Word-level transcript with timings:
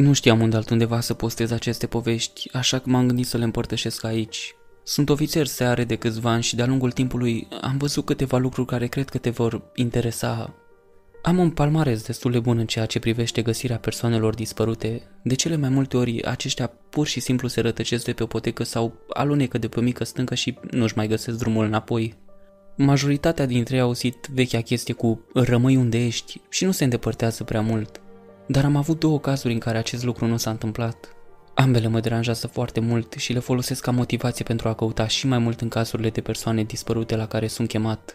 Nu 0.00 0.12
știam 0.12 0.40
unde 0.40 0.56
altundeva 0.56 1.00
să 1.00 1.14
postez 1.14 1.50
aceste 1.50 1.86
povești, 1.86 2.48
așa 2.52 2.78
că 2.78 2.90
m-am 2.90 3.06
gândit 3.06 3.26
să 3.26 3.36
le 3.36 3.44
împărtășesc 3.44 4.04
aici. 4.04 4.54
Sunt 4.82 5.08
ofițer 5.08 5.46
seare 5.46 5.84
de 5.84 5.96
câțiva 5.96 6.30
ani 6.30 6.42
și 6.42 6.56
de-a 6.56 6.66
lungul 6.66 6.92
timpului 6.92 7.48
am 7.60 7.76
văzut 7.76 8.04
câteva 8.04 8.38
lucruri 8.38 8.66
care 8.66 8.86
cred 8.86 9.08
că 9.08 9.18
te 9.18 9.30
vor 9.30 9.62
interesa. 9.74 10.54
Am 11.22 11.38
un 11.38 11.50
palmares 11.50 12.02
destul 12.02 12.30
de 12.30 12.38
bun 12.38 12.58
în 12.58 12.66
ceea 12.66 12.86
ce 12.86 12.98
privește 12.98 13.42
găsirea 13.42 13.78
persoanelor 13.78 14.34
dispărute. 14.34 15.02
De 15.22 15.34
cele 15.34 15.56
mai 15.56 15.68
multe 15.68 15.96
ori, 15.96 16.24
aceștia 16.24 16.66
pur 16.66 17.06
și 17.06 17.20
simplu 17.20 17.48
se 17.48 17.60
rătăcesc 17.60 18.04
de 18.04 18.12
pe 18.12 18.22
o 18.22 18.26
potecă 18.26 18.62
sau 18.62 18.94
alunecă 19.08 19.58
de 19.58 19.68
pe 19.68 19.78
o 19.78 19.82
mică 19.82 20.04
stâncă 20.04 20.34
și 20.34 20.58
nu-și 20.70 20.96
mai 20.96 21.08
găsesc 21.08 21.38
drumul 21.38 21.64
înapoi. 21.64 22.14
Majoritatea 22.76 23.46
dintre 23.46 23.74
ei 23.74 23.80
au 23.80 23.86
auzit 23.86 24.28
vechea 24.32 24.60
chestie 24.60 24.94
cu 24.94 25.20
rămâi 25.34 25.76
unde 25.76 26.04
ești 26.04 26.40
și 26.48 26.64
nu 26.64 26.70
se 26.70 26.84
îndepărtează 26.84 27.44
prea 27.44 27.60
mult. 27.60 28.00
Dar 28.50 28.64
am 28.64 28.76
avut 28.76 28.98
două 28.98 29.20
cazuri 29.20 29.52
în 29.52 29.58
care 29.58 29.78
acest 29.78 30.04
lucru 30.04 30.26
nu 30.26 30.36
s-a 30.36 30.50
întâmplat. 30.50 31.14
Ambele 31.54 31.88
mă 31.88 32.00
deranjează 32.00 32.46
foarte 32.46 32.80
mult 32.80 33.12
și 33.12 33.32
le 33.32 33.38
folosesc 33.38 33.82
ca 33.82 33.90
motivație 33.90 34.44
pentru 34.44 34.68
a 34.68 34.74
căuta 34.74 35.06
și 35.06 35.26
mai 35.26 35.38
mult 35.38 35.60
în 35.60 35.68
cazurile 35.68 36.10
de 36.10 36.20
persoane 36.20 36.62
dispărute 36.62 37.16
la 37.16 37.26
care 37.26 37.46
sunt 37.46 37.68
chemat. 37.68 38.14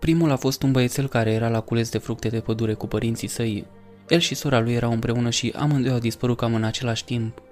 Primul 0.00 0.30
a 0.30 0.36
fost 0.36 0.62
un 0.62 0.72
băiețel 0.72 1.08
care 1.08 1.32
era 1.32 1.48
la 1.48 1.60
cules 1.60 1.90
de 1.90 1.98
fructe 1.98 2.28
de 2.28 2.40
pădure 2.40 2.74
cu 2.74 2.86
părinții 2.86 3.28
săi. 3.28 3.66
El 4.08 4.18
și 4.18 4.34
sora 4.34 4.60
lui 4.60 4.72
erau 4.72 4.92
împreună 4.92 5.30
și 5.30 5.52
amândoi 5.56 5.92
au 5.92 5.98
dispărut 5.98 6.36
cam 6.36 6.54
în 6.54 6.64
același 6.64 7.04
timp. 7.04 7.42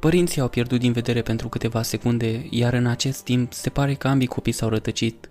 Părinții 0.00 0.40
au 0.40 0.48
pierdut 0.48 0.80
din 0.80 0.92
vedere 0.92 1.22
pentru 1.22 1.48
câteva 1.48 1.82
secunde, 1.82 2.46
iar 2.50 2.72
în 2.72 2.86
acest 2.86 3.24
timp 3.24 3.52
se 3.52 3.70
pare 3.70 3.94
că 3.94 4.08
ambii 4.08 4.26
copii 4.26 4.52
s-au 4.52 4.68
rătăcit. 4.68 5.28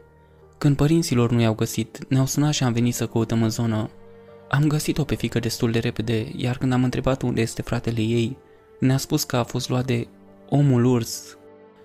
Când 0.57 0.75
părinților 0.75 1.31
nu 1.31 1.41
i-au 1.41 1.53
găsit, 1.53 2.09
ne-au 2.09 2.25
sunat 2.25 2.53
și 2.53 2.63
am 2.63 2.73
venit 2.73 2.95
să 2.95 3.07
căutăm 3.07 3.43
în 3.43 3.49
zonă. 3.49 3.89
Am 4.53 4.67
găsit-o 4.67 5.03
pe 5.03 5.15
fică 5.15 5.39
destul 5.39 5.71
de 5.71 5.79
repede, 5.79 6.31
iar 6.35 6.57
când 6.57 6.73
am 6.73 6.83
întrebat 6.83 7.21
unde 7.21 7.41
este 7.41 7.61
fratele 7.61 8.01
ei, 8.01 8.37
ne-a 8.79 8.97
spus 8.97 9.23
că 9.23 9.35
a 9.37 9.43
fost 9.43 9.69
luat 9.69 9.85
de 9.85 10.07
omul 10.49 10.85
urs. 10.85 11.37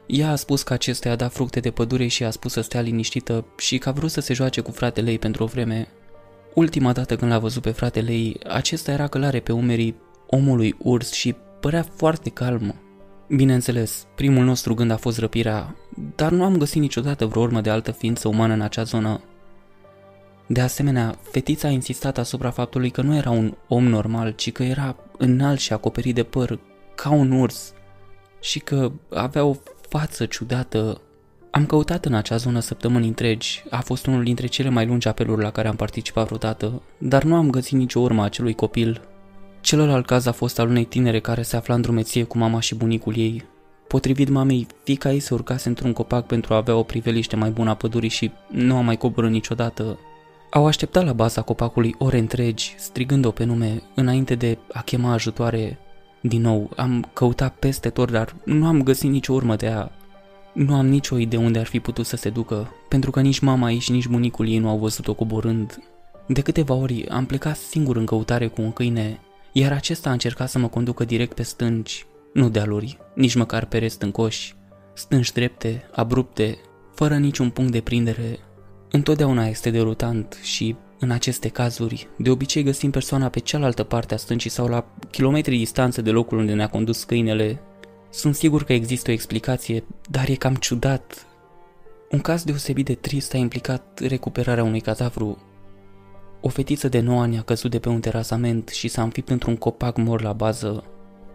Ea 0.06 0.31
a 0.31 0.34
spus 0.34 0.62
că 0.62 0.73
acesta 0.73 1.11
a 1.11 1.17
dat 1.17 1.33
fructe 1.33 1.61
de 1.61 1.70
pădure 1.70 2.06
și 2.06 2.25
a 2.25 2.31
spus 2.31 2.53
să 2.53 2.61
stea 2.61 2.81
liniștită 2.81 3.47
și 3.58 3.78
că 3.78 3.89
a 3.89 3.92
vrut 3.92 4.11
să 4.11 4.20
se 4.20 4.34
joace 4.34 4.61
cu 4.61 4.70
fratele 4.70 5.11
ei 5.11 5.19
pentru 5.19 5.42
o 5.42 5.47
vreme. 5.47 5.89
Ultima 6.55 6.92
dată 6.92 7.17
când 7.17 7.31
l-a 7.31 7.39
văzut 7.39 7.62
pe 7.62 7.70
fratele 7.70 8.12
ei, 8.12 8.36
acesta 8.48 8.92
era 8.92 9.06
călare 9.06 9.41
pe 9.41 9.53
umerii 9.53 9.97
omului 10.27 10.75
urs 10.78 11.12
și 11.12 11.34
părea 11.61 11.86
foarte 11.97 12.30
calm. 12.30 12.75
Bineînțeles, 13.28 14.06
primul 14.14 14.45
nostru 14.45 14.75
gând 14.75 14.91
a 14.91 14.97
fost 14.97 15.19
răpirea, 15.19 15.77
dar 16.17 16.33
nu 16.33 16.45
am 16.45 16.56
găsit 16.56 16.80
niciodată 16.80 17.27
vreo 17.27 17.42
urmă 17.42 17.61
de 17.61 17.70
altă 17.70 17.91
ființă 17.91 18.28
umană 18.28 18.53
în 18.53 18.61
acea 18.61 18.83
zonă. 18.83 19.20
De 20.47 20.61
asemenea, 20.61 21.14
fetița 21.30 21.69
a 21.69 21.70
insistat 21.70 22.19
asupra 22.19 22.50
faptului 22.50 22.91
că 22.91 23.02
nu 23.02 23.16
era 23.16 23.30
un 23.30 23.55
om 23.69 23.86
normal, 23.86 24.30
ci 24.30 24.52
că 24.52 24.62
era 24.62 24.97
înalt 25.19 25.58
și 25.58 25.72
acoperit 25.72 26.14
de 26.14 26.22
păr, 26.22 26.58
ca 26.94 27.11
un 27.11 27.30
urs, 27.30 27.72
și 28.41 28.58
că 28.58 28.92
avea 29.11 29.44
o 29.44 29.56
față 29.89 30.27
ciudată. 30.27 31.00
Am 31.50 31.67
căutat 31.67 32.05
în 32.05 32.14
acea 32.14 32.36
zonă 32.36 32.61
săptămâni 32.61 33.06
întregi, 33.06 33.64
a 33.70 33.80
fost 33.80 34.06
unul 34.06 34.22
dintre 34.24 34.47
cele 34.47 34.69
mai 34.69 34.86
lungi 34.86 35.08
apeluri 35.08 35.42
la 35.42 35.50
care 35.50 35.69
am 35.69 35.77
participat 35.77 36.27
vreodată, 36.27 36.83
dar 36.98 37.22
nu 37.22 37.34
am 37.34 37.50
găsit 37.50 37.78
nicio 37.78 38.00
urmă 38.00 38.22
a 38.22 38.24
acelui 38.24 38.55
copil. 38.55 39.00
Celălalt 39.61 40.06
caz 40.06 40.27
a 40.27 40.33
fost 40.33 40.58
al 40.58 40.69
unei 40.69 40.84
tinere 40.84 41.20
care 41.20 41.42
se 41.42 41.56
afla 41.56 41.74
în 41.74 41.80
drumeție 41.80 42.24
cu 42.24 42.39
mama 42.39 42.61
și 42.61 42.74
bunicul 42.74 43.17
ei. 43.17 43.44
Potrivit 43.89 44.28
mamei, 44.28 44.67
fica 44.83 45.12
ei 45.12 45.20
se 45.20 45.34
urcase 45.34 45.69
într-un 45.69 45.92
copac 45.92 46.27
pentru 46.27 46.55
a 46.55 46.56
avea 46.56 46.77
o 46.77 46.83
priveliște 46.83 47.36
mai 47.36 47.50
bună 47.50 47.70
a 47.70 47.74
pădurii 47.74 48.08
și 48.08 48.30
nu 48.50 48.77
a 48.77 48.80
mai 48.80 48.97
coborât 48.97 49.30
niciodată. 49.30 49.98
Au 50.50 50.66
așteptat 50.66 51.05
la 51.05 51.12
baza 51.12 51.42
copacului 51.42 51.94
ore 51.98 52.19
întregi, 52.19 52.75
strigând-o 52.78 53.30
pe 53.30 53.44
nume, 53.44 53.83
înainte 53.94 54.34
de 54.34 54.58
a 54.72 54.80
chema 54.80 55.12
ajutoare. 55.12 55.78
Din 56.20 56.41
nou, 56.41 56.70
am 56.77 57.11
căutat 57.12 57.55
peste 57.55 57.91
tot, 57.91 58.11
dar 58.11 58.36
nu 58.44 58.67
am 58.67 58.83
găsit 58.83 59.11
nicio 59.11 59.33
urmă 59.33 59.56
de 59.56 59.67
ea. 59.67 59.92
Nu 60.52 60.74
am 60.74 60.86
nicio 60.86 61.19
idee 61.19 61.41
unde 61.41 61.58
ar 61.58 61.67
fi 61.67 61.80
putut 61.80 62.06
să 62.06 62.17
se 62.17 62.30
ducă, 62.30 62.74
pentru 62.89 63.11
că 63.11 63.20
nici 63.20 63.39
mama 63.39 63.70
ei 63.70 63.79
și 63.79 63.92
nici 63.92 64.07
bunicul 64.07 64.48
ei 64.48 64.58
nu 64.58 64.68
au 64.68 64.79
văzut-o 64.79 65.14
coborând. 65.14 65.79
De 66.27 66.40
câteva 66.40 66.74
ori 66.74 67.08
am 67.08 67.27
plecat 67.27 67.57
singur 67.57 67.96
în 67.96 68.05
căutare 68.05 68.46
cu 68.46 68.63
un 68.63 68.73
câine, 68.73 69.20
iar 69.52 69.73
acesta 69.73 70.08
a 70.08 70.13
încercat 70.13 70.48
să 70.48 70.58
mă 70.58 70.68
conducă 70.68 71.05
direct 71.05 71.34
pe 71.34 71.42
stânci, 71.42 72.07
nu 72.33 72.48
dealuri, 72.48 72.98
nici 73.14 73.34
măcar 73.34 73.64
pe 73.64 73.89
stâncoși, 73.89 74.55
stânci 74.95 75.33
drepte, 75.33 75.89
abrupte, 75.95 76.58
fără 76.95 77.17
niciun 77.17 77.51
punct 77.51 77.73
de 77.73 77.80
prindere. 77.80 78.39
Întotdeauna 78.96 79.46
este 79.46 79.70
derutant 79.70 80.39
și, 80.42 80.77
în 80.98 81.11
aceste 81.11 81.48
cazuri, 81.48 82.08
de 82.18 82.30
obicei 82.30 82.62
găsim 82.62 82.90
persoana 82.90 83.29
pe 83.29 83.39
cealaltă 83.39 83.83
parte 83.83 84.14
a 84.14 84.17
stâncii 84.17 84.51
sau 84.51 84.67
la 84.67 84.86
kilometri 85.11 85.57
distanță 85.57 86.02
de 86.02 86.11
locul 86.11 86.39
unde 86.39 86.52
ne-a 86.52 86.68
condus 86.68 87.05
câinele. 87.05 87.61
Sunt 88.11 88.34
sigur 88.34 88.64
că 88.64 88.73
există 88.73 89.11
o 89.11 89.12
explicație, 89.12 89.84
dar 90.11 90.29
e 90.29 90.34
cam 90.34 90.55
ciudat. 90.55 91.27
Un 92.11 92.20
caz 92.20 92.45
deosebit 92.45 92.84
de 92.84 92.95
trist 92.95 93.34
a 93.34 93.36
implicat 93.36 94.01
recuperarea 94.07 94.64
unui 94.64 94.80
cadavru. 94.80 95.39
O 96.40 96.48
fetiță 96.48 96.89
de 96.89 97.01
9 97.01 97.20
ani 97.20 97.39
a 97.39 97.42
căzut 97.42 97.70
de 97.70 97.78
pe 97.78 97.89
un 97.89 98.01
terasament 98.01 98.68
și 98.68 98.89
s-a 98.89 99.02
înfipt 99.02 99.28
într-un 99.28 99.57
copac 99.57 99.96
mor 99.96 100.23
la 100.23 100.33
bază. 100.33 100.84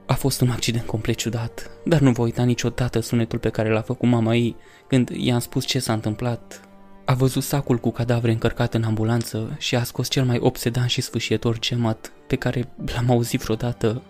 A 0.08 0.14
fost 0.14 0.42
un 0.42 0.50
accident 0.50 0.86
complet 0.86 1.16
ciudat, 1.16 1.72
dar 1.86 2.00
nu 2.00 2.12
voi 2.12 2.26
uita 2.26 2.44
niciodată 2.44 3.00
sunetul 3.00 3.40
pe 3.40 3.50
care 3.50 3.72
l-a 3.72 3.82
făcut 3.82 4.10
mama 4.10 4.36
ei 4.36 4.56
când 4.88 5.10
i-am 5.10 5.40
spus 5.40 5.66
ce 5.66 5.80
s-a 5.80 5.94
întâmplat. 5.94 6.71
A 7.12 7.14
văzut 7.14 7.44
sacul 7.44 7.78
cu 7.78 7.92
cadavre 7.92 8.32
încărcat 8.32 8.74
în 8.74 8.84
ambulanță 8.84 9.56
și 9.58 9.76
a 9.76 9.84
scos 9.84 10.10
cel 10.10 10.26
mai 10.26 10.38
obsedant 10.40 10.90
și 10.90 11.02
sfâșietor 11.02 11.60
gemat 11.60 12.12
pe 12.28 12.36
care 12.36 12.68
l-am 12.86 13.10
auzit 13.10 13.42
vreodată. 13.42 14.02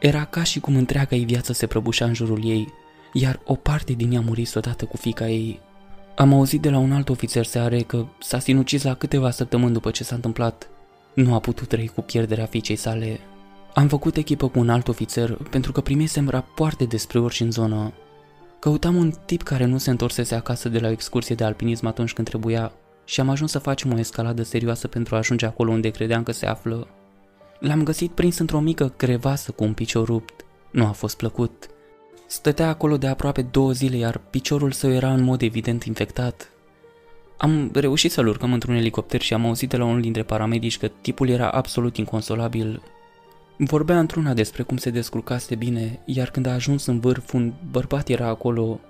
Era 0.00 0.24
ca 0.24 0.42
și 0.42 0.60
cum 0.60 0.76
întreaga 0.76 1.16
ei 1.16 1.24
viață 1.24 1.52
se 1.52 1.66
prăbușea 1.66 2.06
în 2.06 2.14
jurul 2.14 2.44
ei, 2.44 2.72
iar 3.12 3.40
o 3.44 3.54
parte 3.54 3.92
din 3.92 4.12
ea 4.12 4.18
a 4.18 4.22
murit 4.22 4.54
odată 4.54 4.84
cu 4.84 4.96
fica 4.96 5.28
ei. 5.28 5.60
Am 6.16 6.32
auzit 6.32 6.60
de 6.60 6.70
la 6.70 6.78
un 6.78 6.92
alt 6.92 7.08
ofițer 7.08 7.44
seare 7.44 7.80
că 7.80 8.06
s-a 8.20 8.38
sinucis 8.38 8.82
la 8.82 8.94
câteva 8.94 9.30
săptămâni 9.30 9.72
după 9.72 9.90
ce 9.90 10.04
s-a 10.04 10.14
întâmplat. 10.14 10.68
Nu 11.14 11.34
a 11.34 11.38
putut 11.38 11.68
trăi 11.68 11.90
cu 11.94 12.00
pierderea 12.00 12.46
fiicei 12.46 12.76
sale. 12.76 13.20
Am 13.74 13.88
făcut 13.88 14.16
echipă 14.16 14.48
cu 14.48 14.58
un 14.58 14.70
alt 14.70 14.88
ofițer 14.88 15.38
pentru 15.50 15.72
că 15.72 15.80
primisem 15.80 16.28
rapoarte 16.28 16.84
despre 16.84 17.18
orice 17.18 17.44
în 17.44 17.50
zonă. 17.50 17.92
Căutam 18.60 18.96
un 18.96 19.12
tip 19.24 19.42
care 19.42 19.64
nu 19.64 19.78
se 19.78 19.90
întorsese 19.90 20.34
acasă 20.34 20.68
de 20.68 20.78
la 20.78 20.88
o 20.88 20.90
excursie 20.90 21.34
de 21.34 21.44
alpinism 21.44 21.86
atunci 21.86 22.12
când 22.12 22.28
trebuia 22.28 22.72
și 23.04 23.20
am 23.20 23.28
ajuns 23.28 23.50
să 23.50 23.58
facem 23.58 23.92
o 23.92 23.98
escaladă 23.98 24.42
serioasă 24.42 24.88
pentru 24.88 25.14
a 25.14 25.18
ajunge 25.18 25.46
acolo 25.46 25.70
unde 25.70 25.90
credeam 25.90 26.22
că 26.22 26.32
se 26.32 26.46
află. 26.46 26.88
L-am 27.60 27.82
găsit 27.82 28.10
prins 28.10 28.38
într-o 28.38 28.60
mică 28.60 28.88
crevasă 28.96 29.52
cu 29.52 29.64
un 29.64 29.72
picior 29.72 30.06
rupt. 30.06 30.44
Nu 30.70 30.86
a 30.86 30.90
fost 30.90 31.16
plăcut. 31.16 31.66
Stătea 32.26 32.68
acolo 32.68 32.96
de 32.96 33.06
aproape 33.06 33.42
două 33.42 33.72
zile, 33.72 33.96
iar 33.96 34.18
piciorul 34.18 34.70
său 34.72 34.90
era 34.90 35.12
în 35.12 35.22
mod 35.22 35.42
evident 35.42 35.84
infectat. 35.84 36.50
Am 37.36 37.70
reușit 37.74 38.12
să-l 38.12 38.26
urcăm 38.26 38.52
într-un 38.52 38.74
elicopter 38.74 39.20
și 39.20 39.34
am 39.34 39.46
auzit 39.46 39.68
de 39.68 39.76
la 39.76 39.84
unul 39.84 40.00
dintre 40.00 40.22
paramedici 40.22 40.78
că 40.78 40.88
tipul 41.00 41.28
era 41.28 41.50
absolut 41.50 41.96
inconsolabil. 41.96 42.82
Vorbea 43.60 43.98
într-una 43.98 44.34
despre 44.34 44.62
cum 44.62 44.76
se 44.76 44.90
descurcase 44.90 45.54
bine, 45.54 46.00
iar 46.04 46.30
când 46.30 46.46
a 46.46 46.52
ajuns 46.52 46.86
în 46.86 47.00
vârf, 47.00 47.32
un 47.32 47.52
bărbat 47.70 48.08
era 48.08 48.26
acolo. 48.26 48.80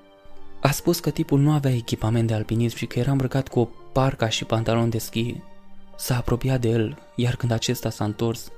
A 0.60 0.70
spus 0.70 1.00
că 1.00 1.10
tipul 1.10 1.40
nu 1.40 1.52
avea 1.52 1.74
echipament 1.74 2.26
de 2.26 2.34
alpinism 2.34 2.76
și 2.76 2.86
că 2.86 2.98
era 2.98 3.10
îmbrăcat 3.10 3.48
cu 3.48 3.60
o 3.60 3.68
parca 3.92 4.28
și 4.28 4.44
pantalon 4.44 4.90
de 4.90 4.98
schi. 4.98 5.34
S-a 5.96 6.16
apropiat 6.16 6.60
de 6.60 6.68
el, 6.68 6.98
iar 7.14 7.36
când 7.36 7.52
acesta 7.52 7.90
s-a 7.90 8.04
întors, 8.04 8.50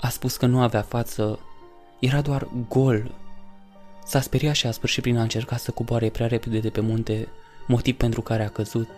a 0.00 0.08
spus 0.08 0.36
că 0.36 0.46
nu 0.46 0.60
avea 0.60 0.82
față, 0.82 1.38
era 1.98 2.20
doar 2.20 2.48
gol. 2.68 3.10
S-a 4.06 4.20
speriat 4.20 4.54
și 4.54 4.66
a 4.66 4.70
sfârșit 4.70 5.02
prin 5.02 5.18
a 5.18 5.22
încerca 5.22 5.56
să 5.56 5.70
coboare 5.70 6.08
prea 6.08 6.26
repede 6.26 6.58
de 6.58 6.70
pe 6.70 6.80
munte, 6.80 7.28
motiv 7.66 7.96
pentru 7.96 8.20
care 8.20 8.44
a 8.44 8.48
căzut. 8.48 8.88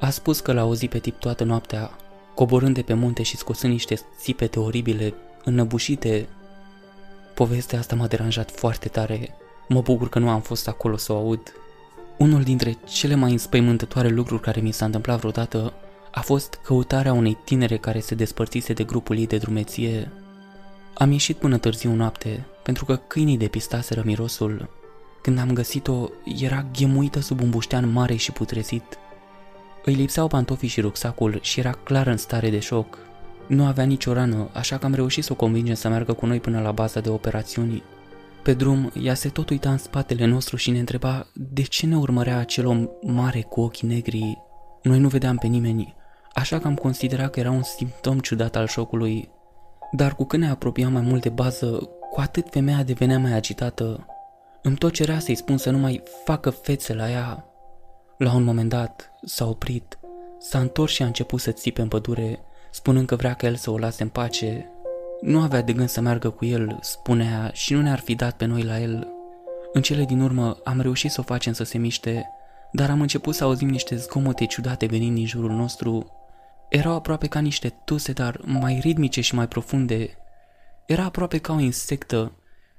A 0.00 0.10
spus 0.10 0.40
că 0.40 0.52
l-a 0.52 0.60
auzit 0.60 0.90
pe 0.90 0.98
tip 0.98 1.18
toată 1.18 1.44
noaptea, 1.44 1.90
coborând 2.34 2.74
de 2.74 2.82
pe 2.82 2.94
munte 2.94 3.22
și 3.22 3.36
scosând 3.36 3.72
niște 3.72 3.98
țipete 4.18 4.58
oribile 4.58 5.14
înăbușite. 5.46 6.28
Povestea 7.34 7.78
asta 7.78 7.94
m-a 7.94 8.06
deranjat 8.06 8.50
foarte 8.50 8.88
tare. 8.88 9.36
Mă 9.68 9.80
bucur 9.80 10.08
că 10.08 10.18
nu 10.18 10.28
am 10.28 10.40
fost 10.40 10.68
acolo 10.68 10.96
să 10.96 11.12
o 11.12 11.16
aud. 11.16 11.40
Unul 12.18 12.42
dintre 12.42 12.76
cele 12.84 13.14
mai 13.14 13.32
înspăimântătoare 13.32 14.08
lucruri 14.08 14.42
care 14.42 14.60
mi 14.60 14.72
s-a 14.72 14.84
întâmplat 14.84 15.18
vreodată 15.18 15.72
a 16.10 16.20
fost 16.20 16.58
căutarea 16.62 17.12
unei 17.12 17.38
tinere 17.44 17.76
care 17.76 18.00
se 18.00 18.14
despărțise 18.14 18.72
de 18.72 18.84
grupul 18.84 19.18
ei 19.18 19.26
de 19.26 19.36
drumeție. 19.36 20.12
Am 20.94 21.10
ieșit 21.10 21.36
până 21.36 21.58
târziu 21.58 21.94
noapte, 21.94 22.46
pentru 22.62 22.84
că 22.84 22.96
câinii 22.96 23.38
depistaseră 23.38 24.02
mirosul. 24.04 24.70
Când 25.22 25.38
am 25.38 25.52
găsit-o, 25.52 26.08
era 26.40 26.66
ghemuită 26.78 27.20
sub 27.20 27.40
un 27.40 27.50
buștean 27.50 27.92
mare 27.92 28.14
și 28.14 28.32
putrezit. 28.32 28.98
Îi 29.84 29.94
lipseau 29.94 30.26
pantofii 30.26 30.68
și 30.68 30.80
rucsacul 30.80 31.38
și 31.42 31.60
era 31.60 31.70
clar 31.70 32.06
în 32.06 32.16
stare 32.16 32.50
de 32.50 32.58
șoc. 32.58 33.05
Nu 33.46 33.64
avea 33.64 33.84
nicio 33.84 34.12
rană, 34.12 34.48
așa 34.52 34.78
că 34.78 34.86
am 34.86 34.94
reușit 34.94 35.24
să 35.24 35.32
o 35.32 35.36
convingem 35.36 35.74
să 35.74 35.88
meargă 35.88 36.12
cu 36.12 36.26
noi 36.26 36.40
până 36.40 36.60
la 36.60 36.72
baza 36.72 37.00
de 37.00 37.08
operațiuni. 37.08 37.82
Pe 38.42 38.54
drum, 38.54 38.92
ea 39.02 39.14
se 39.14 39.28
tot 39.28 39.50
uita 39.50 39.70
în 39.70 39.78
spatele 39.78 40.24
nostru 40.24 40.56
și 40.56 40.70
ne 40.70 40.78
întreba 40.78 41.26
de 41.34 41.62
ce 41.62 41.86
ne 41.86 41.96
urmărea 41.96 42.38
acel 42.38 42.66
om 42.66 42.88
mare 43.02 43.40
cu 43.40 43.60
ochii 43.60 43.88
negri. 43.88 44.38
Noi 44.82 44.98
nu 44.98 45.08
vedeam 45.08 45.36
pe 45.36 45.46
nimeni, 45.46 45.94
așa 46.32 46.58
că 46.58 46.66
am 46.66 46.74
considerat 46.74 47.30
că 47.30 47.40
era 47.40 47.50
un 47.50 47.62
simptom 47.62 48.18
ciudat 48.18 48.56
al 48.56 48.66
șocului. 48.66 49.28
Dar 49.92 50.14
cu 50.14 50.24
când 50.24 50.42
ne 50.42 50.50
apropiam 50.50 50.92
mai 50.92 51.02
mult 51.02 51.22
de 51.22 51.28
bază, 51.28 51.66
cu 52.10 52.20
atât 52.20 52.46
femeia 52.50 52.82
devenea 52.82 53.18
mai 53.18 53.32
agitată. 53.32 54.06
Îmi 54.62 54.76
tot 54.76 54.92
cerea 54.92 55.18
să-i 55.18 55.34
spun 55.34 55.56
să 55.56 55.70
nu 55.70 55.78
mai 55.78 56.02
facă 56.24 56.50
fețe 56.50 56.94
la 56.94 57.10
ea. 57.10 57.44
La 58.18 58.34
un 58.34 58.44
moment 58.44 58.68
dat 58.68 59.10
s-a 59.24 59.48
oprit, 59.48 59.98
s-a 60.38 60.58
întors 60.58 60.92
și 60.92 61.02
a 61.02 61.06
început 61.06 61.40
să 61.40 61.50
țipe 61.50 61.80
în 61.80 61.88
pădure, 61.88 62.40
spunând 62.76 63.06
că 63.06 63.16
vrea 63.16 63.34
ca 63.34 63.46
el 63.46 63.54
să 63.54 63.70
o 63.70 63.78
lase 63.78 64.02
în 64.02 64.08
pace. 64.08 64.70
Nu 65.20 65.40
avea 65.40 65.62
de 65.62 65.72
gând 65.72 65.88
să 65.88 66.00
meargă 66.00 66.30
cu 66.30 66.44
el, 66.44 66.78
spunea, 66.80 67.50
și 67.52 67.72
nu 67.72 67.80
ne-ar 67.80 67.98
fi 67.98 68.14
dat 68.14 68.36
pe 68.36 68.44
noi 68.44 68.62
la 68.62 68.80
el. 68.80 69.08
În 69.72 69.82
cele 69.82 70.04
din 70.04 70.20
urmă 70.20 70.56
am 70.64 70.80
reușit 70.80 71.10
să 71.10 71.20
o 71.20 71.22
facem 71.22 71.52
să 71.52 71.64
se 71.64 71.78
miște, 71.78 72.30
dar 72.72 72.90
am 72.90 73.00
început 73.00 73.34
să 73.34 73.44
auzim 73.44 73.68
niște 73.68 73.96
zgomote 73.96 74.44
ciudate 74.44 74.86
venind 74.86 75.14
din 75.14 75.26
jurul 75.26 75.50
nostru. 75.50 76.12
Erau 76.68 76.94
aproape 76.94 77.26
ca 77.26 77.38
niște 77.38 77.74
tuse, 77.84 78.12
dar 78.12 78.40
mai 78.44 78.78
ritmice 78.82 79.20
și 79.20 79.34
mai 79.34 79.48
profunde. 79.48 80.10
Era 80.86 81.04
aproape 81.04 81.38
ca 81.38 81.52
o 81.52 81.60
insectă. 81.60 82.32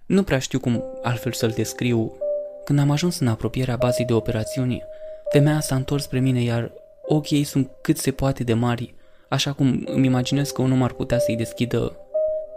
Nu 0.06 0.24
prea 0.24 0.40
știu 0.40 0.60
cum 0.60 0.84
altfel 1.04 1.32
să-l 1.32 1.52
descriu. 1.56 2.14
Când 2.66 2.80
am 2.80 2.92
ajuns 2.92 3.20
în 3.20 3.28
apropierea 3.28 3.76
bazei 3.76 4.06
de 4.06 4.14
operațiuni, 4.14 4.84
femeia 5.32 5.60
s-a 5.60 5.76
întors 5.76 6.04
spre 6.04 6.20
mine, 6.20 6.42
iar 6.42 6.72
ochii 7.06 7.38
ei 7.38 7.44
sunt 7.44 7.70
cât 7.82 7.98
se 7.98 8.12
poate 8.12 8.44
de 8.44 8.54
mari, 8.54 8.96
așa 9.30 9.54
cum 9.54 9.84
îmi 9.86 10.06
imaginez 10.06 10.50
că 10.50 10.62
un 10.62 10.72
om 10.72 10.84
ar 10.84 10.92
putea 10.92 11.20
să-i 11.20 11.36
deschidă. 11.36 11.96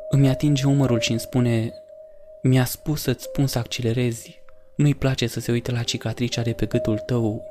Îmi 0.09 0.29
atinge 0.29 0.67
umărul 0.67 1.01
și 1.01 1.11
îmi 1.11 1.21
spune, 1.21 1.73
mi-a 2.43 2.65
spus 2.65 3.03
să-ți 3.03 3.25
spun 3.25 3.47
să 3.47 3.59
accelerezi, 3.59 4.43
nu-i 4.75 4.95
place 4.95 5.27
să 5.27 5.41
se 5.41 5.53
uite 5.53 5.73
la 5.73 5.83
cicatricea 5.83 6.43
de 6.43 6.53
pe 6.53 6.67
gâtul 6.67 6.99
tău. 6.99 7.45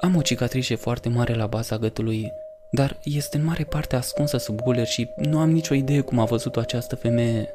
Am 0.00 0.16
o 0.16 0.22
cicatrice 0.22 0.74
foarte 0.74 1.08
mare 1.08 1.34
la 1.34 1.46
baza 1.46 1.78
gâtului, 1.78 2.32
dar 2.70 2.98
este 3.04 3.36
în 3.36 3.44
mare 3.44 3.64
parte 3.64 3.96
ascunsă 3.96 4.36
sub 4.36 4.60
guler 4.60 4.86
și 4.86 5.08
nu 5.16 5.38
am 5.38 5.50
nicio 5.50 5.74
idee 5.74 6.00
cum 6.00 6.18
a 6.18 6.24
văzut-o 6.24 6.60
această 6.60 6.96
femeie. 6.96 7.54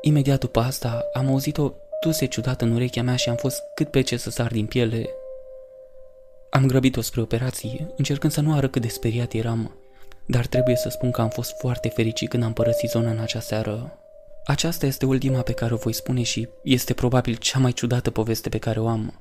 Imediat 0.00 0.40
după 0.40 0.60
asta 0.60 1.08
am 1.12 1.28
auzit 1.28 1.58
o 1.58 1.72
tuse 2.00 2.26
ciudată 2.26 2.64
în 2.64 2.72
urechea 2.72 3.02
mea 3.02 3.16
și 3.16 3.28
am 3.28 3.36
fost 3.36 3.62
cât 3.74 3.90
pe 3.90 4.00
ce 4.00 4.16
să 4.16 4.30
sar 4.30 4.52
din 4.52 4.66
piele. 4.66 5.08
Am 6.50 6.66
grăbit-o 6.66 7.00
spre 7.00 7.20
operație, 7.20 7.86
încercând 7.96 8.32
să 8.32 8.40
nu 8.40 8.54
arăt 8.54 8.72
cât 8.72 8.82
de 8.82 8.88
speriat 8.88 9.32
eram, 9.32 9.76
dar 10.26 10.46
trebuie 10.46 10.76
să 10.76 10.88
spun 10.88 11.10
că 11.10 11.20
am 11.20 11.28
fost 11.28 11.54
foarte 11.58 11.88
fericit 11.88 12.28
când 12.28 12.42
am 12.42 12.52
părăsit 12.52 12.90
zona 12.90 13.10
în 13.10 13.18
acea 13.18 13.40
seară. 13.40 13.98
Aceasta 14.46 14.86
este 14.86 15.06
ultima 15.06 15.40
pe 15.40 15.52
care 15.52 15.74
o 15.74 15.76
voi 15.76 15.92
spune 15.92 16.22
și 16.22 16.48
este 16.62 16.94
probabil 16.94 17.34
cea 17.34 17.58
mai 17.58 17.72
ciudată 17.72 18.10
poveste 18.10 18.48
pe 18.48 18.58
care 18.58 18.80
o 18.80 18.88
am. 18.88 19.20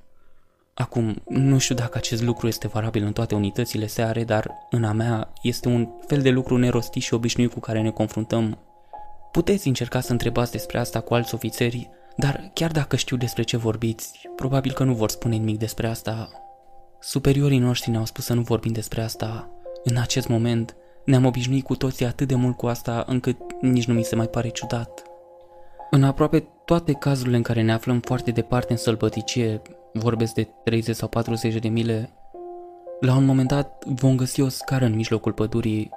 Acum, 0.74 1.22
nu 1.28 1.58
știu 1.58 1.76
dacă 1.76 1.98
acest 1.98 2.22
lucru 2.22 2.48
este 2.48 2.68
valabil 2.68 3.04
în 3.04 3.14
toate 3.14 3.36
unitățile 3.36 3.88
seare, 3.88 4.24
dar 4.24 4.52
în 4.70 4.84
a 4.84 4.92
mea 4.92 5.34
este 5.42 5.68
un 5.68 5.88
fel 6.08 6.22
de 6.22 6.30
lucru 6.30 6.58
nerostit 6.58 7.02
și 7.02 7.14
obișnuit 7.14 7.54
cu 7.54 7.60
care 7.60 7.82
ne 7.82 7.90
confruntăm. 7.90 8.58
Puteți 9.32 9.68
încerca 9.68 10.00
să 10.00 10.12
întrebați 10.12 10.52
despre 10.52 10.78
asta 10.78 11.00
cu 11.00 11.14
alți 11.14 11.34
ofițeri, 11.34 11.90
dar 12.18 12.52
chiar 12.54 12.72
dacă 12.72 12.96
știu 12.96 13.18
despre 13.18 13.44
ce 13.44 13.58
vorbiți, 13.58 14.30
probabil 14.36 14.72
că 14.72 14.84
nu 14.84 14.94
vor 14.94 15.10
spune 15.10 15.36
nimic 15.36 15.58
despre 15.58 15.88
asta. 15.88 16.30
Superiorii 17.00 17.58
noștri 17.58 17.90
ne-au 17.92 18.06
spus 18.06 18.26
să 18.26 18.34
nu 18.34 18.42
vorbim 18.42 18.72
despre 18.72 19.02
asta. 19.02 19.50
În 19.84 19.98
acest 19.98 20.28
moment, 20.28 20.76
ne-am 21.06 21.26
obișnuit 21.26 21.64
cu 21.64 21.76
toții 21.76 22.06
atât 22.06 22.28
de 22.28 22.36
mult 22.36 22.58
cu 22.58 22.66
asta 22.66 23.04
încât 23.08 23.38
nici 23.62 23.86
nu 23.86 23.94
mi 23.94 24.04
se 24.04 24.16
mai 24.16 24.28
pare 24.28 24.50
ciudat. 24.50 25.04
În 25.90 26.04
aproape 26.04 26.48
toate 26.66 26.94
cazurile 26.94 27.36
în 27.36 27.42
care 27.42 27.62
ne 27.62 27.74
aflăm 27.74 28.00
foarte 28.00 28.32
departe 28.32 28.72
în 28.72 28.78
sălbăticie, 28.78 29.62
vorbesc 29.94 30.34
de 30.34 30.48
30 30.64 30.96
sau 30.96 31.08
40 31.08 31.56
de 31.56 31.68
mile, 31.68 32.10
la 33.00 33.16
un 33.16 33.26
moment 33.26 33.48
dat 33.48 33.84
vom 33.86 34.16
găsi 34.16 34.42
o 34.42 34.48
scară 34.48 34.86
în 34.86 34.96
mijlocul 34.96 35.32
pădurii. 35.32 35.90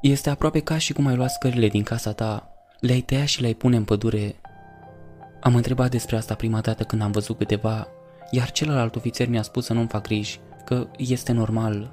Este 0.00 0.30
aproape 0.30 0.60
ca 0.60 0.78
și 0.78 0.92
cum 0.92 1.06
ai 1.06 1.16
luat 1.16 1.30
scările 1.30 1.68
din 1.68 1.82
casa 1.82 2.12
ta, 2.12 2.52
le-ai 2.80 3.00
tăia 3.00 3.24
și 3.24 3.40
le-ai 3.40 3.54
pune 3.54 3.76
în 3.76 3.84
pădure. 3.84 4.34
Am 5.40 5.54
întrebat 5.54 5.90
despre 5.90 6.16
asta 6.16 6.34
prima 6.34 6.60
dată 6.60 6.84
când 6.84 7.02
am 7.02 7.10
văzut 7.10 7.38
câteva, 7.38 7.88
iar 8.30 8.50
celălalt 8.50 8.96
ofițer 8.96 9.28
mi-a 9.28 9.42
spus 9.42 9.64
să 9.64 9.72
nu-mi 9.72 9.88
fac 9.88 10.02
griji, 10.02 10.40
că 10.64 10.86
este 10.96 11.32
normal. 11.32 11.92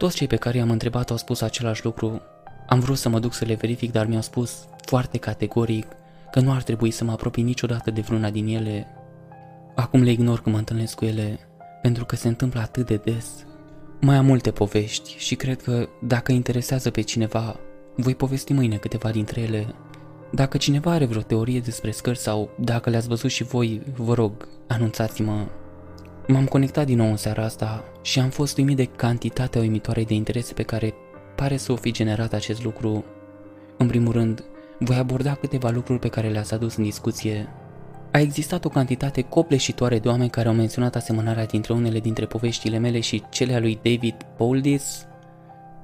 Toți 0.00 0.16
cei 0.16 0.26
pe 0.26 0.36
care 0.36 0.58
i-am 0.58 0.70
întrebat 0.70 1.10
au 1.10 1.16
spus 1.16 1.40
același 1.40 1.84
lucru. 1.84 2.22
Am 2.66 2.80
vrut 2.80 2.96
să 2.96 3.08
mă 3.08 3.18
duc 3.18 3.34
să 3.34 3.44
le 3.44 3.54
verific, 3.54 3.92
dar 3.92 4.06
mi-au 4.06 4.20
spus 4.20 4.64
foarte 4.84 5.18
categoric 5.18 5.86
că 6.30 6.40
nu 6.40 6.52
ar 6.52 6.62
trebui 6.62 6.90
să 6.90 7.04
mă 7.04 7.12
apropii 7.12 7.42
niciodată 7.42 7.90
de 7.90 8.00
vreuna 8.00 8.30
din 8.30 8.46
ele. 8.46 8.86
Acum 9.74 10.02
le 10.02 10.10
ignor 10.10 10.40
când 10.40 10.54
mă 10.54 10.60
întâlnesc 10.60 10.94
cu 10.94 11.04
ele, 11.04 11.38
pentru 11.82 12.04
că 12.04 12.16
se 12.16 12.28
întâmplă 12.28 12.60
atât 12.60 12.86
de 12.86 12.96
des. 12.96 13.26
Mai 14.00 14.16
am 14.16 14.24
multe 14.24 14.50
povești 14.50 15.14
și 15.18 15.34
cred 15.34 15.62
că 15.62 15.88
dacă 16.02 16.32
interesează 16.32 16.90
pe 16.90 17.00
cineva, 17.00 17.56
voi 17.96 18.14
povesti 18.14 18.52
mâine 18.52 18.76
câteva 18.76 19.10
dintre 19.10 19.40
ele. 19.40 19.74
Dacă 20.32 20.56
cineva 20.56 20.90
are 20.90 21.04
vreo 21.04 21.22
teorie 21.22 21.60
despre 21.60 21.90
scări 21.90 22.18
sau 22.18 22.50
dacă 22.58 22.90
le-ați 22.90 23.08
văzut 23.08 23.30
și 23.30 23.42
voi, 23.42 23.82
vă 23.96 24.14
rog, 24.14 24.48
anunțați-mă. 24.68 25.46
M-am 26.26 26.44
conectat 26.44 26.86
din 26.86 26.96
nou 26.96 27.10
în 27.10 27.16
seara 27.16 27.44
asta 27.44 27.84
și 28.02 28.20
am 28.20 28.28
fost 28.28 28.58
uimit 28.58 28.76
de 28.76 28.84
cantitatea 28.84 29.60
uimitoare 29.60 30.04
de 30.04 30.14
interese 30.14 30.54
pe 30.54 30.62
care 30.62 30.94
pare 31.36 31.56
să 31.56 31.72
o 31.72 31.76
fi 31.76 31.92
generat 31.92 32.32
acest 32.32 32.64
lucru. 32.64 33.04
În 33.76 33.86
primul 33.86 34.12
rând, 34.12 34.44
voi 34.78 34.96
aborda 34.96 35.34
câteva 35.34 35.70
lucruri 35.70 35.98
pe 35.98 36.08
care 36.08 36.28
le-ați 36.28 36.54
adus 36.54 36.76
în 36.76 36.84
discuție. 36.84 37.48
A 38.12 38.18
existat 38.18 38.64
o 38.64 38.68
cantitate 38.68 39.22
copleșitoare 39.22 39.98
de 39.98 40.08
oameni 40.08 40.30
care 40.30 40.48
au 40.48 40.54
menționat 40.54 40.96
asemănarea 40.96 41.46
dintre 41.46 41.72
unele 41.72 42.00
dintre 42.00 42.26
poveștile 42.26 42.78
mele 42.78 43.00
și 43.00 43.22
cele 43.30 43.54
a 43.54 43.60
lui 43.60 43.80
David 43.82 44.14
Poldis. 44.36 45.06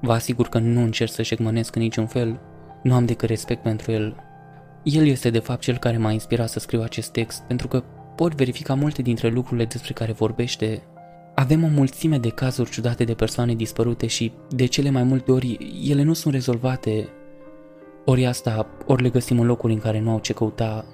Vă 0.00 0.12
asigur 0.12 0.48
că 0.48 0.58
nu 0.58 0.82
încerc 0.82 1.10
să 1.10 1.22
șegmănesc 1.22 1.74
în 1.74 1.82
niciun 1.82 2.06
fel, 2.06 2.40
nu 2.82 2.94
am 2.94 3.04
decât 3.04 3.28
respect 3.28 3.62
pentru 3.62 3.92
el. 3.92 4.16
El 4.82 5.06
este 5.06 5.30
de 5.30 5.38
fapt 5.38 5.60
cel 5.60 5.78
care 5.78 5.96
m-a 5.96 6.10
inspirat 6.10 6.48
să 6.48 6.58
scriu 6.58 6.82
acest 6.82 7.10
text, 7.10 7.42
pentru 7.42 7.68
că 7.68 7.84
pot 8.16 8.34
verifica 8.34 8.74
multe 8.74 9.02
dintre 9.02 9.28
lucrurile 9.28 9.64
despre 9.64 9.92
care 9.92 10.12
vorbește. 10.12 10.82
Avem 11.34 11.64
o 11.64 11.68
mulțime 11.68 12.18
de 12.18 12.28
cazuri 12.28 12.70
ciudate 12.70 13.04
de 13.04 13.14
persoane 13.14 13.54
dispărute 13.54 14.06
și, 14.06 14.32
de 14.48 14.66
cele 14.66 14.90
mai 14.90 15.02
multe 15.02 15.32
ori, 15.32 15.58
ele 15.88 16.02
nu 16.02 16.12
sunt 16.12 16.34
rezolvate, 16.34 17.08
ori 18.04 18.26
asta, 18.26 18.66
ori 18.86 19.02
le 19.02 19.08
găsim 19.08 19.40
în 19.40 19.46
locuri 19.46 19.72
în 19.72 19.78
care 19.78 20.00
nu 20.00 20.10
au 20.10 20.18
ce 20.18 20.32
căuta. 20.32 20.84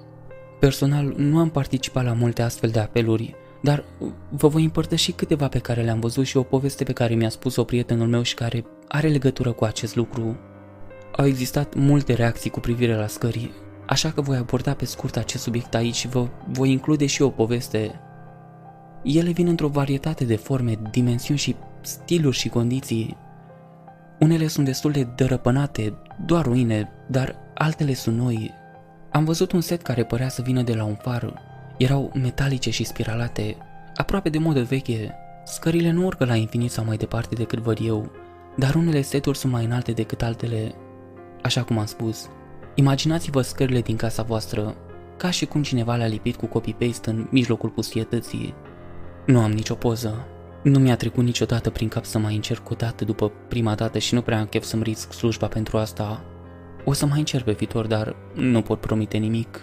Personal, 0.59 1.13
nu 1.17 1.39
am 1.39 1.49
participat 1.49 2.03
la 2.03 2.13
multe 2.13 2.41
astfel 2.41 2.69
de 2.69 2.79
apeluri, 2.79 3.35
dar 3.61 3.83
vă 4.29 4.47
voi 4.47 4.63
împărtăși 4.63 5.11
câteva 5.11 5.47
pe 5.47 5.59
care 5.59 5.81
le-am 5.81 5.99
văzut 5.99 6.25
și 6.25 6.37
o 6.37 6.43
poveste 6.43 6.83
pe 6.83 6.93
care 6.93 7.13
mi-a 7.13 7.29
spus-o 7.29 7.63
prietenul 7.63 8.07
meu 8.07 8.21
și 8.21 8.35
care 8.35 8.65
are 8.87 9.07
legătură 9.07 9.51
cu 9.51 9.63
acest 9.63 9.95
lucru. 9.95 10.37
Au 11.15 11.25
existat 11.25 11.75
multe 11.75 12.13
reacții 12.13 12.49
cu 12.49 12.59
privire 12.59 12.95
la 12.95 13.07
scării, 13.07 13.51
așa 13.85 14.11
că 14.11 14.21
voi 14.21 14.37
aborda 14.37 14.73
pe 14.73 14.85
scurt 14.85 15.17
acest 15.17 15.43
subiect 15.43 15.75
aici 15.75 15.95
și 15.95 16.07
vă 16.07 16.27
voi 16.51 16.71
include 16.71 17.05
și 17.05 17.21
o 17.21 17.29
poveste. 17.29 17.99
Ele 19.03 19.31
vin 19.31 19.47
într-o 19.47 19.67
varietate 19.67 20.25
de 20.25 20.35
forme, 20.35 20.79
dimensiuni 20.91 21.39
și 21.39 21.55
stiluri 21.81 22.37
și 22.37 22.49
condiții. 22.49 23.17
Unele 24.19 24.47
sunt 24.47 24.65
destul 24.65 24.91
de 24.91 25.07
dărăpânate, 25.15 25.93
doar 26.25 26.45
ruine, 26.45 26.91
dar 27.07 27.35
altele 27.53 27.93
sunt 27.93 28.17
noi. 28.17 28.53
Am 29.11 29.23
văzut 29.23 29.51
un 29.51 29.61
set 29.61 29.81
care 29.81 30.03
părea 30.03 30.29
să 30.29 30.41
vină 30.41 30.61
de 30.61 30.73
la 30.73 30.83
un 30.83 30.95
far. 30.95 31.33
Erau 31.77 32.11
metalice 32.13 32.69
și 32.69 32.83
spiralate, 32.83 33.57
aproape 33.95 34.29
de 34.29 34.37
modă 34.37 34.61
veche. 34.61 35.15
Scările 35.45 35.91
nu 35.91 36.05
urcă 36.05 36.25
la 36.25 36.35
infinit 36.35 36.71
sau 36.71 36.85
mai 36.85 36.97
departe 36.97 37.35
decât 37.35 37.59
văd 37.59 37.77
eu, 37.81 38.11
dar 38.55 38.75
unele 38.75 39.01
seturi 39.01 39.37
sunt 39.37 39.51
mai 39.51 39.65
înalte 39.65 39.91
decât 39.91 40.21
altele. 40.21 40.73
Așa 41.41 41.63
cum 41.63 41.77
am 41.77 41.85
spus, 41.85 42.29
imaginați-vă 42.75 43.41
scările 43.41 43.81
din 43.81 43.95
casa 43.95 44.23
voastră, 44.23 44.75
ca 45.17 45.29
și 45.29 45.45
cum 45.45 45.63
cineva 45.63 45.95
le-a 45.95 46.07
lipit 46.07 46.35
cu 46.35 46.45
copy-paste 46.45 47.09
în 47.09 47.27
mijlocul 47.31 47.69
pustietății. 47.69 48.53
Nu 49.25 49.39
am 49.39 49.51
nicio 49.51 49.75
poză, 49.75 50.27
nu 50.63 50.79
mi-a 50.79 50.95
trecut 50.95 51.23
niciodată 51.23 51.69
prin 51.69 51.87
cap 51.87 52.05
să 52.05 52.19
mai 52.19 52.35
încerc 52.35 52.69
o 52.69 52.75
dată 52.75 53.05
după 53.05 53.31
prima 53.47 53.75
dată 53.75 53.99
și 53.99 54.13
nu 54.13 54.21
prea 54.21 54.39
am 54.39 54.45
chef 54.45 54.63
să-mi 54.63 54.83
risc 54.83 55.13
slujba 55.13 55.47
pentru 55.47 55.77
asta. 55.77 56.23
O 56.85 56.93
să 56.93 57.05
mai 57.05 57.19
încerc 57.19 57.43
pe 57.43 57.51
viitor, 57.51 57.87
dar 57.87 58.15
nu 58.33 58.61
pot 58.61 58.79
promite 58.79 59.17
nimic. 59.17 59.61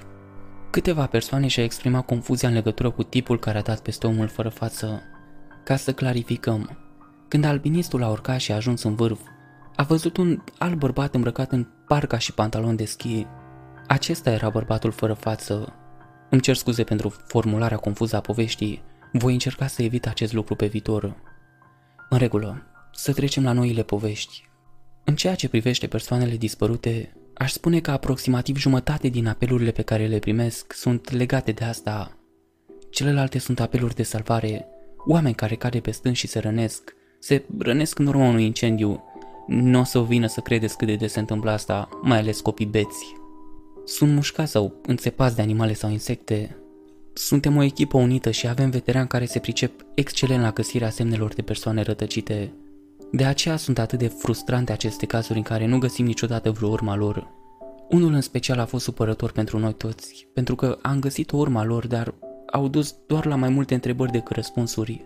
Câteva 0.71 1.07
persoane 1.07 1.47
și-au 1.47 1.65
exprimat 1.65 2.07
confuzia 2.07 2.49
în 2.49 2.55
legătură 2.55 2.91
cu 2.91 3.03
tipul 3.03 3.39
care 3.39 3.59
a 3.59 3.63
dat 3.63 3.81
peste 3.81 4.07
omul 4.07 4.29
fără 4.29 4.49
față. 4.49 5.03
Ca 5.65 5.77
să 5.77 5.93
clarificăm, 5.93 6.79
când 7.29 7.45
albinistul 7.45 8.03
a 8.03 8.09
urcat 8.09 8.41
și 8.41 8.53
a 8.53 8.55
ajuns 8.55 8.83
în 8.83 8.95
vârf, 8.95 9.21
a 9.77 9.83
văzut 9.83 10.17
un 10.17 10.43
alt 10.59 10.75
bărbat 10.75 11.15
îmbrăcat 11.15 11.53
în 11.53 11.67
parca 11.91 12.19
și 12.19 12.33
pantalon 12.33 12.77
de 12.77 12.85
schi. 12.85 13.27
Acesta 13.87 14.31
era 14.31 14.49
bărbatul 14.49 14.91
fără 14.91 15.13
față. 15.13 15.75
Îmi 16.29 16.41
cer 16.41 16.57
scuze 16.57 16.85
pentru 16.85 17.09
formularea 17.27 17.77
confuză 17.77 18.17
a 18.17 18.21
poveștii, 18.21 18.83
voi 19.13 19.33
încerca 19.33 19.67
să 19.67 19.83
evit 19.83 20.07
acest 20.07 20.33
lucru 20.33 20.55
pe 20.55 20.67
viitor. 20.67 21.17
În 22.09 22.19
regulă, 22.19 22.63
să 22.93 23.13
trecem 23.13 23.45
la 23.45 23.53
noile 23.53 23.83
povești. 23.83 24.49
În 25.05 25.15
ceea 25.15 25.35
ce 25.35 25.49
privește 25.49 25.87
persoanele 25.87 26.37
dispărute, 26.37 27.13
aș 27.35 27.53
spune 27.53 27.81
că 27.81 27.91
aproximativ 27.91 28.57
jumătate 28.57 29.09
din 29.09 29.27
apelurile 29.27 29.71
pe 29.71 29.83
care 29.83 30.07
le 30.07 30.19
primesc 30.19 30.73
sunt 30.73 31.11
legate 31.11 31.53
de 31.53 31.65
asta. 31.65 32.19
Celelalte 32.91 33.39
sunt 33.39 33.61
apeluri 33.61 33.95
de 33.95 34.03
salvare, 34.03 34.67
oameni 35.07 35.35
care 35.35 35.55
cade 35.55 35.81
pe 35.81 35.91
stân 35.91 36.13
și 36.13 36.27
se 36.27 36.39
rănesc, 36.39 36.95
se 37.19 37.45
rănesc 37.59 37.99
în 37.99 38.07
urma 38.07 38.29
unui 38.29 38.45
incendiu. 38.45 39.05
Nu 39.53 39.81
o 39.81 39.85
să 39.85 40.03
vină 40.03 40.27
să 40.27 40.41
credeți 40.41 40.77
cât 40.77 40.87
de 40.87 40.97
des 40.97 41.13
se 41.13 41.19
întâmplă 41.19 41.51
asta, 41.51 41.89
mai 42.03 42.19
ales 42.19 42.41
copii 42.41 42.67
beți. 42.67 43.15
Sunt 43.85 44.13
mușcați 44.13 44.51
sau 44.51 44.75
înțepați 44.87 45.37
de 45.37 45.43
animale 45.43 45.73
sau 45.73 45.91
insecte. 45.91 46.57
Suntem 47.13 47.57
o 47.57 47.63
echipă 47.63 47.97
unită 47.97 48.31
și 48.31 48.49
avem 48.49 48.71
veterani 48.71 49.09
care 49.09 49.25
se 49.25 49.39
pricep 49.39 49.85
excelent 49.95 50.43
la 50.43 50.51
găsirea 50.51 50.91
semnelor 50.91 51.35
de 51.35 51.43
persoane 51.43 51.83
rătăcite. 51.83 52.53
De 53.13 53.25
aceea 53.25 53.57
sunt 53.57 53.79
atât 53.79 53.99
de 53.99 54.07
frustrante 54.07 54.73
aceste 54.73 55.07
cazuri 55.07 55.39
în 55.39 55.45
care 55.45 55.67
nu 55.67 55.79
găsim 55.79 56.05
niciodată 56.05 56.51
vreo 56.51 56.69
urma 56.69 56.97
lor. 56.97 57.29
Unul 57.89 58.13
în 58.13 58.21
special 58.21 58.59
a 58.59 58.65
fost 58.65 58.85
supărător 58.85 59.33
pentru 59.33 59.59
noi 59.59 59.75
toți, 59.75 60.27
pentru 60.35 60.55
că 60.55 60.79
am 60.83 60.99
găsit 60.99 61.31
urma 61.31 61.65
lor, 61.65 61.87
dar 61.87 62.15
au 62.53 62.69
dus 62.69 62.97
doar 63.07 63.27
la 63.27 63.37
mai 63.37 63.49
multe 63.49 63.75
întrebări 63.75 64.13
decât 64.13 64.37
răspunsuri. 64.37 65.05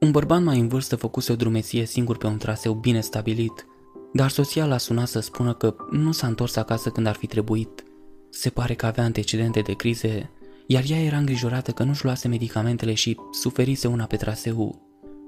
Un 0.00 0.10
bărbat 0.10 0.42
mai 0.42 0.58
în 0.58 0.68
vârstă 0.68 0.96
făcuse 0.96 1.32
o 1.32 1.36
drumeție 1.36 1.84
singur 1.84 2.16
pe 2.16 2.26
un 2.26 2.36
traseu 2.36 2.72
bine 2.72 3.00
stabilit, 3.00 3.66
dar 4.14 4.30
soția 4.30 4.66
l-a 4.66 4.78
sunat 4.78 5.08
să 5.08 5.20
spună 5.20 5.54
că 5.54 5.74
nu 5.90 6.12
s-a 6.12 6.26
întors 6.26 6.56
acasă 6.56 6.90
când 6.90 7.06
ar 7.06 7.14
fi 7.14 7.26
trebuit. 7.26 7.84
Se 8.30 8.50
pare 8.50 8.74
că 8.74 8.86
avea 8.86 9.04
antecedente 9.04 9.60
de 9.60 9.72
crize, 9.72 10.30
iar 10.66 10.82
ea 10.88 11.02
era 11.02 11.16
îngrijorată 11.16 11.70
că 11.70 11.82
nu-și 11.82 12.04
luase 12.04 12.28
medicamentele 12.28 12.94
și 12.94 13.16
suferise 13.32 13.88
una 13.88 14.04
pe 14.04 14.16
traseu. 14.16 14.82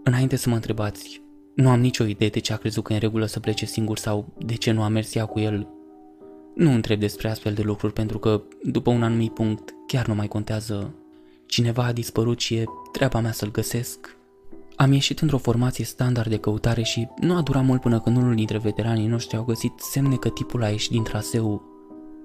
Înainte 0.04 0.36
să 0.36 0.48
mă 0.48 0.54
întrebați, 0.54 1.22
nu 1.54 1.68
am 1.68 1.80
nicio 1.80 2.04
idee 2.04 2.28
de 2.28 2.38
ce 2.38 2.52
a 2.52 2.56
crezut 2.56 2.84
că 2.84 2.92
e 2.92 2.94
în 2.94 3.00
regulă 3.00 3.26
să 3.26 3.40
plece 3.40 3.66
singur 3.66 3.98
sau 3.98 4.34
de 4.38 4.54
ce 4.54 4.70
nu 4.70 4.82
a 4.82 4.88
mers 4.88 5.14
ea 5.14 5.24
cu 5.24 5.38
el. 5.38 5.68
Nu 6.54 6.72
întreb 6.72 7.00
despre 7.00 7.28
astfel 7.28 7.54
de 7.54 7.62
lucruri 7.62 7.92
pentru 7.92 8.18
că, 8.18 8.42
după 8.62 8.90
un 8.90 9.02
anumit 9.02 9.34
punct, 9.34 9.74
chiar 9.86 10.06
nu 10.06 10.14
mai 10.14 10.28
contează. 10.28 10.94
Cineva 11.46 11.84
a 11.84 11.92
dispărut 11.92 12.40
și 12.40 12.54
e 12.54 12.64
treaba 12.92 13.20
mea 13.20 13.32
să-l 13.32 13.50
găsesc. 13.50 14.15
Am 14.76 14.92
ieșit 14.92 15.20
într-o 15.20 15.38
formație 15.38 15.84
standard 15.84 16.28
de 16.28 16.36
căutare 16.36 16.82
și 16.82 17.08
nu 17.20 17.36
a 17.36 17.42
durat 17.42 17.64
mult 17.64 17.80
până 17.80 18.00
când 18.00 18.16
unul 18.16 18.34
dintre 18.34 18.58
veteranii 18.58 19.06
noștri 19.06 19.36
au 19.36 19.44
găsit 19.44 19.72
semne 19.76 20.16
că 20.16 20.28
tipul 20.28 20.62
a 20.62 20.68
ieșit 20.68 20.90
din 20.90 21.02
traseu. 21.02 21.62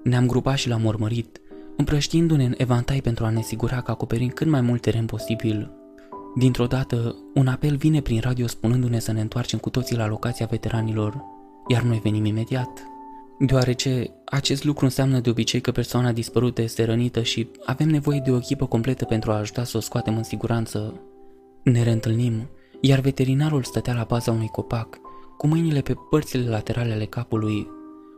Ne-am 0.04 0.26
grupat 0.26 0.56
și 0.56 0.68
l-am 0.68 0.84
urmărit, 0.84 1.40
împrăștiindu-ne 1.76 2.44
în 2.44 2.54
evantai 2.56 3.00
pentru 3.00 3.24
a 3.24 3.30
ne 3.30 3.38
asigura 3.38 3.80
că 3.80 3.90
acoperim 3.90 4.28
cât 4.28 4.46
mai 4.46 4.60
mult 4.60 4.80
teren 4.80 5.06
posibil. 5.06 5.70
Dintr-o 6.36 6.66
dată, 6.66 7.16
un 7.34 7.46
apel 7.46 7.76
vine 7.76 8.00
prin 8.00 8.20
radio 8.20 8.46
spunându-ne 8.46 8.98
să 8.98 9.12
ne 9.12 9.20
întoarcem 9.20 9.58
cu 9.58 9.70
toții 9.70 9.96
la 9.96 10.06
locația 10.06 10.46
veteranilor, 10.50 11.24
iar 11.68 11.82
noi 11.82 12.00
venim 12.02 12.24
imediat. 12.24 12.82
Deoarece 13.38 14.10
acest 14.24 14.64
lucru 14.64 14.84
înseamnă 14.84 15.20
de 15.20 15.30
obicei 15.30 15.60
că 15.60 15.70
persoana 15.70 16.12
dispărută 16.12 16.62
este 16.62 16.84
rănită 16.84 17.22
și 17.22 17.48
avem 17.64 17.88
nevoie 17.88 18.20
de 18.24 18.30
o 18.30 18.36
echipă 18.36 18.66
completă 18.66 19.04
pentru 19.04 19.30
a 19.32 19.38
ajuta 19.38 19.64
să 19.64 19.76
o 19.76 19.80
scoatem 19.80 20.16
în 20.16 20.22
siguranță. 20.22 21.00
Ne 21.62 21.82
reîntâlnim, 21.82 22.48
iar 22.80 23.00
veterinarul 23.00 23.62
stătea 23.62 23.94
la 23.94 24.04
baza 24.08 24.30
unui 24.30 24.48
copac, 24.48 25.00
cu 25.36 25.46
mâinile 25.46 25.80
pe 25.80 25.94
părțile 26.10 26.48
laterale 26.48 26.92
ale 26.92 27.04
capului. 27.04 27.68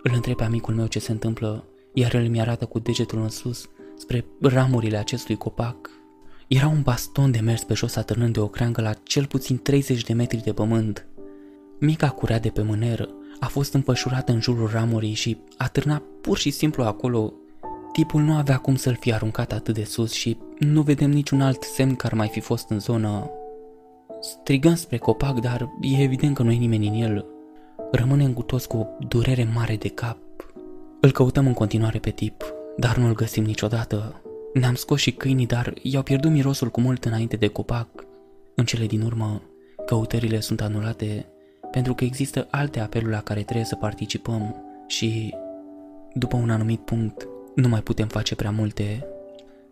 Îl 0.03 0.13
întreb 0.15 0.37
pe 0.37 0.45
amicul 0.45 0.75
meu 0.75 0.87
ce 0.87 0.99
se 0.99 1.13
întâmplă, 1.13 1.65
iar 1.93 2.15
el 2.15 2.29
mi-arată 2.29 2.65
cu 2.65 2.79
degetul 2.79 3.19
în 3.19 3.29
sus, 3.29 3.69
spre 3.97 4.25
ramurile 4.41 4.97
acestui 4.97 5.37
copac. 5.37 5.91
Era 6.49 6.69
un 6.69 6.83
baston 6.83 7.31
de 7.31 7.39
mers 7.39 7.65
pe 7.65 7.75
jos 7.75 7.97
atârnând 7.97 8.33
de 8.33 8.41
o 8.41 8.49
creangă 8.49 8.81
la 8.81 8.93
cel 8.93 9.27
puțin 9.27 9.59
30 9.63 10.03
de 10.03 10.13
metri 10.13 10.43
de 10.45 10.53
pământ. 10.53 11.07
Mica 11.81 12.09
curea 12.09 12.39
de 12.39 12.49
pe 12.49 12.63
mâner 12.63 13.09
a 13.41 13.47
fost 13.47 13.75
împășurată 13.75 14.33
în 14.33 14.41
jurul 14.41 14.71
ramurii 14.73 15.15
și 15.15 15.39
atârna 15.57 16.03
pur 16.21 16.39
și 16.39 16.51
simplu 16.51 16.83
acolo. 16.83 17.33
Tipul 17.95 18.23
nu 18.23 18.35
avea 18.35 18.57
cum 18.57 18.77
să-l 18.77 18.97
fi 19.01 19.13
aruncat 19.13 19.53
atât 19.53 19.75
de 19.75 19.85
sus 19.85 20.13
și 20.13 20.39
nu 20.59 20.83
vedem 20.83 21.11
niciun 21.11 21.41
alt 21.41 21.63
semn 21.63 21.95
care 21.95 22.13
ar 22.13 22.19
mai 22.19 22.29
fi 22.29 22.41
fost 22.41 22.71
în 22.71 22.81
zonă. 22.81 23.31
Strigăm 24.21 24.75
spre 24.75 24.97
copac, 24.97 25.41
dar 25.41 25.69
e 25.81 26.03
evident 26.03 26.35
că 26.35 26.43
nu 26.43 26.51
e 26.51 26.57
nimeni 26.57 26.89
în 26.89 26.95
el. 26.95 27.27
Rămânem 27.91 28.33
cu 28.33 28.43
toți 28.43 28.69
cu 28.69 28.77
o 28.77 28.87
durere 29.09 29.49
mare 29.55 29.77
de 29.77 29.89
cap. 29.89 30.19
Îl 31.01 31.11
căutăm 31.11 31.47
în 31.47 31.53
continuare 31.53 31.99
pe 31.99 32.11
tip, 32.11 32.45
dar 32.77 32.97
nu-l 32.97 33.15
găsim 33.15 33.45
niciodată. 33.45 34.23
Ne-am 34.53 34.75
scos 34.75 35.01
și 35.01 35.13
câinii, 35.13 35.47
dar 35.47 35.75
i-au 35.83 36.03
pierdut 36.03 36.31
mirosul 36.31 36.71
cu 36.71 36.81
mult 36.81 37.05
înainte 37.05 37.37
de 37.37 37.47
copac. 37.47 37.89
În 38.55 38.65
cele 38.65 38.87
din 38.87 39.03
urmă, 39.03 39.43
căutările 39.87 40.41
sunt 40.41 40.61
anulate 40.61 41.27
pentru 41.71 41.95
că 41.95 42.05
există 42.05 42.47
alte 42.51 42.81
apeluri 42.81 43.13
la 43.13 43.21
care 43.21 43.43
trebuie 43.43 43.65
să 43.65 43.75
participăm 43.75 44.57
și, 44.87 45.35
după 46.13 46.37
un 46.37 46.51
anumit 46.51 46.81
punct, 46.81 47.29
nu 47.55 47.69
mai 47.69 47.83
putem 47.83 48.09
face 48.09 48.35
prea 48.35 48.51
multe. 48.51 49.07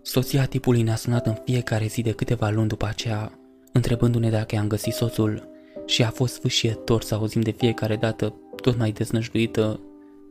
Soția 0.03 0.45
tipului 0.45 0.83
ne-a 0.83 0.97
sunat 0.97 1.27
în 1.27 1.37
fiecare 1.45 1.87
zi 1.87 2.03
de 2.03 2.13
câteva 2.13 2.51
luni 2.51 2.69
după 2.69 2.87
aceea, 2.87 3.39
întrebându-ne 3.73 4.31
dacă 4.31 4.57
am 4.57 4.67
găsit 4.67 4.93
soțul 4.93 5.49
și 5.87 6.03
a 6.03 6.11
fost 6.11 6.35
sfâșietor 6.35 7.03
să 7.03 7.15
auzim 7.15 7.41
de 7.41 7.51
fiecare 7.51 7.97
dată, 7.97 8.35
tot 8.61 8.79
mai 8.79 8.91
deznăjduită. 8.91 9.81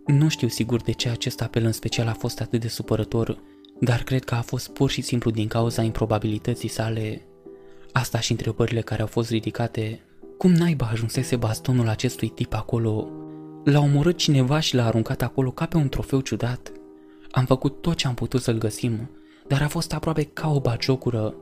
Nu 0.06 0.30
știu 0.30 0.48
sigur 0.48 0.82
de 0.82 0.92
ce 0.92 1.10
acest 1.10 1.42
apel 1.42 1.66
în 1.66 1.72
special 1.72 2.08
a 2.08 2.14
fost 2.14 2.42
atât 2.42 2.60
de 2.62 2.68
supărător, 2.68 3.38
dar 3.80 4.04
cred 4.04 4.24
că 4.24 4.36
a 4.36 4.42
fost 4.42 4.70
pur 4.70 4.90
și 4.90 5.02
simplu 5.02 5.32
din 5.32 5.48
cauza 5.48 5.82
improbabilității 5.82 6.70
sale. 6.70 7.22
Asta 7.92 8.20
și 8.20 8.32
întrebările 8.32 8.82
care 8.82 9.02
au 9.02 9.08
fost 9.08 9.30
ridicate. 9.30 10.00
Cum 10.38 10.52
naiba 10.52 10.88
ajunsese 10.92 11.36
bastonul 11.36 11.88
acestui 11.88 12.30
tip 12.30 12.54
acolo? 12.54 13.10
L-a 13.64 13.80
omorât 13.80 14.18
cineva 14.18 14.60
și 14.60 14.76
l-a 14.76 14.86
aruncat 14.86 15.22
acolo 15.22 15.52
ca 15.52 15.66
pe 15.66 15.78
un 15.78 15.90
trofeu 15.90 16.20
ciudat. 16.20 16.72
Am 17.32 17.46
făcut 17.46 17.82
tot 17.82 17.96
ce 17.96 18.08
am 18.08 18.14
putut 18.14 18.42
să-l 18.42 18.58
găsim, 18.58 19.10
dar 19.48 19.62
a 19.62 19.68
fost 19.68 19.94
aproape 19.94 20.24
ca 20.24 20.52
o 20.52 20.60
bagiocură. 20.60 21.36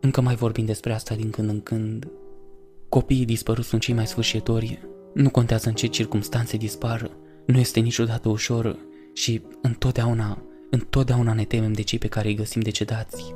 Încă 0.00 0.20
mai 0.20 0.34
vorbim 0.34 0.64
despre 0.64 0.92
asta 0.92 1.14
din 1.14 1.30
când 1.30 1.48
în 1.48 1.60
când. 1.60 2.08
Copiii 2.88 3.24
dispăruți 3.24 3.68
sunt 3.68 3.80
cei 3.80 3.94
mai 3.94 4.06
sfârșitori. 4.06 4.88
Nu 5.14 5.30
contează 5.30 5.68
în 5.68 5.74
ce 5.74 5.86
circunstanțe 5.86 6.56
dispar, 6.56 7.10
nu 7.46 7.58
este 7.58 7.80
niciodată 7.80 8.28
ușor 8.28 8.76
și 9.12 9.42
întotdeauna, 9.62 10.42
întotdeauna 10.70 11.32
ne 11.32 11.44
temem 11.44 11.72
de 11.72 11.82
cei 11.82 11.98
pe 11.98 12.08
care 12.08 12.28
îi 12.28 12.34
găsim 12.34 12.60
decedați. 12.60 13.34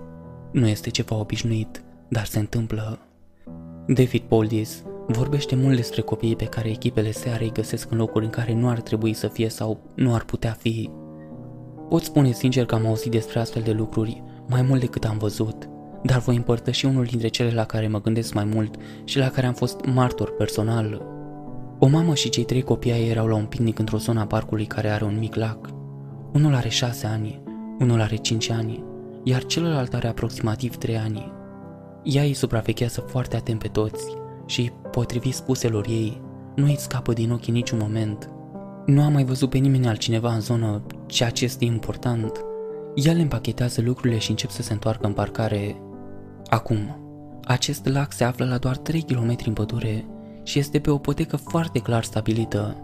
Nu 0.53 0.67
este 0.67 0.91
ceva 0.91 1.17
obișnuit, 1.17 1.83
dar 2.09 2.25
se 2.25 2.39
întâmplă. 2.39 2.99
David 3.87 4.23
Poldis 4.23 4.83
vorbește 5.07 5.57
mult 5.57 5.77
despre 5.77 6.01
copiii 6.01 6.37
pe 6.37 6.45
care 6.45 6.69
echipele 6.71 7.11
searei 7.11 7.53
găsesc 7.53 7.91
în 7.91 7.99
locuri 7.99 8.25
în 8.25 8.31
care 8.31 8.55
nu 8.55 8.69
ar 8.69 8.81
trebui 8.81 9.13
să 9.13 9.29
fie 9.29 9.49
sau 9.49 9.81
nu 9.95 10.15
ar 10.15 10.25
putea 10.25 10.53
fi. 10.53 10.91
Pot 11.89 12.03
spune 12.03 12.33
sincer 12.33 12.65
că 12.65 12.75
am 12.75 12.87
auzit 12.87 13.11
despre 13.11 13.39
astfel 13.39 13.63
de 13.63 13.73
lucruri 13.73 14.23
mai 14.49 14.63
mult 14.63 14.81
decât 14.81 15.05
am 15.05 15.19
văzut, 15.19 15.69
dar 16.03 16.19
voi 16.19 16.37
împărtăși 16.37 16.87
unul 16.87 17.05
dintre 17.05 17.29
cele 17.29 17.51
la 17.51 17.65
care 17.65 17.89
mă 17.89 18.01
gândesc 18.01 18.35
mai 18.35 18.45
mult 18.45 18.75
și 19.05 19.19
la 19.19 19.29
care 19.29 19.47
am 19.47 19.53
fost 19.53 19.85
martor 19.85 20.31
personal. 20.31 21.03
O 21.79 21.87
mamă 21.87 22.15
și 22.15 22.29
cei 22.29 22.45
trei 22.45 22.63
copii 22.63 22.93
ai 22.93 23.09
erau 23.09 23.27
la 23.27 23.35
un 23.35 23.45
picnic 23.45 23.79
într-o 23.79 23.99
zonă 23.99 24.21
a 24.21 24.27
parcului 24.27 24.65
care 24.65 24.89
are 24.89 25.05
un 25.05 25.17
mic 25.19 25.35
lac. 25.35 25.69
Unul 26.33 26.55
are 26.55 26.69
șase 26.69 27.07
ani, 27.07 27.43
unul 27.81 28.01
are 28.01 28.17
cinci 28.17 28.51
ani, 28.51 28.85
iar 29.23 29.45
celălalt 29.45 29.95
are 29.95 30.09
aproximativ 30.09 30.77
trei 30.77 30.97
ani. 30.97 31.33
Ea 32.03 32.23
îi 32.23 32.35
supraveghează 32.35 33.01
foarte 33.01 33.37
atent 33.37 33.59
pe 33.59 33.69
toți 33.69 34.05
și, 34.47 34.73
potrivit 34.91 35.35
spuselor 35.35 35.87
ei, 35.89 36.21
nu 36.55 36.65
îi 36.65 36.77
scapă 36.79 37.13
din 37.13 37.31
ochi 37.31 37.47
în 37.47 37.55
niciun 37.55 37.79
moment. 37.83 38.31
Nu 38.87 39.03
am 39.03 39.13
mai 39.13 39.25
văzut 39.25 39.51
pe 39.51 39.59
nimeni 39.59 39.87
altcineva 39.87 40.35
în 40.35 40.41
zonă, 40.41 40.83
ceea 41.07 41.31
ce 41.31 41.45
este 41.45 41.65
important. 41.65 42.45
Ea 42.95 43.13
le 43.13 43.21
împachetează 43.23 43.81
lucrurile 43.81 44.19
și 44.19 44.31
încep 44.31 44.51
să 44.51 44.63
se 44.63 44.73
întoarcă 44.73 45.07
în 45.07 45.13
parcare. 45.13 45.77
Acum, 46.47 46.97
acest 47.45 47.87
lac 47.87 48.13
se 48.13 48.25
află 48.25 48.45
la 48.45 48.59
doar 48.59 48.77
3 48.77 49.03
km 49.03 49.37
în 49.47 49.53
pădure 49.53 50.05
și 50.43 50.59
este 50.59 50.79
pe 50.79 50.91
o 50.91 50.99
potecă 50.99 51.37
foarte 51.37 51.79
clar 51.79 52.05
stabilită. 52.05 52.77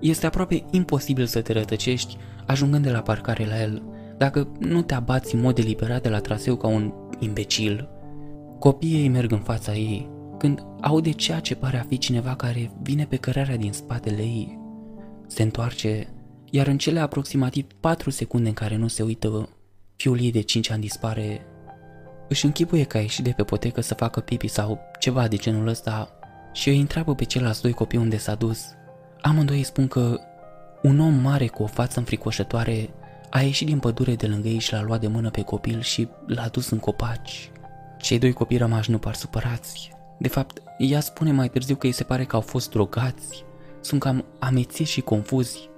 Este 0.00 0.26
aproape 0.26 0.64
imposibil 0.70 1.26
să 1.26 1.40
te 1.40 1.52
rătăcești 1.52 2.16
ajungând 2.46 2.84
de 2.84 2.90
la 2.90 3.00
parcare 3.00 3.46
la 3.46 3.60
el, 3.60 3.82
dacă 4.18 4.48
nu 4.58 4.82
te 4.82 4.94
abați 4.94 5.34
în 5.34 5.40
mod 5.40 5.54
deliberat 5.54 6.02
de 6.02 6.08
la 6.08 6.18
traseu 6.18 6.56
ca 6.56 6.66
un 6.66 6.92
imbecil. 7.18 7.88
Copiii 8.58 9.02
ei 9.02 9.08
merg 9.08 9.32
în 9.32 9.40
fața 9.40 9.74
ei, 9.74 10.10
când 10.38 10.66
aude 10.80 11.10
ceea 11.10 11.40
ce 11.40 11.54
pare 11.54 11.78
a 11.78 11.84
fi 11.88 11.98
cineva 11.98 12.34
care 12.34 12.70
vine 12.82 13.04
pe 13.04 13.16
cărarea 13.16 13.56
din 13.56 13.72
spatele 13.72 14.22
ei. 14.22 14.63
Se 15.34 15.42
întoarce, 15.42 16.08
iar 16.50 16.66
în 16.66 16.78
cele 16.78 17.00
aproximativ 17.00 17.66
4 17.80 18.10
secunde 18.10 18.48
în 18.48 18.54
care 18.54 18.76
nu 18.76 18.88
se 18.88 19.02
uită, 19.02 19.48
fiul 19.96 20.20
ei 20.20 20.30
de 20.30 20.40
5 20.40 20.70
ani 20.70 20.80
dispare. 20.80 21.46
Își 22.28 22.44
închipuie 22.44 22.84
că 22.84 22.96
a 22.96 23.00
ieșit 23.00 23.24
de 23.24 23.30
pe 23.30 23.42
potecă 23.42 23.80
să 23.80 23.94
facă 23.94 24.20
pipi 24.20 24.48
sau 24.48 24.80
ceva 24.98 25.28
de 25.28 25.36
genul 25.36 25.66
ăsta 25.66 26.18
și 26.52 26.68
îi 26.68 26.80
întreabă 26.80 27.14
pe 27.14 27.24
ceilalți 27.24 27.62
doi 27.62 27.72
copii 27.72 27.98
unde 27.98 28.16
s-a 28.16 28.34
dus. 28.34 28.64
Amândoi 29.20 29.56
îi 29.56 29.62
spun 29.62 29.88
că 29.88 30.20
un 30.82 31.00
om 31.00 31.14
mare 31.14 31.46
cu 31.46 31.62
o 31.62 31.66
față 31.66 31.98
înfricoșătoare 31.98 32.90
a 33.30 33.40
ieșit 33.40 33.66
din 33.66 33.78
pădure 33.78 34.14
de 34.14 34.26
lângă 34.26 34.48
ei 34.48 34.58
și 34.58 34.72
l-a 34.72 34.82
luat 34.82 35.00
de 35.00 35.08
mână 35.08 35.30
pe 35.30 35.42
copil 35.42 35.80
și 35.80 36.08
l-a 36.26 36.48
dus 36.48 36.70
în 36.70 36.78
copaci. 36.78 37.50
Cei 37.98 38.18
doi 38.18 38.32
copii 38.32 38.56
rămași 38.56 38.90
nu 38.90 38.98
par 38.98 39.14
supărați. 39.14 39.90
De 40.18 40.28
fapt, 40.28 40.62
ea 40.78 41.00
spune 41.00 41.32
mai 41.32 41.48
târziu 41.48 41.76
că 41.76 41.86
îi 41.86 41.92
se 41.92 42.04
pare 42.04 42.24
că 42.24 42.36
au 42.36 42.42
fost 42.42 42.70
drogați. 42.70 43.44
Sunt 43.84 44.00
cam 44.00 44.24
amețiți 44.38 44.90
și 44.90 45.00
confuzi. 45.00 45.68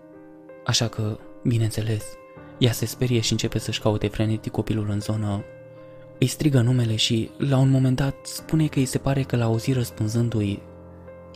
Așa 0.64 0.88
că, 0.88 1.18
bineînțeles, 1.42 2.04
ea 2.58 2.72
se 2.72 2.86
sperie 2.86 3.20
și 3.20 3.32
începe 3.32 3.58
să-și 3.58 3.80
caute 3.80 4.08
frenetic 4.08 4.52
copilul 4.52 4.90
în 4.90 5.00
zonă. 5.00 5.44
Îi 6.18 6.26
strigă 6.26 6.60
numele 6.60 6.96
și, 6.96 7.30
la 7.38 7.58
un 7.58 7.70
moment 7.70 7.96
dat, 7.96 8.14
spune 8.22 8.66
că 8.66 8.78
îi 8.78 8.84
se 8.84 8.98
pare 8.98 9.22
că 9.22 9.36
l-a 9.36 9.44
auzit 9.44 9.74
răspunzându-i. 9.74 10.62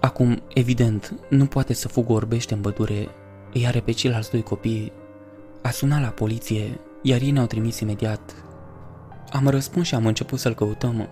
Acum, 0.00 0.42
evident, 0.54 1.14
nu 1.28 1.46
poate 1.46 1.72
să 1.72 1.88
fugă 1.88 2.12
orbește 2.12 2.54
în 2.54 2.60
bădure, 2.60 3.08
îi 3.52 3.66
are 3.66 3.80
pe 3.80 3.92
ceilalți 3.92 4.30
doi 4.30 4.42
copii. 4.42 4.92
A 5.62 5.70
sunat 5.70 6.00
la 6.00 6.08
poliție, 6.08 6.80
iar 7.02 7.20
ei 7.20 7.30
ne-au 7.30 7.46
trimis 7.46 7.80
imediat. 7.80 8.44
Am 9.30 9.48
răspuns 9.48 9.86
și 9.86 9.94
am 9.94 10.06
început 10.06 10.38
să-l 10.38 10.54
căutăm. 10.54 11.08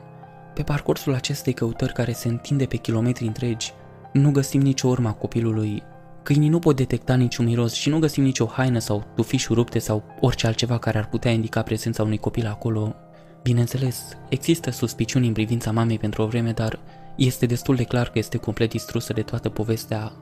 Pe 0.55 0.63
parcursul 0.63 1.15
acestei 1.15 1.53
căutări 1.53 1.93
care 1.93 2.13
se 2.13 2.29
întinde 2.29 2.65
pe 2.65 2.77
kilometri 2.77 3.27
întregi, 3.27 3.73
nu 4.13 4.31
găsim 4.31 4.61
nicio 4.61 4.89
urmă 4.89 5.09
a 5.09 5.13
copilului. 5.13 5.83
Câinii 6.23 6.49
nu 6.49 6.59
pot 6.59 6.77
detecta 6.77 7.15
niciun 7.15 7.45
miros 7.45 7.73
și 7.73 7.89
nu 7.89 7.99
găsim 7.99 8.23
nicio 8.23 8.47
haină 8.47 8.79
sau 8.79 9.07
tufișuri 9.15 9.59
rupte 9.59 9.79
sau 9.79 10.03
orice 10.21 10.47
altceva 10.47 10.79
care 10.79 10.99
ar 10.99 11.09
putea 11.09 11.31
indica 11.31 11.63
prezența 11.63 12.03
unui 12.03 12.19
copil 12.19 12.47
acolo. 12.47 12.95
Bineînțeles, 13.43 14.03
există 14.29 14.71
suspiciuni 14.71 15.27
în 15.27 15.33
privința 15.33 15.71
mamei 15.71 15.99
pentru 15.99 16.23
o 16.23 16.27
vreme, 16.27 16.51
dar 16.51 16.79
este 17.17 17.47
destul 17.47 17.75
de 17.75 17.85
clar 17.85 18.09
că 18.09 18.19
este 18.19 18.37
complet 18.37 18.71
distrusă 18.71 19.13
de 19.13 19.23
toată 19.23 19.49
povestea. 19.49 20.13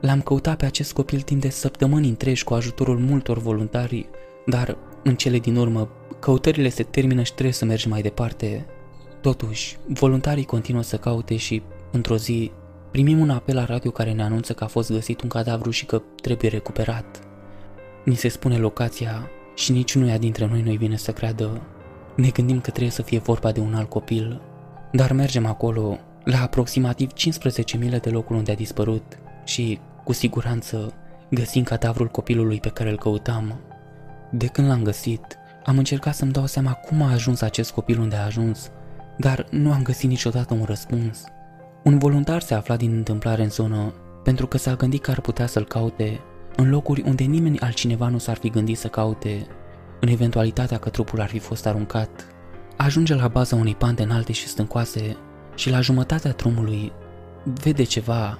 L-am 0.00 0.20
căutat 0.20 0.56
pe 0.56 0.66
acest 0.66 0.92
copil 0.92 1.20
timp 1.20 1.40
de 1.40 1.48
săptămâni 1.48 2.08
întregi 2.08 2.44
cu 2.44 2.54
ajutorul 2.54 2.98
multor 2.98 3.38
voluntari, 3.38 4.08
dar 4.46 4.76
în 5.04 5.14
cele 5.14 5.38
din 5.38 5.56
urmă, 5.56 5.88
căutările 6.18 6.68
se 6.68 6.82
termină 6.82 7.22
și 7.22 7.32
trebuie 7.32 7.54
să 7.54 7.64
mergem 7.64 7.90
mai 7.90 8.02
departe. 8.02 8.66
Totuși, 9.20 9.76
voluntarii 9.86 10.44
continuă 10.44 10.82
să 10.82 10.96
caute 10.96 11.36
și, 11.36 11.62
într-o 11.92 12.16
zi, 12.16 12.50
primim 12.90 13.18
un 13.18 13.30
apel 13.30 13.54
la 13.54 13.64
radio 13.64 13.90
care 13.90 14.12
ne 14.12 14.22
anunță 14.22 14.52
că 14.52 14.64
a 14.64 14.66
fost 14.66 14.92
găsit 14.92 15.22
un 15.22 15.28
cadavru 15.28 15.70
și 15.70 15.86
că 15.86 16.02
trebuie 16.22 16.50
recuperat. 16.50 17.20
Ni 18.04 18.14
se 18.14 18.28
spune 18.28 18.56
locația 18.56 19.30
și 19.54 19.72
niciunuia 19.72 20.18
dintre 20.18 20.46
noi 20.46 20.62
nu-i 20.62 20.76
vine 20.76 20.96
să 20.96 21.12
creadă. 21.12 21.60
Ne 22.16 22.28
gândim 22.28 22.60
că 22.60 22.70
trebuie 22.70 22.92
să 22.92 23.02
fie 23.02 23.18
vorba 23.18 23.52
de 23.52 23.60
un 23.60 23.74
alt 23.74 23.88
copil, 23.88 24.40
dar 24.92 25.12
mergem 25.12 25.46
acolo, 25.46 25.98
la 26.24 26.42
aproximativ 26.42 27.12
15 27.12 27.76
mile 27.76 27.98
de 27.98 28.10
locul 28.10 28.36
unde 28.36 28.52
a 28.52 28.54
dispărut 28.54 29.18
și, 29.44 29.78
cu 30.04 30.12
siguranță, 30.12 30.92
găsim 31.30 31.62
cadavrul 31.62 32.08
copilului 32.08 32.60
pe 32.60 32.68
care 32.68 32.90
îl 32.90 32.98
căutam. 32.98 33.60
De 34.30 34.46
când 34.46 34.68
l-am 34.68 34.82
găsit, 34.82 35.38
am 35.64 35.78
încercat 35.78 36.14
să-mi 36.14 36.32
dau 36.32 36.46
seama 36.46 36.72
cum 36.72 37.02
a 37.02 37.12
ajuns 37.12 37.40
acest 37.40 37.70
copil 37.70 38.00
unde 38.00 38.16
a 38.16 38.24
ajuns, 38.24 38.70
dar 39.16 39.46
nu 39.50 39.72
am 39.72 39.82
găsit 39.82 40.08
niciodată 40.08 40.54
un 40.54 40.64
răspuns. 40.64 41.24
Un 41.84 41.98
voluntar 41.98 42.40
se 42.40 42.54
afla 42.54 42.76
din 42.76 42.92
întâmplare 42.92 43.42
în 43.42 43.50
zonă 43.50 43.92
pentru 44.22 44.46
că 44.46 44.58
s-a 44.58 44.74
gândit 44.74 45.02
că 45.02 45.10
ar 45.10 45.20
putea 45.20 45.46
să-l 45.46 45.64
caute 45.64 46.20
în 46.56 46.70
locuri 46.70 47.02
unde 47.06 47.24
nimeni 47.24 47.60
altcineva 47.60 48.08
nu 48.08 48.18
s-ar 48.18 48.36
fi 48.36 48.50
gândit 48.50 48.78
să 48.78 48.88
caute, 48.88 49.46
în 50.00 50.08
eventualitatea 50.08 50.78
că 50.78 50.88
trupul 50.88 51.20
ar 51.20 51.28
fi 51.28 51.38
fost 51.38 51.66
aruncat. 51.66 52.26
Ajunge 52.76 53.14
la 53.14 53.28
baza 53.28 53.56
unei 53.56 53.74
pante 53.74 54.02
înalte 54.02 54.32
și 54.32 54.46
stâncoase 54.46 55.16
și 55.54 55.70
la 55.70 55.80
jumătatea 55.80 56.32
drumului 56.32 56.92
vede 57.62 57.82
ceva. 57.82 58.38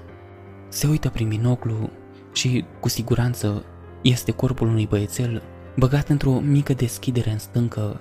Se 0.69 0.87
uită 0.87 1.09
prin 1.09 1.29
binoclu 1.29 1.91
și, 2.33 2.65
cu 2.81 2.89
siguranță, 2.89 3.65
este 4.03 4.33
corpul 4.33 4.69
unui 4.69 4.87
băiețel 4.87 5.43
băgat 5.77 6.09
într-o 6.09 6.31
mică 6.31 6.73
deschidere 6.73 7.31
în 7.31 7.39
stâncă. 7.39 8.01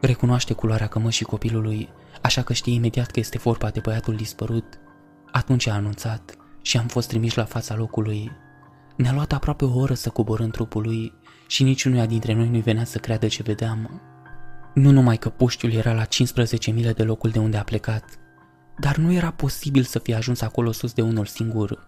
Recunoaște 0.00 0.52
culoarea 0.52 0.86
cămășii 0.86 1.26
copilului, 1.26 1.88
așa 2.22 2.42
că 2.42 2.52
știe 2.52 2.72
imediat 2.72 3.10
că 3.10 3.20
este 3.20 3.38
vorba 3.38 3.70
de 3.70 3.80
băiatul 3.80 4.16
dispărut. 4.16 4.64
Atunci 5.32 5.66
a 5.66 5.74
anunțat 5.74 6.36
și 6.62 6.76
am 6.76 6.86
fost 6.86 7.08
trimiși 7.08 7.36
la 7.36 7.44
fața 7.44 7.74
locului. 7.74 8.30
Ne-a 8.96 9.12
luat 9.12 9.32
aproape 9.32 9.64
o 9.64 9.78
oră 9.78 9.94
să 9.94 10.08
coborâm 10.08 10.50
trupul 10.50 10.82
lui 10.82 11.12
și 11.46 11.62
niciunuia 11.62 12.06
dintre 12.06 12.32
noi 12.32 12.48
nu-i 12.48 12.60
venea 12.60 12.84
să 12.84 12.98
creadă 12.98 13.26
ce 13.26 13.42
vedeam. 13.42 14.00
Nu 14.74 14.90
numai 14.90 15.16
că 15.16 15.28
puștiul 15.28 15.72
era 15.72 15.92
la 15.92 16.04
15 16.04 16.70
mile 16.70 16.92
de 16.92 17.02
locul 17.02 17.30
de 17.30 17.38
unde 17.38 17.56
a 17.56 17.62
plecat, 17.62 18.04
dar 18.78 18.96
nu 18.96 19.12
era 19.12 19.30
posibil 19.30 19.82
să 19.82 19.98
fie 19.98 20.14
ajuns 20.14 20.40
acolo 20.40 20.72
sus 20.72 20.92
de 20.92 21.02
unul 21.02 21.26
singur. 21.26 21.86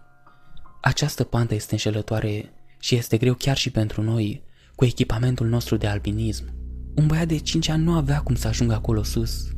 Această 0.81 1.23
pantă 1.23 1.53
este 1.53 1.73
înșelătoare 1.73 2.53
și 2.79 2.95
este 2.95 3.17
greu 3.17 3.33
chiar 3.33 3.57
și 3.57 3.69
pentru 3.69 4.01
noi, 4.01 4.43
cu 4.75 4.85
echipamentul 4.85 5.47
nostru 5.47 5.77
de 5.77 5.87
albinism. 5.87 6.53
Un 6.95 7.07
băiat 7.07 7.27
de 7.27 7.37
5 7.37 7.69
ani 7.69 7.83
nu 7.83 7.93
avea 7.93 8.19
cum 8.19 8.35
să 8.35 8.47
ajungă 8.47 8.73
acolo 8.73 9.03
sus. 9.03 9.51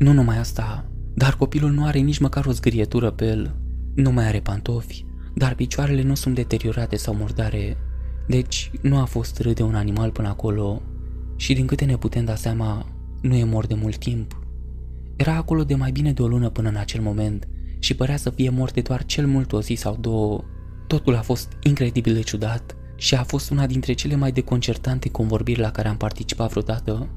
Nu 0.00 0.12
numai 0.12 0.38
asta, 0.38 0.84
dar 1.14 1.36
copilul 1.36 1.70
nu 1.70 1.84
are 1.84 1.98
nici 1.98 2.18
măcar 2.18 2.46
o 2.46 2.52
zgârietură 2.52 3.10
pe 3.10 3.26
el. 3.26 3.56
Nu 3.94 4.10
mai 4.10 4.26
are 4.26 4.40
pantofi, 4.40 5.04
dar 5.34 5.54
picioarele 5.54 6.02
nu 6.02 6.14
sunt 6.14 6.34
deteriorate 6.34 6.96
sau 6.96 7.14
murdare. 7.14 7.76
Deci 8.26 8.70
nu 8.82 8.98
a 8.98 9.04
fost 9.04 9.38
râd 9.38 9.54
de 9.54 9.62
un 9.62 9.74
animal 9.74 10.10
până 10.10 10.28
acolo 10.28 10.82
și 11.36 11.54
din 11.54 11.66
câte 11.66 11.84
ne 11.84 11.96
putem 11.96 12.24
da 12.24 12.34
seama, 12.34 12.86
nu 13.20 13.34
e 13.34 13.44
mort 13.44 13.68
de 13.68 13.74
mult 13.74 13.96
timp. 13.96 14.38
Era 15.16 15.34
acolo 15.34 15.64
de 15.64 15.74
mai 15.74 15.90
bine 15.90 16.12
de 16.12 16.22
o 16.22 16.28
lună 16.28 16.48
până 16.48 16.68
în 16.68 16.76
acel 16.76 17.00
moment 17.00 17.48
și 17.78 17.94
părea 17.94 18.16
să 18.16 18.30
fie 18.30 18.50
mort 18.50 18.74
de 18.74 18.80
doar 18.80 19.04
cel 19.04 19.26
mult 19.26 19.52
o 19.52 19.60
zi 19.60 19.74
sau 19.74 19.96
două. 20.00 20.44
Totul 20.86 21.16
a 21.16 21.22
fost 21.22 21.52
incredibil 21.62 22.14
de 22.14 22.20
ciudat 22.20 22.76
și 22.96 23.14
a 23.14 23.22
fost 23.22 23.50
una 23.50 23.66
dintre 23.66 23.92
cele 23.92 24.14
mai 24.14 24.32
deconcertante 24.32 25.10
convorbiri 25.10 25.60
la 25.60 25.70
care 25.70 25.88
am 25.88 25.96
participat 25.96 26.50
vreodată. 26.50 27.08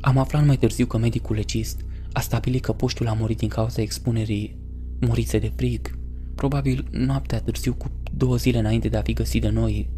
Am 0.00 0.18
aflat 0.18 0.46
mai 0.46 0.56
târziu 0.56 0.86
că 0.86 0.98
medicul 0.98 1.36
legist 1.36 1.84
a 2.16 2.20
stabilit 2.20 2.62
că 2.62 2.72
puștul 2.72 3.08
a 3.08 3.12
murit 3.12 3.38
din 3.38 3.48
cauza 3.48 3.82
expunerii, 3.82 4.56
murițe 5.00 5.38
de 5.38 5.52
frig, 5.56 5.98
probabil 6.34 6.88
noaptea 6.90 7.40
târziu 7.40 7.74
cu 7.74 7.90
două 8.12 8.36
zile 8.36 8.58
înainte 8.58 8.88
de 8.88 8.96
a 8.96 9.02
fi 9.02 9.12
găsit 9.12 9.42
de 9.42 9.48
noi. 9.48 9.90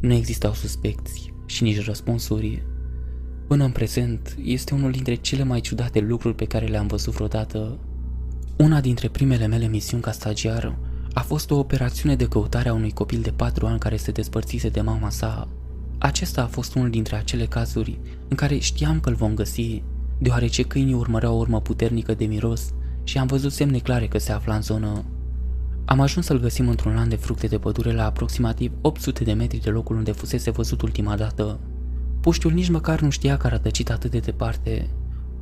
Nu 0.00 0.12
existau 0.12 0.52
suspecți 0.52 1.32
și 1.46 1.62
nici 1.62 1.84
răspunsuri. 1.84 2.62
Până 3.46 3.64
în 3.64 3.70
prezent, 3.70 4.36
este 4.44 4.74
unul 4.74 4.90
dintre 4.90 5.14
cele 5.14 5.42
mai 5.42 5.60
ciudate 5.60 6.00
lucruri 6.00 6.34
pe 6.34 6.44
care 6.44 6.66
le-am 6.66 6.86
văzut 6.86 7.14
vreodată. 7.14 7.78
Una 8.56 8.80
dintre 8.80 9.08
primele 9.08 9.46
mele 9.46 9.66
misiuni 9.66 10.02
ca 10.02 10.12
stagiar 10.12 10.78
a 11.12 11.20
fost 11.20 11.50
o 11.50 11.58
operațiune 11.58 12.16
de 12.16 12.28
căutare 12.28 12.68
a 12.68 12.74
unui 12.74 12.92
copil 12.92 13.20
de 13.20 13.30
4 13.30 13.66
ani 13.66 13.78
care 13.78 13.96
se 13.96 14.10
despărțise 14.10 14.68
de 14.68 14.80
mama 14.80 15.10
sa. 15.10 15.48
Acesta 15.98 16.42
a 16.42 16.46
fost 16.46 16.74
unul 16.74 16.90
dintre 16.90 17.16
acele 17.16 17.46
cazuri 17.46 18.00
în 18.28 18.36
care 18.36 18.58
știam 18.58 19.00
că 19.00 19.08
îl 19.08 19.14
vom 19.14 19.34
găsi, 19.34 19.82
deoarece 20.20 20.62
câinii 20.62 20.94
urmăreau 20.94 21.34
o 21.34 21.38
urmă 21.38 21.60
puternică 21.60 22.14
de 22.14 22.24
miros 22.24 22.72
și 23.04 23.18
am 23.18 23.26
văzut 23.26 23.52
semne 23.52 23.78
clare 23.78 24.06
că 24.06 24.18
se 24.18 24.32
afla 24.32 24.54
în 24.54 24.62
zonă. 24.62 25.04
Am 25.84 26.00
ajuns 26.00 26.26
să-l 26.26 26.40
găsim 26.40 26.68
într-un 26.68 26.94
lanț 26.94 27.08
de 27.08 27.16
fructe 27.16 27.46
de 27.46 27.58
pădure 27.58 27.92
la 27.92 28.04
aproximativ 28.04 28.72
800 28.80 29.24
de 29.24 29.32
metri 29.32 29.60
de 29.60 29.70
locul 29.70 29.96
unde 29.96 30.12
fusese 30.12 30.50
văzut 30.50 30.82
ultima 30.82 31.16
dată. 31.16 31.58
Puștiul 32.20 32.52
nici 32.52 32.68
măcar 32.68 33.00
nu 33.00 33.10
știa 33.10 33.36
că 33.36 33.46
a 33.46 33.50
rătăcit 33.50 33.90
atât 33.90 34.10
de 34.10 34.18
departe. 34.18 34.90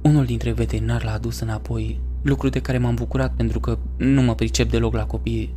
Unul 0.02 0.24
dintre 0.24 0.52
veterinari 0.52 1.04
l-a 1.04 1.12
adus 1.12 1.40
înapoi, 1.40 2.00
lucru 2.22 2.48
de 2.48 2.60
care 2.60 2.78
m-am 2.78 2.94
bucurat 2.94 3.34
pentru 3.34 3.60
că 3.60 3.78
nu 3.96 4.22
mă 4.22 4.34
pricep 4.34 4.70
deloc 4.70 4.94
la 4.94 5.04
copii. 5.04 5.54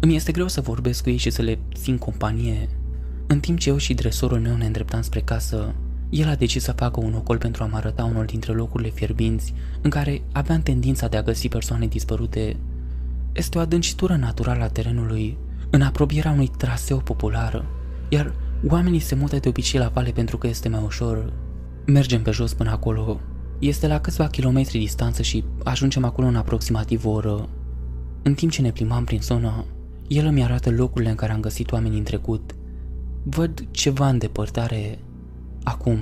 Îmi 0.00 0.14
este 0.14 0.32
greu 0.32 0.48
să 0.48 0.60
vorbesc 0.60 1.02
cu 1.02 1.10
ei 1.10 1.16
și 1.16 1.30
să 1.30 1.42
le 1.42 1.58
țin 1.74 1.98
companie. 1.98 2.68
În 3.26 3.40
timp 3.40 3.58
ce 3.58 3.68
eu 3.68 3.76
și 3.76 3.94
dresorul 3.94 4.40
meu 4.40 4.56
ne 4.56 4.66
îndreptam 4.66 5.02
spre 5.02 5.20
casă, 5.20 5.74
el 6.10 6.28
a 6.28 6.34
decis 6.34 6.62
să 6.62 6.72
facă 6.72 7.00
un 7.00 7.14
ocol 7.14 7.38
pentru 7.38 7.62
a 7.62 7.66
mă 7.66 7.76
arăta 7.76 8.04
unul 8.04 8.24
dintre 8.24 8.52
locurile 8.52 8.90
fierbinți 8.90 9.54
în 9.80 9.90
care 9.90 10.22
aveam 10.32 10.60
tendința 10.62 11.08
de 11.08 11.16
a 11.16 11.22
găsi 11.22 11.48
persoane 11.48 11.86
dispărute. 11.86 12.56
Este 13.32 13.58
o 13.58 13.60
adâncitură 13.60 14.16
naturală 14.16 14.62
a 14.62 14.68
terenului, 14.68 15.38
în 15.70 15.82
apropierea 15.82 16.30
unui 16.30 16.50
traseu 16.56 16.98
popular, 16.98 17.64
iar 18.08 18.34
oamenii 18.68 19.00
se 19.00 19.14
mută 19.14 19.36
de 19.36 19.48
obicei 19.48 19.80
la 19.80 19.88
vale 19.88 20.10
pentru 20.10 20.38
că 20.38 20.46
este 20.46 20.68
mai 20.68 20.82
ușor. 20.84 21.32
Mergem 21.86 22.22
pe 22.22 22.30
jos 22.30 22.54
până 22.54 22.70
acolo. 22.70 23.20
Este 23.58 23.86
la 23.86 24.00
câțiva 24.00 24.26
kilometri 24.26 24.78
distanță 24.78 25.22
și 25.22 25.44
ajungem 25.64 26.04
acolo 26.04 26.26
în 26.26 26.36
aproximativ 26.36 27.06
o 27.06 27.10
oră. 27.10 27.48
În 28.22 28.34
timp 28.34 28.52
ce 28.52 28.62
ne 28.62 28.70
plimbam 28.70 29.04
prin 29.04 29.20
zona, 29.20 29.64
el 30.08 30.26
îmi 30.26 30.42
arată 30.44 30.70
locurile 30.70 31.10
în 31.10 31.16
care 31.16 31.32
am 31.32 31.40
găsit 31.40 31.72
oamenii 31.72 31.98
în 31.98 32.04
trecut. 32.04 32.54
Văd 33.22 33.64
ceva 33.70 34.08
în 34.08 34.18
depărtare. 34.18 34.98
Acum, 35.62 35.98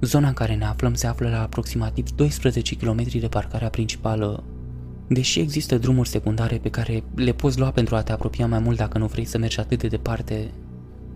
zona 0.00 0.28
în 0.28 0.34
care 0.34 0.54
ne 0.54 0.64
aflăm 0.64 0.94
se 0.94 1.06
află 1.06 1.28
la 1.28 1.42
aproximativ 1.42 2.10
12 2.10 2.76
km 2.76 3.18
de 3.18 3.28
parcarea 3.28 3.68
principală. 3.68 4.44
Deși 5.08 5.40
există 5.40 5.78
drumuri 5.78 6.08
secundare 6.08 6.56
pe 6.56 6.70
care 6.70 7.04
le 7.14 7.32
poți 7.32 7.58
lua 7.58 7.70
pentru 7.70 7.96
a 7.96 8.02
te 8.02 8.12
apropia 8.12 8.46
mai 8.46 8.58
mult 8.58 8.76
dacă 8.76 8.98
nu 8.98 9.06
vrei 9.06 9.24
să 9.24 9.38
mergi 9.38 9.60
atât 9.60 9.78
de 9.78 9.88
departe, 9.88 10.50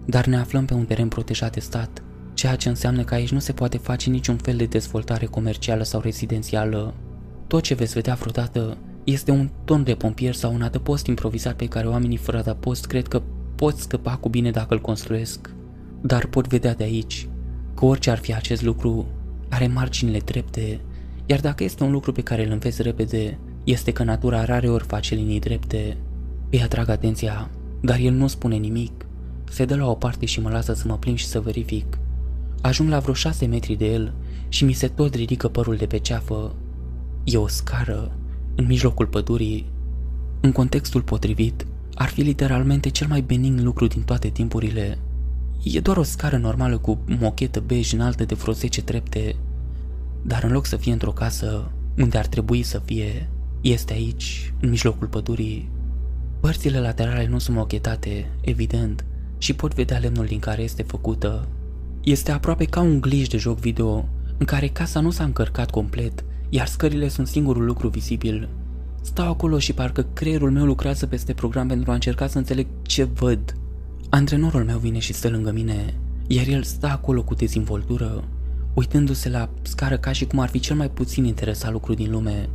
dar 0.04 0.26
ne 0.26 0.36
aflăm 0.36 0.64
pe 0.64 0.74
un 0.74 0.84
teren 0.84 1.08
protejat 1.08 1.52
de 1.52 1.60
stat, 1.60 2.02
ceea 2.34 2.56
ce 2.56 2.68
înseamnă 2.68 3.02
că 3.02 3.14
aici 3.14 3.32
nu 3.32 3.38
se 3.38 3.52
poate 3.52 3.78
face 3.78 4.10
niciun 4.10 4.36
fel 4.36 4.56
de 4.56 4.64
dezvoltare 4.64 5.26
comercială 5.26 5.82
sau 5.82 6.00
rezidențială. 6.00 6.94
Tot 7.46 7.62
ce 7.62 7.74
veți 7.74 7.92
vedea 7.92 8.14
vreodată 8.14 8.76
este 9.04 9.30
un 9.30 9.50
ton 9.64 9.84
de 9.84 9.94
pompier 9.94 10.34
sau 10.34 10.54
un 10.54 10.62
adăpost 10.62 11.06
improvizat 11.06 11.54
pe 11.54 11.66
care 11.66 11.86
oamenii 11.86 12.16
fără 12.16 12.38
adăpost 12.38 12.86
cred 12.86 13.08
că 13.08 13.22
pot 13.54 13.76
scăpa 13.76 14.16
cu 14.16 14.28
bine 14.28 14.50
dacă 14.50 14.74
îl 14.74 14.80
construiesc. 14.80 15.50
Dar 16.00 16.26
pot 16.26 16.46
vedea 16.46 16.74
de 16.74 16.84
aici 16.84 17.28
că 17.78 17.84
orice 17.84 18.10
ar 18.10 18.18
fi 18.18 18.34
acest 18.34 18.62
lucru, 18.62 19.06
are 19.48 19.66
marginile 19.66 20.18
drepte, 20.18 20.80
iar 21.26 21.40
dacă 21.40 21.64
este 21.64 21.84
un 21.84 21.90
lucru 21.90 22.12
pe 22.12 22.22
care 22.22 22.46
îl 22.46 22.52
înveți 22.52 22.82
repede, 22.82 23.38
este 23.64 23.92
că 23.92 24.02
natura 24.02 24.44
rare 24.44 24.68
ori 24.68 24.84
face 24.84 25.14
linii 25.14 25.40
drepte. 25.40 25.96
Îi 26.50 26.62
atrag 26.62 26.88
atenția, 26.88 27.50
dar 27.80 27.98
el 27.98 28.12
nu 28.12 28.26
spune 28.26 28.56
nimic. 28.56 29.06
Se 29.50 29.64
dă 29.64 29.76
la 29.76 29.90
o 29.90 29.94
parte 29.94 30.26
și 30.26 30.40
mă 30.40 30.50
lasă 30.50 30.74
să 30.74 30.84
mă 30.86 30.96
plimb 30.96 31.16
și 31.16 31.26
să 31.26 31.40
verific. 31.40 31.98
Ajung 32.60 32.88
la 32.88 32.98
vreo 32.98 33.14
șase 33.14 33.46
metri 33.46 33.74
de 33.74 33.92
el 33.92 34.12
și 34.48 34.64
mi 34.64 34.72
se 34.72 34.88
tot 34.88 35.14
ridică 35.14 35.48
părul 35.48 35.76
de 35.76 35.86
pe 35.86 35.98
ceafă. 35.98 36.54
E 37.24 37.36
o 37.36 37.48
scară 37.48 38.12
în 38.54 38.66
mijlocul 38.66 39.06
pădurii, 39.06 39.70
în 40.40 40.52
contextul 40.52 41.02
potrivit, 41.02 41.66
ar 41.94 42.08
fi 42.08 42.20
literalmente 42.20 42.88
cel 42.88 43.08
mai 43.08 43.20
benin 43.20 43.64
lucru 43.64 43.86
din 43.86 44.02
toate 44.02 44.28
timpurile. 44.28 44.98
E 45.62 45.80
doar 45.80 45.96
o 45.96 46.02
scară 46.02 46.36
normală 46.36 46.78
cu 46.78 46.98
mochetă 47.18 47.60
bej 47.60 47.92
înaltă 47.92 48.24
de 48.24 48.34
vreo 48.34 48.52
10 48.52 48.82
trepte, 48.82 49.36
dar 50.22 50.44
în 50.44 50.52
loc 50.52 50.66
să 50.66 50.76
fie 50.76 50.92
într-o 50.92 51.12
casă 51.12 51.70
unde 51.96 52.18
ar 52.18 52.26
trebui 52.26 52.62
să 52.62 52.82
fie, 52.84 53.30
este 53.60 53.92
aici, 53.92 54.54
în 54.60 54.68
mijlocul 54.68 55.06
pădurii. 55.06 55.70
Părțile 56.40 56.80
laterale 56.80 57.26
nu 57.26 57.38
sunt 57.38 57.56
mochetate, 57.56 58.30
evident, 58.40 59.04
și 59.38 59.54
pot 59.54 59.74
vedea 59.74 59.98
lemnul 59.98 60.26
din 60.26 60.38
care 60.38 60.62
este 60.62 60.82
făcută. 60.82 61.48
Este 62.02 62.32
aproape 62.32 62.64
ca 62.64 62.80
un 62.80 63.00
glitch 63.00 63.30
de 63.30 63.36
joc 63.36 63.58
video, 63.58 64.08
în 64.38 64.46
care 64.46 64.68
casa 64.68 65.00
nu 65.00 65.10
s-a 65.10 65.24
încărcat 65.24 65.70
complet, 65.70 66.24
iar 66.48 66.66
scările 66.66 67.08
sunt 67.08 67.26
singurul 67.26 67.64
lucru 67.64 67.88
vizibil. 67.88 68.48
Stau 69.00 69.30
acolo 69.30 69.58
și 69.58 69.72
parcă 69.72 70.06
creierul 70.12 70.50
meu 70.50 70.64
lucrează 70.64 71.06
peste 71.06 71.32
program 71.32 71.68
pentru 71.68 71.90
a 71.90 71.94
încerca 71.94 72.26
să 72.26 72.38
înțeleg 72.38 72.66
ce 72.82 73.04
văd. 73.04 73.54
Antrenorul 74.10 74.64
meu 74.64 74.78
vine 74.78 74.98
și 74.98 75.12
stă 75.12 75.28
lângă 75.28 75.52
mine, 75.52 75.94
iar 76.26 76.46
el 76.46 76.62
stă 76.62 76.86
acolo 76.86 77.22
cu 77.22 77.34
dezvoltură, 77.34 78.24
uitându-se 78.74 79.28
la 79.28 79.50
scară 79.62 79.98
ca 79.98 80.12
și 80.12 80.26
cum 80.26 80.38
ar 80.38 80.48
fi 80.48 80.58
cel 80.58 80.76
mai 80.76 80.90
puțin 80.90 81.24
interesat 81.24 81.72
lucru 81.72 81.94
din 81.94 82.10
lume. 82.10 82.48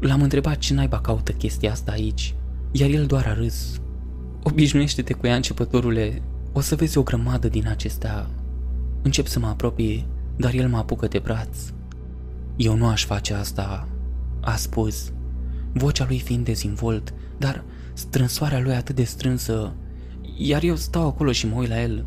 L-am 0.00 0.22
întrebat 0.22 0.58
ce 0.58 0.74
naiba 0.74 1.00
caută 1.00 1.32
chestia 1.32 1.70
asta 1.70 1.92
aici, 1.92 2.34
iar 2.72 2.90
el 2.90 3.06
doar 3.06 3.26
a 3.26 3.34
râs. 3.34 3.80
Obișnuiește-te 4.42 5.12
cu 5.12 5.26
ea, 5.26 5.34
începătorule, 5.34 6.22
o 6.52 6.60
să 6.60 6.74
vezi 6.74 6.98
o 6.98 7.02
grămadă 7.02 7.48
din 7.48 7.68
acestea. 7.68 8.30
Încep 9.02 9.26
să 9.26 9.38
mă 9.38 9.46
apropii, 9.46 10.06
dar 10.36 10.54
el 10.54 10.68
mă 10.68 10.76
apucă 10.76 11.06
de 11.06 11.18
braț. 11.18 11.58
Eu 12.56 12.76
nu 12.76 12.86
aș 12.86 13.04
face 13.04 13.34
asta, 13.34 13.88
a 14.40 14.56
spus, 14.56 15.12
vocea 15.72 16.04
lui 16.08 16.18
fiind 16.18 16.44
dezvolt, 16.44 17.14
dar 17.38 17.64
strânsoarea 17.92 18.60
lui 18.60 18.74
atât 18.74 18.94
de 18.94 19.04
strânsă, 19.04 19.72
iar 20.36 20.62
eu 20.62 20.76
stau 20.76 21.06
acolo 21.06 21.32
și 21.32 21.46
mă 21.46 21.58
uit 21.58 21.68
la 21.68 21.80
el. 21.80 22.06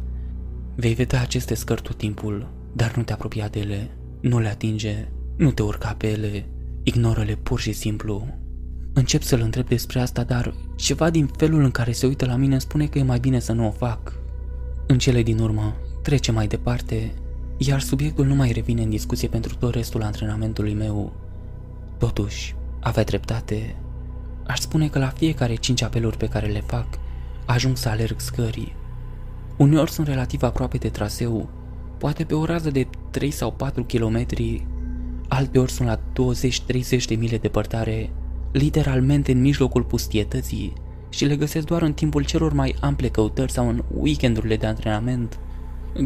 Vei 0.75 0.93
vedea 0.93 1.21
aceste 1.21 1.53
scări 1.53 1.81
tot 1.81 1.97
timpul, 1.97 2.47
dar 2.73 2.95
nu 2.95 3.03
te 3.03 3.13
apropia 3.13 3.47
de 3.47 3.59
ele, 3.59 3.97
nu 4.21 4.39
le 4.39 4.47
atinge, 4.47 5.07
nu 5.35 5.51
te 5.51 5.61
urca 5.61 5.95
pe 5.97 6.07
ele, 6.07 6.45
ignoră-le 6.83 7.35
pur 7.35 7.59
și 7.59 7.71
simplu. 7.71 8.27
Încep 8.93 9.21
să-l 9.21 9.41
întreb 9.41 9.67
despre 9.67 9.99
asta, 9.99 10.23
dar 10.23 10.53
ceva 10.75 11.09
din 11.09 11.25
felul 11.25 11.63
în 11.63 11.71
care 11.71 11.91
se 11.91 12.07
uită 12.07 12.25
la 12.25 12.35
mine 12.35 12.59
spune 12.59 12.87
că 12.87 12.97
e 12.97 13.03
mai 13.03 13.19
bine 13.19 13.39
să 13.39 13.51
nu 13.51 13.67
o 13.67 13.71
fac. 13.71 14.13
În 14.87 14.97
cele 14.97 15.23
din 15.23 15.39
urmă, 15.39 15.75
trece 16.01 16.31
mai 16.31 16.47
departe, 16.47 17.13
iar 17.57 17.79
subiectul 17.79 18.25
nu 18.25 18.35
mai 18.35 18.51
revine 18.51 18.81
în 18.81 18.89
discuție 18.89 19.27
pentru 19.27 19.55
tot 19.55 19.73
restul 19.73 20.01
antrenamentului 20.01 20.73
meu. 20.73 21.13
Totuși, 21.97 22.55
avea 22.79 23.03
dreptate. 23.03 23.75
Aș 24.47 24.59
spune 24.59 24.87
că 24.87 24.99
la 24.99 25.07
fiecare 25.07 25.55
cinci 25.55 25.81
apeluri 25.81 26.17
pe 26.17 26.27
care 26.27 26.47
le 26.47 26.61
fac, 26.61 26.85
ajung 27.47 27.77
să 27.77 27.89
alerg 27.89 28.19
scării. 28.19 28.75
Uneori 29.57 29.91
sunt 29.91 30.07
relativ 30.07 30.43
aproape 30.43 30.77
de 30.77 30.89
traseu, 30.89 31.49
poate 31.97 32.23
pe 32.23 32.33
o 32.33 32.45
rază 32.45 32.69
de 32.69 32.87
3 33.09 33.31
sau 33.31 33.51
4 33.51 33.83
km, 33.83 34.25
alteori 35.27 35.71
sunt 35.71 35.87
la 35.87 35.99
20-30 36.99 37.05
de 37.07 37.15
mile 37.15 37.37
departare, 37.37 38.09
literalmente 38.51 39.31
în 39.31 39.41
mijlocul 39.41 39.83
pustietății 39.83 40.73
și 41.09 41.25
le 41.25 41.35
găsesc 41.35 41.65
doar 41.65 41.81
în 41.81 41.93
timpul 41.93 42.23
celor 42.23 42.53
mai 42.53 42.75
ample 42.79 43.07
căutări 43.07 43.51
sau 43.51 43.69
în 43.69 43.83
weekendurile 43.97 44.57
de 44.57 44.65
antrenament. 44.65 45.39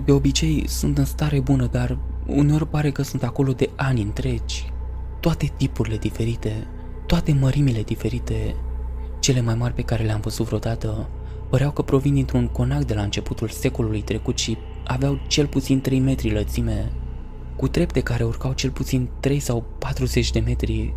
De 0.06 0.12
obicei 0.12 0.68
sunt 0.68 0.98
în 0.98 1.06
stare 1.06 1.40
bună, 1.40 1.66
dar 1.66 1.98
uneori 2.26 2.68
pare 2.68 2.92
că 2.92 3.02
sunt 3.02 3.24
acolo 3.24 3.52
de 3.52 3.70
ani 3.76 4.02
întregi. 4.02 4.74
Toate 5.20 5.52
tipurile 5.58 5.98
diferite, 5.98 6.68
toate 7.06 7.38
mărimile 7.40 7.82
diferite, 7.82 8.56
cele 9.20 9.42
mai 9.42 9.56
mari 9.56 9.74
pe 9.74 9.82
care 9.82 10.04
le-am 10.04 10.20
văzut 10.20 10.46
vreodată, 10.46 11.10
păreau 11.52 11.72
că 11.72 11.82
provin 11.82 12.14
dintr-un 12.14 12.48
conac 12.48 12.84
de 12.84 12.94
la 12.94 13.02
începutul 13.02 13.50
secolului 13.50 14.02
trecut 14.02 14.38
și 14.38 14.58
aveau 14.86 15.20
cel 15.28 15.48
puțin 15.48 15.82
3 15.82 16.00
metri 16.00 16.32
lățime, 16.32 16.92
cu 17.56 17.68
trepte 17.68 18.00
care 18.00 18.24
urcau 18.24 18.54
cel 18.54 18.70
puțin 18.70 19.10
3 19.20 19.40
sau 19.40 19.64
40 19.80 20.32
de 20.32 20.40
metri. 20.40 20.94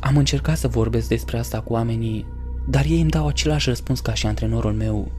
Am 0.00 0.16
încercat 0.16 0.56
să 0.56 0.68
vorbesc 0.68 1.08
despre 1.08 1.38
asta 1.38 1.60
cu 1.60 1.72
oamenii, 1.72 2.26
dar 2.68 2.84
ei 2.84 3.00
îmi 3.00 3.10
dau 3.10 3.26
același 3.26 3.68
răspuns 3.68 4.00
ca 4.00 4.14
și 4.14 4.26
antrenorul 4.26 4.72
meu. 4.72 5.10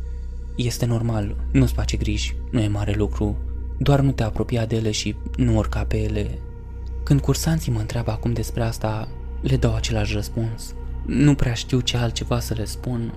Este 0.56 0.86
normal, 0.86 1.36
nu-ți 1.52 1.74
face 1.74 1.98
griji, 1.98 2.36
nu 2.52 2.60
e 2.60 2.68
mare 2.68 2.94
lucru, 2.94 3.38
doar 3.78 4.00
nu 4.00 4.12
te 4.12 4.24
apropia 4.24 4.66
de 4.66 4.76
ele 4.76 4.92
și 4.92 5.16
nu 5.36 5.56
urca 5.56 5.84
pe 5.84 5.98
ele. 5.98 6.40
Când 7.04 7.22
cursanții 7.22 7.72
mă 7.72 7.80
întreabă 7.80 8.12
acum 8.12 8.34
despre 8.34 8.64
asta, 8.64 9.08
le 9.42 9.58
dau 9.58 9.76
același 9.76 10.14
răspuns. 10.14 10.74
Nu 11.06 11.36
prea 11.36 11.54
știu 11.54 11.80
ce 11.80 11.98
altceva 11.98 12.40
să 12.40 12.54
le 12.54 12.66
spun. 12.66 13.14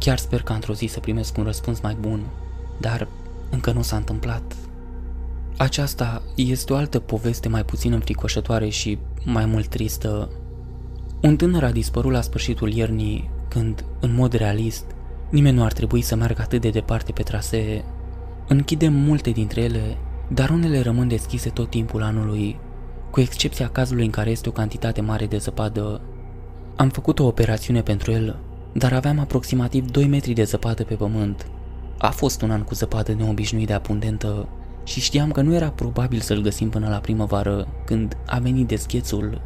Chiar 0.00 0.18
sper 0.18 0.42
că 0.42 0.52
într-o 0.52 0.74
zi 0.74 0.86
să 0.86 1.00
primesc 1.00 1.36
un 1.36 1.44
răspuns 1.44 1.80
mai 1.80 1.96
bun, 2.00 2.26
dar 2.78 3.08
încă 3.50 3.72
nu 3.72 3.82
s-a 3.82 3.96
întâmplat. 3.96 4.56
Aceasta 5.56 6.22
este 6.34 6.72
o 6.72 6.76
altă 6.76 6.98
poveste 6.98 7.48
mai 7.48 7.64
puțin 7.64 7.92
înfricoșătoare 7.92 8.68
și 8.68 8.98
mai 9.24 9.46
mult 9.46 9.66
tristă. 9.66 10.30
Un 11.22 11.36
tânăr 11.36 11.64
a 11.64 11.70
dispărut 11.70 12.12
la 12.12 12.20
sfârșitul 12.20 12.72
iernii, 12.72 13.30
când, 13.48 13.84
în 14.00 14.14
mod 14.14 14.32
realist, 14.32 14.84
nimeni 15.30 15.56
nu 15.56 15.64
ar 15.64 15.72
trebui 15.72 16.00
să 16.00 16.16
meargă 16.16 16.42
atât 16.42 16.60
de 16.60 16.70
departe 16.70 17.12
pe 17.12 17.22
trasee. 17.22 17.84
Închidem 18.48 18.92
multe 18.92 19.30
dintre 19.30 19.60
ele, 19.60 19.96
dar 20.28 20.50
unele 20.50 20.80
rămân 20.80 21.08
deschise 21.08 21.48
tot 21.48 21.70
timpul 21.70 22.02
anului, 22.02 22.58
cu 23.10 23.20
excepția 23.20 23.68
cazului 23.68 24.04
în 24.04 24.10
care 24.10 24.30
este 24.30 24.48
o 24.48 24.52
cantitate 24.52 25.00
mare 25.00 25.26
de 25.26 25.36
zăpadă. 25.36 26.00
Am 26.76 26.88
făcut 26.88 27.18
o 27.18 27.26
operațiune 27.26 27.82
pentru 27.82 28.10
el, 28.10 28.38
dar 28.72 28.92
aveam 28.92 29.18
aproximativ 29.18 29.90
2 29.90 30.06
metri 30.06 30.32
de 30.32 30.44
zăpadă 30.44 30.84
pe 30.84 30.94
pământ. 30.94 31.46
A 31.98 32.10
fost 32.10 32.42
un 32.42 32.50
an 32.50 32.62
cu 32.62 32.74
zăpadă 32.74 33.12
neobișnuit 33.12 33.66
de 33.66 33.72
abundentă 33.72 34.48
și 34.84 35.00
știam 35.00 35.30
că 35.30 35.40
nu 35.40 35.54
era 35.54 35.68
probabil 35.68 36.20
să-l 36.20 36.40
găsim 36.40 36.68
până 36.68 36.88
la 36.88 36.96
primăvară, 36.96 37.68
când 37.84 38.16
a 38.26 38.38
venit 38.38 38.66
deschețul. 38.66 39.40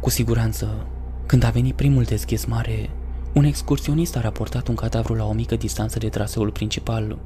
Cu 0.00 0.10
siguranță, 0.10 0.86
când 1.26 1.44
a 1.44 1.50
venit 1.50 1.74
primul 1.74 2.02
deschis 2.02 2.44
mare, 2.44 2.90
un 3.34 3.44
excursionist 3.44 4.16
a 4.16 4.20
raportat 4.20 4.68
un 4.68 4.74
cadavru 4.74 5.14
la 5.14 5.24
o 5.24 5.32
mică 5.32 5.56
distanță 5.56 5.98
de 5.98 6.08
traseul 6.08 6.50
principal. 6.50 7.18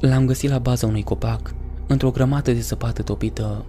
L-am 0.00 0.26
găsit 0.26 0.50
la 0.50 0.58
baza 0.58 0.86
unui 0.86 1.02
copac, 1.02 1.54
într-o 1.86 2.10
grămadă 2.10 2.52
de 2.52 2.60
zăpadă 2.60 3.02
topită. 3.02 3.64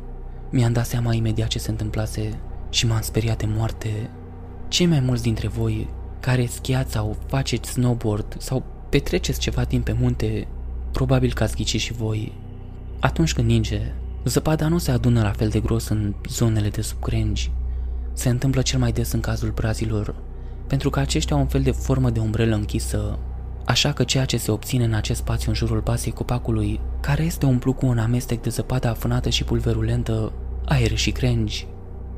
Mi-am 0.51 0.73
dat 0.73 0.85
seama 0.85 1.13
imediat 1.13 1.47
ce 1.47 1.59
se 1.59 1.71
întâmplase 1.71 2.39
și 2.69 2.87
m-am 2.87 3.01
speriat 3.01 3.37
de 3.37 3.45
moarte. 3.55 4.09
Cei 4.67 4.85
mai 4.85 4.99
mulți 4.99 5.23
dintre 5.23 5.47
voi 5.47 5.89
care 6.19 6.45
schiați 6.45 6.91
sau 6.91 7.17
faceți 7.27 7.69
snowboard 7.69 8.35
sau 8.39 8.63
petreceți 8.89 9.39
ceva 9.39 9.63
timp 9.63 9.85
pe 9.85 9.95
munte, 9.99 10.47
probabil 10.91 11.33
că 11.33 11.43
ați 11.43 11.55
ghicit 11.55 11.79
și 11.79 11.93
voi. 11.93 12.33
Atunci 12.99 13.33
când 13.33 13.47
ninge, 13.47 13.81
zăpada 14.25 14.67
nu 14.67 14.77
se 14.77 14.91
adună 14.91 15.21
la 15.21 15.31
fel 15.31 15.49
de 15.49 15.59
gros 15.59 15.87
în 15.87 16.13
zonele 16.29 16.69
de 16.69 16.81
sub 16.81 16.99
crengi. 16.99 17.51
Se 18.13 18.29
întâmplă 18.29 18.61
cel 18.61 18.79
mai 18.79 18.91
des 18.91 19.11
în 19.11 19.19
cazul 19.19 19.51
brazilor, 19.51 20.15
pentru 20.67 20.89
că 20.89 20.99
aceștia 20.99 21.35
au 21.35 21.41
un 21.41 21.47
fel 21.47 21.61
de 21.61 21.71
formă 21.71 22.09
de 22.09 22.19
umbrelă 22.19 22.55
închisă, 22.55 23.19
așa 23.65 23.93
că 23.93 24.03
ceea 24.03 24.25
ce 24.25 24.37
se 24.37 24.51
obține 24.51 24.83
în 24.83 24.93
acest 24.93 25.19
spațiu 25.19 25.49
în 25.49 25.55
jurul 25.55 25.81
basei 25.81 26.11
copacului, 26.11 26.79
care 26.99 27.23
este 27.23 27.45
umplut 27.45 27.75
cu 27.75 27.85
un 27.85 27.97
amestec 27.97 28.41
de 28.41 28.49
zăpadă 28.49 28.87
afânată 28.87 29.29
și 29.29 29.43
pulverulentă, 29.43 30.31
aer 30.65 30.97
și 30.97 31.11
crengi. 31.11 31.67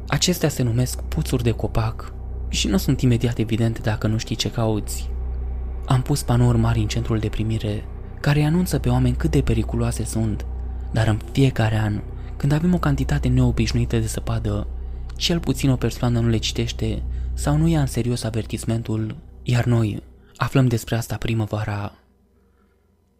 Acestea 0.07 0.49
se 0.49 0.63
numesc 0.63 1.01
puțuri 1.01 1.43
de 1.43 1.51
copac 1.51 2.13
și 2.51 2.67
nu 2.67 2.77
sunt 2.77 3.01
imediat 3.01 3.37
evidente 3.37 3.79
dacă 3.81 4.07
nu 4.07 4.17
știi 4.17 4.35
ce 4.35 4.51
cauți. 4.51 5.09
Am 5.85 6.01
pus 6.01 6.23
panouri 6.23 6.57
mari 6.57 6.79
în 6.79 6.87
centrul 6.87 7.19
de 7.19 7.27
primire, 7.29 7.85
care 8.19 8.43
anunță 8.43 8.79
pe 8.79 8.89
oameni 8.89 9.15
cât 9.15 9.31
de 9.31 9.41
periculoase 9.41 10.03
sunt, 10.03 10.45
dar 10.91 11.07
în 11.07 11.19
fiecare 11.31 11.77
an, 11.77 12.01
când 12.37 12.51
avem 12.51 12.73
o 12.73 12.77
cantitate 12.77 13.27
neobișnuită 13.27 13.97
de 13.97 14.07
săpadă, 14.07 14.67
cel 15.15 15.39
puțin 15.39 15.69
o 15.69 15.75
persoană 15.75 16.19
nu 16.19 16.27
le 16.27 16.37
citește 16.37 17.03
sau 17.33 17.57
nu 17.57 17.67
ia 17.67 17.79
în 17.79 17.85
serios 17.85 18.23
avertismentul, 18.23 19.15
iar 19.43 19.65
noi 19.65 20.03
aflăm 20.35 20.67
despre 20.67 20.95
asta 20.95 21.17
primăvara. 21.17 21.95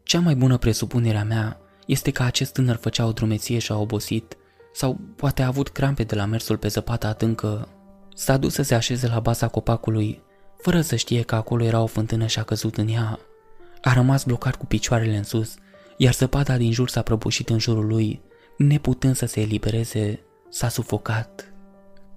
Cea 0.04 0.20
mai 0.20 0.36
bună 0.36 0.58
presupunere 0.58 1.17
a 1.17 1.24
mea 1.24 1.58
este 1.86 2.12
că 2.12 2.24
acest 2.24 2.54
tânăr 2.54 2.76
făcea 2.76 3.06
o 3.06 3.12
drumeție 3.12 3.60
și 3.60 3.72
a 3.72 3.78
obosit, 3.78 4.36
sau 4.74 5.00
poate 5.15 5.41
a 5.41 5.48
avut 5.48 5.70
crampe 5.70 6.04
de 6.04 6.15
la 6.15 6.26
mersul 6.26 6.58
pe 6.58 6.67
zăpata 6.67 7.08
adâncă. 7.08 7.67
S-a 8.15 8.38
dus 8.38 8.54
să 8.54 8.62
se 8.62 8.76
așeze 8.76 9.08
la 9.08 9.19
baza 9.19 9.47
copacului, 9.47 10.21
fără 10.58 10.82
să 10.82 10.95
știe 10.95 11.21
că 11.21 11.36
acolo 11.36 11.63
era 11.63 11.82
o 11.82 11.86
fântână 11.86 12.26
și 12.26 12.39
a 12.39 12.43
căzut 12.43 12.78
în 12.78 12.88
ea. 12.88 13.19
A 13.82 13.93
rămas 13.93 14.24
blocat 14.24 14.56
cu 14.56 14.65
picioarele 14.65 15.17
în 15.17 15.24
sus, 15.24 15.56
iar 15.97 16.13
zăpada 16.13 16.58
din 16.58 16.71
jur 16.71 16.89
s-a 16.89 17.02
prăbușit 17.02 17.50
în 17.50 17.60
jurul 17.60 17.88
lui, 17.88 18.21
neputând 18.58 19.15
să 19.15 19.26
se 19.26 19.41
elibereze, 19.41 20.19
s-a 20.50 20.69
sufocat. 20.69 21.54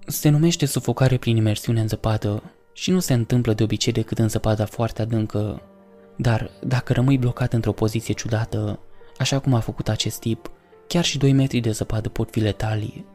Se 0.07 0.29
numește 0.29 0.65
sufocare 0.65 1.17
prin 1.17 1.35
imersiune 1.35 1.81
în 1.81 1.87
zăpadă 1.87 2.43
și 2.73 2.91
nu 2.91 2.99
se 2.99 3.13
întâmplă 3.13 3.53
de 3.53 3.63
obicei 3.63 3.93
decât 3.93 4.19
în 4.19 4.29
zăpada 4.29 4.65
foarte 4.65 5.01
adâncă, 5.01 5.61
dar 6.17 6.51
dacă 6.61 6.93
rămâi 6.93 7.17
blocat 7.17 7.53
într-o 7.53 7.71
poziție 7.71 8.13
ciudată, 8.13 8.79
așa 9.17 9.39
cum 9.39 9.53
a 9.53 9.59
făcut 9.59 9.89
acest 9.89 10.19
tip, 10.19 10.51
chiar 10.87 11.03
și 11.03 11.17
2 11.17 11.33
metri 11.33 11.59
de 11.59 11.71
zăpadă 11.71 12.09
pot 12.09 12.31
fi 12.31 12.39
letali. 12.39 13.05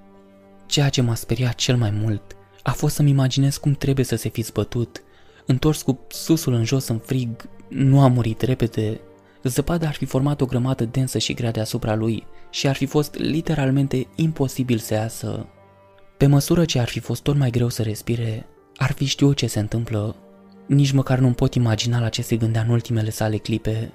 Ceea 0.66 0.88
ce 0.88 1.02
m-a 1.02 1.14
speriat 1.14 1.54
cel 1.54 1.76
mai 1.76 1.90
mult 1.90 2.36
a 2.62 2.70
fost 2.70 2.94
să-mi 2.94 3.10
imaginez 3.10 3.56
cum 3.56 3.72
trebuie 3.72 4.04
să 4.04 4.16
se 4.16 4.28
fi 4.28 4.42
zbătut, 4.42 5.02
întors 5.46 5.82
cu 5.82 6.06
susul 6.08 6.52
în 6.52 6.64
jos 6.64 6.88
în 6.88 6.98
frig, 6.98 7.48
nu 7.68 8.00
a 8.00 8.08
murit 8.08 8.40
repede, 8.40 9.00
Zăpada 9.42 9.86
ar 9.86 9.94
fi 9.94 10.04
format 10.04 10.40
o 10.40 10.46
grămadă 10.46 10.84
densă 10.84 11.18
și 11.18 11.34
grea 11.34 11.50
deasupra 11.50 11.94
lui 11.94 12.26
și 12.50 12.68
ar 12.68 12.76
fi 12.76 12.86
fost 12.86 13.14
literalmente 13.14 14.06
imposibil 14.14 14.78
să 14.78 14.94
iasă. 14.94 15.46
Pe 16.16 16.26
măsură 16.26 16.64
ce 16.64 16.78
ar 16.78 16.88
fi 16.88 17.00
fost 17.00 17.22
tot 17.22 17.36
mai 17.36 17.50
greu 17.50 17.68
să 17.68 17.82
respire, 17.82 18.46
ar 18.76 18.92
fi 18.92 19.04
știut 19.04 19.36
ce 19.36 19.46
se 19.46 19.58
întâmplă. 19.58 20.16
Nici 20.66 20.92
măcar 20.92 21.18
nu 21.18 21.32
pot 21.32 21.54
imagina 21.54 22.00
la 22.00 22.08
ce 22.08 22.22
se 22.22 22.36
gândea 22.36 22.62
în 22.62 22.68
ultimele 22.68 23.10
sale 23.10 23.36
clipe. 23.36 23.92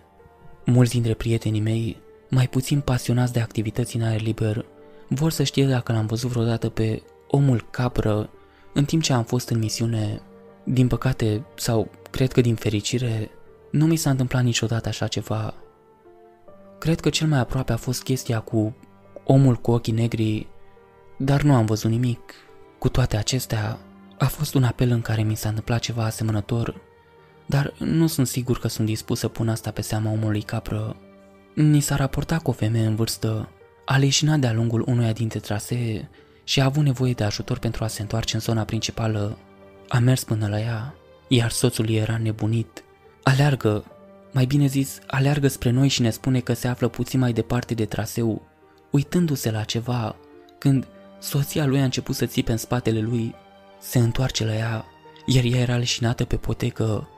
Mulți 0.65 0.91
dintre 0.91 1.13
prietenii 1.13 1.61
mei, 1.61 1.97
mai 2.29 2.47
puțin 2.47 2.79
pasionați 2.79 3.33
de 3.33 3.39
activități 3.39 3.95
în 3.95 4.01
aer 4.01 4.21
liber, 4.21 4.65
vor 5.07 5.31
să 5.31 5.43
știe 5.43 5.65
dacă 5.65 5.91
l-am 5.91 6.05
văzut 6.05 6.29
vreodată 6.29 6.69
pe 6.69 7.01
omul 7.27 7.67
capră 7.71 8.29
în 8.75 8.85
timp 8.85 9.01
ce 9.01 9.13
am 9.13 9.23
fost 9.23 9.49
în 9.49 9.59
misiune. 9.59 10.21
Din 10.63 10.87
păcate, 10.87 11.45
sau 11.55 11.91
cred 12.09 12.31
că 12.31 12.41
din 12.41 12.55
fericire, 12.55 13.29
nu 13.71 13.85
mi 13.85 13.95
s-a 13.95 14.09
întâmplat 14.09 14.43
niciodată 14.43 14.87
așa 14.87 15.07
ceva. 15.07 15.53
Cred 16.79 16.99
că 16.99 17.09
cel 17.09 17.27
mai 17.27 17.39
aproape 17.39 17.71
a 17.71 17.77
fost 17.77 18.03
chestia 18.03 18.39
cu 18.39 18.75
omul 19.23 19.55
cu 19.55 19.71
ochii 19.71 19.93
negri, 19.93 20.47
dar 21.17 21.41
nu 21.41 21.55
am 21.55 21.65
văzut 21.65 21.91
nimic. 21.91 22.33
Cu 22.79 22.89
toate 22.89 23.17
acestea, 23.17 23.79
a 24.17 24.25
fost 24.25 24.53
un 24.53 24.63
apel 24.63 24.89
în 24.89 25.01
care 25.01 25.21
mi 25.21 25.35
s-a 25.35 25.49
întâmplat 25.49 25.79
ceva 25.79 26.03
asemănător, 26.03 26.81
dar 27.45 27.73
nu 27.77 28.07
sunt 28.07 28.27
sigur 28.27 28.59
că 28.59 28.67
sunt 28.67 28.87
dispus 28.87 29.19
să 29.19 29.27
pun 29.27 29.49
asta 29.49 29.71
pe 29.71 29.81
seama 29.81 30.11
omului 30.11 30.41
capră. 30.41 30.95
Ni 31.53 31.79
s-a 31.79 31.95
raportat 31.95 32.41
cu 32.41 32.49
o 32.49 32.53
femeie 32.53 32.85
în 32.85 32.95
vârstă, 32.95 33.49
a 33.85 33.97
leșinat 33.97 34.39
de-a 34.39 34.53
lungul 34.53 34.83
unuia 34.87 35.11
dintre 35.11 35.39
trasee 35.39 36.09
și 36.45 36.61
a 36.61 36.65
avut 36.65 36.83
nevoie 36.83 37.13
de 37.13 37.23
ajutor 37.23 37.59
pentru 37.59 37.83
a 37.83 37.87
se 37.87 38.01
întoarce 38.01 38.35
în 38.35 38.41
zona 38.41 38.63
principală. 38.63 39.37
A 39.87 39.99
mers 39.99 40.23
până 40.23 40.47
la 40.47 40.59
ea, 40.59 40.95
iar 41.27 41.51
soțul 41.51 41.89
ei 41.89 41.97
era 41.97 42.17
nebunit. 42.17 42.83
Aleargă, 43.23 43.85
mai 44.31 44.45
bine 44.45 44.65
zis, 44.65 44.99
aleargă 45.07 45.47
spre 45.47 45.69
noi 45.69 45.87
și 45.87 46.01
ne 46.01 46.09
spune 46.09 46.39
că 46.39 46.53
se 46.53 46.67
află 46.67 46.87
puțin 46.87 47.19
mai 47.19 47.33
departe 47.33 47.73
de 47.73 47.85
traseu, 47.85 48.41
uitându-se 48.91 49.51
la 49.51 49.63
ceva, 49.63 50.15
când 50.57 50.87
soția 51.19 51.65
lui 51.65 51.79
a 51.79 51.83
început 51.83 52.15
să 52.15 52.25
țipe 52.25 52.51
în 52.51 52.57
spatele 52.57 52.99
lui, 52.99 53.35
se 53.79 53.99
întoarce 53.99 54.45
la 54.45 54.55
ea, 54.55 54.85
iar 55.25 55.43
ea 55.43 55.59
era 55.59 55.77
leșinată 55.77 56.25
pe 56.25 56.35
potecă. 56.35 57.09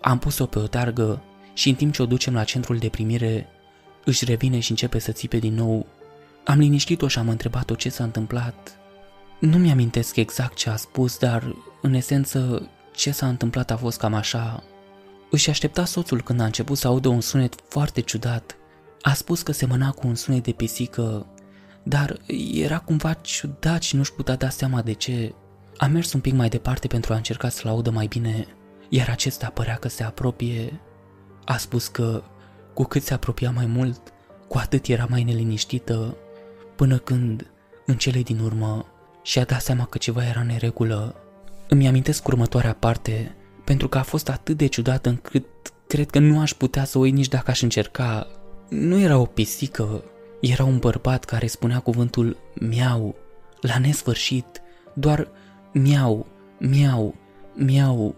Am 0.00 0.18
pus-o 0.18 0.46
pe 0.46 0.58
o 0.58 0.66
targă 0.66 1.22
și 1.54 1.68
în 1.68 1.74
timp 1.74 1.92
ce 1.92 2.02
o 2.02 2.06
ducem 2.06 2.34
la 2.34 2.44
centrul 2.44 2.76
de 2.78 2.88
primire, 2.88 3.46
își 4.04 4.24
revine 4.24 4.58
și 4.58 4.70
începe 4.70 4.98
să 4.98 5.12
țipe 5.12 5.38
din 5.38 5.54
nou. 5.54 5.86
Am 6.44 6.58
liniștit-o 6.58 7.08
și 7.08 7.18
am 7.18 7.28
întrebat-o 7.28 7.74
ce 7.74 7.88
s-a 7.88 8.04
întâmplat. 8.04 8.78
Nu 9.40 9.58
mi-amintesc 9.58 10.16
exact 10.16 10.54
ce 10.54 10.70
a 10.70 10.76
spus, 10.76 11.18
dar, 11.18 11.54
în 11.82 11.94
esență, 11.94 12.68
ce 12.94 13.10
s-a 13.10 13.28
întâmplat 13.28 13.70
a 13.70 13.76
fost 13.76 13.98
cam 13.98 14.14
așa. 14.14 14.62
Își 15.30 15.50
aștepta 15.50 15.84
soțul 15.84 16.22
când 16.22 16.40
a 16.40 16.44
început 16.44 16.76
să 16.78 16.86
audă 16.86 17.08
un 17.08 17.20
sunet 17.20 17.54
foarte 17.68 18.00
ciudat. 18.00 18.56
A 19.02 19.12
spus 19.12 19.42
că 19.42 19.52
semăna 19.52 19.90
cu 19.90 20.06
un 20.06 20.14
sunet 20.14 20.44
de 20.44 20.52
pisică, 20.52 21.26
dar 21.82 22.20
era 22.52 22.78
cumva 22.78 23.12
ciudat 23.12 23.82
și 23.82 23.96
nu-și 23.96 24.12
putea 24.12 24.36
da 24.36 24.48
seama 24.48 24.82
de 24.82 24.92
ce. 24.92 25.34
A 25.76 25.86
mers 25.86 26.12
un 26.12 26.20
pic 26.20 26.32
mai 26.32 26.48
departe 26.48 26.86
pentru 26.86 27.12
a 27.12 27.16
încerca 27.16 27.48
să-l 27.48 27.70
audă 27.70 27.90
mai 27.90 28.06
bine, 28.06 28.46
iar 28.88 29.08
acesta 29.08 29.48
părea 29.48 29.74
că 29.76 29.88
se 29.88 30.02
apropie. 30.02 30.80
A 31.44 31.56
spus 31.56 31.88
că, 31.88 32.22
cu 32.74 32.82
cât 32.82 33.02
se 33.02 33.14
apropia 33.14 33.50
mai 33.50 33.66
mult, 33.66 34.12
cu 34.48 34.58
atât 34.58 34.86
era 34.86 35.06
mai 35.08 35.22
neliniștită, 35.22 36.16
până 36.76 36.98
când, 36.98 37.50
în 37.86 37.96
cele 37.96 38.20
din 38.20 38.38
urmă, 38.38 38.86
și-a 39.22 39.44
dat 39.44 39.60
seama 39.60 39.84
că 39.84 39.98
ceva 39.98 40.26
era 40.26 40.42
neregulă. 40.42 41.14
Îmi 41.68 41.88
amintesc 41.88 42.26
următoarea 42.26 42.74
parte, 42.74 43.34
pentru 43.64 43.88
că 43.88 43.98
a 43.98 44.02
fost 44.02 44.28
atât 44.28 44.56
de 44.56 44.66
ciudat 44.66 45.06
încât 45.06 45.44
cred 45.86 46.10
că 46.10 46.18
nu 46.18 46.40
aș 46.40 46.52
putea 46.52 46.84
să 46.84 46.98
o 46.98 47.00
uit 47.00 47.14
nici 47.14 47.28
dacă 47.28 47.50
aș 47.50 47.62
încerca. 47.62 48.26
Nu 48.68 49.00
era 49.00 49.18
o 49.18 49.24
pisică, 49.24 50.04
era 50.40 50.64
un 50.64 50.78
bărbat 50.78 51.24
care 51.24 51.46
spunea 51.46 51.78
cuvântul 51.78 52.36
miau, 52.54 53.14
la 53.60 53.78
nesfârșit, 53.78 54.62
doar 54.94 55.28
miau, 55.72 56.26
miau, 56.58 57.14
miau. 57.54 58.14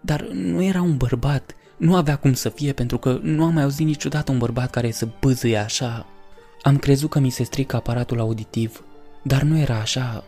Dar 0.00 0.20
nu 0.32 0.62
era 0.62 0.82
un 0.82 0.96
bărbat, 0.96 1.54
nu 1.76 1.96
avea 1.96 2.16
cum 2.16 2.32
să 2.32 2.48
fie 2.48 2.72
pentru 2.72 2.98
că 2.98 3.18
nu 3.22 3.44
am 3.44 3.54
mai 3.54 3.62
auzit 3.62 3.86
niciodată 3.86 4.32
un 4.32 4.38
bărbat 4.38 4.70
care 4.70 4.90
să 4.90 5.08
bâzâie 5.20 5.56
așa. 5.56 6.06
Am 6.66 6.78
crezut 6.78 7.10
că 7.10 7.18
mi 7.18 7.30
se 7.30 7.42
strică 7.42 7.76
aparatul 7.76 8.20
auditiv, 8.20 8.84
dar 9.22 9.42
nu 9.42 9.58
era 9.58 9.76
așa. 9.76 10.24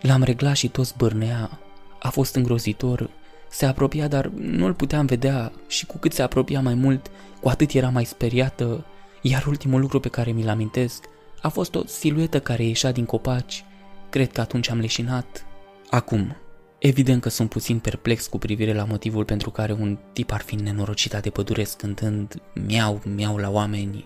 L-am 0.00 0.22
reglat 0.22 0.56
și 0.56 0.68
tot 0.68 0.86
zbârnea. 0.86 1.60
A 2.00 2.10
fost 2.10 2.34
îngrozitor. 2.34 3.10
Se 3.48 3.66
apropia, 3.66 4.08
dar 4.08 4.26
nu-l 4.26 4.74
puteam 4.74 5.06
vedea 5.06 5.52
și 5.68 5.86
cu 5.86 5.98
cât 5.98 6.12
se 6.12 6.22
apropia 6.22 6.60
mai 6.60 6.74
mult, 6.74 7.10
cu 7.40 7.48
atât 7.48 7.72
era 7.72 7.88
mai 7.88 8.04
speriată. 8.04 8.84
Iar 9.22 9.46
ultimul 9.46 9.80
lucru 9.80 10.00
pe 10.00 10.08
care 10.08 10.30
mi-l 10.30 10.48
amintesc 10.48 11.04
a 11.42 11.48
fost 11.48 11.74
o 11.74 11.86
siluetă 11.86 12.40
care 12.40 12.64
ieșea 12.64 12.92
din 12.92 13.04
copaci. 13.04 13.64
Cred 14.10 14.32
că 14.32 14.40
atunci 14.40 14.70
am 14.70 14.78
leșinat. 14.78 15.46
Acum, 15.88 16.36
evident 16.78 17.22
că 17.22 17.28
sunt 17.28 17.48
puțin 17.48 17.78
perplex 17.78 18.26
cu 18.26 18.38
privire 18.38 18.74
la 18.74 18.84
motivul 18.84 19.24
pentru 19.24 19.50
care 19.50 19.72
un 19.72 19.98
tip 20.12 20.32
ar 20.32 20.40
fi 20.40 20.54
nenorocit 20.54 21.14
de 21.14 21.30
pădure 21.30 21.64
scântând 21.64 22.42
miau, 22.66 23.00
miau 23.14 23.36
la 23.36 23.50
oameni. 23.50 24.04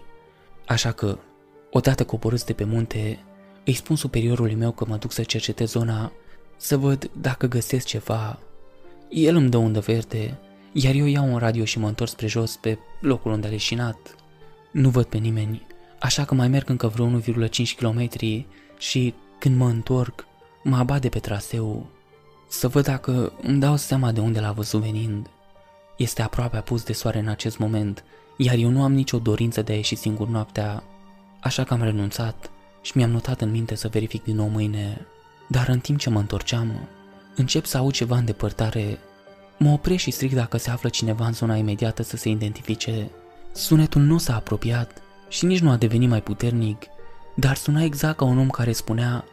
Așa 0.67 0.93
că, 0.93 1.19
odată 1.77 2.05
coborâți 2.05 2.47
de 2.47 2.53
pe 2.53 2.65
munte, 2.65 3.19
îi 3.65 3.73
spun 3.73 3.97
superiorului 3.97 4.55
meu 4.55 4.71
că 4.71 4.85
mă 4.89 4.97
duc 4.97 5.13
să 5.13 5.23
cercetez 5.23 5.71
zona, 5.71 6.13
să 6.57 6.77
văd 6.77 7.11
dacă 7.21 7.47
găsesc 7.47 7.87
ceva. 7.87 8.39
El 9.09 9.37
îmi 9.37 9.49
dă 9.51 9.57
undă 9.57 9.81
verde, 9.81 10.39
iar 10.73 10.95
eu 10.95 11.07
iau 11.07 11.33
un 11.33 11.39
radio 11.39 11.65
și 11.65 11.79
mă 11.79 11.89
întorc 11.89 12.11
spre 12.11 12.27
jos 12.27 12.57
pe 12.57 12.79
locul 13.01 13.33
unde 13.33 13.47
a 13.47 13.51
leșinat. 13.51 14.15
Nu 14.73 14.89
văd 14.89 15.05
pe 15.05 15.19
nimeni, 15.19 15.67
așa 16.01 16.25
că 16.25 16.35
mai 16.35 16.49
merg 16.49 16.69
încă 16.69 16.89
vreo 16.89 17.21
1,5 17.21 17.49
km 17.77 18.09
și 18.79 19.15
când 19.39 19.57
mă 19.57 19.69
întorc, 19.69 20.27
mă 20.63 20.77
abat 20.77 21.01
de 21.01 21.09
pe 21.09 21.19
traseu 21.19 21.87
să 22.49 22.69
văd 22.69 22.85
dacă 22.85 23.33
îmi 23.43 23.61
dau 23.61 23.77
seama 23.77 24.13
de 24.13 24.21
unde 24.21 24.41
l-a 24.41 24.53
văzut 24.53 24.81
venind. 24.81 25.27
Este 25.97 26.23
aproape 26.23 26.57
apus 26.57 26.83
de 26.83 26.93
soare 26.93 27.19
în 27.19 27.29
acest 27.29 27.59
moment, 27.59 28.05
iar 28.37 28.57
eu 28.57 28.69
nu 28.69 28.83
am 28.83 28.93
nicio 28.93 29.19
dorință 29.19 29.63
de 29.63 29.73
a 29.73 29.77
ieși 29.77 29.95
singur 29.95 30.29
noaptea, 30.29 30.83
așa 31.45 31.65
că 31.65 31.75
am 31.75 31.83
renunțat 31.83 32.51
și 32.83 32.93
mi-am 32.95 33.11
notat 33.11 33.41
în 33.41 33.51
minte 33.51 33.75
să 33.75 33.89
verific 33.89 34.25
din 34.25 34.37
nou 34.37 34.49
mâine. 34.49 35.07
Dar 35.49 35.69
în 35.69 35.79
timp 35.79 35.99
ce 35.99 36.11
mă 36.11 36.19
întorceam, 36.19 36.89
încep 37.37 37.65
să 37.65 37.77
aud 37.77 37.93
ceva 37.93 38.17
în 38.17 38.25
depărtare. 38.25 38.99
Mă 39.59 39.71
opresc 39.71 40.01
și 40.01 40.11
strig 40.11 40.33
dacă 40.33 40.57
se 40.57 40.71
află 40.71 40.89
cineva 40.89 41.27
în 41.27 41.33
zona 41.33 41.57
imediată 41.57 42.03
să 42.03 42.17
se 42.17 42.29
identifice. 42.29 43.11
Sunetul 43.53 44.03
nu 44.03 44.19
s-a 44.19 44.35
apropiat 44.35 45.03
și 45.29 45.45
nici 45.45 45.61
nu 45.61 45.71
a 45.71 45.77
devenit 45.77 46.09
mai 46.09 46.23
puternic, 46.23 46.83
dar 47.37 47.57
suna 47.57 47.83
exact 47.83 48.17
ca 48.17 48.25
un 48.25 48.39
om 48.39 48.51
care 48.51 48.73
spunea 48.73 49.25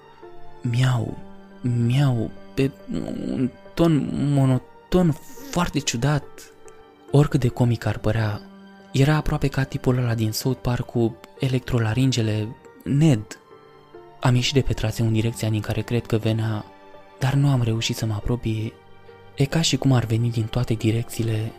miau, 0.62 1.17
miau, 1.62 2.32
pe 2.54 2.71
un 2.91 3.50
ton 3.74 4.10
monoton 4.13 5.12
foarte 5.50 5.80
ciudat. 5.80 6.24
Oricât 7.12 7.39
de 7.39 7.47
comic 7.47 7.86
ar 7.86 7.97
părea, 7.97 8.41
era 8.92 9.16
aproape 9.16 9.48
ca 9.48 9.64
tipul 9.64 9.98
ăla 9.98 10.14
din 10.14 10.32
South 10.32 10.60
Park 10.62 10.86
cu 10.86 11.16
electrolaringele 11.40 12.56
Ned. 12.84 13.26
Am 14.20 14.36
ieșit 14.36 14.54
de 14.54 14.62
pe 14.62 14.74
traseu 14.74 15.06
în 15.06 15.14
direcția 15.14 15.50
din 15.50 15.62
care 15.62 15.82
cred 15.82 16.06
că 16.06 16.18
venea, 16.18 16.66
dar 17.20 17.34
nu 17.34 17.50
am 17.50 17.62
reușit 17.62 17.96
să 17.96 18.06
mă 18.06 18.14
apropie. 18.14 18.74
E 19.36 19.46
ca 19.46 19.62
și 19.62 19.78
cum 19.78 19.92
ar 19.92 20.06
veni 20.06 20.30
din 20.30 20.46
toate 20.46 20.74
direcțiile. 20.74 21.52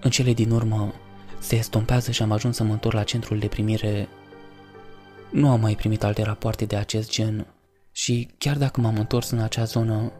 În 0.00 0.10
cele 0.10 0.32
din 0.32 0.50
urmă, 0.50 0.94
se 1.38 1.56
estompează 1.56 2.10
și 2.10 2.22
am 2.22 2.32
ajuns 2.32 2.56
să 2.56 2.64
mă 2.64 2.72
întorc 2.72 2.94
la 2.94 3.02
centrul 3.02 3.38
de 3.38 3.46
primire. 3.46 4.08
Nu 5.30 5.50
am 5.50 5.60
mai 5.60 5.74
primit 5.74 6.04
alte 6.04 6.22
rapoarte 6.22 6.64
de 6.64 6.76
acest 6.76 7.10
gen 7.10 7.46
și 7.92 8.30
chiar 8.38 8.56
dacă 8.56 8.80
m-am 8.80 8.96
întors 8.96 9.30
în 9.30 9.38
acea 9.38 9.64
zonă, 9.64 10.12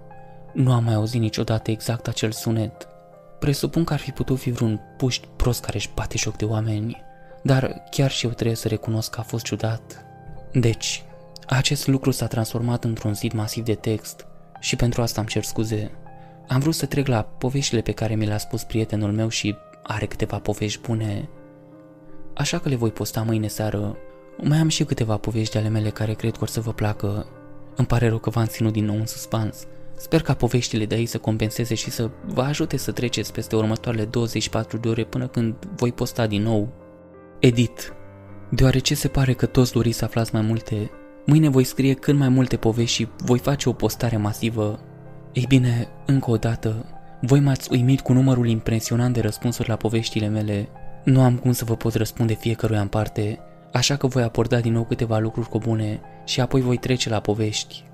nu 0.53 0.73
am 0.73 0.85
mai 0.85 0.95
auzit 0.95 1.21
niciodată 1.21 1.71
exact 1.71 2.09
acel 2.09 2.33
sunet. 2.33 2.89
Presupun 3.39 3.85
că 3.85 3.93
ar 3.93 3.99
fi 3.99 4.11
putut 4.11 4.39
fi 4.39 4.51
vreun 4.51 4.81
puști 4.97 5.29
prost 5.37 5.65
care 5.65 5.77
își 5.77 5.91
bate 5.95 6.17
joc 6.19 6.37
de 6.37 6.45
oameni, 6.45 7.03
dar 7.43 7.83
chiar 7.91 8.11
și 8.11 8.27
eu 8.27 8.33
trebuie 8.33 8.57
să 8.57 8.69
recunosc 8.69 9.11
că 9.11 9.21
a 9.21 9.23
fost 9.23 9.45
ciudat. 9.45 10.05
Deci, 10.53 11.05
acest 11.47 11.87
lucru 11.87 12.11
s-a 12.11 12.27
transformat 12.27 12.85
într-un 12.85 13.15
zid 13.15 13.33
masiv 13.33 13.65
de 13.65 13.75
text 13.75 14.27
și 14.61 14.77
pentru 14.77 15.03
asta 15.03 15.21
îmi 15.21 15.31
cer 15.31 15.43
scuze. 15.43 15.91
Am 16.49 16.61
vrut 16.61 16.75
să 16.75 16.87
trec 16.87 17.07
la 17.07 17.23
poveștile 17.23 17.81
pe 17.81 17.93
care 17.93 18.15
mi 18.15 18.27
le-a 18.27 18.39
spus 18.39 18.65
prietenul 18.65 19.13
meu 19.13 19.29
și 19.29 19.57
are 19.83 20.07
câteva 20.07 20.39
povești 20.39 20.81
bune, 20.81 21.29
așa 22.35 22.59
că 22.59 22.69
le 22.69 22.77
voi 22.77 22.91
posta 22.91 23.23
mâine 23.23 23.47
seară. 23.47 23.97
Mai 24.43 24.59
am 24.59 24.69
și 24.69 24.85
câteva 24.85 25.17
povești 25.17 25.57
ale 25.57 25.69
mele 25.69 25.91
care 25.91 26.13
cred 26.13 26.33
că 26.33 26.39
or 26.41 26.49
să 26.49 26.61
vă 26.61 26.73
placă. 26.73 27.27
Îmi 27.77 27.87
pare 27.87 28.09
rău 28.09 28.19
că 28.19 28.31
v-am 28.31 28.45
ținut 28.45 28.73
din 28.73 28.85
nou 28.85 28.97
în 28.97 29.07
suspans. 29.07 29.67
Sper 29.97 30.23
ca 30.23 30.35
poveștile 30.35 30.87
de 30.87 30.95
aici 30.95 31.09
să 31.09 31.19
compenseze 31.19 31.75
și 31.75 31.91
să 31.91 32.11
vă 32.27 32.43
ajute 32.43 32.77
să 32.77 32.93
treceți 32.93 33.33
peste 33.33 33.57
următoarele 33.57 34.05
24 34.05 34.77
de 34.77 34.89
ore 34.89 35.05
până 35.05 35.27
când 35.27 35.55
voi 35.77 35.93
posta 35.93 36.27
din 36.27 36.43
nou. 36.43 36.69
Edit. 37.39 37.93
Deoarece 38.51 38.95
se 38.95 39.09
pare 39.09 39.33
că 39.33 39.47
toți 39.47 39.73
doriți 39.73 39.99
să 39.99 40.05
aflați 40.05 40.35
mai 40.35 40.43
multe, 40.43 40.91
mâine 41.27 41.49
voi 41.49 41.65
scrie 41.65 41.95
cât 41.95 42.17
mai 42.17 42.29
multe 42.29 42.57
povești 42.57 42.97
și 42.97 43.09
voi 43.25 43.39
face 43.39 43.69
o 43.69 43.73
postare 43.73 44.17
masivă. 44.17 44.81
Ei 45.33 45.45
bine, 45.49 45.89
încă 46.07 46.31
o 46.31 46.37
dată, 46.37 46.85
voi 47.21 47.41
m-ați 47.41 47.69
uimit 47.73 48.01
cu 48.01 48.13
numărul 48.13 48.49
impresionant 48.49 49.15
de 49.15 49.21
răspunsuri 49.21 49.69
la 49.69 49.77
poveștile 49.77 50.29
mele. 50.29 50.69
Nu 51.05 51.23
am 51.23 51.37
cum 51.37 51.53
să 51.53 51.65
vă 51.65 51.77
pot 51.77 51.95
răspunde 51.95 52.35
fiecăruia 52.35 52.81
în 52.81 52.89
parte, 52.89 53.39
așa 53.73 53.97
că 53.97 54.07
voi 54.07 54.23
aborda 54.23 54.61
din 54.61 54.73
nou 54.73 54.85
câteva 54.85 55.19
lucruri 55.19 55.49
comune 55.49 56.01
și 56.25 56.41
apoi 56.41 56.61
voi 56.61 56.77
trece 56.77 57.09
la 57.09 57.21
povești. 57.21 57.85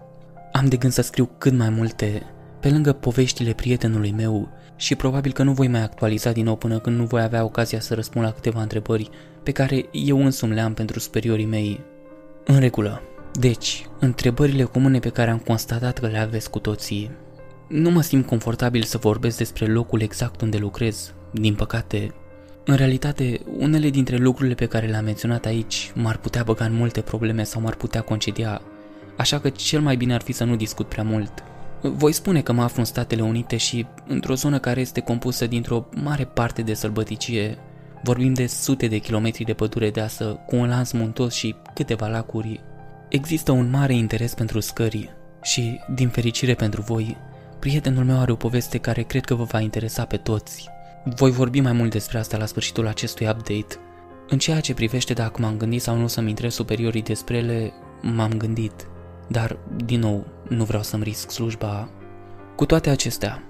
Am 0.53 0.67
de 0.67 0.77
gând 0.77 0.93
să 0.93 1.03
scriu 1.03 1.31
cât 1.39 1.53
mai 1.53 1.69
multe, 1.69 2.23
pe 2.61 2.71
lângă 2.71 2.93
poveștile 2.93 3.53
prietenului 3.53 4.13
meu 4.17 4.49
și 4.77 4.95
probabil 4.95 5.33
că 5.33 5.43
nu 5.43 5.53
voi 5.53 5.69
mai 5.69 5.83
actualiza 5.83 6.33
din 6.33 6.45
nou 6.45 6.57
până 6.57 6.79
când 6.79 6.97
nu 6.97 7.05
voi 7.05 7.23
avea 7.23 7.45
ocazia 7.45 7.81
să 7.81 7.95
răspund 7.95 8.25
la 8.25 8.31
câteva 8.31 8.63
întrebări 8.63 9.11
pe 9.43 9.53
care 9.53 9.85
eu 9.91 10.25
însumi 10.25 10.55
le 10.55 10.61
am 10.61 10.75
pentru 10.75 10.99
superiorii 10.99 11.45
mei. 11.45 11.81
În 12.45 12.59
regulă. 12.59 13.03
Deci, 13.33 13.87
întrebările 13.99 14.63
comune 14.63 14.99
pe 14.99 15.09
care 15.09 15.31
am 15.31 15.39
constatat 15.39 15.99
că 15.99 16.07
le 16.07 16.19
aveți 16.19 16.51
cu 16.51 16.59
toții. 16.59 17.11
Nu 17.69 17.91
mă 17.91 18.03
simt 18.03 18.27
confortabil 18.27 18.83
să 18.83 18.99
vorbesc 18.99 19.37
despre 19.37 19.67
locul 19.67 20.01
exact 20.01 20.41
unde 20.41 20.57
lucrez, 20.57 21.15
din 21.31 21.55
păcate. 21.55 22.15
În 22.65 22.75
realitate, 22.75 23.41
unele 23.59 23.91
dintre 23.91 24.17
lucrurile 24.17 24.55
pe 24.55 24.67
care 24.67 24.87
le-am 24.87 25.05
menționat 25.05 25.45
aici 25.45 25.93
m-ar 25.95 26.17
putea 26.17 26.43
băga 26.43 26.65
în 26.65 26.75
multe 26.75 27.01
probleme 27.01 27.43
sau 27.43 27.61
m-ar 27.61 27.75
putea 27.75 28.01
concedia, 28.01 28.63
așa 29.23 29.39
că 29.39 29.49
cel 29.49 29.81
mai 29.81 29.97
bine 29.97 30.15
ar 30.15 30.23
fi 30.23 30.33
să 30.33 30.45
nu 30.45 30.57
discut 30.57 30.89
prea 30.89 31.05
mult. 31.05 31.33
Voi 31.81 32.13
spune 32.13 32.41
că 32.41 32.53
mă 32.53 32.63
aflu 32.63 32.79
în 32.79 32.85
Statele 32.85 33.23
Unite 33.23 33.57
și 33.57 33.87
într-o 34.07 34.35
zonă 34.35 34.59
care 34.59 34.81
este 34.81 35.01
compusă 35.01 35.47
dintr-o 35.47 35.89
mare 36.03 36.25
parte 36.25 36.63
de 36.63 36.75
sălbăticie. 36.75 37.59
Vorbim 38.03 38.35
de 38.35 38.47
sute 38.47 38.87
de 38.87 38.99
kilometri 38.99 39.45
de 39.45 39.53
pădure 39.53 39.91
deasă, 39.91 40.25
cu 40.47 40.57
un 40.57 40.69
lans 40.69 40.93
muntos 40.93 41.35
și 41.35 41.55
câteva 41.75 42.07
lacuri. 42.07 42.61
Există 43.09 43.53
un 43.53 43.71
mare 43.71 43.95
interes 43.95 44.35
pentru 44.35 44.61
scări 44.61 45.11
și, 45.43 45.81
din 45.95 46.09
fericire 46.09 46.55
pentru 46.55 46.83
voi, 46.83 47.17
prietenul 47.59 48.05
meu 48.05 48.21
are 48.21 48.33
o 48.33 48.37
poveste 48.37 48.79
care 48.79 49.03
cred 49.03 49.25
că 49.25 49.35
vă 49.35 49.45
va 49.45 49.61
interesa 49.61 50.05
pe 50.05 50.17
toți. 50.17 50.69
Voi 51.05 51.31
vorbi 51.31 51.61
mai 51.61 51.73
mult 51.73 51.91
despre 51.91 52.19
asta 52.19 52.37
la 52.37 52.47
sfârșitul 52.47 52.87
acestui 52.87 53.27
update. 53.27 53.77
În 54.29 54.39
ceea 54.39 54.61
ce 54.61 54.75
privește 54.75 55.13
dacă 55.13 55.41
m-am 55.41 55.57
gândit 55.57 55.83
sau 55.83 55.97
nu 55.97 56.07
să-mi 56.07 56.29
intrez 56.29 56.55
superiorii 56.55 57.03
despre 57.03 57.37
ele, 57.37 57.73
m-am 58.03 58.33
gândit. 58.33 58.87
Dar, 59.33 59.59
din 59.85 60.01
nou, 60.01 60.27
nu 60.49 60.65
vreau 60.65 60.83
să-mi 60.83 61.03
risc 61.03 61.31
slujba. 61.31 61.89
Cu 62.57 62.67
toate 62.67 62.91
acestea, 62.91 63.43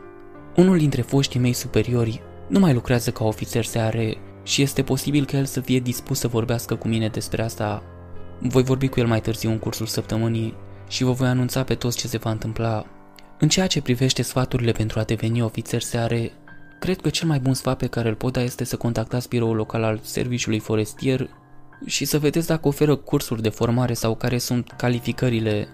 unul 0.56 0.78
dintre 0.78 1.02
foștii 1.02 1.40
mei 1.40 1.52
superiori 1.52 2.22
nu 2.48 2.58
mai 2.58 2.72
lucrează 2.72 3.10
ca 3.10 3.24
ofițer 3.24 3.64
seare 3.64 4.16
și 4.42 4.62
este 4.62 4.82
posibil 4.82 5.24
că 5.24 5.36
el 5.36 5.44
să 5.44 5.60
fie 5.60 5.78
dispus 5.78 6.18
să 6.18 6.28
vorbească 6.28 6.74
cu 6.74 6.88
mine 6.88 7.08
despre 7.08 7.42
asta. 7.42 7.82
Voi 8.38 8.62
vorbi 8.62 8.88
cu 8.88 9.00
el 9.00 9.06
mai 9.06 9.20
târziu 9.20 9.50
în 9.50 9.58
cursul 9.58 9.86
săptămânii 9.86 10.54
și 10.88 11.04
vă 11.04 11.12
voi 11.12 11.28
anunța 11.28 11.62
pe 11.62 11.74
toți 11.74 11.98
ce 11.98 12.08
se 12.08 12.18
va 12.18 12.30
întâmpla. 12.30 12.86
În 13.38 13.48
ceea 13.48 13.66
ce 13.66 13.82
privește 13.82 14.22
sfaturile 14.22 14.72
pentru 14.72 14.98
a 14.98 15.02
deveni 15.02 15.42
ofițer 15.42 15.82
seare, 15.82 16.32
cred 16.78 17.00
că 17.00 17.08
cel 17.08 17.28
mai 17.28 17.38
bun 17.38 17.54
sfat 17.54 17.76
pe 17.76 17.86
care 17.86 18.08
îl 18.08 18.14
pot 18.14 18.32
da 18.32 18.42
este 18.42 18.64
să 18.64 18.76
contactați 18.76 19.28
biroul 19.28 19.56
local 19.56 19.82
al 19.82 20.00
serviciului 20.02 20.58
forestier 20.58 21.28
și 21.86 22.04
să 22.04 22.18
vedeți 22.18 22.46
dacă 22.46 22.68
oferă 22.68 22.96
cursuri 22.96 23.42
de 23.42 23.48
formare 23.48 23.94
sau 23.94 24.14
care 24.14 24.38
sunt 24.38 24.74
calificările. 24.76 25.68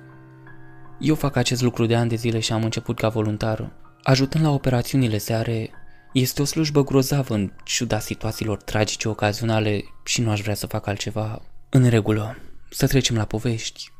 Eu 1.00 1.14
fac 1.14 1.36
acest 1.36 1.62
lucru 1.62 1.86
de 1.86 1.94
ani 1.96 2.08
de 2.08 2.14
zile 2.14 2.38
și 2.38 2.52
am 2.52 2.64
început 2.64 2.98
ca 2.98 3.08
voluntar. 3.08 3.72
Ajutând 4.02 4.44
la 4.44 4.50
operațiunile 4.50 5.18
seare, 5.18 5.70
este 6.12 6.42
o 6.42 6.44
slujbă 6.44 6.84
grozavă 6.84 7.34
în 7.34 7.52
ciuda 7.64 7.98
situațiilor 7.98 8.62
tragice 8.62 9.08
ocazionale 9.08 9.84
și 10.04 10.20
nu 10.20 10.30
aș 10.30 10.40
vrea 10.40 10.54
să 10.54 10.66
fac 10.66 10.86
altceva. 10.86 11.42
În 11.68 11.88
regulă, 11.88 12.36
să 12.70 12.86
trecem 12.86 13.16
la 13.16 13.24
povești. 13.24 13.90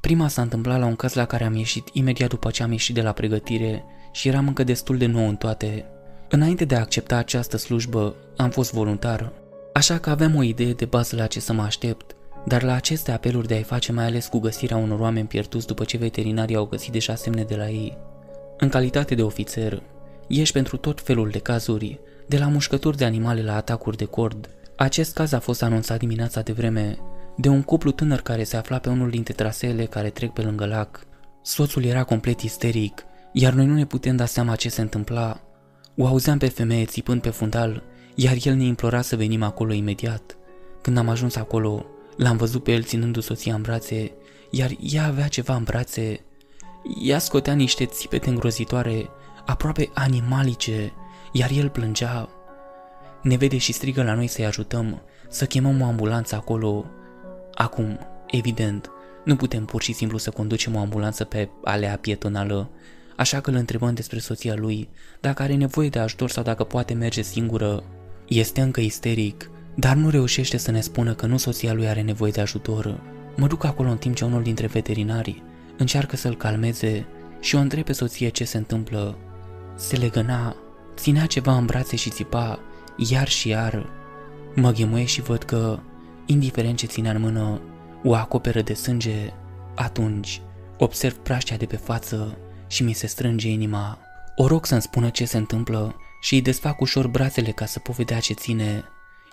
Prima 0.00 0.28
s-a 0.28 0.42
întâmplat 0.42 0.78
la 0.78 0.86
un 0.86 0.96
caz 0.96 1.14
la 1.14 1.24
care 1.24 1.44
am 1.44 1.54
ieșit 1.54 1.88
imediat 1.92 2.28
după 2.28 2.50
ce 2.50 2.62
am 2.62 2.70
ieșit 2.70 2.94
de 2.94 3.02
la 3.02 3.12
pregătire 3.12 3.84
și 4.12 4.28
eram 4.28 4.46
încă 4.46 4.64
destul 4.64 4.98
de 4.98 5.06
nou 5.06 5.28
în 5.28 5.36
toate. 5.36 5.84
Înainte 6.28 6.64
de 6.64 6.74
a 6.74 6.80
accepta 6.80 7.16
această 7.16 7.56
slujbă, 7.56 8.14
am 8.36 8.50
fost 8.50 8.72
voluntar 8.72 9.32
Așa 9.76 9.98
că 9.98 10.10
aveam 10.10 10.34
o 10.34 10.42
idee 10.42 10.72
de 10.72 10.84
bază 10.84 11.16
la 11.16 11.26
ce 11.26 11.40
să 11.40 11.52
mă 11.52 11.62
aștept, 11.62 12.16
dar 12.46 12.62
la 12.62 12.74
aceste 12.74 13.12
apeluri 13.12 13.46
de 13.46 13.54
a-i 13.54 13.62
face 13.62 13.92
mai 13.92 14.04
ales 14.04 14.26
cu 14.26 14.38
găsirea 14.38 14.76
unor 14.76 15.00
oameni 15.00 15.26
pierduți 15.26 15.66
după 15.66 15.84
ce 15.84 15.96
veterinarii 15.96 16.56
au 16.56 16.64
găsit 16.64 16.92
deja 16.92 17.14
semne 17.14 17.42
de 17.42 17.56
la 17.56 17.68
ei. 17.68 17.98
În 18.58 18.68
calitate 18.68 19.14
de 19.14 19.22
ofițer, 19.22 19.82
ieși 20.26 20.52
pentru 20.52 20.76
tot 20.76 21.00
felul 21.00 21.28
de 21.28 21.38
cazuri, 21.38 22.00
de 22.26 22.38
la 22.38 22.48
mușcături 22.48 22.96
de 22.96 23.04
animale 23.04 23.42
la 23.42 23.56
atacuri 23.56 23.96
de 23.96 24.04
cord. 24.04 24.48
Acest 24.76 25.14
caz 25.14 25.32
a 25.32 25.40
fost 25.40 25.62
anunțat 25.62 25.98
dimineața 25.98 26.40
de 26.40 26.52
vreme 26.52 26.98
de 27.36 27.48
un 27.48 27.62
cuplu 27.62 27.90
tânăr 27.90 28.20
care 28.20 28.44
se 28.44 28.56
afla 28.56 28.78
pe 28.78 28.88
unul 28.88 29.10
dintre 29.10 29.34
traseele 29.34 29.84
care 29.84 30.10
trec 30.10 30.32
pe 30.32 30.42
lângă 30.42 30.66
lac. 30.66 31.06
Soțul 31.42 31.84
era 31.84 32.02
complet 32.02 32.40
isteric, 32.40 33.04
iar 33.32 33.52
noi 33.52 33.66
nu 33.66 33.74
ne 33.74 33.86
putem 33.86 34.16
da 34.16 34.24
seama 34.24 34.54
ce 34.54 34.68
se 34.68 34.80
întâmpla. 34.80 35.40
O 35.96 36.06
auzeam 36.06 36.38
pe 36.38 36.48
femeie 36.48 36.84
țipând 36.84 37.20
pe 37.20 37.30
fundal 37.30 37.82
iar 38.18 38.36
el 38.42 38.54
ne 38.54 38.64
implora 38.64 39.02
să 39.02 39.16
venim 39.16 39.42
acolo 39.42 39.72
imediat. 39.72 40.36
Când 40.82 40.98
am 40.98 41.08
ajuns 41.08 41.36
acolo, 41.36 41.86
l-am 42.16 42.36
văzut 42.36 42.62
pe 42.62 42.72
el 42.72 42.82
ținându 42.82 43.20
soția 43.20 43.54
în 43.54 43.62
brațe, 43.62 44.12
iar 44.50 44.70
ea 44.80 45.06
avea 45.06 45.28
ceva 45.28 45.54
în 45.54 45.62
brațe. 45.62 46.20
Ea 47.02 47.18
scotea 47.18 47.54
niște 47.54 47.84
țipete 47.84 48.28
îngrozitoare, 48.28 49.08
aproape 49.46 49.90
animalice, 49.94 50.92
iar 51.32 51.50
el 51.50 51.68
plângea. 51.68 52.28
Ne 53.22 53.36
vede 53.36 53.56
și 53.58 53.72
strigă 53.72 54.02
la 54.02 54.14
noi 54.14 54.26
să-i 54.26 54.46
ajutăm, 54.46 55.02
să 55.28 55.44
chemăm 55.44 55.80
o 55.80 55.84
ambulanță 55.84 56.34
acolo. 56.34 56.84
Acum, 57.54 57.98
evident, 58.26 58.90
nu 59.24 59.36
putem 59.36 59.64
pur 59.64 59.82
și 59.82 59.92
simplu 59.92 60.18
să 60.18 60.30
conducem 60.30 60.74
o 60.74 60.78
ambulanță 60.78 61.24
pe 61.24 61.48
alea 61.64 61.98
pietonală, 62.00 62.70
așa 63.16 63.40
că 63.40 63.50
îl 63.50 63.56
întrebăm 63.56 63.94
despre 63.94 64.18
soția 64.18 64.54
lui, 64.54 64.88
dacă 65.20 65.42
are 65.42 65.54
nevoie 65.54 65.88
de 65.88 65.98
ajutor 65.98 66.30
sau 66.30 66.42
dacă 66.42 66.64
poate 66.64 66.94
merge 66.94 67.22
singură. 67.22 67.84
Este 68.28 68.60
încă 68.60 68.80
isteric, 68.80 69.50
dar 69.74 69.96
nu 69.96 70.10
reușește 70.10 70.56
să 70.56 70.70
ne 70.70 70.80
spună 70.80 71.14
că 71.14 71.26
nu 71.26 71.36
soția 71.36 71.72
lui 71.72 71.88
are 71.88 72.00
nevoie 72.00 72.30
de 72.30 72.40
ajutor. 72.40 73.00
Mă 73.36 73.46
duc 73.46 73.64
acolo 73.64 73.90
în 73.90 73.96
timp 73.96 74.14
ce 74.14 74.24
unul 74.24 74.42
dintre 74.42 74.66
veterinari 74.66 75.42
încearcă 75.78 76.16
să-l 76.16 76.36
calmeze 76.36 77.06
și 77.40 77.54
o 77.54 77.58
întreb 77.58 77.84
pe 77.84 77.92
soție 77.92 78.28
ce 78.28 78.44
se 78.44 78.56
întâmplă. 78.56 79.18
Se 79.76 79.96
legăna, 79.96 80.56
ținea 80.96 81.26
ceva 81.26 81.56
în 81.56 81.66
brațe 81.66 81.96
și 81.96 82.10
țipa, 82.10 82.58
iar 82.96 83.28
și 83.28 83.48
iar. 83.48 83.86
Mă 84.54 84.72
ghemuie 84.72 85.04
și 85.04 85.22
văd 85.22 85.42
că, 85.42 85.78
indiferent 86.26 86.76
ce 86.76 86.86
ținea 86.86 87.12
în 87.12 87.20
mână, 87.20 87.60
o 88.04 88.14
acoperă 88.14 88.62
de 88.62 88.74
sânge. 88.74 89.32
Atunci, 89.74 90.40
observ 90.78 91.14
praștea 91.14 91.56
de 91.56 91.64
pe 91.64 91.76
față 91.76 92.38
și 92.66 92.82
mi 92.82 92.92
se 92.92 93.06
strânge 93.06 93.48
inima. 93.48 93.98
O 94.36 94.46
rog 94.46 94.66
să-mi 94.66 94.82
spună 94.82 95.08
ce 95.08 95.24
se 95.24 95.36
întâmplă 95.36 95.96
și 96.20 96.34
îi 96.34 96.42
desfac 96.42 96.80
ușor 96.80 97.06
brațele 97.06 97.50
ca 97.50 97.66
să 97.66 97.78
pot 97.78 97.94
vedea 97.94 98.20
ce 98.20 98.32
ține. 98.32 98.84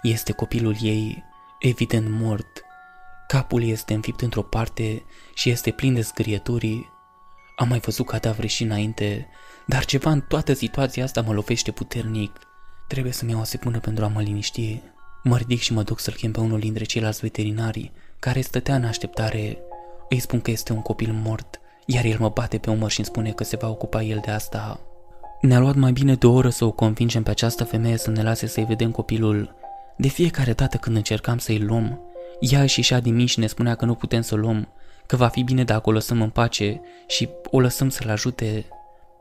Este 0.01 0.31
copilul 0.31 0.75
ei, 0.81 1.23
evident 1.59 2.09
mort. 2.09 2.63
Capul 3.27 3.63
este 3.63 3.93
înfipt 3.93 4.21
într-o 4.21 4.41
parte 4.41 5.03
și 5.33 5.49
este 5.49 5.71
plin 5.71 5.93
de 5.93 6.01
zgârieturi. 6.01 6.91
Am 7.55 7.67
mai 7.67 7.79
văzut 7.79 8.05
cadavre 8.05 8.47
și 8.47 8.63
înainte, 8.63 9.27
dar 9.65 9.85
ceva 9.85 10.11
în 10.11 10.21
toată 10.21 10.53
situația 10.53 11.03
asta 11.03 11.21
mă 11.21 11.33
lovește 11.33 11.71
puternic. 11.71 12.39
Trebuie 12.87 13.13
să-mi 13.13 13.31
iau 13.31 13.39
o 13.39 13.43
secundă 13.43 13.79
pentru 13.79 14.03
a 14.03 14.07
mă 14.07 14.21
liniști. 14.21 14.81
Mă 15.23 15.37
ridic 15.37 15.59
și 15.59 15.73
mă 15.73 15.83
duc 15.83 15.99
să-l 15.99 16.13
chem 16.13 16.31
pe 16.31 16.39
unul 16.39 16.59
dintre 16.59 16.83
ceilalți 16.83 17.19
veterinari, 17.19 17.91
care 18.19 18.41
stătea 18.41 18.75
în 18.75 18.85
așteptare. 18.85 19.57
Îi 20.09 20.19
spun 20.19 20.41
că 20.41 20.51
este 20.51 20.73
un 20.73 20.81
copil 20.81 21.13
mort, 21.13 21.59
iar 21.85 22.05
el 22.05 22.17
mă 22.19 22.29
bate 22.29 22.57
pe 22.57 22.69
umăr 22.69 22.91
și 22.91 22.99
îmi 22.99 23.07
spune 23.07 23.31
că 23.31 23.43
se 23.43 23.55
va 23.55 23.69
ocupa 23.69 24.01
el 24.01 24.21
de 24.25 24.31
asta. 24.31 24.79
Ne-a 25.43 25.59
luat 25.59 25.75
mai 25.75 25.91
bine 25.91 26.15
de 26.15 26.25
o 26.25 26.33
oră 26.33 26.49
să 26.49 26.65
o 26.65 26.71
convingem 26.71 27.23
pe 27.23 27.29
această 27.29 27.63
femeie 27.63 27.97
să 27.97 28.09
ne 28.09 28.23
lase 28.23 28.47
să-i 28.47 28.65
vedem 28.65 28.91
copilul. 28.91 29.55
De 29.97 30.07
fiecare 30.07 30.53
dată 30.53 30.77
când 30.77 30.95
încercam 30.95 31.37
să-i 31.37 31.59
luăm, 31.59 31.99
ea 32.39 32.61
își 32.61 32.79
ieșea 32.79 32.99
din 32.99 33.13
mine 33.13 33.27
și 33.27 33.39
ne 33.39 33.47
spunea 33.47 33.75
că 33.75 33.85
nu 33.85 33.95
putem 33.95 34.21
să 34.21 34.33
o 34.33 34.37
luăm, 34.37 34.67
că 35.05 35.15
va 35.15 35.27
fi 35.27 35.43
bine 35.43 35.63
dacă 35.63 35.89
o 35.89 35.91
lăsăm 35.91 36.21
în 36.21 36.29
pace 36.29 36.81
și 37.07 37.29
o 37.51 37.59
lăsăm 37.59 37.89
să-l 37.89 38.09
ajute. 38.09 38.65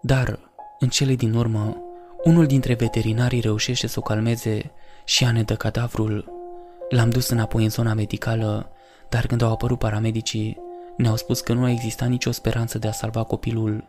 Dar, 0.01 0.39
în 0.79 0.89
cele 0.89 1.15
din 1.15 1.35
urmă, 1.35 1.77
unul 2.25 2.47
dintre 2.47 2.75
veterinarii 2.75 3.41
reușește 3.41 3.87
să 3.87 3.99
o 3.99 4.03
calmeze 4.03 4.71
și 5.05 5.25
ea 5.25 5.33
ne 5.33 5.43
dă 5.43 5.55
cadavrul. 5.55 6.33
L-am 6.89 7.11
dus 7.11 7.29
înapoi 7.29 7.65
în 7.65 7.71
zona 7.71 7.95
medicală, 7.95 8.71
dar 9.09 9.27
când 9.27 9.43
au 9.43 9.53
apărut 9.53 9.79
paramedicii, 9.79 10.59
ne-au 10.97 11.17
spus 11.17 11.41
că 11.41 11.53
nu 11.53 11.65
a 11.65 11.71
existat 11.71 12.09
nicio 12.09 12.31
speranță 12.31 12.79
de 12.79 12.89
a 12.89 12.93
salva 12.93 13.23
copilul. 13.23 13.85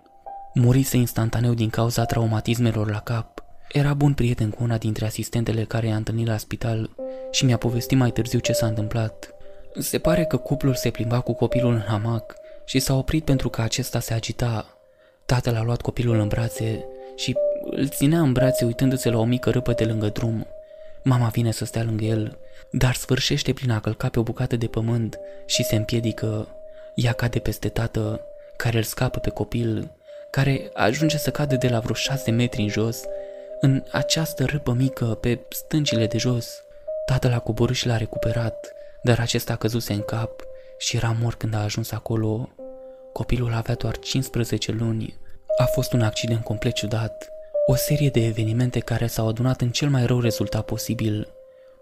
Murise 0.56 0.98
instantaneu 0.98 1.54
din 1.54 1.70
cauza 1.70 2.06
traumatismelor 2.06 2.90
la 2.90 3.00
cap. 3.00 3.44
Era 3.72 3.94
bun 3.94 4.14
prieten 4.14 4.50
cu 4.50 4.64
una 4.64 4.78
dintre 4.78 5.06
asistentele 5.06 5.64
care 5.64 5.88
i-a 5.88 5.96
întâlnit 5.96 6.28
la 6.28 6.38
spital 6.38 6.90
și 7.32 7.46
mi-a 7.46 7.58
povestit 7.58 7.98
mai 7.98 8.12
târziu 8.12 8.40
ce 8.40 8.52
s-a 8.52 8.66
întâmplat. 8.66 9.34
Se 9.80 9.98
pare 9.98 10.26
că 10.26 10.38
cuplul 10.38 10.74
se 10.76 10.90
plimba 10.90 11.20
cu 11.20 11.34
copilul 11.34 11.74
în 11.74 11.84
hamac 11.88 12.36
și 12.66 12.80
s-a 12.80 12.98
oprit 12.98 13.26
pentru 13.26 13.50
că 13.50 13.62
acesta 13.62 14.00
se 14.00 14.14
agita. 14.14 14.78
Tatăl 15.26 15.56
a 15.56 15.64
luat 15.64 15.82
copilul 15.82 16.20
în 16.20 16.28
brațe 16.28 16.86
și 17.16 17.36
îl 17.72 17.88
ținea 17.88 18.20
în 18.20 18.34
brațe 18.34 18.66
uitându-se 18.66 19.10
la 19.10 19.18
o 19.18 19.24
mică 19.24 19.50
râpă 19.50 19.74
de 19.74 19.84
lângă 19.84 20.08
drum. 20.08 20.48
Mama 21.04 21.28
vine 21.28 21.52
să 21.52 21.66
stea 21.66 21.84
lângă 21.84 22.04
el, 22.04 22.38
dar 22.72 22.94
sfârșește 22.94 23.54
prin 23.54 23.72
a 23.72 23.80
călca 23.80 24.10
pe 24.10 24.20
o 24.20 24.24
bucată 24.24 24.56
de 24.56 24.68
pământ 24.68 25.20
și 25.46 25.64
se 25.64 25.76
împiedică. 25.76 26.48
Ea 26.96 27.14
cade 27.14 27.40
peste 27.40 27.70
tată, 27.70 28.22
care 28.58 28.78
îl 28.78 28.84
scapă 28.84 29.20
pe 29.20 29.30
copil 29.30 29.92
care 30.36 30.70
ajunge 30.74 31.18
să 31.18 31.32
cadă 31.32 31.56
de 31.56 31.68
la 31.68 31.80
vreo 31.80 31.94
șase 31.94 32.32
metri 32.32 32.62
în 32.62 32.68
jos, 32.68 33.02
în 33.62 33.84
această 33.92 34.46
râpă 34.46 34.74
mică 34.74 35.06
pe 35.06 35.40
stâncile 35.50 36.08
de 36.08 36.18
jos. 36.18 36.64
Tatăl 37.06 37.34
a 37.34 37.40
coborât 37.40 37.76
și 37.76 37.88
l-a 37.88 37.98
recuperat, 37.98 38.74
dar 39.04 39.20
acesta 39.20 39.56
căzuse 39.56 39.94
în 39.94 40.02
cap 40.02 40.42
și 40.78 40.96
era 40.96 41.16
mort 41.22 41.38
când 41.38 41.54
a 41.54 41.64
ajuns 41.64 41.92
acolo. 41.92 42.50
Copilul 43.12 43.54
avea 43.54 43.76
doar 43.76 43.98
15 43.98 44.72
luni. 44.72 45.18
A 45.58 45.64
fost 45.64 45.94
un 45.94 46.02
accident 46.02 46.44
complet 46.44 46.74
ciudat, 46.74 47.30
o 47.66 47.76
serie 47.76 48.10
de 48.10 48.26
evenimente 48.26 48.80
care 48.80 49.08
s-au 49.08 49.28
adunat 49.28 49.62
în 49.62 49.70
cel 49.70 49.90
mai 49.90 50.06
rău 50.06 50.20
rezultat 50.20 50.66
posibil. 50.66 51.28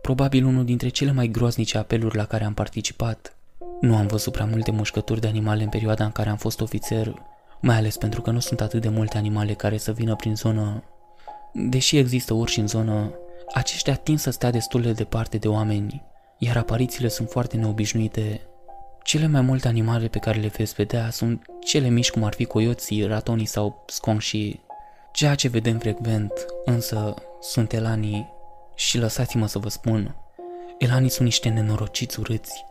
Probabil 0.01 0.45
unul 0.45 0.65
dintre 0.65 0.89
cele 0.89 1.11
mai 1.11 1.27
groaznice 1.27 1.77
apeluri 1.77 2.15
la 2.15 2.25
care 2.25 2.43
am 2.43 2.53
participat. 2.53 3.35
Nu 3.81 3.95
am 3.95 4.07
văzut 4.07 4.33
prea 4.33 4.45
multe 4.45 4.71
mușcături 4.71 5.21
de 5.21 5.27
animale 5.27 5.63
în 5.63 5.69
perioada 5.69 6.03
în 6.03 6.11
care 6.11 6.29
am 6.29 6.37
fost 6.37 6.61
ofițer, 6.61 7.13
mai 7.61 7.75
ales 7.75 7.97
pentru 7.97 8.21
că 8.21 8.31
nu 8.31 8.39
sunt 8.39 8.61
atât 8.61 8.81
de 8.81 8.89
multe 8.89 9.17
animale 9.17 9.53
care 9.53 9.77
să 9.77 9.91
vină 9.91 10.15
prin 10.15 10.35
zonă. 10.35 10.83
Deși 11.53 11.97
există 11.97 12.33
urși 12.33 12.59
în 12.59 12.67
zonă, 12.67 13.13
aceștia 13.53 13.95
tind 13.95 14.19
să 14.19 14.29
stea 14.29 14.51
destul 14.51 14.81
de 14.81 14.91
departe 14.91 15.37
de 15.37 15.47
oameni, 15.47 16.03
iar 16.37 16.57
aparițiile 16.57 17.07
sunt 17.07 17.29
foarte 17.29 17.57
neobișnuite. 17.57 18.41
Cele 19.03 19.27
mai 19.27 19.41
multe 19.41 19.67
animale 19.67 20.07
pe 20.07 20.19
care 20.19 20.39
le 20.39 20.51
veți 20.57 20.73
vedea 20.73 21.09
sunt 21.09 21.45
cele 21.63 21.87
mici 21.87 22.11
cum 22.11 22.23
ar 22.23 22.33
fi 22.33 22.45
coioții, 22.45 23.05
ratonii 23.05 23.45
sau 23.45 23.83
sconșii. 23.87 24.63
Ceea 25.11 25.35
ce 25.35 25.47
vedem 25.47 25.77
frecvent, 25.77 26.31
însă, 26.65 27.13
sunt 27.39 27.73
elanii 27.73 28.29
și 28.75 28.97
lăsați-mă 28.97 29.47
să 29.47 29.59
vă 29.59 29.69
spun, 29.69 30.15
elanii 30.77 31.09
sunt 31.09 31.25
niște 31.25 31.49
nenorociți 31.49 32.19
urâți. 32.19 32.65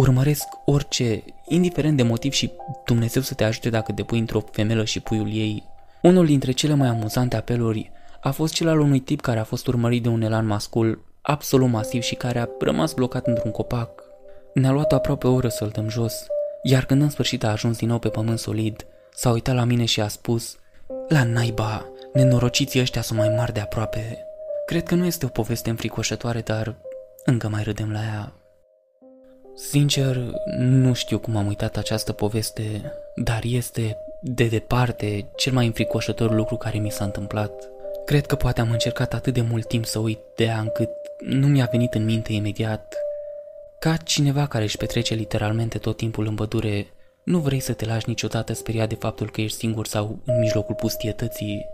Urmăresc 0.00 0.46
orice, 0.64 1.24
indiferent 1.48 1.96
de 1.96 2.02
motiv 2.02 2.32
și 2.32 2.50
Dumnezeu 2.84 3.22
să 3.22 3.34
te 3.34 3.44
ajute 3.44 3.70
dacă 3.70 3.92
depui 3.92 4.18
într-o 4.18 4.40
femelă 4.52 4.84
și 4.84 5.00
puiul 5.00 5.32
ei. 5.32 5.64
Unul 6.02 6.26
dintre 6.26 6.52
cele 6.52 6.74
mai 6.74 6.88
amuzante 6.88 7.36
apeluri 7.36 7.90
a 8.20 8.30
fost 8.30 8.54
cel 8.54 8.68
al 8.68 8.80
unui 8.80 8.98
tip 8.98 9.20
care 9.20 9.38
a 9.38 9.44
fost 9.44 9.66
urmărit 9.66 10.02
de 10.02 10.08
un 10.08 10.22
elan 10.22 10.46
mascul 10.46 11.04
absolut 11.22 11.68
masiv 11.68 12.02
și 12.02 12.14
care 12.14 12.38
a 12.38 12.48
rămas 12.60 12.92
blocat 12.92 13.26
într-un 13.26 13.50
copac. 13.50 14.02
Ne-a 14.54 14.70
luat 14.70 14.92
aproape 14.92 15.26
o 15.26 15.32
oră 15.32 15.48
să-l 15.48 15.70
dăm 15.72 15.88
jos, 15.88 16.26
iar 16.62 16.84
când 16.84 17.02
în 17.02 17.10
sfârșit 17.10 17.44
a 17.44 17.50
ajuns 17.50 17.78
din 17.78 17.88
nou 17.88 17.98
pe 17.98 18.08
pământ 18.08 18.38
solid, 18.38 18.86
s-a 19.14 19.30
uitat 19.30 19.54
la 19.54 19.64
mine 19.64 19.84
și 19.84 20.00
a 20.00 20.08
spus 20.08 20.56
La 21.08 21.24
naiba, 21.24 21.86
nenorociții 22.12 22.80
ăștia 22.80 23.02
sunt 23.02 23.18
mai 23.18 23.28
mari 23.28 23.52
de 23.52 23.60
aproape. 23.60 24.18
Cred 24.66 24.82
că 24.82 24.94
nu 24.94 25.04
este 25.04 25.26
o 25.26 25.28
poveste 25.28 25.70
înfricoșătoare, 25.70 26.40
dar 26.40 26.74
încă 27.24 27.48
mai 27.48 27.62
râdem 27.62 27.92
la 27.92 28.00
ea. 28.00 28.32
Sincer, 29.68 30.16
nu 30.58 30.92
știu 30.92 31.18
cum 31.18 31.36
am 31.36 31.46
uitat 31.46 31.76
această 31.76 32.12
poveste, 32.12 32.92
dar 33.14 33.40
este, 33.44 33.96
de 34.20 34.46
departe, 34.46 35.26
cel 35.36 35.52
mai 35.52 35.66
înfricoșător 35.66 36.34
lucru 36.34 36.56
care 36.56 36.78
mi 36.78 36.90
s-a 36.90 37.04
întâmplat. 37.04 37.52
Cred 38.04 38.26
că 38.26 38.34
poate 38.34 38.60
am 38.60 38.70
încercat 38.70 39.14
atât 39.14 39.34
de 39.34 39.40
mult 39.40 39.66
timp 39.66 39.84
să 39.84 39.98
uit 39.98 40.18
de 40.36 40.44
ea 40.44 40.58
încât 40.58 40.90
nu 41.18 41.46
mi-a 41.46 41.68
venit 41.70 41.94
în 41.94 42.04
minte 42.04 42.32
imediat. 42.32 42.94
Ca 43.78 43.96
cineva 43.96 44.46
care 44.46 44.64
își 44.64 44.76
petrece 44.76 45.14
literalmente 45.14 45.78
tot 45.78 45.96
timpul 45.96 46.26
în 46.26 46.34
pădure, 46.34 46.86
nu 47.24 47.38
vrei 47.38 47.60
să 47.60 47.72
te 47.72 47.84
lași 47.84 48.08
niciodată 48.08 48.52
speriat 48.52 48.88
de 48.88 48.94
faptul 48.94 49.30
că 49.30 49.40
ești 49.40 49.58
singur 49.58 49.86
sau 49.86 50.18
în 50.24 50.38
mijlocul 50.38 50.74
pustietății. 50.74 51.66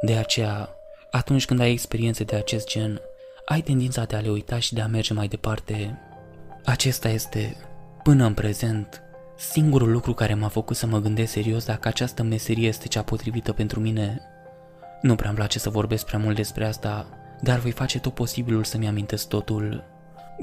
De 0.00 0.14
aceea, 0.14 0.68
atunci 1.10 1.44
când 1.44 1.60
ai 1.60 1.72
experiențe 1.72 2.24
de 2.24 2.36
acest 2.36 2.68
gen, 2.68 3.00
ai 3.44 3.60
tendința 3.60 4.04
de 4.04 4.16
a 4.16 4.20
le 4.20 4.28
uita 4.28 4.58
și 4.58 4.74
de 4.74 4.80
a 4.80 4.86
merge 4.86 5.12
mai 5.12 5.28
departe. 5.28 6.00
Acesta 6.66 7.08
este, 7.08 7.56
până 8.02 8.24
în 8.24 8.34
prezent, 8.34 9.02
singurul 9.36 9.90
lucru 9.90 10.12
care 10.12 10.34
m-a 10.34 10.48
făcut 10.48 10.76
să 10.76 10.86
mă 10.86 11.00
gândesc 11.00 11.32
serios 11.32 11.64
dacă 11.64 11.88
această 11.88 12.22
meserie 12.22 12.66
este 12.68 12.88
cea 12.88 13.02
potrivită 13.02 13.52
pentru 13.52 13.80
mine. 13.80 14.20
Nu 15.02 15.14
prea 15.14 15.28
îmi 15.28 15.38
place 15.38 15.58
să 15.58 15.70
vorbesc 15.70 16.06
prea 16.06 16.18
mult 16.18 16.36
despre 16.36 16.66
asta, 16.66 17.08
dar 17.40 17.58
voi 17.58 17.70
face 17.70 18.00
tot 18.00 18.14
posibilul 18.14 18.64
să-mi 18.64 18.88
amintesc 18.88 19.28
totul. 19.28 19.84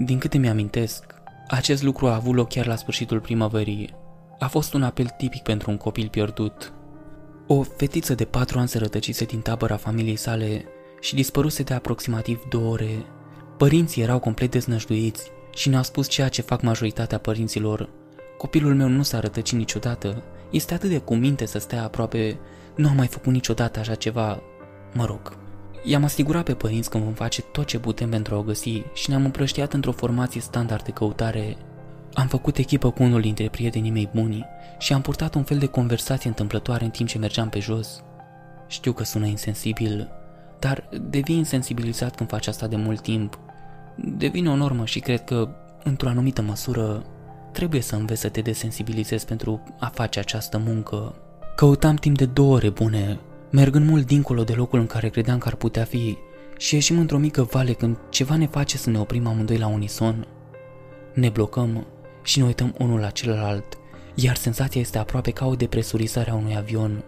Din 0.05 0.19
câte 0.19 0.38
mi-amintesc, 0.38 1.03
acest 1.47 1.84
lucru 1.84 2.07
a 2.07 2.15
avut 2.15 2.36
loc 2.36 2.49
chiar 2.49 2.65
la 2.65 2.76
sfârșitul 2.76 3.19
primăverii. 3.19 3.95
A 4.39 4.47
fost 4.47 4.74
un 4.74 4.84
apel 4.84 5.07
tipic 5.17 5.41
pentru 5.41 5.71
un 5.71 5.78
copil 5.78 6.07
pierdut. 6.07 6.74
O 7.47 7.61
fetiță 7.61 8.15
de 8.15 8.26
patru 8.26 8.59
ani 8.59 8.67
se 8.67 8.78
rătăcise 8.78 9.26
din 9.26 9.39
tabăra 9.39 9.76
familiei 9.76 10.15
sale 10.15 10.65
și 10.99 11.15
dispăruse 11.15 11.63
de 11.63 11.74
aproximativ 11.74 12.43
două 12.49 12.71
ore. 12.71 13.05
Părinții 13.57 14.01
erau 14.01 14.19
complet 14.19 14.51
deznăjduiți 14.51 15.32
și 15.56 15.70
ne-au 15.70 15.84
spus 15.84 16.08
ceea 16.08 16.30
ce 16.30 16.41
fac 16.41 16.62
majoritatea 16.62 17.18
părinților. 17.18 17.89
Copilul 18.38 18.76
meu 18.76 18.88
nu 18.88 19.04
s-a 19.04 19.20
rătăcit 19.20 19.58
niciodată, 19.58 20.24
este 20.51 20.74
atât 20.74 20.89
de 20.89 20.97
cuminte 20.97 21.45
să 21.45 21.60
stea 21.60 21.84
aproape, 21.84 22.39
nu 22.76 22.88
am 22.88 22.95
mai 22.95 23.08
făcut 23.08 23.34
niciodată 23.34 23.80
așa 23.80 23.95
ceva. 23.95 24.41
Mă 24.93 25.06
rog, 25.06 25.38
I-am 25.86 26.04
asigurat 26.04 26.43
pe 26.43 26.54
părinți 26.54 26.89
că 26.89 26.97
vom 26.97 27.14
face 27.14 27.41
tot 27.41 27.66
ce 27.66 27.80
putem 27.80 28.10
pentru 28.10 28.36
a 28.36 28.38
o 28.38 28.41
găsi 28.41 28.82
și 28.93 29.10
ne-am 29.10 29.26
împrăștiat 29.26 29.74
într-o 29.74 29.91
formație 29.91 30.41
standard 30.41 30.84
de 30.84 30.91
căutare. 30.91 31.58
Am 32.14 32.28
făcut 32.28 32.58
echipă 32.58 32.91
cu 32.91 33.04
unul 33.04 33.22
dintre 33.22 33.49
prietenii 33.49 33.91
mei 33.91 34.10
buni 34.14 34.45
și 34.80 34.93
am 34.93 35.01
purtat 35.01 35.36
un 35.36 35.43
fel 35.43 35.58
de 35.58 35.66
conversație 35.66 36.30
întâmplătoare 36.30 36.84
în 36.84 36.89
timp 36.89 37.10
ce 37.10 37.18
mergeam 37.18 37.49
pe 37.49 37.60
jos. 37.60 38.04
Știu 38.68 38.93
că 38.93 39.04
sună 39.04 39.26
insensibil, 39.26 40.10
dar 40.60 40.89
devii 41.10 41.38
insensibilizat 41.38 42.16
când 42.16 42.30
faci 42.30 42.47
asta 42.47 42.68
de 42.68 42.76
mult 42.76 43.01
timp. 43.01 43.39
Devine 43.96 44.50
o 44.50 44.56
normă 44.56 44.86
și 44.86 45.00
cred 45.00 45.24
că, 45.24 45.50
într-o 45.84 46.10
anumită 46.10 46.41
măsură, 46.41 47.06
trebuie 47.52 47.82
să 47.82 47.96
înveți 47.96 48.22
să 48.22 48.30
te 48.30 48.41
desensibilizezi 48.41 49.26
pentru 49.26 49.64
a 49.80 49.86
face 49.94 50.20
această 50.20 50.58
muncă. 50.58 51.16
Căutam 51.56 51.96
timp 51.96 52.18
de 52.18 52.26
două 52.26 52.56
ore 52.56 52.70
bune, 52.70 53.20
mergând 53.52 53.89
mult 53.89 54.06
dincolo 54.06 54.44
de 54.44 54.54
locul 54.54 54.80
în 54.80 54.86
care 54.86 55.10
credeam 55.10 55.38
că 55.38 55.48
ar 55.48 55.56
putea 55.56 55.84
fi 55.84 56.18
și 56.58 56.74
ieșim 56.74 57.00
într-o 57.00 57.18
mică 57.18 57.44
vale 57.44 57.74
când 57.74 57.98
ceva 58.10 58.36
ne 58.36 58.48
face 58.48 58.78
să 58.78 58.89
ne 58.89 59.00
oprim 59.00 59.28
amândoi 59.28 59.58
la 59.58 59.68
unison. 59.68 60.28
Ne 61.14 61.30
blocăm 61.30 61.88
și 62.24 62.39
ne 62.39 62.46
uităm 62.46 62.76
unul 62.78 63.00
la 63.00 63.10
celălalt, 63.10 63.78
iar 64.16 64.36
senzația 64.36 64.82
este 64.82 64.98
aproape 64.98 65.32
ca 65.32 65.46
o 65.46 65.56
depresurizare 65.56 66.32
a 66.32 66.36
unui 66.36 66.56
avion. 66.56 67.04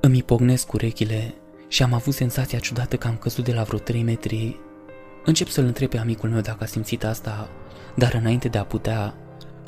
Îmi 0.00 0.18
ipognesc 0.18 0.72
urechile 0.72 1.34
și 1.68 1.82
am 1.82 1.92
avut 1.92 2.14
senzația 2.14 2.58
ciudată 2.58 2.96
că 2.96 3.06
am 3.06 3.16
căzut 3.16 3.44
de 3.44 3.52
la 3.52 3.62
vreo 3.62 3.78
3 3.78 4.02
metri. 4.02 4.60
Încep 5.24 5.48
să-l 5.48 5.64
întreb 5.64 5.88
pe 5.88 5.98
amicul 5.98 6.28
meu 6.28 6.40
dacă 6.40 6.64
a 6.64 6.66
simțit 6.66 7.04
asta, 7.04 7.48
dar 7.94 8.14
înainte 8.14 8.48
de 8.48 8.58
a 8.58 8.64
putea, 8.64 9.14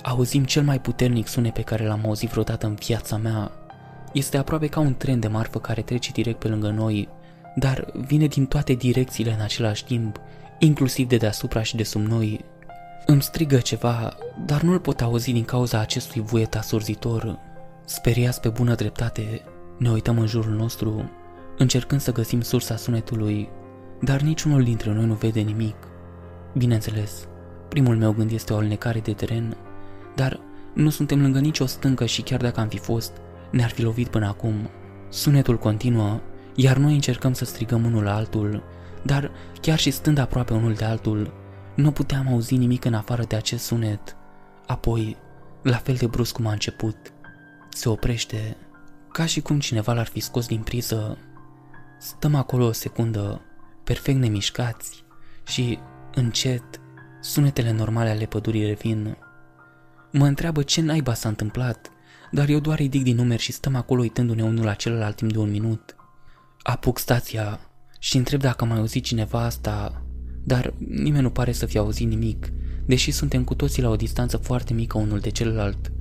auzim 0.03 0.45
cel 0.45 0.63
mai 0.63 0.81
puternic 0.81 1.27
sunet 1.27 1.53
pe 1.53 1.63
care 1.63 1.87
l-am 1.87 2.01
auzit 2.05 2.31
vreodată 2.31 2.67
în 2.67 2.75
viața 2.75 3.17
mea. 3.17 3.51
Este 4.13 4.37
aproape 4.37 4.67
ca 4.67 4.81
un 4.81 4.95
tren 4.95 5.21
de 5.21 5.29
marfă 5.29 5.59
care 5.59 5.83
trece 5.83 6.11
direct 6.13 6.39
pe 6.39 6.49
lângă 6.49 6.69
noi, 6.69 7.09
dar 7.57 7.93
vine 8.07 8.27
din 8.27 8.47
toate 8.47 8.73
direcțiile 8.73 9.33
în 9.33 9.41
același 9.41 9.85
timp, 9.85 10.21
inclusiv 10.59 11.09
de 11.09 11.17
deasupra 11.17 11.63
și 11.63 11.77
de 11.77 11.83
sub 11.83 12.07
noi. 12.07 12.45
Îmi 13.07 13.23
strigă 13.23 13.57
ceva, 13.57 14.17
dar 14.47 14.63
nu-l 14.63 14.79
pot 14.79 15.01
auzi 15.01 15.33
din 15.33 15.45
cauza 15.45 15.79
acestui 15.79 16.21
vuiet 16.21 16.57
asurzitor. 16.57 17.39
Speriați 17.85 18.41
pe 18.41 18.49
bună 18.49 18.75
dreptate, 18.75 19.43
ne 19.79 19.91
uităm 19.91 20.19
în 20.19 20.27
jurul 20.27 20.53
nostru, 20.53 21.11
încercând 21.59 22.01
să 22.01 22.13
găsim 22.13 22.41
sursa 22.41 22.77
sunetului, 22.77 23.49
dar 24.01 24.21
niciunul 24.21 24.63
dintre 24.63 24.93
noi 24.93 25.05
nu 25.05 25.15
vede 25.15 25.41
nimic. 25.41 25.77
Bineînțeles, 26.57 27.29
primul 27.69 27.97
meu 27.97 28.13
gând 28.13 28.31
este 28.31 28.53
o 28.53 28.57
alnecare 28.57 29.01
de 29.01 29.13
teren, 29.13 29.57
dar 30.15 30.41
nu 30.75 30.91
suntem 30.91 31.21
lângă 31.21 31.39
nicio 31.39 31.67
stâncă 31.67 32.07
și 32.07 32.23
chiar 32.23 32.41
dacă 32.41 32.61
am 32.61 32.69
fi 32.69 32.79
fost, 32.79 33.13
ne-ar 33.51 33.71
fi 33.71 33.83
lovit 33.83 34.09
până 34.09 34.27
acum. 34.27 34.55
Sunetul 35.09 35.59
continuă, 35.59 36.21
iar 36.55 36.77
noi 36.77 36.95
încercăm 36.95 37.33
să 37.33 37.45
strigăm 37.45 37.85
unul 37.85 38.03
la 38.03 38.15
altul, 38.15 38.63
dar 39.03 39.31
chiar 39.61 39.79
și 39.79 39.91
stând 39.91 40.19
aproape 40.19 40.53
unul 40.53 40.75
de 40.75 40.85
altul, 40.85 41.33
nu 41.75 41.91
puteam 41.91 42.29
auzi 42.29 42.57
nimic 42.57 42.85
în 42.85 42.95
afară 42.95 43.23
de 43.29 43.37
acest 43.37 43.65
sunet. 43.65 44.17
Apoi, 44.67 45.17
la 45.63 45.77
fel 45.77 45.95
de 45.95 46.07
brusc 46.07 46.33
cum 46.35 46.47
a 46.47 46.53
început, 46.53 46.97
se 47.69 47.89
oprește, 47.89 48.57
ca 49.13 49.27
și 49.27 49.41
cum 49.41 49.59
cineva 49.59 49.93
l-ar 49.93 50.07
fi 50.07 50.21
scos 50.21 50.47
din 50.47 50.61
priză. 50.61 51.19
Stăm 51.99 52.35
acolo 52.35 52.65
o 52.65 52.73
secundă, 52.73 53.41
perfect 53.85 54.19
nemișcați, 54.19 55.05
și, 55.47 55.79
încet, 56.15 56.81
sunetele 57.21 57.73
normale 57.73 58.09
ale 58.09 58.25
pădurii 58.25 58.67
revin. 58.67 59.17
Mă 60.13 60.27
întreabă 60.27 60.63
ce 60.63 60.81
naiba 60.81 61.15
s-a 61.15 61.29
întâmplat 61.29 61.95
dar 62.35 62.49
eu 62.49 62.59
doar 62.59 62.79
ridic 62.79 63.03
din 63.03 63.17
numeri 63.17 63.43
și 63.43 63.53
stăm 63.53 63.75
acolo 63.75 64.01
uitându-ne 64.01 64.43
unul 64.43 64.65
la 64.65 64.75
celălalt 64.75 65.17
timp 65.17 65.33
de 65.33 65.39
un 65.39 65.51
minut. 65.51 65.97
Apuc 66.63 66.99
stația 66.99 67.61
și 67.99 68.17
întreb 68.17 68.41
dacă 68.41 68.65
mai 68.65 68.79
auzit 68.79 69.05
cineva 69.05 69.45
asta, 69.45 70.05
dar 70.45 70.75
nimeni 70.89 71.23
nu 71.23 71.31
pare 71.31 71.53
să 71.53 71.67
fie 71.67 71.79
auzit 71.79 72.09
nimic, 72.09 72.53
deși 72.87 73.11
suntem 73.11 73.45
cu 73.45 73.55
toții 73.55 73.83
la 73.83 73.89
o 73.89 73.97
distanță 73.97 74.37
foarte 74.37 74.73
mică 74.73 74.99
unul 74.99 75.19
de 75.19 75.31
celălalt. 75.31 75.93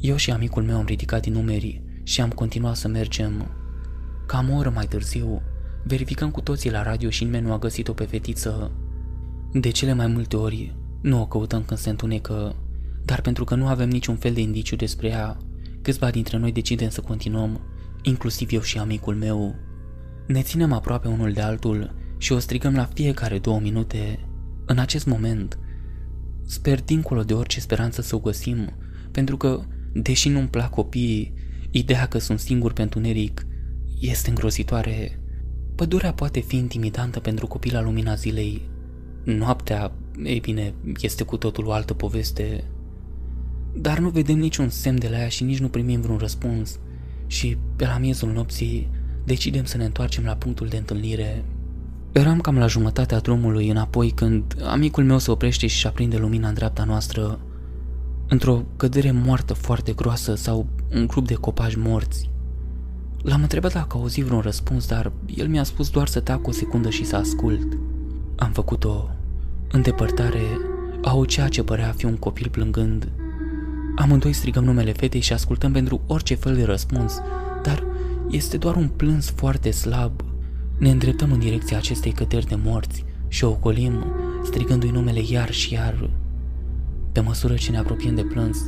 Eu 0.00 0.16
și 0.16 0.30
amicul 0.30 0.62
meu 0.62 0.76
am 0.76 0.86
ridicat 0.86 1.22
din 1.22 1.32
numeri 1.32 1.82
și 2.02 2.20
am 2.20 2.30
continuat 2.30 2.76
să 2.76 2.88
mergem. 2.88 3.50
Cam 4.26 4.50
o 4.50 4.56
oră 4.56 4.70
mai 4.70 4.86
târziu, 4.86 5.42
verificăm 5.82 6.30
cu 6.30 6.40
toții 6.40 6.70
la 6.70 6.82
radio 6.82 7.10
și 7.10 7.24
nimeni 7.24 7.46
nu 7.46 7.52
a 7.52 7.58
găsit-o 7.58 7.92
pe 7.92 8.04
fetiță. 8.04 8.72
De 9.52 9.70
cele 9.70 9.92
mai 9.92 10.06
multe 10.06 10.36
ori, 10.36 10.76
nu 11.00 11.20
o 11.20 11.26
căutăm 11.26 11.62
când 11.62 11.80
se 11.80 11.90
întunecă, 11.90 12.56
dar 13.04 13.20
pentru 13.20 13.44
că 13.44 13.54
nu 13.54 13.66
avem 13.66 13.88
niciun 13.88 14.16
fel 14.16 14.32
de 14.32 14.40
indiciu 14.40 14.76
despre 14.76 15.08
ea, 15.08 15.36
Câțiva 15.82 16.10
dintre 16.10 16.36
noi 16.36 16.52
decidem 16.52 16.88
să 16.88 17.00
continuăm, 17.00 17.60
inclusiv 18.02 18.52
eu 18.52 18.60
și 18.60 18.78
amicul 18.78 19.14
meu. 19.14 19.54
Ne 20.26 20.42
ținem 20.42 20.72
aproape 20.72 21.08
unul 21.08 21.32
de 21.32 21.40
altul 21.40 21.94
și 22.18 22.32
o 22.32 22.38
strigăm 22.38 22.74
la 22.74 22.84
fiecare 22.84 23.38
două 23.38 23.60
minute. 23.60 24.28
În 24.66 24.78
acest 24.78 25.06
moment, 25.06 25.58
sper 26.46 26.82
dincolo 26.82 27.22
de 27.22 27.34
orice 27.34 27.60
speranță 27.60 28.02
să 28.02 28.14
o 28.14 28.18
găsim, 28.18 28.72
pentru 29.10 29.36
că, 29.36 29.60
deși 29.92 30.28
nu-mi 30.28 30.48
plac 30.48 30.70
copiii, 30.70 31.34
ideea 31.70 32.06
că 32.06 32.18
sunt 32.18 32.38
singur 32.38 32.72
pentru 32.72 33.00
neric 33.00 33.46
este 34.00 34.28
îngrozitoare. 34.28 35.20
Pădurea 35.78 36.12
poate 36.12 36.40
fi 36.40 36.56
intimidantă 36.56 37.20
pentru 37.20 37.46
copii 37.46 37.72
la 37.72 37.80
lumina 37.80 38.14
zilei. 38.14 38.68
Noaptea, 39.24 39.92
ei 40.24 40.40
bine, 40.40 40.74
este 41.00 41.24
cu 41.24 41.36
totul 41.36 41.66
o 41.66 41.72
altă 41.72 41.94
poveste. 41.94 42.64
Dar 43.74 43.98
nu 43.98 44.08
vedem 44.08 44.38
niciun 44.38 44.68
semn 44.68 44.98
de 44.98 45.08
la 45.08 45.18
ea 45.18 45.28
și 45.28 45.44
nici 45.44 45.58
nu 45.58 45.68
primim 45.68 46.00
vreun 46.00 46.18
răspuns. 46.18 46.78
Și, 47.26 47.56
pe 47.76 47.84
la 47.84 47.98
miezul 47.98 48.32
nopții, 48.32 48.90
decidem 49.24 49.64
să 49.64 49.76
ne 49.76 49.84
întoarcem 49.84 50.24
la 50.24 50.32
punctul 50.32 50.66
de 50.66 50.76
întâlnire. 50.76 51.44
Eram 52.12 52.40
cam 52.40 52.58
la 52.58 52.66
jumătatea 52.66 53.20
drumului 53.20 53.68
înapoi 53.68 54.10
când 54.10 54.56
amicul 54.64 55.04
meu 55.04 55.18
se 55.18 55.30
oprește 55.30 55.66
și 55.66 55.86
aprinde 55.86 56.16
lumina 56.16 56.48
în 56.48 56.54
dreapta 56.54 56.84
noastră. 56.84 57.40
Într-o 58.28 58.64
cădere 58.76 59.10
moartă 59.10 59.54
foarte 59.54 59.92
groasă 59.92 60.34
sau 60.34 60.66
un 60.94 61.06
grup 61.06 61.26
de 61.26 61.34
copaci 61.34 61.76
morți. 61.76 62.30
L-am 63.28 63.42
întrebat 63.42 63.72
dacă 63.72 63.96
a 63.96 64.00
auzit 64.00 64.24
vreun 64.24 64.40
răspuns, 64.40 64.86
dar 64.86 65.12
el 65.26 65.48
mi-a 65.48 65.62
spus 65.62 65.90
doar 65.90 66.08
să 66.08 66.20
tac 66.20 66.46
o 66.46 66.50
secundă 66.50 66.90
și 66.90 67.04
să 67.04 67.16
ascult. 67.16 67.78
Am 68.36 68.50
făcut-o. 68.50 69.10
În 69.70 69.82
depărtare, 69.82 70.42
au 71.02 71.24
ceea 71.24 71.48
ce 71.48 71.62
părea 71.62 71.88
a 71.88 71.92
fi 71.92 72.04
un 72.04 72.16
copil 72.16 72.48
plângând. 72.48 73.08
Amândoi 73.96 74.32
strigăm 74.32 74.64
numele 74.64 74.92
fetei 74.92 75.20
și 75.20 75.32
ascultăm 75.32 75.72
pentru 75.72 76.00
orice 76.06 76.34
fel 76.34 76.54
de 76.54 76.64
răspuns, 76.64 77.20
dar 77.62 77.84
este 78.30 78.56
doar 78.56 78.76
un 78.76 78.88
plâns 78.88 79.30
foarte 79.30 79.70
slab. 79.70 80.20
Ne 80.78 80.90
îndreptăm 80.90 81.32
în 81.32 81.38
direcția 81.38 81.76
acestei 81.76 82.12
căteri 82.12 82.46
de 82.46 82.58
morți 82.64 83.04
și 83.28 83.44
o 83.44 83.48
ocolim, 83.48 84.04
strigându-i 84.44 84.90
numele 84.90 85.20
iar 85.30 85.50
și 85.50 85.72
iar. 85.72 86.10
Pe 87.12 87.20
măsură 87.20 87.54
ce 87.54 87.70
ne 87.70 87.78
apropiem 87.78 88.14
de 88.14 88.22
plâns, 88.22 88.58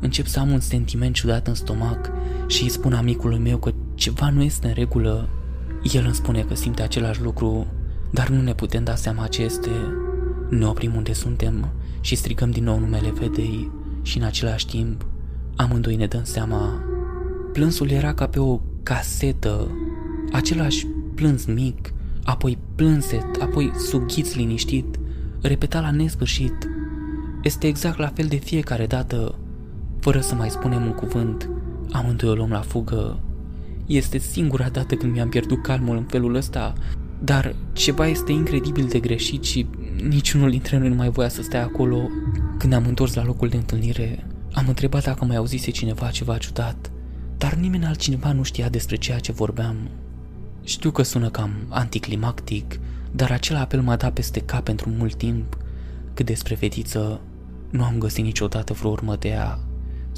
încep 0.00 0.26
să 0.26 0.40
am 0.40 0.50
un 0.50 0.60
sentiment 0.60 1.14
ciudat 1.14 1.46
în 1.46 1.54
stomac 1.54 2.10
și 2.46 2.62
îi 2.62 2.68
spun 2.68 2.92
amicului 2.92 3.38
meu 3.38 3.58
că 3.58 3.72
ceva 3.94 4.30
nu 4.30 4.42
este 4.42 4.66
în 4.66 4.72
regulă. 4.72 5.28
El 5.92 6.04
îmi 6.04 6.14
spune 6.14 6.42
că 6.42 6.54
simte 6.54 6.82
același 6.82 7.22
lucru, 7.22 7.66
dar 8.10 8.28
nu 8.28 8.42
ne 8.42 8.54
putem 8.54 8.84
da 8.84 8.94
seama 8.94 9.26
ce 9.26 9.42
este. 9.42 9.70
Ne 10.50 10.66
oprim 10.66 10.94
unde 10.94 11.12
suntem 11.12 11.72
și 12.00 12.14
strigăm 12.14 12.50
din 12.50 12.64
nou 12.64 12.78
numele 12.78 13.10
fetei 13.10 13.70
și 14.02 14.18
în 14.18 14.24
același 14.24 14.66
timp 14.66 15.06
amândoi 15.56 15.96
ne 15.96 16.06
dăm 16.06 16.24
seama. 16.24 16.82
Plânsul 17.52 17.90
era 17.90 18.14
ca 18.14 18.26
pe 18.26 18.38
o 18.38 18.60
casetă, 18.82 19.70
același 20.32 20.86
plâns 21.14 21.44
mic, 21.44 21.92
apoi 22.24 22.58
plânset, 22.74 23.36
apoi 23.40 23.72
sughiț 23.88 24.34
liniștit, 24.34 24.98
repetat 25.40 25.82
la 25.82 25.90
nesfârșit. 25.90 26.68
Este 27.42 27.66
exact 27.66 27.98
la 27.98 28.12
fel 28.14 28.26
de 28.26 28.36
fiecare 28.36 28.86
dată, 28.86 29.38
fără 30.00 30.20
să 30.20 30.34
mai 30.34 30.50
spunem 30.50 30.82
un 30.82 30.92
cuvânt, 30.92 31.48
amândoi 31.92 32.30
o 32.30 32.34
luăm 32.34 32.50
la 32.50 32.60
fugă. 32.60 33.18
Este 33.86 34.18
singura 34.18 34.68
dată 34.68 34.94
când 34.94 35.12
mi-am 35.12 35.28
pierdut 35.28 35.62
calmul 35.62 35.96
în 35.96 36.04
felul 36.04 36.34
ăsta, 36.34 36.72
dar 37.18 37.54
ceva 37.72 38.06
este 38.06 38.32
incredibil 38.32 38.86
de 38.86 38.98
greșit 38.98 39.44
și 39.44 39.66
niciunul 40.08 40.50
dintre 40.50 40.78
noi 40.78 40.88
nu 40.88 40.94
mai 40.94 41.10
voia 41.10 41.28
să 41.28 41.42
stea 41.42 41.62
acolo. 41.62 42.08
Când 42.58 42.72
ne-am 42.72 42.86
întors 42.86 43.14
la 43.14 43.24
locul 43.24 43.48
de 43.48 43.56
întâlnire, 43.56 44.26
am 44.52 44.64
întrebat 44.68 45.04
dacă 45.04 45.24
mai 45.24 45.36
auzise 45.36 45.70
cineva 45.70 46.10
ceva 46.10 46.38
ciudat, 46.38 46.90
dar 47.36 47.54
nimeni 47.54 47.84
altcineva 47.84 48.32
nu 48.32 48.42
știa 48.42 48.68
despre 48.68 48.96
ceea 48.96 49.18
ce 49.18 49.32
vorbeam. 49.32 49.76
Știu 50.64 50.90
că 50.90 51.02
sună 51.02 51.28
cam 51.30 51.50
anticlimactic, 51.68 52.80
dar 53.10 53.30
acel 53.30 53.56
apel 53.56 53.80
m-a 53.80 53.96
dat 53.96 54.12
peste 54.12 54.40
cap 54.40 54.64
pentru 54.64 54.90
mult 54.98 55.14
timp. 55.14 55.56
Cât 56.14 56.26
despre 56.26 56.54
fetiță, 56.54 57.20
nu 57.70 57.84
am 57.84 57.98
găsit 57.98 58.24
niciodată 58.24 58.72
vreo 58.72 58.90
urmă 58.90 59.16
de 59.16 59.28
ea. 59.28 59.58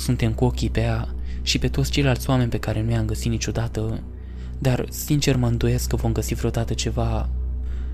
Suntem 0.00 0.32
cu 0.32 0.44
ochii 0.44 0.70
pe 0.70 0.80
ea 0.80 1.08
și 1.42 1.58
pe 1.58 1.68
toți 1.68 1.90
ceilalți 1.90 2.30
oameni 2.30 2.50
pe 2.50 2.58
care 2.58 2.82
nu 2.82 2.90
i-am 2.90 3.06
găsit 3.06 3.30
niciodată, 3.30 4.02
dar 4.58 4.86
sincer 4.90 5.36
mă 5.36 5.46
îndoiesc 5.46 5.88
că 5.88 5.96
vom 5.96 6.12
găsi 6.12 6.34
vreodată 6.34 6.74
ceva. 6.74 7.28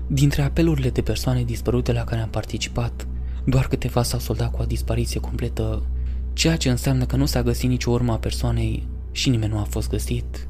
Dintre 0.07 0.41
apelurile 0.41 0.89
de 0.89 1.01
persoane 1.01 1.43
dispărute 1.43 1.91
la 1.91 2.03
care 2.03 2.21
am 2.21 2.29
participat, 2.29 3.07
doar 3.45 3.67
câteva 3.67 4.03
s-au 4.03 4.19
soldat 4.19 4.51
cu 4.51 4.61
o 4.61 4.65
dispariție 4.65 5.19
completă, 5.19 5.83
ceea 6.33 6.57
ce 6.57 6.69
înseamnă 6.69 7.05
că 7.05 7.15
nu 7.15 7.25
s-a 7.25 7.43
găsit 7.43 7.69
nicio 7.69 7.91
urmă 7.91 8.11
a 8.11 8.17
persoanei 8.17 8.87
și 9.11 9.29
nimeni 9.29 9.51
nu 9.51 9.59
a 9.59 9.67
fost 9.69 9.89
găsit. 9.89 10.47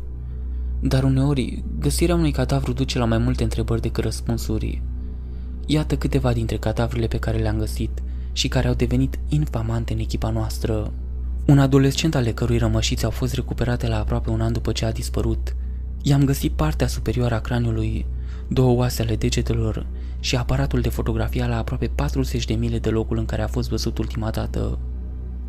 Dar 0.80 1.04
uneori, 1.04 1.64
găsirea 1.80 2.16
unui 2.16 2.32
cadavru 2.32 2.74
duce 2.74 2.98
la 2.98 3.06
mai 3.06 3.18
multe 3.18 3.44
întrebări 3.44 3.82
decât 3.82 4.04
răspunsuri. 4.04 4.82
Iată 5.66 5.98
câteva 5.98 6.34
dintre 6.34 6.58
cadavrele 6.58 7.08
pe 7.08 7.20
care 7.20 7.38
le-am 7.38 7.58
găsit 7.58 8.04
și 8.32 8.48
care 8.48 8.68
au 8.68 8.74
devenit 8.74 9.20
infamante 9.30 9.94
în 9.94 10.00
echipa 10.00 10.30
noastră. 10.30 10.92
Un 11.48 11.60
adolescent 11.60 12.16
ale 12.16 12.32
cărui 12.32 12.58
rămășiți 12.58 13.06
au 13.06 13.12
fost 13.12 13.34
recuperate 13.34 13.88
la 13.88 14.00
aproape 14.00 14.30
un 14.30 14.42
an 14.42 14.52
după 14.52 14.72
ce 14.72 14.86
a 14.86 14.92
dispărut. 14.92 15.56
I-am 16.02 16.24
găsit 16.24 16.52
partea 16.52 16.88
superioară 16.88 17.36
a 17.36 17.40
craniului, 17.40 18.06
două 18.48 18.78
oase 18.78 19.02
ale 19.02 19.16
degetelor 19.16 19.86
și 20.20 20.36
aparatul 20.36 20.82
de 20.82 20.90
fotografie 20.90 21.46
la 21.46 21.58
aproape 21.58 21.88
40 21.88 22.46
de 22.46 22.54
mile 22.54 22.80
de 22.80 22.90
locul 22.90 23.18
în 23.18 23.26
care 23.26 23.42
a 23.42 23.48
fost 23.48 23.70
văzut 23.70 23.98
ultima 23.98 24.30
dată. 24.30 24.80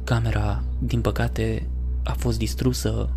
Camera, 0.04 0.62
din 0.78 1.00
păcate, 1.00 1.68
a 2.04 2.12
fost 2.12 2.38
distrusă. 2.38 3.10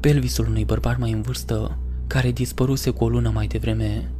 Pelvisul 0.00 0.46
unui 0.46 0.64
bărbat 0.64 0.98
mai 0.98 1.12
în 1.12 1.22
vârstă, 1.22 1.78
care 2.06 2.32
dispăruse 2.32 2.90
cu 2.90 3.04
o 3.04 3.08
lună 3.08 3.30
mai 3.30 3.46
devreme. 3.46 4.10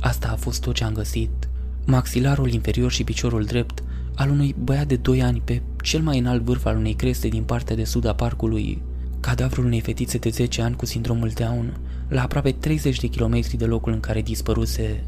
Asta 0.00 0.28
a 0.32 0.36
fost 0.36 0.60
tot 0.60 0.74
ce 0.74 0.84
am 0.84 0.92
găsit. 0.92 1.48
Maxilarul 1.86 2.52
inferior 2.52 2.90
și 2.90 3.04
piciorul 3.04 3.44
drept 3.44 3.82
al 4.14 4.30
unui 4.30 4.54
băiat 4.58 4.86
de 4.86 4.96
2 4.96 5.22
ani 5.22 5.42
pe 5.44 5.62
cel 5.82 6.00
mai 6.00 6.18
înalt 6.18 6.42
vârf 6.42 6.64
al 6.64 6.76
unei 6.76 6.94
creste 6.94 7.28
din 7.28 7.42
partea 7.42 7.76
de 7.76 7.84
sud 7.84 8.06
a 8.06 8.14
parcului, 8.14 8.82
cadavrul 9.20 9.64
unei 9.64 9.80
fetițe 9.80 10.18
de 10.18 10.28
10 10.28 10.62
ani 10.62 10.76
cu 10.76 10.86
sindromul 10.86 11.30
Down, 11.34 11.76
la 12.08 12.22
aproape 12.22 12.50
30 12.50 13.00
de 13.00 13.06
kilometri 13.06 13.56
de 13.56 13.64
locul 13.64 13.92
în 13.92 14.00
care 14.00 14.22
dispăruse. 14.22 15.04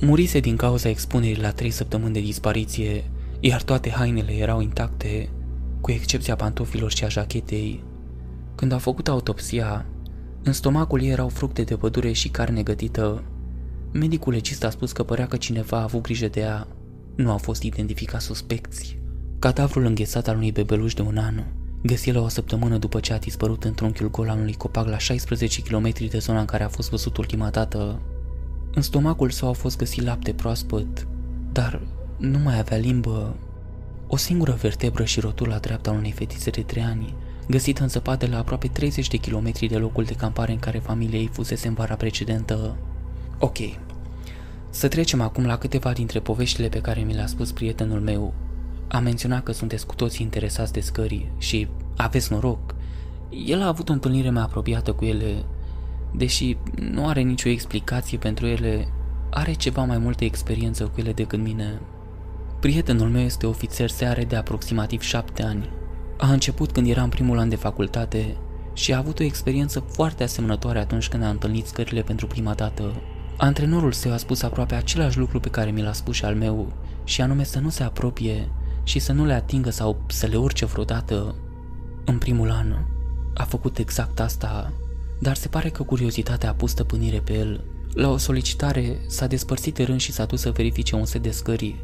Murise 0.00 0.40
din 0.40 0.56
cauza 0.56 0.88
expunerii 0.88 1.40
la 1.40 1.50
3 1.50 1.70
săptămâni 1.70 2.12
de 2.12 2.20
dispariție, 2.20 3.10
iar 3.40 3.62
toate 3.62 3.90
hainele 3.90 4.32
erau 4.32 4.60
intacte, 4.60 5.28
cu 5.80 5.90
excepția 5.90 6.36
pantofilor 6.36 6.92
și 6.92 7.04
a 7.04 7.08
jachetei. 7.08 7.82
Când 8.54 8.72
a 8.72 8.78
făcut 8.78 9.08
autopsia, 9.08 9.86
în 10.42 10.52
stomacul 10.52 11.02
ei 11.02 11.08
erau 11.08 11.28
fructe 11.28 11.62
de 11.62 11.76
pădure 11.76 12.12
și 12.12 12.28
carne 12.28 12.62
gătită. 12.62 13.22
Medicul 13.92 14.32
legist 14.32 14.64
a 14.64 14.70
spus 14.70 14.92
că 14.92 15.02
părea 15.02 15.26
că 15.26 15.36
cineva 15.36 15.78
a 15.78 15.82
avut 15.82 16.00
grijă 16.00 16.28
de 16.28 16.40
ea. 16.40 16.66
Nu 17.16 17.30
au 17.30 17.38
fost 17.38 17.62
identificați 17.62 18.24
suspecți. 18.24 18.98
Cadavrul 19.38 19.84
înghețat 19.84 20.28
al 20.28 20.36
unui 20.36 20.52
bebeluș 20.52 20.94
de 20.94 21.02
un 21.02 21.16
an, 21.16 21.44
găsit 21.82 22.14
la 22.14 22.20
o 22.20 22.28
săptămână 22.28 22.78
după 22.78 23.00
ce 23.00 23.12
a 23.12 23.18
dispărut 23.18 23.64
în 23.64 23.74
trunchiul 23.74 24.10
gol 24.10 24.28
al 24.28 24.38
unui 24.38 24.54
copac 24.54 24.88
la 24.88 24.98
16 24.98 25.62
km 25.62 25.92
de 26.10 26.18
zona 26.18 26.40
în 26.40 26.44
care 26.44 26.62
a 26.62 26.68
fost 26.68 26.90
văzut 26.90 27.16
ultima 27.16 27.50
dată. 27.50 28.00
În 28.74 28.82
stomacul 28.82 29.30
său 29.30 29.48
au 29.48 29.54
fost 29.54 29.78
găsit 29.78 30.02
lapte 30.02 30.32
proaspăt, 30.32 31.08
dar 31.52 31.80
nu 32.16 32.38
mai 32.38 32.58
avea 32.58 32.76
limbă. 32.76 33.36
O 34.06 34.16
singură 34.16 34.52
vertebră 34.52 35.04
și 35.04 35.20
rotula 35.20 35.58
dreapta 35.58 35.90
unei 35.90 36.12
fetițe 36.12 36.50
de 36.50 36.60
3 36.60 36.82
ani, 36.82 37.14
găsită 37.48 37.82
în 37.82 37.88
zăpadă 37.88 38.26
la 38.26 38.38
aproape 38.38 38.68
30 38.68 39.08
de 39.08 39.16
kilometri 39.16 39.66
de 39.66 39.76
locul 39.76 40.04
de 40.04 40.14
campare 40.14 40.52
în 40.52 40.58
care 40.58 40.78
familia 40.78 41.18
ei 41.18 41.30
fusese 41.32 41.68
în 41.68 41.74
vara 41.74 41.94
precedentă. 41.94 42.76
Ok, 43.38 43.56
să 44.76 44.88
trecem 44.88 45.20
acum 45.20 45.46
la 45.46 45.58
câteva 45.58 45.92
dintre 45.92 46.20
poveștile 46.20 46.68
pe 46.68 46.80
care 46.80 47.00
mi 47.00 47.14
le-a 47.14 47.26
spus 47.26 47.52
prietenul 47.52 48.00
meu. 48.00 48.34
A 48.88 48.98
menționat 48.98 49.42
că 49.42 49.52
sunteți 49.52 49.86
cu 49.86 49.94
toții 49.94 50.24
interesați 50.24 50.72
de 50.72 50.80
scări 50.80 51.30
și 51.38 51.68
aveți 51.96 52.32
noroc. 52.32 52.74
El 53.46 53.62
a 53.62 53.66
avut 53.66 53.88
o 53.88 53.92
întâlnire 53.92 54.30
mai 54.30 54.42
apropiată 54.42 54.92
cu 54.92 55.04
ele, 55.04 55.44
deși 56.14 56.56
nu 56.80 57.08
are 57.08 57.20
nicio 57.20 57.48
explicație 57.48 58.18
pentru 58.18 58.46
ele, 58.46 58.88
are 59.30 59.52
ceva 59.52 59.84
mai 59.84 59.98
multă 59.98 60.24
experiență 60.24 60.84
cu 60.84 61.00
ele 61.00 61.12
decât 61.12 61.38
mine. 61.38 61.80
Prietenul 62.60 63.08
meu 63.08 63.22
este 63.22 63.46
ofițer 63.46 63.90
seare 63.90 64.24
de 64.24 64.36
aproximativ 64.36 65.00
șapte 65.00 65.42
ani. 65.42 65.70
A 66.18 66.32
început 66.32 66.72
când 66.72 66.88
era 66.88 67.02
în 67.02 67.08
primul 67.08 67.38
an 67.38 67.48
de 67.48 67.56
facultate 67.56 68.36
și 68.72 68.92
a 68.92 68.98
avut 68.98 69.18
o 69.18 69.22
experiență 69.22 69.80
foarte 69.80 70.22
asemănătoare 70.22 70.78
atunci 70.78 71.08
când 71.08 71.22
a 71.22 71.28
întâlnit 71.28 71.66
scările 71.66 72.02
pentru 72.02 72.26
prima 72.26 72.54
dată. 72.54 72.92
Antrenorul 73.36 73.92
său 73.92 74.12
a 74.12 74.16
spus 74.16 74.42
aproape 74.42 74.74
același 74.74 75.18
lucru 75.18 75.40
pe 75.40 75.48
care 75.48 75.70
mi 75.70 75.82
l-a 75.82 75.92
spus 75.92 76.14
și 76.14 76.24
al 76.24 76.34
meu, 76.34 76.72
și 77.04 77.20
anume 77.20 77.44
să 77.44 77.58
nu 77.58 77.68
se 77.68 77.82
apropie 77.82 78.48
și 78.82 78.98
să 78.98 79.12
nu 79.12 79.24
le 79.24 79.32
atingă 79.32 79.70
sau 79.70 80.00
să 80.06 80.26
le 80.26 80.36
urce 80.36 80.64
vreodată. 80.64 81.34
În 82.04 82.18
primul 82.18 82.50
an 82.50 82.76
a 83.34 83.42
făcut 83.42 83.78
exact 83.78 84.20
asta, 84.20 84.72
dar 85.20 85.36
se 85.36 85.48
pare 85.48 85.68
că 85.68 85.82
curiozitatea 85.82 86.48
a 86.48 86.52
pus 86.52 86.70
stăpânire 86.70 87.18
pe 87.18 87.32
el. 87.32 87.64
La 87.94 88.08
o 88.08 88.16
solicitare 88.16 88.96
s-a 89.06 89.26
despărțit 89.26 89.74
de 89.74 89.82
rând 89.82 90.00
și 90.00 90.12
s-a 90.12 90.24
dus 90.24 90.40
să 90.40 90.50
verifice 90.50 90.94
un 90.94 91.04
set 91.04 91.22
de 91.22 91.30
scări. 91.30 91.76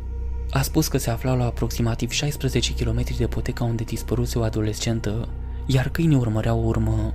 A 0.50 0.62
spus 0.62 0.88
că 0.88 0.98
se 0.98 1.10
aflau 1.10 1.36
la 1.36 1.44
aproximativ 1.44 2.10
16 2.10 2.74
km 2.74 3.04
de 3.16 3.26
poteca 3.26 3.64
unde 3.64 3.82
dispăruse 3.82 4.38
o 4.38 4.42
adolescentă, 4.42 5.28
iar 5.66 5.88
câinii 5.88 6.16
urmăreau 6.16 6.60
o 6.60 6.66
urmă. 6.66 7.14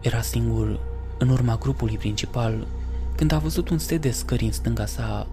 Era 0.00 0.20
singur, 0.20 0.80
în 1.18 1.28
urma 1.28 1.56
grupului 1.56 1.96
principal, 1.96 2.66
când 3.18 3.32
a 3.32 3.38
văzut 3.38 3.68
un 3.68 3.78
set 3.78 4.00
de 4.00 4.10
scări 4.10 4.44
în 4.44 4.52
stânga 4.52 4.86
sa. 4.86 5.26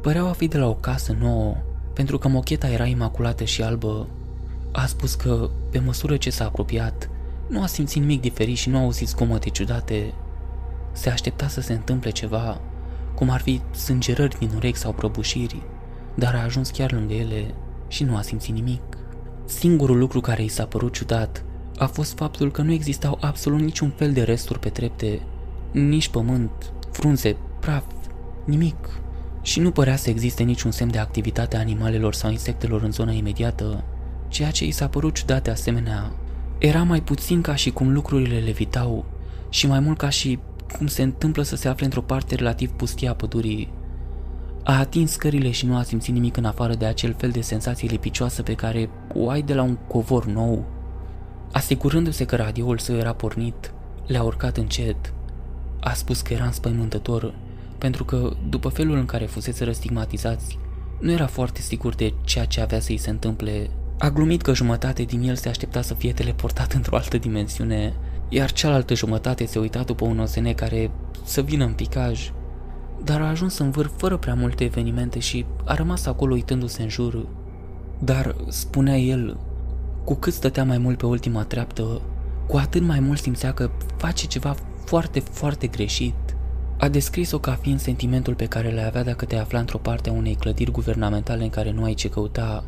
Păreau 0.00 0.28
a 0.28 0.32
fi 0.32 0.48
de 0.48 0.58
la 0.58 0.68
o 0.68 0.74
casă 0.74 1.16
nouă, 1.20 1.56
pentru 1.92 2.18
că 2.18 2.28
mocheta 2.28 2.68
era 2.68 2.86
imaculată 2.86 3.44
și 3.44 3.62
albă, 3.62 4.08
a 4.72 4.86
spus 4.86 5.14
că, 5.14 5.50
pe 5.70 5.78
măsură 5.78 6.16
ce 6.16 6.30
s-a 6.30 6.44
apropiat, 6.44 7.10
nu 7.48 7.62
a 7.62 7.66
simțit 7.66 8.00
nimic 8.00 8.20
diferit 8.20 8.56
și 8.56 8.68
nu 8.68 8.76
a 8.76 8.80
auzit 8.80 9.08
zgomote 9.08 9.48
ciudate. 9.48 10.14
Se 10.92 11.10
aștepta 11.10 11.48
să 11.48 11.60
se 11.60 11.72
întâmple 11.72 12.10
ceva, 12.10 12.60
cum 13.14 13.30
ar 13.30 13.40
fi 13.40 13.60
sângerări 13.70 14.38
din 14.38 14.50
urechi 14.56 14.78
sau 14.78 14.92
prăbușiri, 14.92 15.62
dar 16.14 16.34
a 16.34 16.42
ajuns 16.42 16.70
chiar 16.70 16.92
lângă 16.92 17.14
ele 17.14 17.54
și 17.88 18.04
nu 18.04 18.16
a 18.16 18.22
simțit 18.22 18.54
nimic. 18.54 18.82
Singurul 19.44 19.98
lucru 19.98 20.20
care 20.20 20.42
i 20.42 20.48
s-a 20.48 20.64
părut 20.64 20.92
ciudat 20.92 21.44
a 21.78 21.86
fost 21.86 22.16
faptul 22.16 22.50
că 22.50 22.62
nu 22.62 22.72
existau 22.72 23.18
absolut 23.20 23.60
niciun 23.60 23.90
fel 23.96 24.12
de 24.12 24.22
resturi 24.22 24.58
pe 24.58 24.68
trepte, 24.68 25.22
nici 25.70 26.08
pământ, 26.08 26.72
frunze, 26.92 27.36
praf, 27.60 27.84
nimic. 28.44 28.76
Și 29.42 29.60
nu 29.60 29.70
părea 29.70 29.96
să 29.96 30.10
existe 30.10 30.42
niciun 30.42 30.70
semn 30.70 30.90
de 30.90 30.98
activitate 30.98 31.56
a 31.56 31.60
animalelor 31.60 32.14
sau 32.14 32.30
insectelor 32.30 32.82
în 32.82 32.92
zona 32.92 33.12
imediată, 33.12 33.84
ceea 34.28 34.50
ce 34.50 34.64
i 34.64 34.70
s-a 34.70 34.88
părut 34.88 35.14
ciudat 35.14 35.42
de 35.42 35.50
asemenea. 35.50 36.12
Era 36.58 36.82
mai 36.82 37.02
puțin 37.02 37.40
ca 37.40 37.54
și 37.54 37.70
cum 37.70 37.92
lucrurile 37.92 38.38
levitau 38.38 39.04
și 39.48 39.66
mai 39.66 39.80
mult 39.80 39.98
ca 39.98 40.08
și 40.08 40.38
cum 40.76 40.86
se 40.86 41.02
întâmplă 41.02 41.42
să 41.42 41.56
se 41.56 41.68
afle 41.68 41.84
într-o 41.84 42.00
parte 42.00 42.34
relativ 42.34 42.70
pustie 42.70 43.08
a 43.08 43.14
pădurii. 43.14 43.72
A 44.64 44.78
atins 44.78 45.10
scările 45.10 45.50
și 45.50 45.66
nu 45.66 45.76
a 45.76 45.82
simțit 45.82 46.14
nimic 46.14 46.36
în 46.36 46.44
afară 46.44 46.74
de 46.74 46.84
acel 46.84 47.14
fel 47.18 47.30
de 47.30 47.40
senzație 47.40 47.88
lipicioasă 47.88 48.42
pe 48.42 48.54
care 48.54 48.90
o 49.14 49.30
ai 49.30 49.42
de 49.42 49.54
la 49.54 49.62
un 49.62 49.76
covor 49.88 50.26
nou. 50.26 50.64
Asigurându-se 51.52 52.24
că 52.24 52.36
radioul 52.36 52.78
său 52.78 52.96
era 52.96 53.12
pornit, 53.12 53.72
le-a 54.06 54.22
urcat 54.22 54.56
încet. 54.56 55.12
A 55.84 55.92
spus 55.92 56.20
că 56.20 56.32
era 56.32 56.44
înspăimântător, 56.44 57.34
pentru 57.78 58.04
că, 58.04 58.36
după 58.48 58.68
felul 58.68 58.96
în 58.96 59.04
care 59.04 59.24
fusese 59.24 59.64
răstigmatizați, 59.64 60.58
nu 61.00 61.10
era 61.10 61.26
foarte 61.26 61.60
sigur 61.60 61.94
de 61.94 62.14
ceea 62.24 62.44
ce 62.44 62.60
avea 62.60 62.80
să-i 62.80 62.96
se 62.96 63.10
întâmple. 63.10 63.70
A 63.98 64.10
glumit 64.10 64.42
că 64.42 64.54
jumătate 64.54 65.02
din 65.02 65.22
el 65.22 65.34
se 65.34 65.48
aștepta 65.48 65.80
să 65.80 65.94
fie 65.94 66.12
teleportat 66.12 66.72
într-o 66.78 66.96
altă 66.96 67.18
dimensiune, 67.18 67.94
iar 68.28 68.52
cealaltă 68.52 68.94
jumătate 68.94 69.46
se 69.46 69.58
uita 69.58 69.82
după 69.82 70.04
un 70.04 70.18
OSN 70.18 70.54
care 70.54 70.90
să 71.24 71.40
vină 71.40 71.64
în 71.64 71.72
picaj. 71.72 72.32
Dar 73.04 73.20
a 73.20 73.28
ajuns 73.28 73.58
în 73.58 73.70
vârf 73.70 73.90
fără 73.96 74.16
prea 74.16 74.34
multe 74.34 74.64
evenimente 74.64 75.18
și 75.18 75.44
a 75.64 75.74
rămas 75.74 76.06
acolo 76.06 76.34
uitându-se 76.34 76.82
în 76.82 76.88
jur. 76.88 77.26
Dar, 77.98 78.36
spunea 78.48 78.98
el, 78.98 79.38
cu 80.04 80.14
cât 80.14 80.32
stătea 80.32 80.64
mai 80.64 80.78
mult 80.78 80.98
pe 80.98 81.06
ultima 81.06 81.44
treaptă, 81.44 82.00
cu 82.46 82.56
atât 82.56 82.82
mai 82.82 83.00
mult 83.00 83.18
simțea 83.18 83.52
că 83.52 83.70
face 83.96 84.26
ceva 84.26 84.54
foarte, 84.84 85.20
foarte 85.20 85.66
greșit. 85.66 86.14
A 86.78 86.88
descris-o 86.88 87.38
ca 87.38 87.52
fiind 87.52 87.80
sentimentul 87.80 88.34
pe 88.34 88.46
care 88.46 88.68
le 88.68 88.82
avea 88.82 89.04
dacă 89.04 89.24
te 89.24 89.36
afla 89.36 89.58
într-o 89.58 89.78
parte 89.78 90.08
a 90.08 90.12
unei 90.12 90.34
clădiri 90.34 90.70
guvernamentale 90.70 91.42
în 91.42 91.50
care 91.50 91.70
nu 91.70 91.84
ai 91.84 91.94
ce 91.94 92.08
căuta, 92.08 92.64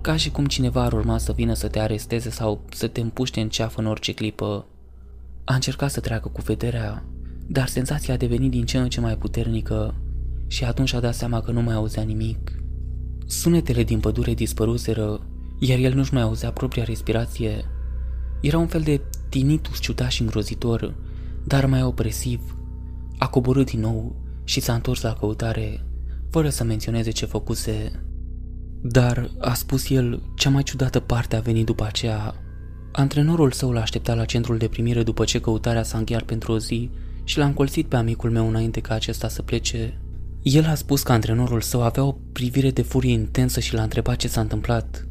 ca 0.00 0.16
și 0.16 0.30
cum 0.30 0.46
cineva 0.46 0.82
ar 0.82 0.92
urma 0.92 1.18
să 1.18 1.32
vină 1.32 1.54
să 1.54 1.68
te 1.68 1.78
aresteze 1.78 2.30
sau 2.30 2.64
să 2.70 2.86
te 2.86 3.00
împuște 3.00 3.40
în 3.40 3.48
ceafă 3.48 3.80
în 3.80 3.86
orice 3.86 4.12
clipă. 4.12 4.66
A 5.44 5.54
încercat 5.54 5.90
să 5.90 6.00
treacă 6.00 6.28
cu 6.28 6.40
vederea, 6.44 7.04
dar 7.46 7.66
senzația 7.66 8.14
a 8.14 8.16
devenit 8.16 8.50
din 8.50 8.64
ce 8.64 8.78
în 8.78 8.88
ce 8.88 9.00
mai 9.00 9.16
puternică 9.16 9.94
și 10.46 10.64
atunci 10.64 10.92
a 10.92 11.00
dat 11.00 11.14
seama 11.14 11.40
că 11.40 11.50
nu 11.50 11.62
mai 11.62 11.74
auzea 11.74 12.02
nimic. 12.02 12.52
Sunetele 13.26 13.84
din 13.84 14.00
pădure 14.00 14.34
dispăruseră, 14.34 15.20
iar 15.58 15.78
el 15.78 15.94
nu-și 15.94 16.12
mai 16.12 16.22
auzea 16.22 16.50
propria 16.50 16.84
respirație. 16.84 17.64
Era 18.40 18.58
un 18.58 18.66
fel 18.66 18.80
de 18.80 19.00
tinitus 19.28 19.80
ciudat 19.80 20.10
și 20.10 20.22
îngrozitor, 20.22 20.94
dar 21.44 21.66
mai 21.66 21.82
opresiv. 21.82 22.56
A 23.18 23.28
coborât 23.28 23.70
din 23.70 23.80
nou 23.80 24.16
și 24.44 24.60
s-a 24.60 24.74
întors 24.74 25.00
la 25.00 25.12
căutare, 25.12 25.84
fără 26.30 26.48
să 26.48 26.64
menționeze 26.64 27.10
ce 27.10 27.26
făcuse. 27.26 28.04
Dar, 28.82 29.30
a 29.38 29.54
spus 29.54 29.90
el, 29.90 30.22
cea 30.36 30.50
mai 30.50 30.62
ciudată 30.62 31.00
parte 31.00 31.36
a 31.36 31.40
venit 31.40 31.66
după 31.66 31.84
aceea. 31.84 32.34
Antrenorul 32.92 33.50
său 33.50 33.70
l-a 33.70 33.80
așteptat 33.80 34.16
la 34.16 34.24
centrul 34.24 34.58
de 34.58 34.68
primire 34.68 35.02
după 35.02 35.24
ce 35.24 35.40
căutarea 35.40 35.82
s-a 35.82 35.98
încheiat 35.98 36.22
pentru 36.22 36.52
o 36.52 36.58
zi 36.58 36.90
și 37.24 37.38
l-a 37.38 37.44
încolțit 37.44 37.86
pe 37.86 37.96
amicul 37.96 38.30
meu 38.30 38.48
înainte 38.48 38.80
ca 38.80 38.94
acesta 38.94 39.28
să 39.28 39.42
plece. 39.42 40.00
El 40.42 40.64
a 40.64 40.74
spus 40.74 41.02
că 41.02 41.12
antrenorul 41.12 41.60
său 41.60 41.82
avea 41.82 42.04
o 42.04 42.16
privire 42.32 42.70
de 42.70 42.82
furie 42.82 43.12
intensă 43.12 43.60
și 43.60 43.74
l-a 43.74 43.82
întrebat 43.82 44.16
ce 44.16 44.28
s-a 44.28 44.40
întâmplat. 44.40 45.06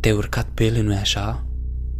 Te-ai 0.00 0.14
urcat 0.14 0.48
pe 0.54 0.64
ele, 0.64 0.82
nu-i 0.82 0.96
așa? 0.96 1.46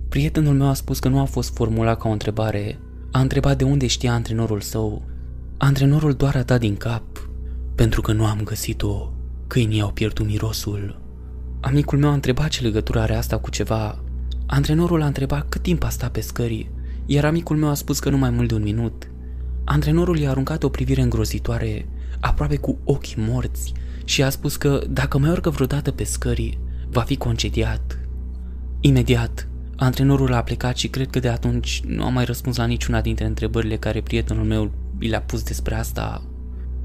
Prietenul 0.08 0.54
meu 0.54 0.68
a 0.68 0.74
spus 0.74 0.98
că 0.98 1.08
nu 1.08 1.20
a 1.20 1.24
fost 1.24 1.54
formulat 1.54 1.98
ca 1.98 2.08
o 2.08 2.12
întrebare. 2.12 2.78
A 3.16 3.20
întrebat 3.20 3.58
de 3.58 3.64
unde 3.64 3.86
știa 3.86 4.12
antrenorul 4.12 4.60
său. 4.60 5.02
Antrenorul 5.56 6.12
doar 6.12 6.36
a 6.36 6.42
dat 6.42 6.60
din 6.60 6.76
cap. 6.76 7.02
Pentru 7.74 8.00
că 8.00 8.12
nu 8.12 8.26
am 8.26 8.40
găsit-o, 8.44 9.12
câinii 9.46 9.80
au 9.80 9.90
pierdut 9.90 10.26
mirosul. 10.26 11.00
Amicul 11.60 11.98
meu 11.98 12.10
a 12.10 12.12
întrebat 12.12 12.48
ce 12.48 12.62
legătură 12.62 13.00
are 13.00 13.14
asta 13.14 13.38
cu 13.38 13.50
ceva. 13.50 13.98
Antrenorul 14.46 15.02
a 15.02 15.06
întrebat 15.06 15.48
cât 15.48 15.62
timp 15.62 15.82
a 15.84 15.88
stat 15.88 16.10
pe 16.10 16.20
scări, 16.20 16.70
iar 17.06 17.24
amicul 17.24 17.56
meu 17.56 17.68
a 17.68 17.74
spus 17.74 17.98
că 17.98 18.10
nu 18.10 18.16
mai 18.16 18.30
mult 18.30 18.48
de 18.48 18.54
un 18.54 18.62
minut. 18.62 19.10
Antrenorul 19.64 20.18
i-a 20.18 20.30
aruncat 20.30 20.62
o 20.62 20.68
privire 20.68 21.02
îngrozitoare, 21.02 21.88
aproape 22.20 22.56
cu 22.56 22.78
ochii 22.84 23.22
morți, 23.28 23.72
și 24.04 24.22
a 24.22 24.30
spus 24.30 24.56
că 24.56 24.80
dacă 24.90 25.18
mai 25.18 25.30
urcă 25.30 25.50
vreodată 25.50 25.90
pe 25.90 26.04
scări, 26.04 26.58
va 26.88 27.00
fi 27.00 27.16
concediat. 27.16 27.98
Imediat, 28.80 29.48
antrenorul 29.76 30.32
a 30.32 30.42
plecat 30.42 30.76
și 30.76 30.88
cred 30.88 31.10
că 31.10 31.18
de 31.18 31.28
atunci 31.28 31.82
nu 31.86 32.04
a 32.04 32.08
mai 32.08 32.24
răspuns 32.24 32.56
la 32.56 32.64
niciuna 32.64 33.00
dintre 33.00 33.24
întrebările 33.24 33.76
care 33.76 34.00
prietenul 34.00 34.44
meu 34.44 34.70
i 34.98 35.08
le-a 35.08 35.20
pus 35.22 35.42
despre 35.42 35.74
asta. 35.74 36.22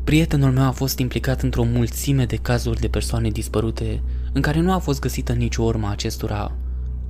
Prietenul 0.04 0.52
meu 0.52 0.64
a 0.64 0.72
fost 0.72 1.00
implicat 1.00 1.42
într-o 1.42 1.64
mulțime 1.64 2.26
de 2.26 2.36
cazuri 2.36 2.80
de 2.80 2.88
persoane 2.88 3.30
dispărute, 3.30 4.02
în 4.34 4.42
care 4.42 4.60
nu 4.60 4.72
a 4.72 4.78
fost 4.78 5.00
găsită 5.00 5.34
nicio 5.34 5.64
urmă 5.64 5.90
acestora. 5.90 6.56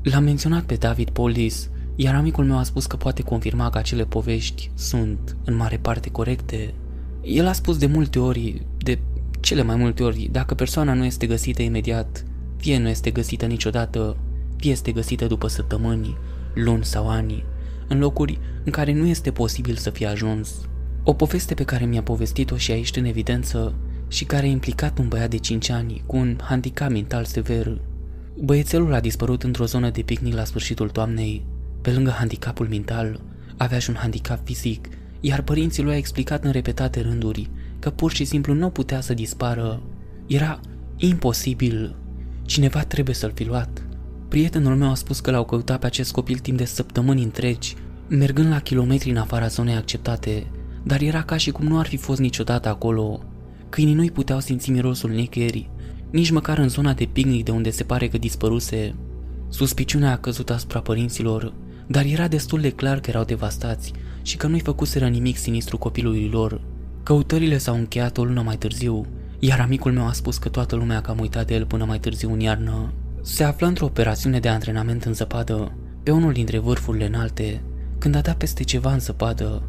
L-am 0.02 0.24
menționat 0.24 0.64
pe 0.64 0.76
David 0.76 1.10
Polis, 1.10 1.70
iar 1.96 2.16
amicul 2.16 2.46
meu 2.46 2.58
a 2.58 2.64
spus 2.64 2.86
că 2.86 2.96
poate 2.96 3.22
confirma 3.22 3.70
că 3.70 3.78
acele 3.78 4.04
povești 4.04 4.72
sunt, 4.74 5.38
în 5.46 5.56
mare 5.56 5.78
parte, 5.78 6.10
corecte. 6.10 6.74
El 7.22 7.48
a 7.48 7.54
spus 7.54 7.78
de 7.78 7.86
multe 7.86 8.20
ori, 8.20 8.66
de 8.78 9.00
cele 9.40 9.64
mai 9.64 9.76
multe 9.76 10.04
ori, 10.04 10.30
dacă 10.32 10.56
persoana 10.56 10.94
nu 10.94 11.06
este 11.06 11.28
găsită 11.28 11.62
imediat, 11.62 12.26
fie 12.58 12.80
nu 12.80 12.88
este 12.88 13.12
găsită 13.12 13.46
niciodată, 13.46 14.18
fie 14.62 14.72
este 14.72 14.92
găsită 14.92 15.28
după 15.28 15.48
săptămâni, 15.48 16.18
luni 16.54 16.86
sau 16.86 17.10
ani, 17.10 17.44
în 17.88 18.00
locuri 18.00 18.40
în 18.64 18.72
care 18.72 18.94
nu 18.94 19.06
este 19.06 19.32
posibil 19.32 19.76
să 19.76 19.90
fie 19.90 20.08
ajuns. 20.08 20.50
O 21.04 21.14
poveste 21.14 21.54
pe 21.54 21.64
care 21.64 21.86
mi-a 21.86 22.02
povestit-o 22.04 22.58
și 22.58 22.72
aici 22.72 22.96
în 22.96 23.06
evidență 23.06 23.76
și 24.08 24.26
care 24.26 24.46
a 24.46 24.50
implicat 24.50 24.98
un 24.98 25.08
băiat 25.08 25.30
de 25.30 25.38
5 25.38 25.70
ani 25.70 26.04
cu 26.06 26.18
un 26.18 26.38
handicap 26.42 26.90
mental 26.90 27.26
sever. 27.26 27.82
Băiețelul 28.44 28.94
a 28.94 29.00
dispărut 29.00 29.44
într-o 29.44 29.66
zonă 29.66 29.90
de 29.90 30.02
picnic 30.02 30.34
la 30.34 30.44
sfârșitul 30.44 30.90
toamnei. 30.90 31.46
Pe 31.82 31.92
lângă 31.92 32.10
handicapul 32.10 32.68
mental, 32.68 33.20
avea 33.58 33.80
și 33.80 33.90
un 33.90 33.96
handicap 33.96 34.46
fizic, 34.46 34.88
iar 35.20 35.42
părinții 35.42 35.84
lui 35.84 35.94
a 35.94 35.98
explicat 35.98 36.44
în 36.44 36.52
repetate 36.52 37.02
rânduri 37.02 37.50
că 37.80 37.90
pur 37.90 38.12
și 38.12 38.26
simplu 38.26 38.54
nu 38.54 38.70
putea 38.70 39.02
să 39.02 39.14
dispară. 39.14 39.82
Era 40.28 40.60
imposibil. 40.98 41.96
Cineva 42.46 42.84
trebuie 42.84 43.16
să-l 43.16 43.32
fi 43.34 43.44
luat. 43.44 43.86
Prietenul 44.32 44.76
meu 44.76 44.90
a 44.90 44.94
spus 44.94 45.20
că 45.20 45.32
l-au 45.32 45.46
căutat 45.46 45.80
pe 45.80 45.86
acest 45.86 46.12
copil 46.12 46.38
timp 46.38 46.58
de 46.58 46.66
săptămâni 46.66 47.24
întregi, 47.24 47.76
mergând 48.08 48.50
la 48.50 48.60
kilometri 48.60 49.10
în 49.10 49.18
afara 49.18 49.48
zonei 49.48 49.76
acceptate, 49.76 50.52
dar 50.84 51.02
era 51.02 51.22
ca 51.22 51.38
și 51.38 51.52
cum 51.52 51.66
nu 51.66 51.80
ar 51.80 51.88
fi 51.88 51.98
fost 51.98 52.20
niciodată 52.20 52.70
acolo. 52.70 53.24
Câinii 53.70 53.94
nu-i 53.94 54.12
puteau 54.12 54.40
simți 54.40 54.72
mirosul 54.72 55.10
nicăieri, 55.10 55.70
nici 56.12 56.30
măcar 56.30 56.58
în 56.58 56.70
zona 56.70 56.94
de 56.94 57.10
picnic 57.12 57.46
de 57.46 57.52
unde 57.52 57.70
se 57.70 57.84
pare 57.84 58.08
că 58.08 58.18
dispăruse. 58.18 58.96
Suspiciunea 59.50 60.12
a 60.12 60.18
căzut 60.18 60.50
asupra 60.50 60.80
părinților, 60.80 61.54
dar 61.88 62.06
era 62.06 62.28
destul 62.28 62.62
de 62.62 62.70
clar 62.70 63.00
că 63.00 63.10
erau 63.10 63.24
devastați 63.24 63.92
și 64.22 64.38
că 64.38 64.48
nu-i 64.48 64.60
făcuseră 64.60 65.08
nimic 65.08 65.38
sinistru 65.38 65.78
copilului 65.78 66.30
lor. 66.32 66.62
Căutările 67.04 67.58
s-au 67.58 67.76
încheiat 67.76 68.18
o 68.18 68.24
lună 68.24 68.42
mai 68.42 68.58
târziu, 68.58 69.06
iar 69.40 69.60
amicul 69.60 69.92
meu 69.92 70.08
a 70.08 70.14
spus 70.14 70.38
că 70.38 70.50
toată 70.50 70.76
lumea 70.76 70.98
a 70.98 71.02
cam 71.02 71.20
uitat 71.20 71.48
de 71.48 71.54
el 71.54 71.66
până 71.66 71.86
mai 71.86 72.00
târziu 72.00 72.32
în 72.32 72.40
iarnă. 72.40 72.94
Se 73.22 73.44
află 73.44 73.68
într-o 73.68 73.86
operațiune 73.86 74.40
de 74.40 74.50
antrenament 74.50 75.04
în 75.04 75.14
zăpadă, 75.14 75.72
pe 76.04 76.12
unul 76.12 76.34
dintre 76.34 76.58
vârfurile 76.58 77.06
înalte, 77.06 77.62
când 77.98 78.16
a 78.16 78.22
dat 78.22 78.38
peste 78.38 78.64
ceva 78.64 78.94
în 78.94 79.00
zăpadă. 79.00 79.64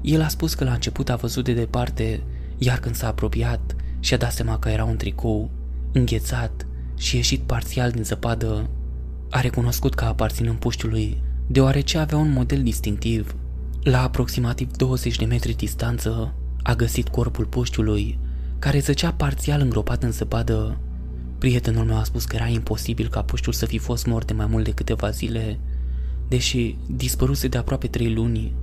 El 0.00 0.22
a 0.22 0.28
spus 0.28 0.54
că 0.54 0.64
la 0.64 0.72
început 0.72 1.08
a 1.08 1.16
văzut 1.16 1.44
de 1.44 1.52
departe, 1.52 2.22
iar 2.58 2.78
când 2.78 2.94
s-a 2.94 3.06
apropiat 3.06 3.76
și-a 4.00 4.16
dat 4.16 4.32
seama 4.32 4.58
că 4.58 4.68
era 4.68 4.84
un 4.84 4.96
tricou, 4.96 5.50
înghețat 5.92 6.66
și 6.96 7.16
ieșit 7.16 7.40
parțial 7.40 7.90
din 7.90 8.04
zăpadă. 8.04 8.70
A 9.30 9.40
recunoscut 9.40 9.94
că 9.94 10.04
aparținând 10.04 10.58
puștiului, 10.58 11.22
deoarece 11.46 11.98
avea 11.98 12.18
un 12.18 12.32
model 12.32 12.62
distinctiv. 12.62 13.36
La 13.82 14.02
aproximativ 14.02 14.76
20 14.76 15.16
de 15.16 15.24
metri 15.24 15.56
distanță, 15.56 16.34
a 16.62 16.74
găsit 16.74 17.08
corpul 17.08 17.44
puștiului, 17.44 18.18
care 18.58 18.78
zăcea 18.78 19.12
parțial 19.12 19.60
îngropat 19.60 20.02
în 20.02 20.12
zăpadă. 20.12 20.78
Prietenul 21.38 21.84
meu 21.84 21.96
a 21.96 22.04
spus 22.04 22.24
că 22.24 22.36
era 22.36 22.46
imposibil 22.46 23.08
ca 23.08 23.22
puștiul 23.22 23.54
să 23.54 23.66
fi 23.66 23.78
fost 23.78 24.06
mort 24.06 24.26
de 24.26 24.32
mai 24.32 24.46
mult 24.46 24.64
de 24.64 24.70
câteva 24.70 25.10
zile, 25.10 25.58
deși 26.28 26.76
dispăruse 26.86 27.48
de 27.48 27.58
aproape 27.58 27.86
trei 27.86 28.14
luni. 28.14 28.54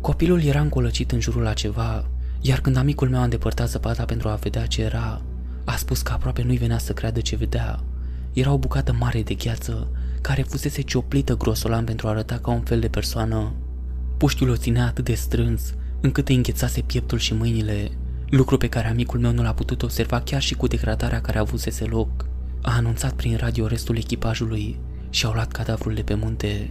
Copilul 0.00 0.42
era 0.42 0.60
încolăcit 0.60 1.12
în 1.12 1.20
jurul 1.20 1.42
la 1.42 1.52
ceva, 1.52 2.08
iar 2.40 2.60
când 2.60 2.76
amicul 2.76 3.08
meu 3.08 3.20
a 3.20 3.22
îndepărtat 3.22 3.68
zăpada 3.68 4.04
pentru 4.04 4.28
a 4.28 4.34
vedea 4.34 4.66
ce 4.66 4.82
era, 4.82 5.22
A 5.64 5.76
spus 5.76 6.02
că 6.02 6.12
aproape 6.12 6.42
nu-i 6.42 6.56
venea 6.56 6.78
să 6.78 6.92
creadă 6.92 7.20
ce 7.20 7.36
vedea. 7.36 7.80
Era 8.32 8.52
o 8.52 8.58
bucată 8.58 8.92
mare 8.98 9.22
de 9.22 9.34
gheață, 9.34 9.88
care 10.20 10.42
fusese 10.42 10.82
cioplită 10.82 11.36
grosolan 11.36 11.84
pentru 11.84 12.06
a 12.06 12.10
arăta 12.10 12.38
ca 12.38 12.50
un 12.50 12.60
fel 12.60 12.80
de 12.80 12.88
persoană. 12.88 13.52
Puștiul 14.16 14.50
o 14.50 14.56
ținea 14.56 14.86
atât 14.86 15.04
de 15.04 15.14
strâns, 15.14 15.74
încât 16.00 16.28
îi 16.28 16.34
înghețase 16.34 16.80
pieptul 16.80 17.18
și 17.18 17.34
mâinile, 17.34 17.90
lucru 18.30 18.56
pe 18.56 18.68
care 18.68 18.88
amicul 18.88 19.20
meu 19.20 19.32
nu 19.32 19.42
l-a 19.42 19.52
putut 19.52 19.82
observa 19.82 20.20
chiar 20.20 20.42
și 20.42 20.54
cu 20.54 20.66
degradarea 20.66 21.20
care 21.20 21.38
avusese 21.38 21.84
loc. 21.84 22.26
A 22.62 22.76
anunțat 22.76 23.12
prin 23.12 23.36
radio 23.36 23.66
restul 23.66 23.96
echipajului 23.96 24.78
și 25.10 25.26
au 25.26 25.32
luat 25.32 25.52
cadavrul 25.52 25.94
de 25.94 26.02
pe 26.02 26.14
munte. 26.14 26.70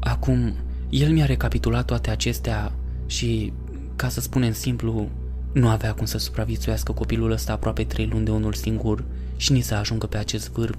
Acum, 0.00 0.54
el 0.88 1.12
mi-a 1.12 1.26
recapitulat 1.26 1.84
toate 1.84 2.10
acestea 2.10 2.72
și, 3.06 3.52
ca 3.96 4.08
să 4.08 4.20
spunem 4.20 4.52
simplu, 4.52 5.08
nu 5.52 5.68
avea 5.68 5.94
cum 5.94 6.06
să 6.06 6.18
supraviețuiască 6.18 6.92
copilul 6.92 7.30
ăsta 7.30 7.52
aproape 7.52 7.84
trei 7.84 8.06
luni 8.06 8.24
de 8.24 8.30
unul 8.30 8.52
singur 8.52 9.04
și 9.36 9.52
nici 9.52 9.64
să 9.64 9.74
ajungă 9.74 10.06
pe 10.06 10.16
acest 10.16 10.50
vârf. 10.50 10.78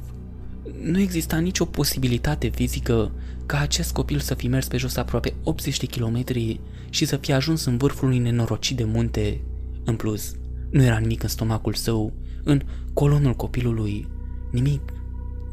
Nu 0.83 0.99
exista 0.99 1.37
nicio 1.37 1.65
posibilitate 1.65 2.47
fizică 2.47 3.11
ca 3.45 3.59
acest 3.59 3.93
copil 3.93 4.19
să 4.19 4.33
fi 4.33 4.47
mers 4.47 4.67
pe 4.67 4.77
jos 4.77 4.95
aproape 4.95 5.33
80 5.43 5.79
de 5.79 5.85
kilometri 5.85 6.59
și 6.89 7.05
să 7.05 7.17
fie 7.17 7.33
ajuns 7.33 7.65
în 7.65 7.77
vârful 7.77 8.07
unui 8.07 8.19
nenorocit 8.19 8.77
de 8.77 8.83
munte. 8.83 9.41
În 9.89 9.95
plus, 9.95 10.35
nu 10.69 10.83
era 10.83 10.97
nimic 10.97 11.23
în 11.23 11.29
stomacul 11.29 11.73
său, 11.73 12.13
în 12.43 12.61
colonul 12.93 13.33
copilului, 13.33 14.07
nimic, 14.51 14.81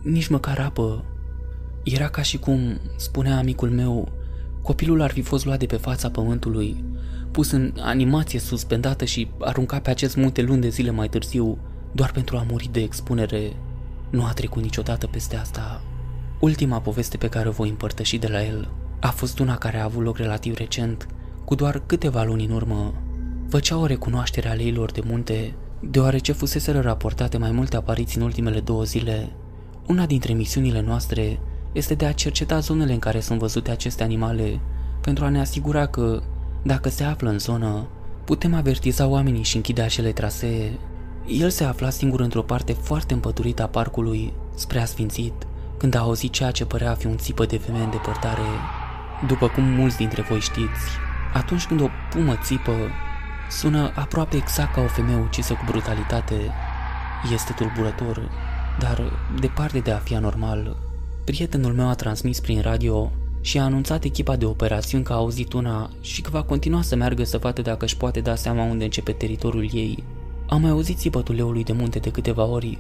nici 0.03 0.29
măcar 0.29 0.59
apă. 0.59 1.05
Era 1.85 2.09
ca 2.09 2.23
și 2.23 2.39
cum, 2.39 2.81
spunea 2.97 3.39
amicul 3.39 3.71
meu, 3.71 4.13
copilul 4.63 5.01
ar 5.01 5.11
fi 5.11 5.23
fost 5.23 5.45
luat 5.45 5.59
de 5.59 5.67
pe 5.67 5.77
fața 5.77 6.11
pământului, 6.11 6.85
pus 7.31 7.51
în 7.51 7.73
animație 7.81 8.39
suspendată 8.39 9.05
și 9.05 9.31
aruncat 9.41 9.83
pe 9.83 9.91
acest 9.91 10.17
munte 10.17 10.43
luni 10.43 10.61
de 10.61 10.69
zile 10.69 10.91
mai 10.91 11.09
târziu, 11.09 11.59
doar 11.93 12.13
pentru 12.13 12.37
a 12.37 12.47
muri 12.51 12.69
de 12.73 12.81
expunere. 12.81 13.53
Nu 14.11 14.25
a 14.25 14.33
trecut 14.33 14.63
niciodată 14.63 15.07
peste 15.07 15.37
asta. 15.37 15.83
Ultima 16.41 16.81
poveste 16.81 17.17
pe 17.17 17.29
care 17.29 17.49
o 17.49 17.53
voi 17.53 17.69
împărtăși 17.69 18.19
de 18.19 18.29
la 18.29 18.45
el 18.45 18.69
a 19.01 19.09
fost 19.11 19.39
una 19.39 19.57
care 19.57 19.79
a 19.79 19.85
avut 19.85 20.03
loc 20.03 20.17
relativ 20.17 20.57
recent, 20.57 21.07
cu 21.45 21.55
doar 21.55 21.83
câteva 21.87 22.23
luni 22.23 22.45
în 22.45 22.51
urmă. 22.51 22.95
Făcea 23.49 23.77
o 23.77 23.87
recunoaștere 23.87 24.49
a 24.49 24.53
leilor 24.53 24.91
de 24.93 25.01
munte, 25.05 25.55
deoarece 25.81 26.33
fuseseră 26.33 26.81
raportate 26.81 27.39
mai 27.39 27.51
multe 27.51 27.77
apariții 27.77 28.21
în 28.21 28.27
ultimele 28.27 28.61
două 28.61 28.83
zile. 28.83 29.33
Una 29.87 30.07
dintre 30.07 30.33
misiunile 30.33 30.81
noastre 30.81 31.39
este 31.73 31.95
de 31.95 32.07
a 32.07 32.13
cerceta 32.13 32.59
zonele 32.59 32.93
în 32.93 32.99
care 32.99 33.21
sunt 33.21 33.39
văzute 33.39 33.71
aceste 33.71 34.03
animale, 34.03 34.61
pentru 35.01 35.25
a 35.25 35.29
ne 35.29 35.41
asigura 35.41 35.87
că, 35.87 36.23
dacă 36.63 36.89
se 36.89 37.05
află 37.05 37.31
în 37.31 37.39
zonă, 37.39 37.89
putem 38.25 38.55
avertiza 38.55 39.07
oamenii 39.07 39.43
și 39.43 39.57
închide 39.57 39.83
acele 39.83 40.13
trasee. 40.13 40.79
El 41.27 41.51
se 41.51 41.65
afla 41.65 41.91
singur 41.91 42.21
într-o 42.21 42.43
parte 42.43 42.73
foarte 42.73 43.15
împăturită 43.15 43.63
a 43.63 43.67
parcului, 43.67 44.33
spre 44.55 44.81
asfințit, 44.81 45.33
când 45.77 45.95
a 45.95 45.99
auzit 45.99 46.33
ceea 46.33 46.51
ce 46.51 46.65
părea 46.65 46.91
a 46.91 46.95
fi 46.95 47.07
un 47.07 47.17
țipă 47.17 47.47
de 47.47 47.59
femeie 47.59 47.85
în 47.85 47.91
depărtare. 47.91 48.47
După 49.27 49.49
cum 49.49 49.65
mulți 49.65 49.97
dintre 49.97 50.23
voi 50.23 50.41
știți, 50.41 50.85
atunci 51.33 51.67
când 51.67 51.81
o 51.81 51.89
pumă 52.11 52.39
țipă, 52.43 52.73
sună 53.51 53.93
aproape 53.95 54.37
exact 54.37 54.75
ca 54.75 54.81
o 54.81 54.87
femeie 54.87 55.19
ucisă 55.19 55.53
cu 55.53 55.63
brutalitate. 55.67 56.35
Este 57.33 57.53
tulburător, 57.53 58.31
dar 58.79 59.13
departe 59.41 59.79
de 59.79 59.91
a 59.91 59.97
fi 59.97 60.15
anormal. 60.15 60.77
Prietenul 61.25 61.73
meu 61.73 61.89
a 61.89 61.95
transmis 61.95 62.41
prin 62.41 62.61
radio 62.61 63.13
și 63.41 63.59
a 63.59 63.63
anunțat 63.63 64.05
echipa 64.05 64.37
de 64.37 64.45
operațiuni 64.45 65.05
că 65.05 65.13
a 65.13 65.17
auzit 65.17 65.53
una 65.53 65.91
și 66.01 66.21
că 66.23 66.31
va 66.31 66.43
continua 66.43 66.83
să 66.83 66.97
meargă 66.97 67.25
să 67.25 67.39
vadă 67.39 67.63
dacă 67.63 67.85
își 67.85 67.97
poate 67.97 68.21
da 68.21 68.35
seama 68.35 68.63
unde 68.63 68.85
începe 68.85 69.13
teritoriul 69.13 69.69
ei. 69.73 70.05
Am 70.49 70.61
mai 70.61 70.71
auzit 70.71 70.99
țipătul 70.99 71.35
leului 71.35 71.65
de 71.65 71.73
munte 71.73 71.99
de 71.99 72.11
câteva 72.11 72.45
ori, 72.45 72.79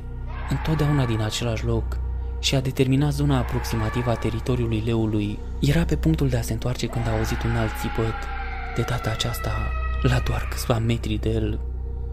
întotdeauna 0.50 1.04
din 1.04 1.20
același 1.20 1.64
loc, 1.64 1.98
și 2.40 2.54
a 2.54 2.60
determinat 2.60 3.12
zona 3.12 3.38
aproximativă 3.38 4.10
a 4.10 4.14
teritoriului 4.14 4.82
leului. 4.84 5.38
Era 5.60 5.84
pe 5.84 5.96
punctul 5.96 6.28
de 6.28 6.36
a 6.36 6.42
se 6.42 6.52
întoarce 6.52 6.86
când 6.86 7.06
a 7.06 7.16
auzit 7.16 7.42
un 7.42 7.56
alt 7.56 7.72
țipăt, 7.80 8.14
de 8.74 8.84
data 8.88 9.10
aceasta 9.10 9.50
la 10.02 10.18
doar 10.18 10.48
câțiva 10.50 10.78
metri 10.78 11.18
de 11.20 11.28
el. 11.28 11.60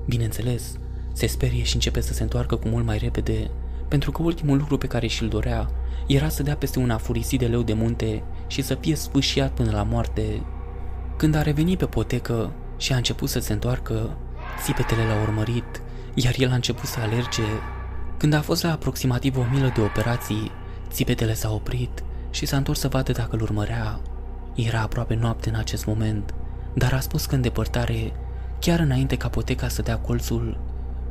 Bineînțeles, 0.05 0.77
se 1.13 1.27
sperie 1.27 1.63
și 1.63 1.75
începe 1.75 2.01
să 2.01 2.13
se 2.13 2.23
întoarcă 2.23 2.55
cu 2.55 2.67
mult 2.67 2.85
mai 2.85 2.97
repede, 2.97 3.49
pentru 3.87 4.11
că 4.11 4.21
ultimul 4.21 4.57
lucru 4.57 4.77
pe 4.77 4.87
care 4.87 5.07
și-l 5.07 5.27
dorea 5.27 5.69
era 6.07 6.29
să 6.29 6.43
dea 6.43 6.55
peste 6.55 6.79
un 6.79 6.89
afurisit 6.89 7.39
de 7.39 7.45
leu 7.45 7.61
de 7.61 7.73
munte 7.73 8.23
și 8.47 8.61
să 8.61 8.75
fie 8.75 8.95
sfâșiat 8.95 9.51
până 9.51 9.71
la 9.71 9.83
moarte. 9.83 10.43
Când 11.17 11.35
a 11.35 11.41
revenit 11.41 11.77
pe 11.77 11.85
potecă 11.85 12.53
și 12.77 12.93
a 12.93 12.95
început 12.95 13.29
să 13.29 13.39
se 13.39 13.53
întoarcă, 13.53 14.17
țipetele 14.63 15.03
l-au 15.03 15.21
urmărit, 15.21 15.81
iar 16.13 16.33
el 16.37 16.51
a 16.51 16.55
început 16.55 16.85
să 16.85 16.99
alerge. 16.99 17.43
Când 18.17 18.33
a 18.33 18.41
fost 18.41 18.63
la 18.63 18.71
aproximativ 18.71 19.37
o 19.37 19.45
milă 19.51 19.71
de 19.75 19.81
operații, 19.81 20.51
țipetele 20.89 21.33
s-au 21.33 21.55
oprit 21.55 22.03
și 22.29 22.45
s-a 22.45 22.57
întors 22.57 22.79
să 22.79 22.87
vadă 22.87 23.11
dacă 23.11 23.35
îl 23.35 23.41
urmărea. 23.41 23.99
Era 24.55 24.81
aproape 24.81 25.15
noapte 25.15 25.49
în 25.49 25.55
acest 25.55 25.85
moment, 25.85 26.33
dar 26.75 26.93
a 26.93 26.99
spus 26.99 27.25
că 27.25 27.35
în 27.35 27.41
depărtare, 27.41 28.11
chiar 28.59 28.79
înainte 28.79 29.15
ca 29.15 29.29
poteca 29.29 29.67
să 29.67 29.81
dea 29.81 29.97
colțul, 29.97 30.59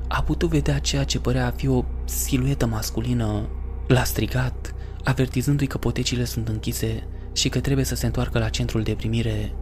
a 0.08 0.22
putut 0.22 0.48
vedea 0.48 0.78
ceea 0.78 1.04
ce 1.04 1.20
părea 1.20 1.46
a 1.46 1.50
fi 1.50 1.68
o 1.68 1.84
siluetă 2.04 2.66
masculină. 2.66 3.48
L-a 3.86 4.04
strigat, 4.04 4.74
avertizându-i 5.04 5.66
că 5.66 5.78
potecile 5.78 6.24
sunt 6.24 6.48
închise 6.48 7.06
și 7.32 7.48
că 7.48 7.60
trebuie 7.60 7.84
să 7.84 7.94
se 7.94 8.06
întoarcă 8.06 8.38
la 8.38 8.48
centrul 8.48 8.82
de 8.82 8.94
primire. 8.94 9.52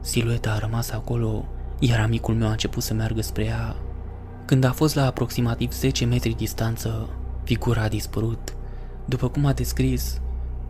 Silueta 0.00 0.50
a 0.52 0.58
rămas 0.58 0.90
acolo, 0.90 1.48
iar 1.78 2.00
amicul 2.00 2.34
meu 2.34 2.48
a 2.48 2.50
început 2.50 2.82
să 2.82 2.94
meargă 2.94 3.20
spre 3.22 3.44
ea. 3.44 3.76
Când 4.44 4.64
a 4.64 4.72
fost 4.72 4.94
la 4.94 5.06
aproximativ 5.06 5.72
10 5.72 6.04
metri 6.04 6.34
distanță, 6.36 7.08
figura 7.44 7.82
a 7.82 7.88
dispărut. 7.88 8.56
După 9.04 9.28
cum 9.28 9.46
a 9.46 9.52
descris, 9.52 10.20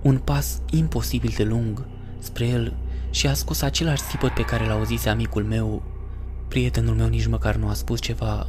un 0.03 0.19
pas 0.19 0.61
imposibil 0.71 1.33
de 1.37 1.45
lung 1.45 1.87
spre 2.19 2.47
el 2.47 2.77
și 3.17 3.27
a 3.27 3.35
scos 3.35 3.63
același 3.63 4.03
țipăt 4.03 4.31
pe 4.31 4.43
care 4.43 4.67
l-a 4.67 4.73
auzise 4.73 5.09
amicul 5.09 5.45
meu. 5.45 5.83
Prietenul 6.49 6.95
meu 6.95 7.07
nici 7.07 7.27
măcar 7.27 7.55
nu 7.55 7.69
a 7.69 7.73
spus 7.73 8.01
ceva, 8.01 8.47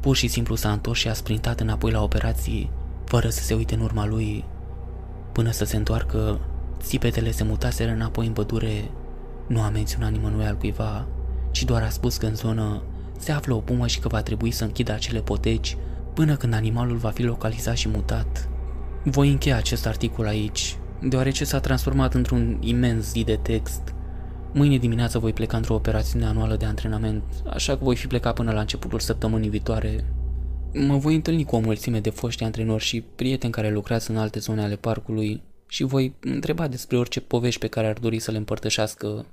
pur 0.00 0.16
și 0.16 0.28
simplu 0.28 0.54
s-a 0.54 0.72
întors 0.72 0.98
și 0.98 1.08
a 1.08 1.12
sprintat 1.12 1.60
înapoi 1.60 1.90
la 1.90 2.02
operații, 2.02 2.70
fără 3.04 3.28
să 3.28 3.42
se 3.42 3.54
uite 3.54 3.74
în 3.74 3.80
urma 3.80 4.06
lui. 4.06 4.44
Până 5.32 5.50
să 5.50 5.64
se 5.64 5.76
întoarcă, 5.76 6.40
țipetele 6.80 7.30
se 7.30 7.44
mutaseră 7.44 7.90
înapoi 7.90 8.26
în 8.26 8.32
pădure. 8.32 8.90
Nu 9.46 9.60
a 9.60 9.68
menționat 9.68 10.10
nimănui 10.10 10.46
al 10.46 10.56
cuiva, 10.56 11.06
ci 11.50 11.64
doar 11.64 11.82
a 11.82 11.88
spus 11.88 12.16
că 12.16 12.26
în 12.26 12.34
zonă 12.34 12.82
se 13.18 13.32
află 13.32 13.54
o 13.54 13.60
pumă 13.60 13.86
și 13.86 14.00
că 14.00 14.08
va 14.08 14.22
trebui 14.22 14.50
să 14.50 14.64
închidă 14.64 14.92
acele 14.92 15.20
poteci 15.20 15.76
până 16.14 16.36
când 16.36 16.54
animalul 16.54 16.96
va 16.96 17.10
fi 17.10 17.22
localizat 17.22 17.76
și 17.76 17.88
mutat. 17.88 18.48
Voi 19.04 19.30
încheia 19.30 19.56
acest 19.56 19.86
articol 19.86 20.26
aici, 20.26 20.76
deoarece 21.02 21.44
s-a 21.44 21.60
transformat 21.60 22.14
într-un 22.14 22.56
imens 22.60 23.10
zid 23.10 23.26
de 23.26 23.38
text. 23.42 23.92
Mâine 24.58 24.78
dimineață 24.78 25.18
voi 25.18 25.32
pleca 25.32 25.56
într-o 25.56 25.74
operațiune 25.74 26.26
anuală 26.26 26.56
de 26.56 26.64
antrenament, 26.64 27.22
așa 27.46 27.76
că 27.76 27.84
voi 27.84 27.96
fi 27.96 28.06
plecat 28.06 28.34
până 28.34 28.52
la 28.52 28.60
începutul 28.60 28.98
săptămânii 28.98 29.48
viitoare. 29.48 30.04
Mă 30.72 30.96
voi 30.96 31.14
întâlni 31.14 31.44
cu 31.44 31.56
o 31.56 31.60
mulțime 31.60 32.00
de 32.00 32.10
foști 32.10 32.44
antrenori 32.44 32.82
și 32.82 33.00
prieteni 33.00 33.52
care 33.52 33.70
lucrează 33.70 34.12
în 34.12 34.18
alte 34.18 34.38
zone 34.38 34.62
ale 34.62 34.76
parcului 34.76 35.42
și 35.68 35.82
voi 35.82 36.14
întreba 36.20 36.68
despre 36.68 36.96
orice 36.96 37.20
povești 37.20 37.60
pe 37.60 37.66
care 37.66 37.86
ar 37.86 37.98
dori 37.98 38.18
să 38.18 38.30
le 38.30 38.36
împărtășească. 38.36 39.26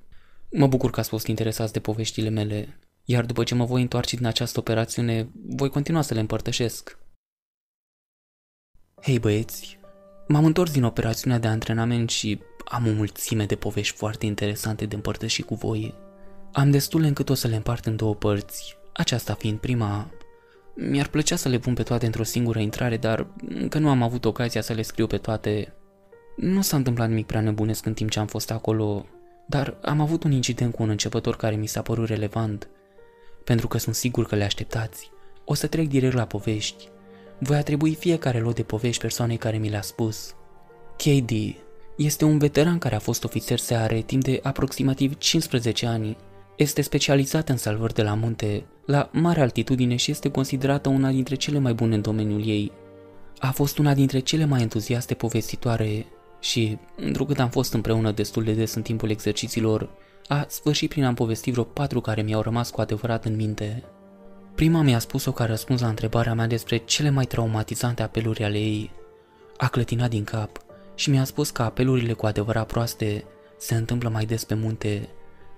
Mă 0.51 0.67
bucur 0.67 0.89
că 0.89 0.99
ați 0.99 1.09
fost 1.09 1.27
interesați 1.27 1.73
de 1.73 1.79
poveștile 1.79 2.29
mele, 2.29 2.79
iar 3.03 3.25
după 3.25 3.43
ce 3.43 3.55
mă 3.55 3.65
voi 3.65 3.81
întoarce 3.81 4.15
din 4.15 4.25
această 4.25 4.59
operațiune, 4.59 5.29
voi 5.55 5.69
continua 5.69 6.01
să 6.01 6.13
le 6.13 6.19
împărtășesc. 6.19 6.97
Hei 9.01 9.19
băieți, 9.19 9.79
m-am 10.27 10.45
întors 10.45 10.71
din 10.71 10.83
operațiunea 10.83 11.39
de 11.39 11.47
antrenament 11.47 12.09
și 12.09 12.39
am 12.65 12.87
o 12.87 12.91
mulțime 12.91 13.45
de 13.45 13.55
povești 13.55 13.95
foarte 13.95 14.25
interesante 14.25 14.85
de 14.85 14.95
împărtășit 14.95 15.45
cu 15.45 15.55
voi. 15.55 15.93
Am 16.51 16.71
destule 16.71 17.07
încât 17.07 17.29
o 17.29 17.33
să 17.33 17.47
le 17.47 17.55
împart 17.55 17.85
în 17.85 17.95
două 17.95 18.15
părți, 18.15 18.77
aceasta 18.93 19.33
fiind 19.33 19.59
prima. 19.59 20.09
Mi-ar 20.75 21.07
plăcea 21.07 21.35
să 21.35 21.49
le 21.49 21.57
pun 21.57 21.73
pe 21.73 21.83
toate 21.83 22.05
într-o 22.05 22.23
singură 22.23 22.59
intrare, 22.59 22.97
dar 22.97 23.27
încă 23.47 23.79
nu 23.79 23.89
am 23.89 24.01
avut 24.01 24.25
ocazia 24.25 24.61
să 24.61 24.73
le 24.73 24.81
scriu 24.81 25.07
pe 25.07 25.17
toate. 25.17 25.73
Nu 26.35 26.61
s-a 26.61 26.77
întâmplat 26.77 27.09
nimic 27.09 27.25
prea 27.25 27.41
nebunesc 27.41 27.85
în 27.85 27.93
timp 27.93 28.09
ce 28.09 28.19
am 28.19 28.27
fost 28.27 28.51
acolo, 28.51 29.05
dar 29.47 29.77
am 29.81 30.01
avut 30.01 30.23
un 30.23 30.31
incident 30.31 30.73
cu 30.73 30.83
un 30.83 30.89
începător 30.89 31.35
care 31.35 31.55
mi 31.55 31.67
s-a 31.67 31.81
părut 31.81 32.07
relevant. 32.07 32.67
Pentru 33.43 33.67
că 33.67 33.77
sunt 33.77 33.95
sigur 33.95 34.25
că 34.25 34.35
le 34.35 34.43
așteptați, 34.43 35.11
o 35.45 35.53
să 35.53 35.67
trec 35.67 35.87
direct 35.87 36.13
la 36.13 36.25
povești. 36.25 36.89
Voi 37.39 37.57
atribui 37.57 37.95
fiecare 37.95 38.39
lot 38.39 38.55
de 38.55 38.63
povești 38.63 39.01
persoanei 39.01 39.37
care 39.37 39.57
mi 39.57 39.69
le-a 39.69 39.81
spus. 39.81 40.35
KD 40.97 41.31
este 41.95 42.25
un 42.25 42.37
veteran 42.37 42.77
care 42.77 42.95
a 42.95 42.99
fost 42.99 43.23
ofițer 43.23 43.59
SAR 43.59 43.93
timp 43.93 44.23
de 44.23 44.39
aproximativ 44.43 45.17
15 45.17 45.85
ani. 45.85 46.17
Este 46.55 46.81
specializat 46.81 47.49
în 47.49 47.57
salvări 47.57 47.93
de 47.93 48.03
la 48.03 48.13
munte, 48.13 48.65
la 48.85 49.09
mare 49.11 49.41
altitudine 49.41 49.95
și 49.95 50.11
este 50.11 50.29
considerată 50.29 50.89
una 50.89 51.09
dintre 51.09 51.35
cele 51.35 51.59
mai 51.59 51.73
bune 51.73 51.95
în 51.95 52.01
domeniul 52.01 52.47
ei. 52.47 52.71
A 53.39 53.51
fost 53.51 53.77
una 53.77 53.93
dintre 53.93 54.19
cele 54.19 54.45
mai 54.45 54.61
entuziaste 54.61 55.13
povestitoare 55.13 56.05
și, 56.39 56.77
întrucât 56.95 57.39
am 57.39 57.49
fost 57.49 57.73
împreună 57.73 58.11
destul 58.11 58.43
de 58.43 58.53
des 58.53 58.73
în 58.73 58.81
timpul 58.81 59.09
exercițiilor, 59.09 59.89
a 60.27 60.45
sfârșit 60.49 60.89
prin 60.89 61.03
a-mi 61.03 61.15
povesti 61.15 61.51
vreo 61.51 61.63
patru 61.63 62.01
care 62.01 62.21
mi-au 62.21 62.41
rămas 62.41 62.69
cu 62.69 62.81
adevărat 62.81 63.25
în 63.25 63.35
minte. 63.35 63.83
Prima 64.55 64.81
mi-a 64.81 64.99
spus-o 64.99 65.31
ca 65.31 65.45
răspuns 65.45 65.81
la 65.81 65.87
întrebarea 65.87 66.33
mea 66.33 66.47
despre 66.47 66.77
cele 66.77 67.09
mai 67.09 67.25
traumatizante 67.25 68.03
apeluri 68.03 68.43
ale 68.43 68.57
ei. 68.57 68.91
A 69.57 69.67
clătinat 69.67 70.09
din 70.09 70.23
cap 70.23 70.64
și 70.95 71.09
mi-a 71.09 71.23
spus 71.23 71.49
că 71.49 71.61
apelurile 71.61 72.13
cu 72.13 72.25
adevărat 72.25 72.67
proaste 72.67 73.23
se 73.57 73.75
întâmplă 73.75 74.09
mai 74.09 74.25
des 74.25 74.43
pe 74.43 74.53
munte, 74.53 75.09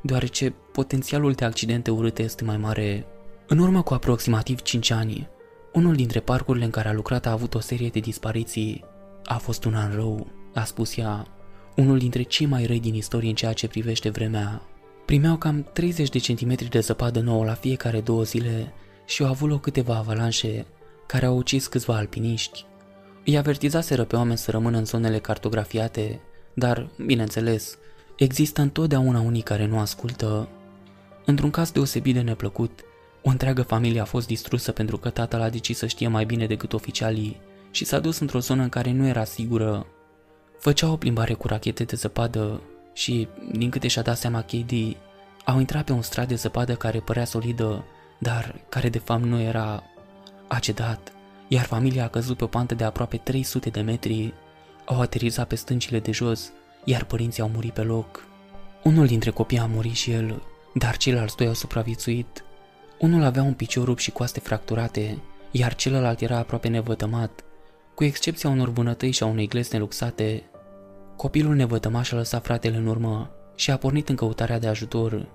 deoarece 0.01 0.53
potențialul 0.71 1.31
de 1.31 1.45
accidente 1.45 1.91
urâte 1.91 2.23
este 2.23 2.43
mai 2.43 2.57
mare. 2.57 3.05
În 3.47 3.57
urmă 3.57 3.81
cu 3.81 3.93
aproximativ 3.93 4.61
5 4.61 4.89
ani, 4.89 5.29
unul 5.73 5.95
dintre 5.95 6.19
parcurile 6.19 6.65
în 6.65 6.71
care 6.71 6.87
a 6.87 6.93
lucrat 6.93 7.25
a 7.25 7.31
avut 7.31 7.55
o 7.55 7.59
serie 7.59 7.89
de 7.89 7.99
dispariții. 7.99 8.83
A 9.25 9.37
fost 9.37 9.63
un 9.63 9.73
an 9.73 9.91
rău, 9.95 10.27
a 10.53 10.63
spus 10.63 10.97
ea, 10.97 11.27
unul 11.75 11.97
dintre 11.97 12.21
cei 12.21 12.45
mai 12.45 12.65
răi 12.65 12.79
din 12.79 12.93
istorie 12.93 13.29
în 13.29 13.35
ceea 13.35 13.53
ce 13.53 13.67
privește 13.67 14.09
vremea. 14.09 14.61
Primeau 15.05 15.37
cam 15.37 15.69
30 15.73 16.09
de 16.09 16.17
centimetri 16.17 16.69
de 16.69 16.79
zăpadă 16.79 17.19
nouă 17.19 17.45
la 17.45 17.53
fiecare 17.53 18.01
două 18.01 18.23
zile 18.23 18.73
și 19.05 19.23
au 19.23 19.29
avut 19.29 19.49
loc 19.49 19.61
câteva 19.61 19.95
avalanșe 19.95 20.65
care 21.07 21.25
au 21.25 21.37
ucis 21.37 21.67
câțiva 21.67 21.95
alpiniști. 21.95 22.65
Îi 23.29 23.37
avertizaseră 23.37 24.03
pe 24.03 24.15
oameni 24.15 24.37
să 24.37 24.51
rămână 24.51 24.77
în 24.77 24.85
zonele 24.85 25.19
cartografiate, 25.19 26.19
dar, 26.53 26.89
bineînțeles, 27.05 27.77
există 28.17 28.61
întotdeauna 28.61 29.19
unii 29.19 29.41
care 29.41 29.65
nu 29.65 29.79
ascultă. 29.79 30.47
Într-un 31.25 31.49
caz 31.49 31.71
deosebit 31.71 32.13
de 32.13 32.21
neplăcut, 32.21 32.79
o 33.23 33.29
întreagă 33.29 33.61
familie 33.61 33.99
a 33.99 34.05
fost 34.05 34.27
distrusă 34.27 34.71
pentru 34.71 34.97
că 34.97 35.09
tatăl 35.09 35.41
a 35.41 35.49
decis 35.49 35.77
să 35.77 35.87
știe 35.87 36.07
mai 36.07 36.25
bine 36.25 36.45
decât 36.45 36.73
oficialii 36.73 37.41
și 37.71 37.85
s-a 37.85 37.99
dus 37.99 38.19
într-o 38.19 38.39
zonă 38.39 38.61
în 38.61 38.69
care 38.69 38.91
nu 38.91 39.07
era 39.07 39.23
sigură. 39.23 39.85
Făcea 40.59 40.91
o 40.91 40.97
plimbare 40.97 41.33
cu 41.33 41.47
rachete 41.47 41.83
de 41.83 41.95
zăpadă 41.95 42.61
și, 42.93 43.27
din 43.51 43.69
câte 43.69 43.87
și-a 43.87 44.01
dat 44.01 44.17
seama 44.17 44.41
Katie, 44.41 44.97
au 45.45 45.59
intrat 45.59 45.85
pe 45.85 45.91
un 45.91 46.01
strat 46.01 46.27
de 46.27 46.35
zăpadă 46.35 46.75
care 46.75 46.99
părea 46.99 47.25
solidă, 47.25 47.83
dar 48.19 48.55
care 48.69 48.89
de 48.89 48.99
fapt 48.99 49.23
nu 49.23 49.39
era. 49.39 49.83
A 50.47 50.59
cedat, 50.59 51.11
iar 51.47 51.65
familia 51.65 52.03
a 52.03 52.07
căzut 52.07 52.37
pe 52.37 52.43
o 52.43 52.47
pantă 52.47 52.75
de 52.75 52.83
aproape 52.83 53.17
300 53.17 53.69
de 53.69 53.81
metri, 53.81 54.33
au 54.85 55.01
aterizat 55.01 55.47
pe 55.47 55.55
stâncile 55.55 55.99
de 55.99 56.11
jos, 56.11 56.51
iar 56.83 57.03
părinții 57.03 57.41
au 57.41 57.49
murit 57.49 57.73
pe 57.73 57.81
loc. 57.81 58.25
Unul 58.83 59.05
dintre 59.05 59.29
copii 59.29 59.59
a 59.59 59.65
murit 59.65 59.95
și 59.95 60.11
el, 60.11 60.41
dar 60.73 60.97
ceilalți 60.97 61.35
doi 61.35 61.47
au 61.47 61.53
supraviețuit. 61.53 62.43
Unul 62.99 63.23
avea 63.23 63.43
un 63.43 63.53
picior 63.53 63.85
rupt 63.85 63.99
și 63.99 64.11
coaste 64.11 64.39
fracturate, 64.39 65.17
iar 65.51 65.75
celălalt 65.75 66.21
era 66.21 66.37
aproape 66.37 66.67
nevătămat, 66.67 67.43
cu 67.95 68.03
excepția 68.03 68.49
unor 68.49 68.69
bunătăi 68.69 69.11
și 69.11 69.23
a 69.23 69.25
unei 69.25 69.47
glezne 69.47 69.79
luxate. 69.79 70.43
Copilul 71.15 71.55
nevătămat 71.55 72.05
și-a 72.05 72.17
lăsat 72.17 72.43
fratele 72.43 72.77
în 72.77 72.87
urmă 72.87 73.31
și 73.55 73.71
a 73.71 73.77
pornit 73.77 74.09
în 74.09 74.15
căutarea 74.15 74.59
de 74.59 74.67
ajutor. 74.67 75.27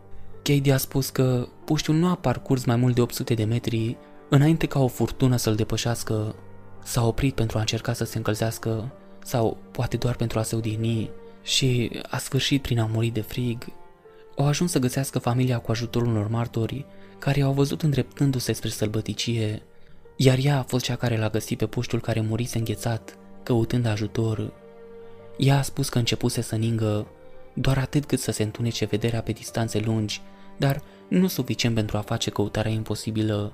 Katie 0.43 0.73
a 0.73 0.77
spus 0.77 1.09
că 1.09 1.49
puștiul 1.65 1.97
nu 1.97 2.09
a 2.09 2.15
parcurs 2.15 2.65
mai 2.65 2.77
mult 2.77 2.95
de 2.95 3.01
800 3.01 3.35
de 3.35 3.45
metri 3.45 3.97
înainte 4.35 4.67
ca 4.67 4.79
o 4.79 4.87
furtună 4.87 5.37
să-l 5.37 5.55
depășească. 5.55 6.35
S-a 6.83 7.07
oprit 7.07 7.35
pentru 7.35 7.57
a 7.57 7.61
încerca 7.61 7.93
să 7.93 8.05
se 8.05 8.17
încălzească 8.17 8.93
sau 9.25 9.57
poate 9.71 9.97
doar 9.97 10.15
pentru 10.15 10.39
a 10.39 10.43
se 10.43 10.57
odihni 10.57 11.11
și 11.43 11.91
a 12.11 12.19
sfârșit 12.19 12.63
prin 12.63 12.79
a 12.79 12.87
muri 12.93 13.09
de 13.09 13.21
frig. 13.21 13.67
Au 14.37 14.47
ajuns 14.47 14.71
să 14.71 14.79
găsească 14.79 15.19
familia 15.19 15.59
cu 15.59 15.71
ajutorul 15.71 16.09
unor 16.09 16.29
martori 16.29 16.87
care 17.19 17.43
au 17.43 17.53
văzut 17.53 17.83
îndreptându-se 17.83 18.53
spre 18.53 18.69
sălbăticie, 18.69 19.63
iar 20.17 20.39
ea 20.43 20.59
a 20.59 20.63
fost 20.63 20.85
cea 20.85 20.97
care 20.97 21.19
l-a 21.19 21.29
găsit 21.29 21.59
pe 21.59 21.67
puștul 21.67 22.01
care 22.01 22.21
murise 22.21 22.59
înghețat, 22.59 23.19
căutând 23.43 23.87
ajutor. 23.87 24.53
Ea 25.37 25.59
a 25.59 25.63
spus 25.63 25.89
că 25.89 25.99
începuse 25.99 26.41
să 26.41 26.57
ningă, 26.57 27.07
doar 27.55 27.79
atât 27.79 28.05
cât 28.05 28.19
să 28.19 28.31
se 28.31 28.43
întunece 28.43 28.85
vederea 28.85 29.23
pe 29.23 29.33
distanțe 29.33 29.79
lungi, 29.79 30.21
dar 30.59 30.83
nu 31.09 31.27
suficient 31.27 31.75
pentru 31.75 31.97
a 31.97 32.01
face 32.01 32.31
căutarea 32.31 32.73
imposibilă. 32.73 33.53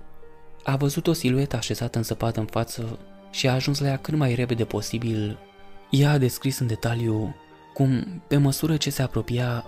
A 0.68 0.76
văzut 0.76 1.06
o 1.06 1.12
siluetă 1.12 1.56
așezată 1.56 1.98
în 1.98 2.04
săpat 2.04 2.36
în 2.36 2.44
față 2.44 2.98
și 3.30 3.48
a 3.48 3.52
ajuns 3.52 3.78
la 3.78 3.86
ea 3.86 3.96
cât 3.96 4.14
mai 4.14 4.34
repede 4.34 4.64
posibil. 4.64 5.38
Ea 5.90 6.10
a 6.10 6.18
descris 6.18 6.58
în 6.58 6.66
detaliu 6.66 7.34
cum, 7.74 8.22
pe 8.26 8.36
măsură 8.36 8.76
ce 8.76 8.90
se 8.90 9.02
apropia, 9.02 9.64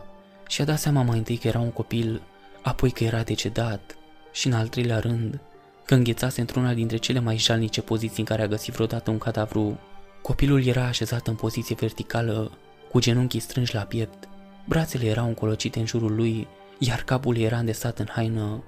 și-a 0.48 0.64
dat 0.64 0.78
seama 0.78 1.02
mai 1.02 1.18
întâi 1.18 1.36
că 1.36 1.48
era 1.48 1.58
un 1.58 1.70
copil, 1.70 2.22
apoi 2.62 2.90
că 2.90 3.04
era 3.04 3.22
decedat 3.22 3.96
și, 4.32 4.46
în 4.46 4.52
al 4.52 4.68
treilea 4.68 4.98
rând, 4.98 5.40
că 5.84 5.94
înghețase 5.94 6.40
într-una 6.40 6.72
dintre 6.72 6.96
cele 6.96 7.20
mai 7.20 7.36
jalnice 7.36 7.80
poziții 7.80 8.18
în 8.18 8.24
care 8.24 8.42
a 8.42 8.48
găsit 8.48 8.74
vreodată 8.74 9.10
un 9.10 9.18
cadavru. 9.18 9.78
Copilul 10.22 10.66
era 10.66 10.84
așezat 10.84 11.26
în 11.26 11.34
poziție 11.34 11.76
verticală, 11.78 12.58
cu 12.90 13.00
genunchii 13.00 13.40
strânși 13.40 13.74
la 13.74 13.82
piept. 13.82 14.28
Brațele 14.68 15.06
erau 15.06 15.26
încolocite 15.26 15.78
în 15.78 15.86
jurul 15.86 16.14
lui, 16.14 16.48
iar 16.78 17.02
capul 17.02 17.36
era 17.36 17.58
îndesat 17.58 17.98
în 17.98 18.06
haină. 18.10 18.64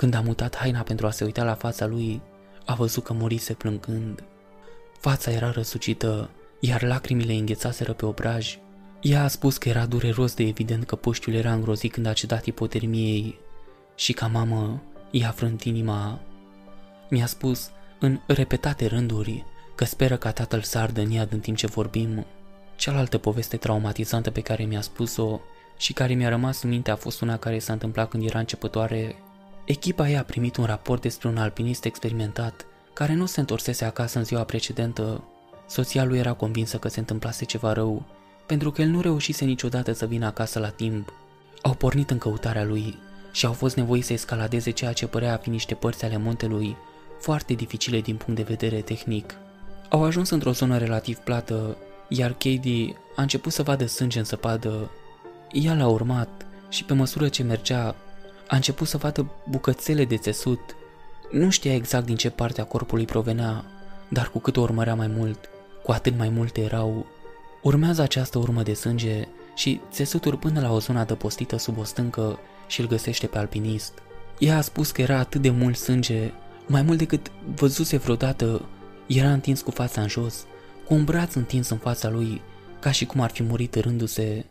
Când 0.00 0.14
a 0.14 0.20
mutat 0.20 0.56
haina 0.56 0.80
pentru 0.80 1.06
a 1.06 1.10
se 1.10 1.24
uita 1.24 1.44
la 1.44 1.54
fața 1.54 1.86
lui, 1.86 2.20
a 2.64 2.74
văzut 2.74 3.04
că 3.04 3.12
murise 3.12 3.52
plângând. 3.52 4.24
Fața 4.98 5.30
era 5.30 5.50
răsucită, 5.50 6.30
iar 6.60 6.82
lacrimile 6.82 7.32
înghețaseră 7.32 7.92
pe 7.92 8.06
obraj. 8.06 8.58
Ea 9.00 9.22
a 9.22 9.28
spus 9.28 9.56
că 9.56 9.68
era 9.68 9.86
dureros 9.86 10.34
de 10.34 10.42
evident 10.42 10.84
că 10.84 10.96
puștiul 10.96 11.34
era 11.34 11.52
îngrozit 11.52 11.92
când 11.92 12.06
a 12.06 12.12
cedat 12.12 12.42
hipotermiei 12.42 13.38
și 13.94 14.12
ca 14.12 14.26
mamă 14.26 14.82
i-a 15.10 15.30
frânt 15.30 15.62
inima. 15.62 16.20
Mi-a 17.10 17.26
spus 17.26 17.70
în 17.98 18.20
repetate 18.26 18.86
rânduri 18.86 19.44
că 19.74 19.84
speră 19.84 20.16
ca 20.16 20.32
tatăl 20.32 20.60
să 20.60 20.78
ardă 20.78 21.00
în 21.00 21.10
iad 21.10 21.32
în 21.32 21.40
timp 21.40 21.56
ce 21.56 21.66
vorbim. 21.66 22.26
Cealaltă 22.76 23.18
poveste 23.18 23.56
traumatizantă 23.56 24.30
pe 24.30 24.40
care 24.40 24.64
mi-a 24.64 24.80
spus-o 24.80 25.40
și 25.78 25.92
care 25.92 26.14
mi-a 26.14 26.28
rămas 26.28 26.62
în 26.62 26.70
minte 26.70 26.90
a 26.90 26.96
fost 26.96 27.20
una 27.20 27.36
care 27.36 27.58
s-a 27.58 27.72
întâmplat 27.72 28.08
când 28.08 28.24
era 28.24 28.38
începătoare. 28.38 29.16
Echipa 29.64 30.08
ei 30.08 30.16
a 30.16 30.24
primit 30.24 30.56
un 30.56 30.64
raport 30.64 31.02
despre 31.02 31.28
un 31.28 31.36
alpinist 31.36 31.84
experimentat 31.84 32.66
care 32.92 33.14
nu 33.14 33.26
se 33.26 33.40
întorsese 33.40 33.84
acasă 33.84 34.18
în 34.18 34.24
ziua 34.24 34.44
precedentă. 34.44 35.24
Soția 35.68 36.04
lui 36.04 36.18
era 36.18 36.32
convinsă 36.32 36.76
că 36.76 36.88
se 36.88 36.98
întâmplase 36.98 37.44
ceva 37.44 37.72
rău, 37.72 38.02
pentru 38.46 38.70
că 38.70 38.82
el 38.82 38.88
nu 38.88 39.00
reușise 39.00 39.44
niciodată 39.44 39.92
să 39.92 40.06
vină 40.06 40.26
acasă 40.26 40.58
la 40.58 40.68
timp. 40.68 41.12
Au 41.62 41.74
pornit 41.74 42.10
în 42.10 42.18
căutarea 42.18 42.64
lui 42.64 42.98
și 43.32 43.46
au 43.46 43.52
fost 43.52 43.76
nevoiți 43.76 44.06
să 44.06 44.12
escaladeze 44.12 44.70
ceea 44.70 44.92
ce 44.92 45.06
părea 45.06 45.32
a 45.32 45.36
fi 45.36 45.50
niște 45.50 45.74
părți 45.74 46.04
ale 46.04 46.16
muntelui, 46.16 46.76
foarte 47.20 47.54
dificile 47.54 48.00
din 48.00 48.16
punct 48.16 48.36
de 48.36 48.54
vedere 48.54 48.80
tehnic. 48.80 49.34
Au 49.88 50.04
ajuns 50.04 50.30
într-o 50.30 50.52
zonă 50.52 50.78
relativ 50.78 51.16
plată, 51.16 51.76
iar 52.08 52.30
Katie 52.30 52.96
a 53.16 53.22
început 53.22 53.52
să 53.52 53.62
vadă 53.62 53.86
sânge 53.86 54.18
în 54.18 54.24
săpadă. 54.24 54.90
Ea 55.52 55.74
l-a 55.74 55.88
urmat 55.88 56.46
și 56.68 56.84
pe 56.84 56.94
măsură 56.94 57.28
ce 57.28 57.42
mergea, 57.42 57.94
a 58.50 58.56
început 58.56 58.86
să 58.86 58.96
vadă 58.96 59.30
bucățele 59.48 60.04
de 60.04 60.16
țesut. 60.16 60.60
Nu 61.30 61.50
știa 61.50 61.74
exact 61.74 62.06
din 62.06 62.16
ce 62.16 62.30
parte 62.30 62.60
a 62.60 62.64
corpului 62.64 63.04
provenea, 63.04 63.64
dar 64.08 64.30
cu 64.30 64.38
cât 64.38 64.56
o 64.56 64.60
urmărea 64.60 64.94
mai 64.94 65.06
mult, 65.06 65.48
cu 65.82 65.92
atât 65.92 66.16
mai 66.18 66.28
multe 66.28 66.60
erau. 66.60 67.06
Urmează 67.62 68.02
această 68.02 68.38
urmă 68.38 68.62
de 68.62 68.74
sânge 68.74 69.28
și 69.54 69.80
țesuturi 69.90 70.38
până 70.38 70.60
la 70.60 70.72
o 70.72 70.78
zonă 70.78 70.98
adăpostită 70.98 71.56
sub 71.56 71.78
o 71.78 71.84
stâncă 71.84 72.38
și 72.66 72.80
îl 72.80 72.86
găsește 72.86 73.26
pe 73.26 73.38
alpinist. 73.38 73.92
Ea 74.38 74.56
a 74.56 74.60
spus 74.60 74.90
că 74.90 75.02
era 75.02 75.18
atât 75.18 75.40
de 75.40 75.50
mult 75.50 75.76
sânge, 75.76 76.32
mai 76.66 76.82
mult 76.82 76.98
decât 76.98 77.30
văzuse 77.54 77.96
vreodată, 77.96 78.68
era 79.06 79.32
întins 79.32 79.60
cu 79.60 79.70
fața 79.70 80.00
în 80.00 80.08
jos, 80.08 80.44
cu 80.86 80.94
un 80.94 81.04
braț 81.04 81.34
întins 81.34 81.68
în 81.68 81.78
fața 81.78 82.08
lui, 82.08 82.40
ca 82.80 82.90
și 82.90 83.06
cum 83.06 83.20
ar 83.20 83.30
fi 83.30 83.42
murit 83.42 83.74
rându-se. 83.74 84.44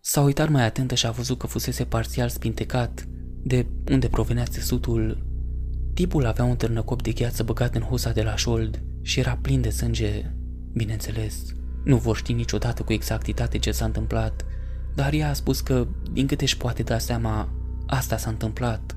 S-a 0.00 0.20
uitat 0.20 0.48
mai 0.48 0.64
atentă 0.64 0.94
și 0.94 1.06
a 1.06 1.10
văzut 1.10 1.38
că 1.38 1.46
fusese 1.46 1.84
parțial 1.84 2.28
spintecat, 2.28 3.08
de 3.48 3.66
unde 3.90 4.08
provenea 4.08 4.44
țesutul. 4.44 5.26
Tipul 5.94 6.26
avea 6.26 6.44
un 6.44 6.56
târnăcop 6.56 7.02
de 7.02 7.12
gheață 7.12 7.42
băgat 7.42 7.74
în 7.74 7.82
husa 7.82 8.10
de 8.10 8.22
la 8.22 8.36
șold 8.36 8.82
și 9.02 9.20
era 9.20 9.38
plin 9.42 9.60
de 9.60 9.70
sânge, 9.70 10.30
bineînțeles. 10.72 11.34
Nu 11.84 11.96
vor 11.96 12.16
ști 12.16 12.32
niciodată 12.32 12.82
cu 12.82 12.92
exactitate 12.92 13.58
ce 13.58 13.70
s-a 13.70 13.84
întâmplat, 13.84 14.44
dar 14.94 15.12
ea 15.12 15.28
a 15.28 15.32
spus 15.32 15.60
că, 15.60 15.86
din 16.12 16.26
câte 16.26 16.44
își 16.44 16.56
poate 16.56 16.82
da 16.82 16.98
seama, 16.98 17.48
asta 17.86 18.16
s-a 18.16 18.30
întâmplat. 18.30 18.96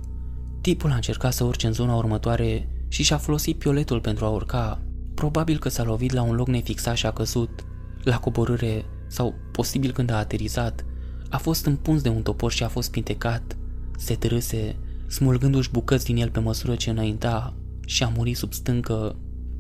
Tipul 0.62 0.92
a 0.92 0.96
încercat 0.96 1.34
să 1.34 1.44
urce 1.44 1.68
în 1.68 1.74
zona 1.74 1.96
următoare 1.96 2.68
și 2.88 3.04
și-a 3.04 3.18
folosit 3.18 3.58
pioletul 3.58 4.02
pentru 4.02 4.26
a 4.26 4.30
urca. 4.30 4.82
Probabil 5.14 5.60
că 5.60 5.70
s-a 5.70 5.84
lovit 5.84 6.12
la 6.12 6.22
un 6.22 6.36
loc 6.36 6.48
nefixat 6.48 6.96
și 6.96 7.06
a 7.06 7.12
căzut. 7.12 7.66
La 8.04 8.20
coborâre, 8.20 8.86
sau 9.08 9.34
posibil 9.52 9.92
când 9.92 10.12
a 10.12 10.18
aterizat, 10.18 10.86
a 11.30 11.38
fost 11.38 11.66
împuns 11.66 12.02
de 12.02 12.10
un 12.10 12.22
topor 12.22 12.52
și 12.52 12.64
a 12.64 12.68
fost 12.68 12.92
pintecat. 12.92 13.56
Se 14.02 14.16
târâse, 14.16 14.76
smulgându-și 15.08 15.72
bucăți 15.72 16.06
din 16.06 16.18
el 16.18 16.30
pe 16.30 16.40
măsură 16.40 16.76
ce 16.76 16.90
înainta 16.90 17.54
și 17.86 18.04
a 18.04 18.12
murit 18.16 18.38
sub 18.38 18.54
stâncă. 18.54 19.16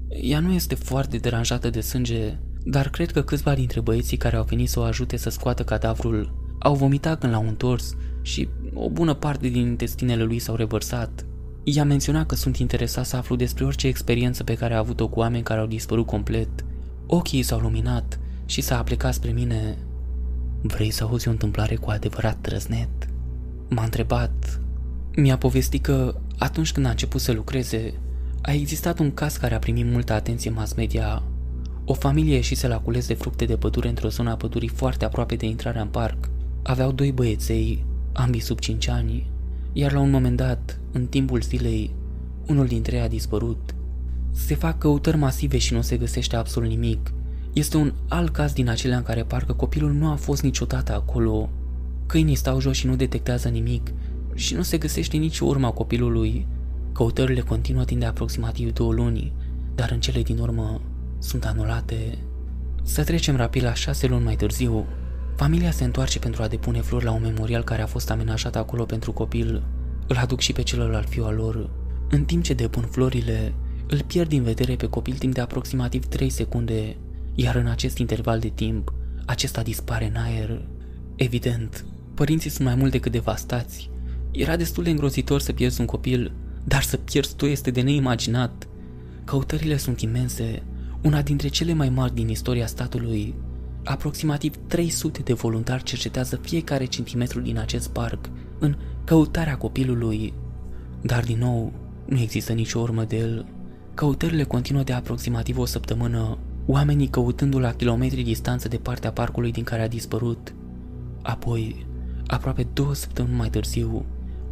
Ea 0.09 0.39
nu 0.39 0.51
este 0.53 0.75
foarte 0.75 1.17
deranjată 1.17 1.69
de 1.69 1.81
sânge, 1.81 2.37
dar 2.63 2.89
cred 2.89 3.11
că 3.11 3.21
câțiva 3.21 3.53
dintre 3.53 3.79
băieții 3.79 4.17
care 4.17 4.35
au 4.35 4.43
venit 4.43 4.69
să 4.69 4.79
o 4.79 4.83
ajute 4.83 5.17
să 5.17 5.29
scoată 5.29 5.63
cadavrul 5.63 6.33
au 6.59 6.75
vomitat 6.75 7.19
când 7.19 7.33
l-au 7.33 7.47
întors 7.47 7.95
și 8.21 8.49
o 8.73 8.89
bună 8.89 9.13
parte 9.13 9.47
din 9.47 9.65
intestinele 9.65 10.23
lui 10.23 10.39
s-au 10.39 10.55
revărsat. 10.55 11.25
I-a 11.63 11.83
menționat 11.83 12.25
că 12.25 12.35
sunt 12.35 12.57
interesat 12.57 13.05
să 13.05 13.15
aflu 13.15 13.35
despre 13.35 13.65
orice 13.65 13.87
experiență 13.87 14.43
pe 14.43 14.53
care 14.53 14.73
a 14.73 14.77
avut-o 14.77 15.07
cu 15.07 15.19
oameni 15.19 15.43
care 15.43 15.59
au 15.59 15.67
dispărut 15.67 16.05
complet. 16.05 16.49
Ochii 17.07 17.43
s-au 17.43 17.59
luminat 17.59 18.19
și 18.45 18.61
s-a 18.61 18.77
aplicat 18.77 19.13
spre 19.13 19.31
mine. 19.31 19.77
Vrei 20.61 20.91
să 20.91 21.03
auzi 21.03 21.27
o 21.27 21.31
întâmplare 21.31 21.75
cu 21.75 21.89
adevărat 21.89 22.37
trăznet? 22.41 23.00
M-a 23.73 23.83
întrebat. 23.83 24.59
Mi-a 25.15 25.37
povestit 25.37 25.83
că 25.83 26.15
atunci 26.37 26.71
când 26.71 26.85
a 26.85 26.89
început 26.89 27.21
să 27.21 27.31
lucreze, 27.31 27.93
a 28.41 28.51
existat 28.51 28.99
un 28.99 29.13
caz 29.13 29.37
care 29.37 29.55
a 29.55 29.59
primit 29.59 29.85
multă 29.85 30.13
atenție 30.13 30.49
mass 30.49 30.73
media. 30.73 31.23
O 31.85 31.93
familie 31.93 32.35
ieșise 32.35 32.67
la 32.67 32.79
cules 32.79 33.07
de 33.07 33.13
fructe 33.13 33.45
de 33.45 33.55
pădure 33.55 33.87
într-o 33.87 34.09
zonă 34.09 34.29
a 34.29 34.35
pădurii 34.35 34.67
foarte 34.67 35.05
aproape 35.05 35.35
de 35.35 35.45
intrarea 35.45 35.81
în 35.81 35.87
parc. 35.87 36.29
Aveau 36.63 36.91
doi 36.91 37.11
băieței, 37.11 37.85
ambii 38.13 38.39
sub 38.39 38.59
5 38.59 38.87
ani, 38.87 39.29
iar 39.73 39.91
la 39.91 39.99
un 39.99 40.09
moment 40.09 40.37
dat, 40.37 40.79
în 40.91 41.05
timpul 41.05 41.41
zilei, 41.41 41.91
unul 42.47 42.67
dintre 42.67 42.95
ei 42.95 43.01
a 43.01 43.07
dispărut. 43.07 43.75
Se 44.31 44.55
fac 44.55 44.77
căutări 44.77 45.17
masive 45.17 45.57
și 45.57 45.73
nu 45.73 45.81
se 45.81 45.97
găsește 45.97 46.35
absolut 46.35 46.69
nimic. 46.69 47.13
Este 47.53 47.77
un 47.77 47.93
alt 48.07 48.33
caz 48.33 48.53
din 48.53 48.69
acelea 48.69 48.97
în 48.97 49.03
care 49.03 49.23
parcă 49.23 49.53
copilul 49.53 49.91
nu 49.91 50.11
a 50.11 50.15
fost 50.15 50.41
niciodată 50.41 50.93
acolo. 50.93 51.49
Câinii 52.11 52.35
stau 52.35 52.59
jos 52.59 52.75
și 52.75 52.85
nu 52.85 52.95
detectează 52.95 53.47
nimic 53.47 53.93
și 54.33 54.53
nu 54.53 54.61
se 54.61 54.77
găsește 54.77 55.17
nicio 55.17 55.45
urma 55.45 55.71
copilului. 55.71 56.47
Căutările 56.91 57.41
continuă 57.41 57.83
timp 57.83 57.99
de 57.99 58.05
aproximativ 58.05 58.73
două 58.73 58.93
luni, 58.93 59.33
dar 59.75 59.91
în 59.91 59.99
cele 59.99 60.21
din 60.21 60.37
urmă 60.37 60.81
sunt 61.19 61.45
anulate. 61.45 62.17
Să 62.83 63.03
trecem 63.03 63.35
rapid 63.35 63.63
la 63.63 63.73
șase 63.73 64.07
luni 64.07 64.23
mai 64.23 64.35
târziu. 64.35 64.85
Familia 65.35 65.71
se 65.71 65.83
întoarce 65.83 66.19
pentru 66.19 66.43
a 66.43 66.47
depune 66.47 66.81
flori 66.81 67.05
la 67.05 67.11
un 67.11 67.21
memorial 67.21 67.63
care 67.63 67.81
a 67.81 67.85
fost 67.85 68.09
amenajat 68.09 68.55
acolo 68.55 68.85
pentru 68.85 69.11
copil. 69.11 69.63
Îl 70.07 70.15
aduc 70.15 70.39
și 70.39 70.53
pe 70.53 70.61
celălalt 70.61 71.09
fiu 71.09 71.23
al 71.23 71.35
lor. 71.35 71.69
În 72.09 72.25
timp 72.25 72.43
ce 72.43 72.53
depun 72.53 72.83
florile, 72.83 73.53
îl 73.87 74.01
pierd 74.07 74.29
din 74.29 74.43
vedere 74.43 74.75
pe 74.75 74.87
copil 74.87 75.15
timp 75.17 75.33
de 75.33 75.41
aproximativ 75.41 76.05
3 76.05 76.29
secunde, 76.29 76.97
iar 77.35 77.55
în 77.55 77.67
acest 77.67 77.97
interval 77.97 78.39
de 78.39 78.51
timp, 78.55 78.93
acesta 79.25 79.61
dispare 79.61 80.07
în 80.07 80.15
aer. 80.15 80.61
Evident, 81.15 81.85
părinții 82.21 82.49
sunt 82.49 82.67
mai 82.67 82.75
mult 82.75 82.91
decât 82.91 83.11
devastați. 83.11 83.89
Era 84.31 84.55
destul 84.55 84.83
de 84.83 84.89
îngrozitor 84.89 85.39
să 85.39 85.53
pierzi 85.53 85.79
un 85.79 85.85
copil, 85.85 86.31
dar 86.63 86.81
să 86.81 86.97
pierzi 86.97 87.35
tu 87.35 87.45
este 87.45 87.71
de 87.71 87.81
neimaginat. 87.81 88.67
Căutările 89.23 89.77
sunt 89.77 90.01
imense, 90.01 90.63
una 91.03 91.21
dintre 91.21 91.47
cele 91.47 91.73
mai 91.73 91.89
mari 91.89 92.13
din 92.13 92.29
istoria 92.29 92.65
statului. 92.67 93.35
Aproximativ 93.83 94.55
300 94.67 95.21
de 95.21 95.33
voluntari 95.33 95.83
cercetează 95.83 96.35
fiecare 96.35 96.85
centimetru 96.85 97.39
din 97.39 97.57
acest 97.57 97.89
parc 97.89 98.29
în 98.59 98.75
căutarea 99.03 99.57
copilului. 99.57 100.33
Dar 101.01 101.23
din 101.23 101.37
nou, 101.37 101.73
nu 102.05 102.19
există 102.19 102.53
nicio 102.53 102.79
urmă 102.79 103.03
de 103.03 103.17
el. 103.17 103.45
Căutările 103.93 104.43
continuă 104.43 104.83
de 104.83 104.93
aproximativ 104.93 105.57
o 105.57 105.65
săptămână, 105.65 106.37
oamenii 106.65 107.07
căutându-l 107.07 107.61
la 107.61 107.73
kilometri 107.73 108.23
distanță 108.23 108.67
de 108.67 108.77
partea 108.77 109.11
parcului 109.11 109.51
din 109.51 109.63
care 109.63 109.81
a 109.81 109.87
dispărut. 109.87 110.53
Apoi, 111.21 111.89
aproape 112.27 112.67
două 112.73 112.93
săptămâni 112.93 113.35
mai 113.35 113.49
târziu, 113.49 114.05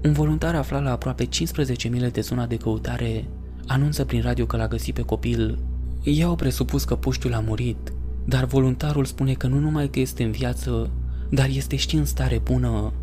un 0.04 0.14
voluntar 0.14 0.56
aflat 0.56 0.84
la 0.84 0.92
aproape 0.92 1.26
15 1.26 1.88
mile 1.88 2.10
de 2.10 2.22
zona 2.22 2.46
de 2.46 2.58
căutare 2.58 3.26
anunță 3.68 4.06
prin 4.06 4.22
radio 4.22 4.46
că 4.46 4.58
l-a 4.58 4.68
găsit 4.68 4.94
pe 4.94 5.02
copil. 5.02 5.60
Ei 6.04 6.24
au 6.24 6.36
presupus 6.36 6.84
că 6.84 6.96
puștiul 6.96 7.34
a 7.34 7.40
murit, 7.40 7.94
dar 8.26 8.46
voluntarul 8.46 9.06
spune 9.06 9.34
că 9.34 9.48
nu 9.48 9.60
numai 9.60 9.90
că 9.90 10.00
este 10.00 10.24
în 10.24 10.32
viață, 10.32 10.90
dar 11.30 11.50
este 11.50 11.76
și 11.76 11.96
în 11.96 12.06
stare 12.06 12.42
bună. 12.44 12.94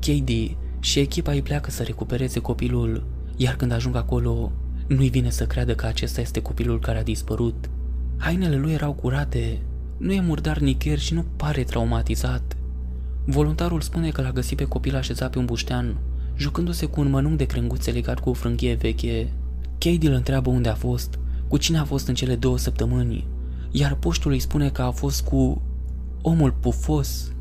Katie 0.00 0.56
și 0.80 0.98
echipa 0.98 1.32
îi 1.32 1.42
pleacă 1.42 1.70
să 1.70 1.82
recupereze 1.82 2.40
copilul, 2.40 3.06
iar 3.36 3.56
când 3.56 3.72
ajung 3.72 3.96
acolo, 3.96 4.52
nu-i 4.86 5.08
vine 5.08 5.30
să 5.30 5.46
creadă 5.46 5.74
că 5.74 5.86
acesta 5.86 6.20
este 6.20 6.42
copilul 6.42 6.80
care 6.80 6.98
a 6.98 7.02
dispărut. 7.02 7.70
Hainele 8.16 8.56
lui 8.56 8.72
erau 8.72 8.92
curate, 8.92 9.60
nu 9.96 10.12
e 10.12 10.20
murdar 10.20 10.58
nicăieri 10.58 11.00
și 11.00 11.14
nu 11.14 11.24
pare 11.36 11.62
traumatizat. 11.62 12.56
Voluntarul 13.26 13.80
spune 13.80 14.10
că 14.10 14.22
l-a 14.22 14.32
găsit 14.32 14.56
pe 14.56 14.64
copil 14.64 14.96
așezat 14.96 15.30
pe 15.30 15.38
un 15.38 15.44
buștean, 15.44 15.96
jucându-se 16.36 16.86
cu 16.86 17.00
un 17.00 17.10
mănunchi 17.10 17.36
de 17.36 17.44
crenguțe 17.44 17.90
legat 17.90 18.20
cu 18.20 18.28
o 18.28 18.32
frânghie 18.32 18.74
veche. 18.74 19.32
Katie 19.78 20.08
îl 20.08 20.14
întreabă 20.14 20.50
unde 20.50 20.68
a 20.68 20.74
fost, 20.74 21.18
cu 21.48 21.56
cine 21.56 21.78
a 21.78 21.84
fost 21.84 22.08
în 22.08 22.14
cele 22.14 22.34
două 22.36 22.58
săptămâni, 22.58 23.26
iar 23.70 23.94
poștul 23.94 24.30
îi 24.30 24.38
spune 24.38 24.70
că 24.70 24.82
a 24.82 24.90
fost 24.90 25.24
cu 25.24 25.62
omul 26.22 26.52
pufos. 26.52 27.32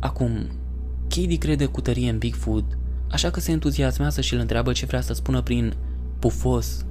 Acum, 0.00 0.30
Katie 1.08 1.38
crede 1.38 1.64
cu 1.64 1.80
tărie 1.80 2.10
în 2.10 2.18
Bigfoot, 2.18 2.78
așa 3.10 3.30
că 3.30 3.40
se 3.40 3.50
entuziasmează 3.50 4.20
și 4.20 4.34
îl 4.34 4.40
întreabă 4.40 4.72
ce 4.72 4.86
vrea 4.86 5.00
să 5.00 5.12
spună 5.12 5.42
prin 5.42 5.74
pufos. 6.18 6.84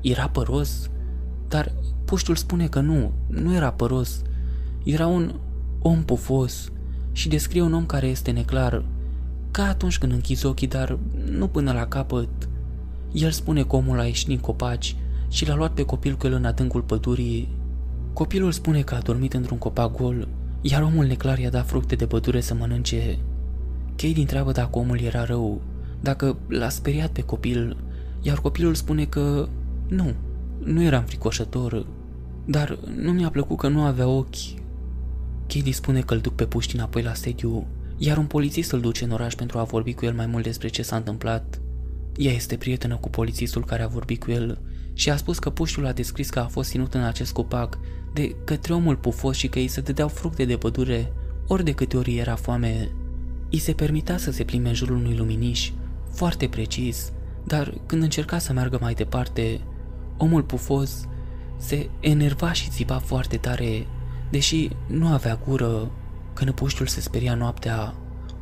Era 0.00 0.28
păros? 0.28 0.90
Dar 1.48 1.72
puștul 2.04 2.36
spune 2.36 2.66
că 2.66 2.80
nu, 2.80 3.12
nu 3.26 3.54
era 3.54 3.70
păros. 3.72 4.22
Era 4.84 5.06
un 5.06 5.34
om 5.78 6.02
pufos 6.02 6.72
și 7.12 7.28
descrie 7.28 7.62
un 7.62 7.72
om 7.72 7.86
care 7.86 8.06
este 8.06 8.30
neclar, 8.30 8.84
ca 9.50 9.62
atunci 9.68 9.98
când 9.98 10.12
închizi 10.12 10.46
ochii, 10.46 10.66
dar 10.66 10.98
nu 11.30 11.48
până 11.48 11.72
la 11.72 11.86
capăt. 11.86 12.28
El 13.12 13.30
spune 13.30 13.64
că 13.64 13.76
omul 13.76 13.98
a 13.98 14.04
ieșit 14.04 14.26
din 14.26 14.38
copaci 14.38 14.96
și 15.28 15.46
l-a 15.48 15.54
luat 15.54 15.72
pe 15.72 15.84
copil 15.84 16.16
cu 16.16 16.26
el 16.26 16.32
în 16.32 16.44
adâncul 16.44 16.82
pădurii. 16.82 17.48
Copilul 18.12 18.52
spune 18.52 18.82
că 18.82 18.94
a 18.94 19.00
dormit 19.00 19.34
într-un 19.34 19.58
copac 19.58 19.96
gol, 19.96 20.28
iar 20.60 20.82
omul 20.82 21.06
neclar 21.06 21.38
i-a 21.38 21.50
dat 21.50 21.66
fructe 21.66 21.94
de 21.94 22.06
pădure 22.06 22.40
să 22.40 22.54
mănânce. 22.54 23.18
Kate 23.96 24.20
întreabă 24.20 24.52
dacă 24.52 24.78
omul 24.78 25.00
era 25.00 25.24
rău, 25.24 25.60
dacă 26.00 26.36
l-a 26.48 26.68
speriat 26.68 27.10
pe 27.10 27.22
copil, 27.22 27.76
iar 28.22 28.40
copilul 28.40 28.74
spune 28.74 29.04
că 29.04 29.48
nu, 29.88 30.12
nu 30.64 30.82
era 30.82 30.98
înfricoșător, 30.98 31.86
dar 32.44 32.78
nu 32.96 33.12
mi-a 33.12 33.30
plăcut 33.30 33.58
că 33.58 33.68
nu 33.68 33.82
avea 33.82 34.08
ochi. 34.08 34.57
Katie 35.48 35.72
spune 35.72 36.00
că 36.00 36.14
îl 36.14 36.20
duc 36.20 36.34
pe 36.34 36.46
puști 36.46 36.74
înapoi 36.74 37.02
la 37.02 37.14
sediu, 37.14 37.66
iar 37.96 38.16
un 38.16 38.26
polițist 38.26 38.72
îl 38.72 38.80
duce 38.80 39.04
în 39.04 39.10
oraș 39.10 39.34
pentru 39.34 39.58
a 39.58 39.62
vorbi 39.62 39.94
cu 39.94 40.04
el 40.04 40.14
mai 40.14 40.26
mult 40.26 40.44
despre 40.44 40.68
ce 40.68 40.82
s-a 40.82 40.96
întâmplat. 40.96 41.60
Ea 42.16 42.32
este 42.32 42.56
prietenă 42.56 42.96
cu 42.96 43.08
polițistul 43.08 43.64
care 43.64 43.82
a 43.82 43.86
vorbit 43.86 44.20
cu 44.20 44.30
el 44.30 44.60
și 44.92 45.10
a 45.10 45.16
spus 45.16 45.38
că 45.38 45.50
puștul 45.50 45.86
a 45.86 45.92
descris 45.92 46.30
că 46.30 46.38
a 46.38 46.46
fost 46.46 46.70
ținut 46.70 46.94
în 46.94 47.02
acest 47.02 47.32
copac 47.32 47.78
de 48.12 48.36
către 48.44 48.72
omul 48.72 48.96
pufos 48.96 49.36
și 49.36 49.48
că 49.48 49.58
îi 49.58 49.68
se 49.68 49.80
dădeau 49.80 50.08
fructe 50.08 50.44
de 50.44 50.56
pădure 50.56 51.12
ori 51.46 51.64
de 51.64 51.72
câte 51.72 51.96
ori 51.96 52.16
era 52.16 52.34
foame. 52.34 52.90
I 53.48 53.58
se 53.58 53.72
permitea 53.72 54.16
să 54.16 54.30
se 54.30 54.44
plimbe 54.44 54.68
în 54.68 54.74
jurul 54.74 54.96
unui 54.96 55.16
luminiș, 55.16 55.70
foarte 56.12 56.48
precis, 56.48 57.12
dar 57.44 57.74
când 57.86 58.02
încerca 58.02 58.38
să 58.38 58.52
meargă 58.52 58.78
mai 58.80 58.94
departe, 58.94 59.60
omul 60.16 60.42
pufos 60.42 61.08
se 61.56 61.88
enerva 62.00 62.52
și 62.52 62.70
țipa 62.70 62.98
foarte 62.98 63.36
tare, 63.36 63.86
deși 64.30 64.68
nu 64.86 65.06
avea 65.06 65.40
gură. 65.46 65.90
Când 66.32 66.50
puștul 66.50 66.86
se 66.86 67.00
speria 67.00 67.34
noaptea, 67.34 67.94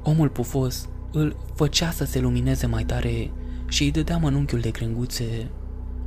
omul 0.02 0.28
pufos 0.28 0.88
îl 1.12 1.36
făcea 1.54 1.90
să 1.90 2.04
se 2.04 2.20
lumineze 2.20 2.66
mai 2.66 2.84
tare 2.84 3.30
și 3.68 3.82
îi 3.82 3.90
dădea 3.90 4.16
mănunchiul 4.16 4.60
de 4.60 4.70
crenguțe. 4.70 5.50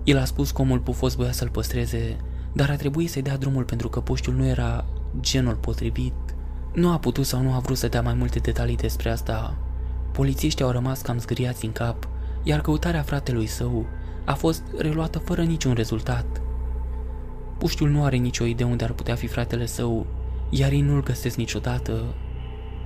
El 0.04 0.18
a 0.18 0.26
spus 0.26 0.52
că 0.52 0.62
omul 0.62 0.80
pufos 0.80 1.16
voia 1.16 1.32
să-l 1.32 1.50
păstreze, 1.50 2.18
dar 2.54 2.70
a 2.70 2.76
trebuit 2.76 3.10
să-i 3.10 3.22
dea 3.22 3.38
drumul 3.38 3.64
pentru 3.64 3.90
că 3.90 4.00
puștiul 4.00 4.36
nu 4.36 4.46
era 4.46 4.86
genul 5.20 5.56
potrivit. 5.56 6.14
Nu 6.74 6.92
a 6.92 7.00
putut 7.00 7.26
sau 7.26 7.42
nu 7.42 7.54
a 7.54 7.60
vrut 7.60 7.78
să 7.78 7.88
dea 7.88 8.02
mai 8.02 8.14
multe 8.14 8.40
detalii 8.40 8.76
despre 8.76 9.10
asta. 9.10 9.58
Polițiștii 10.12 10.66
au 10.66 10.72
rămas 10.72 11.02
cam 11.02 11.20
zgâriați 11.20 11.66
în 11.66 11.72
cap, 11.72 12.08
iar 12.44 12.62
căutarea 12.62 13.02
fratelui 13.02 13.46
său 13.46 13.86
a 14.26 14.34
fost 14.34 14.64
reluată 14.78 15.20
fără 15.20 15.42
niciun 15.42 15.74
rezultat. 15.74 16.42
Puștiul 17.60 17.90
nu 17.90 18.04
are 18.04 18.16
nicio 18.16 18.46
idee 18.46 18.66
unde 18.66 18.84
ar 18.84 18.92
putea 18.92 19.16
fi 19.16 19.28
fratele 19.28 19.66
său, 19.66 20.06
iar 20.50 20.72
ei 20.72 20.82
nu-l 20.82 21.04
găsesc 21.04 21.38
niciodată. 21.38 22.04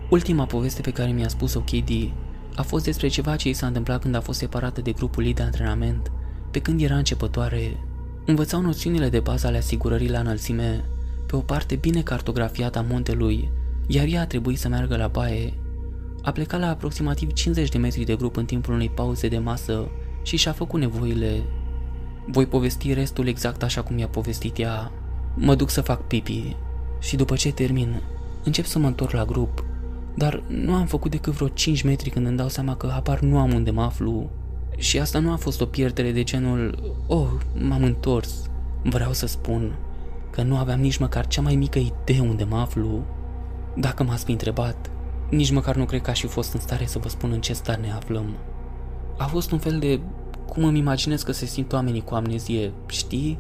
Ultima 0.09 0.45
poveste 0.45 0.81
pe 0.81 0.91
care 0.91 1.11
mi-a 1.11 1.27
spus-o 1.27 1.59
Katie 1.59 2.13
a 2.55 2.61
fost 2.61 2.83
despre 2.83 3.07
ceva 3.07 3.35
ce 3.35 3.49
i 3.49 3.53
s-a 3.53 3.67
întâmplat 3.67 4.01
când 4.01 4.15
a 4.15 4.21
fost 4.21 4.39
separată 4.39 4.81
de 4.81 4.91
grupul 4.91 5.25
ei 5.25 5.33
de 5.33 5.41
antrenament, 5.41 6.11
pe 6.51 6.59
când 6.59 6.81
era 6.81 6.95
începătoare. 6.95 7.77
Învățau 8.25 8.61
noțiunile 8.61 9.09
de 9.09 9.19
bază 9.19 9.47
ale 9.47 9.57
asigurării 9.57 10.09
la 10.09 10.19
înălțime, 10.19 10.85
pe 11.27 11.35
o 11.35 11.39
parte 11.39 11.75
bine 11.75 12.01
cartografiată 12.01 12.79
a 12.79 12.85
muntelui, 12.89 13.51
iar 13.87 14.05
ea 14.07 14.21
a 14.21 14.25
trebuit 14.25 14.59
să 14.59 14.67
meargă 14.67 14.97
la 14.97 15.07
baie. 15.07 15.53
A 16.21 16.31
plecat 16.31 16.59
la 16.59 16.69
aproximativ 16.69 17.33
50 17.33 17.69
de 17.69 17.77
metri 17.77 18.03
de 18.03 18.15
grup 18.15 18.35
în 18.35 18.45
timpul 18.45 18.73
unei 18.73 18.89
pauze 18.89 19.27
de 19.27 19.37
masă 19.37 19.89
și 20.23 20.37
și-a 20.37 20.51
făcut 20.51 20.79
nevoile. 20.79 21.43
Voi 22.27 22.45
povesti 22.45 22.93
restul 22.93 23.27
exact 23.27 23.63
așa 23.63 23.81
cum 23.81 23.97
i-a 23.97 24.07
povestit 24.07 24.57
ea. 24.57 24.91
Mă 25.35 25.55
duc 25.55 25.69
să 25.69 25.81
fac 25.81 26.07
pipi 26.07 26.55
și 26.99 27.15
după 27.15 27.35
ce 27.35 27.51
termin, 27.51 28.01
încep 28.43 28.65
să 28.65 28.79
mă 28.79 28.87
întorc 28.87 29.11
la 29.11 29.25
grup, 29.25 29.65
dar 30.15 30.43
nu 30.47 30.73
am 30.73 30.85
făcut 30.85 31.11
decât 31.11 31.33
vreo 31.33 31.47
5 31.47 31.81
metri 31.81 32.09
când 32.09 32.25
îmi 32.25 32.37
dau 32.37 32.47
seama 32.47 32.75
că 32.75 32.91
apar 32.95 33.19
nu 33.19 33.37
am 33.37 33.53
unde 33.53 33.71
mă 33.71 33.81
aflu. 33.81 34.29
Și 34.77 34.99
asta 34.99 35.19
nu 35.19 35.31
a 35.31 35.35
fost 35.35 35.61
o 35.61 35.65
pierdere 35.65 36.11
de 36.11 36.23
genul, 36.23 36.93
oh, 37.07 37.27
m-am 37.67 37.83
întors. 37.83 38.49
Vreau 38.83 39.13
să 39.13 39.27
spun 39.27 39.75
că 40.29 40.41
nu 40.41 40.57
aveam 40.57 40.79
nici 40.79 40.97
măcar 40.97 41.27
cea 41.27 41.41
mai 41.41 41.55
mică 41.55 41.79
idee 41.79 42.19
unde 42.19 42.43
mă 42.43 42.57
aflu. 42.57 43.03
Dacă 43.75 44.03
m-ați 44.03 44.23
fi 44.23 44.31
întrebat, 44.31 44.91
nici 45.29 45.51
măcar 45.51 45.75
nu 45.75 45.85
cred 45.85 46.01
că 46.01 46.09
aș 46.09 46.19
fi 46.19 46.27
fost 46.27 46.53
în 46.53 46.59
stare 46.59 46.85
să 46.85 46.99
vă 46.99 47.09
spun 47.09 47.31
în 47.31 47.41
ce 47.41 47.53
stare 47.53 47.81
ne 47.81 47.91
aflăm. 47.91 48.25
A 49.17 49.25
fost 49.25 49.51
un 49.51 49.57
fel 49.57 49.79
de 49.79 49.99
cum 50.53 50.63
îmi 50.63 50.77
imaginez 50.77 51.21
că 51.21 51.31
se 51.31 51.45
simt 51.45 51.73
oamenii 51.73 52.03
cu 52.03 52.15
amnezie, 52.15 52.71
știi? 52.87 53.37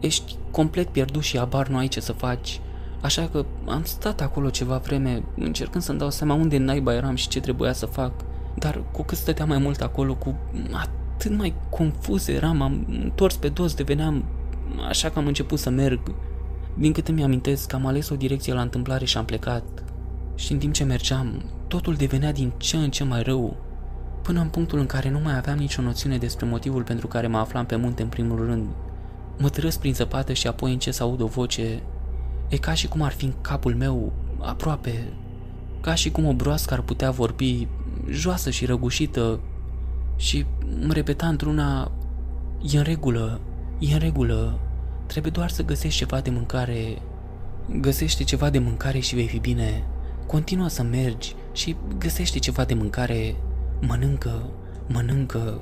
Ești 0.00 0.36
complet 0.50 0.88
pierdut 0.88 1.22
și 1.22 1.38
abar 1.38 1.68
nu 1.68 1.76
ai 1.76 1.88
ce 1.88 2.00
să 2.00 2.12
faci. 2.12 2.60
Așa 3.00 3.28
că 3.32 3.44
am 3.66 3.84
stat 3.84 4.20
acolo 4.20 4.50
ceva 4.50 4.76
vreme, 4.76 5.22
încercând 5.36 5.84
să-mi 5.84 5.98
dau 5.98 6.10
seama 6.10 6.34
unde 6.34 6.58
naiba 6.58 6.94
eram 6.94 7.14
și 7.14 7.28
ce 7.28 7.40
trebuia 7.40 7.72
să 7.72 7.86
fac. 7.86 8.12
dar 8.54 8.82
cu 8.92 9.02
cât 9.02 9.18
stăteam 9.18 9.48
mai 9.48 9.58
mult 9.58 9.80
acolo, 9.80 10.14
cu 10.14 10.34
atât 10.72 11.36
mai 11.36 11.54
confuz 11.70 12.28
eram, 12.28 12.62
am 12.62 12.86
întors 13.02 13.36
pe 13.36 13.48
dos, 13.48 13.74
deveneam 13.74 14.24
așa 14.88 15.10
că 15.10 15.18
am 15.18 15.26
început 15.26 15.58
să 15.58 15.70
merg. 15.70 16.00
Din 16.74 16.92
câte 16.92 17.12
mi-amintesc, 17.12 17.72
am 17.72 17.86
ales 17.86 18.08
o 18.08 18.14
direcție 18.16 18.52
la 18.52 18.60
întâmplare 18.60 19.04
și 19.04 19.16
am 19.16 19.24
plecat. 19.24 19.64
Și 20.34 20.52
în 20.52 20.58
timp 20.58 20.72
ce 20.72 20.84
mergeam, 20.84 21.42
totul 21.68 21.94
devenea 21.94 22.32
din 22.32 22.52
ce 22.56 22.76
în 22.76 22.90
ce 22.90 23.04
mai 23.04 23.22
rău, 23.22 23.56
până 24.22 24.40
în 24.40 24.48
punctul 24.48 24.78
în 24.78 24.86
care 24.86 25.10
nu 25.10 25.18
mai 25.18 25.36
aveam 25.36 25.58
nicio 25.58 25.82
noțiune 25.82 26.18
despre 26.18 26.46
motivul 26.46 26.82
pentru 26.82 27.06
care 27.06 27.26
mă 27.26 27.38
aflam 27.38 27.66
pe 27.66 27.76
munte 27.76 28.02
în 28.02 28.08
primul 28.08 28.44
rând. 28.44 28.68
Mă 29.38 29.48
trăs 29.48 29.76
prin 29.76 29.94
zăpadă 29.94 30.32
și 30.32 30.46
apoi 30.46 30.72
încerc 30.72 30.96
să 30.96 31.02
aud 31.02 31.20
o 31.20 31.26
voce. 31.26 31.82
E 32.48 32.56
ca 32.56 32.74
și 32.74 32.88
cum 32.88 33.02
ar 33.02 33.12
fi 33.12 33.24
în 33.24 33.32
capul 33.40 33.74
meu, 33.74 34.12
aproape, 34.40 35.12
ca 35.80 35.94
și 35.94 36.10
cum 36.10 36.26
o 36.26 36.32
broască 36.32 36.74
ar 36.74 36.80
putea 36.80 37.10
vorbi, 37.10 37.68
joasă 38.10 38.50
și 38.50 38.66
răgușită, 38.66 39.40
și 40.16 40.46
îmi 40.80 40.92
repeta 40.92 41.26
într-una, 41.26 41.90
e 42.72 42.76
în 42.76 42.82
regulă, 42.82 43.40
e 43.78 43.92
în 43.92 43.98
regulă, 43.98 44.58
trebuie 45.06 45.32
doar 45.34 45.50
să 45.50 45.64
găsești 45.64 45.98
ceva 45.98 46.20
de 46.20 46.30
mâncare. 46.30 46.98
Găsește 47.80 48.24
ceva 48.24 48.50
de 48.50 48.58
mâncare 48.58 48.98
și 48.98 49.14
vei 49.14 49.26
fi 49.26 49.38
bine. 49.38 49.84
Continuă 50.26 50.68
să 50.68 50.82
mergi 50.82 51.34
și 51.52 51.76
găsește 51.98 52.38
ceva 52.38 52.64
de 52.64 52.74
mâncare. 52.74 53.36
Mănâncă, 53.86 54.50
mănâncă. 54.88 55.60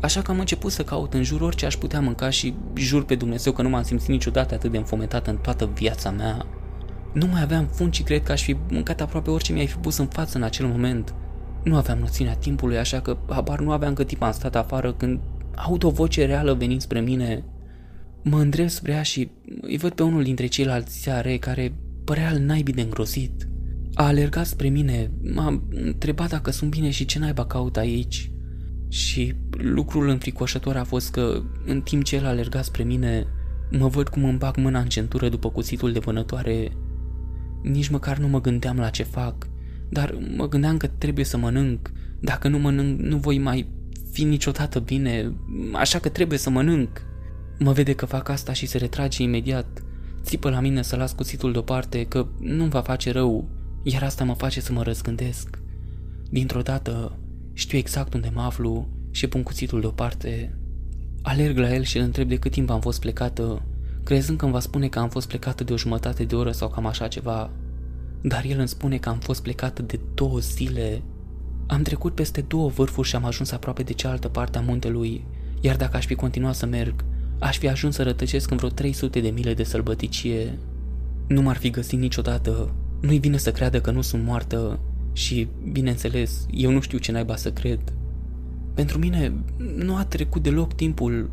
Așa 0.00 0.22
că 0.22 0.30
am 0.30 0.38
început 0.38 0.72
să 0.72 0.84
caut 0.84 1.14
în 1.14 1.22
jur 1.22 1.40
orice 1.40 1.66
aș 1.66 1.76
putea 1.76 2.00
mânca 2.00 2.30
și 2.30 2.54
jur 2.74 3.04
pe 3.04 3.14
Dumnezeu 3.14 3.52
că 3.52 3.62
nu 3.62 3.68
m-am 3.68 3.82
simțit 3.82 4.08
niciodată 4.08 4.54
atât 4.54 4.70
de 4.70 4.76
înfometat 4.76 5.26
în 5.26 5.36
toată 5.36 5.70
viața 5.74 6.10
mea. 6.10 6.46
Nu 7.12 7.26
mai 7.26 7.42
aveam 7.42 7.66
fund 7.66 7.92
și 7.92 8.02
cred 8.02 8.22
că 8.22 8.32
aș 8.32 8.42
fi 8.42 8.56
mâncat 8.70 9.00
aproape 9.00 9.30
orice 9.30 9.52
mi-ai 9.52 9.66
fi 9.66 9.76
pus 9.76 9.96
în 9.96 10.06
față 10.06 10.36
în 10.36 10.42
acel 10.42 10.66
moment. 10.66 11.14
Nu 11.64 11.76
aveam 11.76 11.98
noțiunea 11.98 12.34
timpului, 12.34 12.78
așa 12.78 13.00
că 13.00 13.16
habar 13.28 13.60
nu 13.60 13.70
aveam 13.70 13.94
cât 13.94 14.06
timp 14.06 14.22
am 14.22 14.32
stat 14.32 14.56
afară 14.56 14.92
când 14.92 15.20
aud 15.54 15.84
o 15.84 15.90
voce 15.90 16.26
reală 16.26 16.54
venind 16.54 16.80
spre 16.80 17.00
mine. 17.00 17.44
Mă 18.22 18.38
îndrept 18.38 18.70
spre 18.70 18.92
ea 18.92 19.02
și 19.02 19.30
îi 19.60 19.76
văd 19.76 19.92
pe 19.92 20.02
unul 20.02 20.22
dintre 20.22 20.46
ceilalți 20.46 21.02
seare 21.02 21.36
care 21.36 21.72
părea 22.04 22.28
al 22.28 22.38
naibii 22.38 22.74
de 22.74 22.80
îngrozit. 22.80 23.48
A 23.98 24.04
alergat 24.06 24.46
spre 24.46 24.68
mine, 24.68 25.10
m-a 25.34 25.62
întrebat 25.70 26.28
dacă 26.28 26.50
sunt 26.50 26.70
bine 26.70 26.90
și 26.90 27.04
ce 27.04 27.18
naiba 27.18 27.46
caut 27.46 27.76
aici. 27.76 28.30
Și 28.88 29.34
lucrul 29.50 30.08
înfricoșător 30.08 30.76
a 30.76 30.84
fost 30.84 31.10
că, 31.10 31.42
în 31.66 31.80
timp 31.80 32.04
ce 32.04 32.16
el 32.16 32.26
alerga 32.26 32.62
spre 32.62 32.82
mine, 32.82 33.26
mă 33.70 33.88
văd 33.88 34.08
cum 34.08 34.24
îmi 34.24 34.38
bag 34.38 34.56
mâna 34.56 34.80
în 34.80 34.88
centură 34.88 35.28
după 35.28 35.50
cuțitul 35.50 35.92
de 35.92 35.98
vânătoare. 35.98 36.72
Nici 37.62 37.88
măcar 37.88 38.18
nu 38.18 38.28
mă 38.28 38.40
gândeam 38.40 38.78
la 38.78 38.88
ce 38.88 39.02
fac, 39.02 39.48
dar 39.88 40.18
mă 40.36 40.48
gândeam 40.48 40.76
că 40.76 40.86
trebuie 40.86 41.24
să 41.24 41.36
mănânc. 41.36 41.90
Dacă 42.20 42.48
nu 42.48 42.58
mănânc, 42.58 43.00
nu 43.00 43.16
voi 43.16 43.38
mai 43.38 43.68
fi 44.12 44.24
niciodată 44.24 44.78
bine, 44.78 45.32
așa 45.72 45.98
că 45.98 46.08
trebuie 46.08 46.38
să 46.38 46.50
mănânc. 46.50 47.02
Mă 47.58 47.72
vede 47.72 47.92
că 47.92 48.06
fac 48.06 48.28
asta 48.28 48.52
și 48.52 48.66
se 48.66 48.78
retrage 48.78 49.22
imediat. 49.22 49.82
Țipă 50.22 50.50
la 50.50 50.60
mine 50.60 50.82
să 50.82 50.96
las 50.96 51.12
cuțitul 51.12 51.52
deoparte, 51.52 52.04
că 52.04 52.26
nu-mi 52.40 52.70
va 52.70 52.80
face 52.80 53.12
rău, 53.12 53.48
iar 53.82 54.02
asta 54.02 54.24
mă 54.24 54.34
face 54.34 54.60
să 54.60 54.72
mă 54.72 54.82
răzgândesc. 54.82 55.58
Dintr-o 56.30 56.62
dată, 56.62 57.18
știu 57.52 57.78
exact 57.78 58.14
unde 58.14 58.30
mă 58.34 58.40
aflu 58.40 58.88
și 59.10 59.26
pun 59.26 59.42
cuțitul 59.42 59.80
deoparte. 59.80 60.58
Alerg 61.22 61.58
la 61.58 61.74
el 61.74 61.82
și 61.82 61.96
îl 61.96 62.02
întreb 62.02 62.28
de 62.28 62.36
cât 62.36 62.52
timp 62.52 62.70
am 62.70 62.80
fost 62.80 63.00
plecată, 63.00 63.62
crezând 64.04 64.38
că 64.38 64.44
îmi 64.44 64.54
va 64.54 64.60
spune 64.60 64.88
că 64.88 64.98
am 64.98 65.08
fost 65.08 65.28
plecată 65.28 65.64
de 65.64 65.72
o 65.72 65.76
jumătate 65.76 66.24
de 66.24 66.34
oră 66.34 66.50
sau 66.50 66.68
cam 66.68 66.86
așa 66.86 67.08
ceva. 67.08 67.50
Dar 68.20 68.44
el 68.44 68.58
îmi 68.58 68.68
spune 68.68 68.96
că 68.96 69.08
am 69.08 69.18
fost 69.18 69.42
plecată 69.42 69.82
de 69.82 70.00
două 70.14 70.38
zile. 70.38 71.02
Am 71.66 71.82
trecut 71.82 72.14
peste 72.14 72.40
două 72.40 72.68
vârfuri 72.68 73.08
și 73.08 73.16
am 73.16 73.24
ajuns 73.24 73.50
aproape 73.50 73.82
de 73.82 73.92
cealaltă 73.92 74.28
parte 74.28 74.58
a 74.58 74.60
muntelui, 74.60 75.24
iar 75.60 75.76
dacă 75.76 75.96
aș 75.96 76.06
fi 76.06 76.14
continuat 76.14 76.54
să 76.54 76.66
merg, 76.66 77.04
aș 77.38 77.58
fi 77.58 77.68
ajuns 77.68 77.94
să 77.94 78.02
rătăcesc 78.02 78.50
în 78.50 78.56
vreo 78.56 78.68
300 78.68 79.20
de 79.20 79.28
mile 79.28 79.54
de 79.54 79.62
sălbăticie. 79.62 80.58
Nu 81.26 81.42
m-ar 81.42 81.56
fi 81.56 81.70
găsit 81.70 81.98
niciodată. 81.98 82.74
Nu-i 83.00 83.18
vine 83.18 83.36
să 83.36 83.52
creadă 83.52 83.80
că 83.80 83.90
nu 83.90 84.00
sunt 84.00 84.24
moartă 84.24 84.78
și, 85.12 85.48
bineînțeles, 85.72 86.46
eu 86.50 86.70
nu 86.70 86.80
știu 86.80 86.98
ce 86.98 87.12
naiba 87.12 87.36
să 87.36 87.52
cred. 87.52 87.80
Pentru 88.74 88.98
mine 88.98 89.32
nu 89.76 89.96
a 89.96 90.04
trecut 90.04 90.42
deloc 90.42 90.74
timpul. 90.74 91.30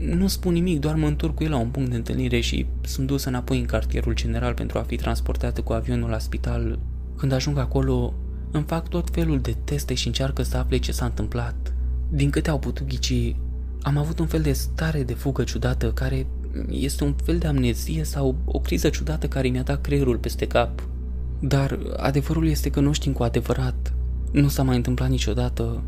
Nu 0.00 0.26
spun 0.26 0.52
nimic, 0.52 0.80
doar 0.80 0.94
mă 0.94 1.06
întorc 1.06 1.34
cu 1.34 1.44
el 1.44 1.50
la 1.50 1.56
un 1.56 1.68
punct 1.68 1.90
de 1.90 1.96
întâlnire 1.96 2.40
și 2.40 2.66
sunt 2.80 3.06
dus 3.06 3.24
înapoi 3.24 3.58
în 3.58 3.64
cartierul 3.64 4.14
general 4.14 4.54
pentru 4.54 4.78
a 4.78 4.82
fi 4.82 4.96
transportată 4.96 5.60
cu 5.60 5.72
avionul 5.72 6.10
la 6.10 6.18
spital. 6.18 6.78
Când 7.16 7.32
ajung 7.32 7.58
acolo, 7.58 8.14
îmi 8.50 8.64
fac 8.66 8.88
tot 8.88 9.08
felul 9.12 9.40
de 9.40 9.56
teste 9.64 9.94
și 9.94 10.06
încearcă 10.06 10.42
să 10.42 10.56
afle 10.56 10.76
ce 10.76 10.92
s-a 10.92 11.04
întâmplat. 11.04 11.72
Din 12.08 12.30
câte 12.30 12.50
au 12.50 12.58
putut 12.58 12.86
ghici, 12.86 13.36
am 13.82 13.96
avut 13.96 14.18
un 14.18 14.26
fel 14.26 14.40
de 14.42 14.52
stare 14.52 15.02
de 15.02 15.14
fugă 15.14 15.44
ciudată 15.44 15.92
care 15.92 16.26
este 16.70 17.04
un 17.04 17.14
fel 17.24 17.38
de 17.38 17.46
amnezie 17.46 18.04
sau 18.04 18.36
o 18.44 18.58
criză 18.58 18.88
ciudată 18.88 19.28
care 19.28 19.48
mi-a 19.48 19.62
dat 19.62 19.80
creierul 19.80 20.18
peste 20.18 20.46
cap. 20.46 20.88
Dar 21.40 21.78
adevărul 21.96 22.46
este 22.46 22.70
că 22.70 22.80
nu 22.80 22.92
știm 22.92 23.12
cu 23.12 23.22
adevărat. 23.22 23.94
Nu 24.32 24.48
s-a 24.48 24.62
mai 24.62 24.76
întâmplat 24.76 25.08
niciodată. 25.08 25.82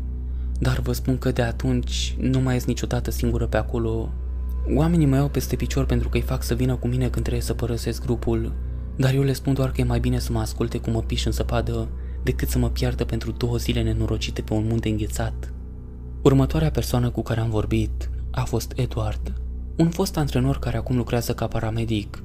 Dar 0.59 0.79
vă 0.79 0.91
spun 0.91 1.17
că 1.17 1.31
de 1.31 1.41
atunci 1.41 2.15
nu 2.19 2.39
mai 2.39 2.53
ies 2.53 2.65
niciodată 2.65 3.11
singură 3.11 3.47
pe 3.47 3.57
acolo. 3.57 4.09
Oamenii 4.75 5.05
mă 5.05 5.15
iau 5.15 5.27
peste 5.27 5.55
picior 5.55 5.85
pentru 5.85 6.09
că 6.09 6.17
îi 6.17 6.23
fac 6.23 6.43
să 6.43 6.53
vină 6.53 6.75
cu 6.75 6.87
mine 6.87 7.09
când 7.09 7.23
trebuie 7.23 7.43
să 7.43 7.53
părăsesc 7.53 8.05
grupul, 8.05 8.53
dar 8.95 9.13
eu 9.13 9.21
le 9.21 9.33
spun 9.33 9.53
doar 9.53 9.71
că 9.71 9.81
e 9.81 9.83
mai 9.83 9.99
bine 9.99 10.19
să 10.19 10.31
mă 10.31 10.39
asculte 10.39 10.77
cum 10.77 10.93
mă 10.93 11.01
piș 11.01 11.25
în 11.25 11.31
săpadă 11.31 11.87
decât 12.23 12.49
să 12.49 12.57
mă 12.57 12.69
piardă 12.69 13.05
pentru 13.05 13.31
două 13.31 13.57
zile 13.57 13.81
nenorocite 13.81 14.41
pe 14.41 14.53
un 14.53 14.65
munte 14.67 14.89
înghețat. 14.89 15.53
Următoarea 16.21 16.71
persoană 16.71 17.09
cu 17.09 17.21
care 17.21 17.39
am 17.39 17.49
vorbit 17.49 18.09
a 18.31 18.43
fost 18.43 18.73
Edward, 18.75 19.33
un 19.77 19.89
fost 19.89 20.17
antrenor 20.17 20.59
care 20.59 20.77
acum 20.77 20.95
lucrează 20.95 21.33
ca 21.33 21.47
paramedic. 21.47 22.23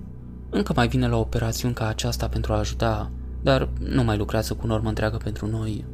Încă 0.50 0.72
mai 0.76 0.88
vine 0.88 1.08
la 1.08 1.16
operațiuni 1.16 1.74
ca 1.74 1.86
aceasta 1.86 2.28
pentru 2.28 2.52
a 2.52 2.58
ajuta, 2.58 3.10
dar 3.42 3.68
nu 3.78 4.04
mai 4.04 4.16
lucrează 4.16 4.54
cu 4.54 4.66
normă 4.66 4.88
întreagă 4.88 5.16
pentru 5.16 5.46
noi. 5.46 5.84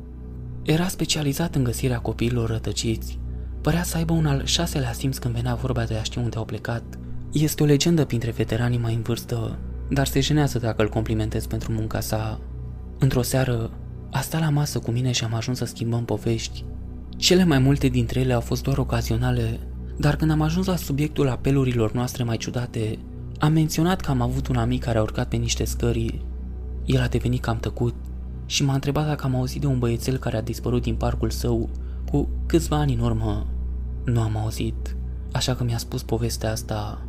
Era 0.62 0.88
specializat 0.88 1.54
în 1.54 1.64
găsirea 1.64 1.98
copiilor 1.98 2.50
rătăciți. 2.50 3.18
Părea 3.60 3.82
să 3.82 3.96
aibă 3.96 4.12
un 4.12 4.26
al 4.26 4.44
șaselea 4.44 4.92
simț 4.92 5.18
când 5.18 5.34
venea 5.34 5.54
vorba 5.54 5.84
de 5.84 5.94
a 5.94 6.02
ști 6.02 6.18
unde 6.18 6.36
au 6.36 6.44
plecat. 6.44 6.82
Este 7.32 7.62
o 7.62 7.66
legendă 7.66 8.04
printre 8.04 8.30
veteranii 8.30 8.78
mai 8.78 8.94
în 8.94 9.02
vârstă, 9.02 9.58
dar 9.88 10.06
se 10.06 10.20
jenează 10.20 10.58
dacă 10.58 10.82
îl 10.82 10.88
complimentez 10.88 11.46
pentru 11.46 11.72
munca 11.72 12.00
sa. 12.00 12.40
Într-o 12.98 13.22
seară, 13.22 13.70
a 14.10 14.20
stat 14.20 14.40
la 14.40 14.50
masă 14.50 14.78
cu 14.78 14.90
mine 14.90 15.12
și 15.12 15.24
am 15.24 15.34
ajuns 15.34 15.58
să 15.58 15.64
schimbăm 15.64 16.04
povești. 16.04 16.64
Cele 17.16 17.44
mai 17.44 17.58
multe 17.58 17.88
dintre 17.88 18.20
ele 18.20 18.32
au 18.32 18.40
fost 18.40 18.62
doar 18.62 18.78
ocazionale, 18.78 19.60
dar 19.96 20.16
când 20.16 20.30
am 20.30 20.40
ajuns 20.40 20.66
la 20.66 20.76
subiectul 20.76 21.28
apelurilor 21.28 21.92
noastre 21.92 22.22
mai 22.22 22.36
ciudate, 22.36 22.98
am 23.42 23.52
menționat 23.52 24.00
că 24.00 24.10
am 24.10 24.20
avut 24.20 24.48
un 24.48 24.56
amic 24.56 24.82
care 24.82 24.98
a 24.98 25.02
urcat 25.02 25.28
pe 25.28 25.36
niște 25.36 25.64
scări. 25.64 26.24
El 26.84 27.00
a 27.00 27.06
devenit 27.06 27.40
cam 27.40 27.58
tăcut 27.58 27.94
și 28.46 28.64
m-a 28.64 28.74
întrebat 28.74 29.06
dacă 29.06 29.24
am 29.24 29.34
auzit 29.34 29.60
de 29.60 29.66
un 29.66 29.78
băiețel 29.78 30.16
care 30.16 30.36
a 30.36 30.42
dispărut 30.42 30.82
din 30.82 30.94
parcul 30.94 31.30
său 31.30 31.68
cu 32.10 32.28
câțiva 32.46 32.76
ani 32.76 32.94
în 32.94 33.00
urmă. 33.00 33.46
Nu 34.04 34.20
am 34.20 34.36
auzit, 34.36 34.96
așa 35.32 35.54
că 35.54 35.64
mi-a 35.64 35.78
spus 35.78 36.02
povestea 36.02 36.50
asta. 36.50 37.02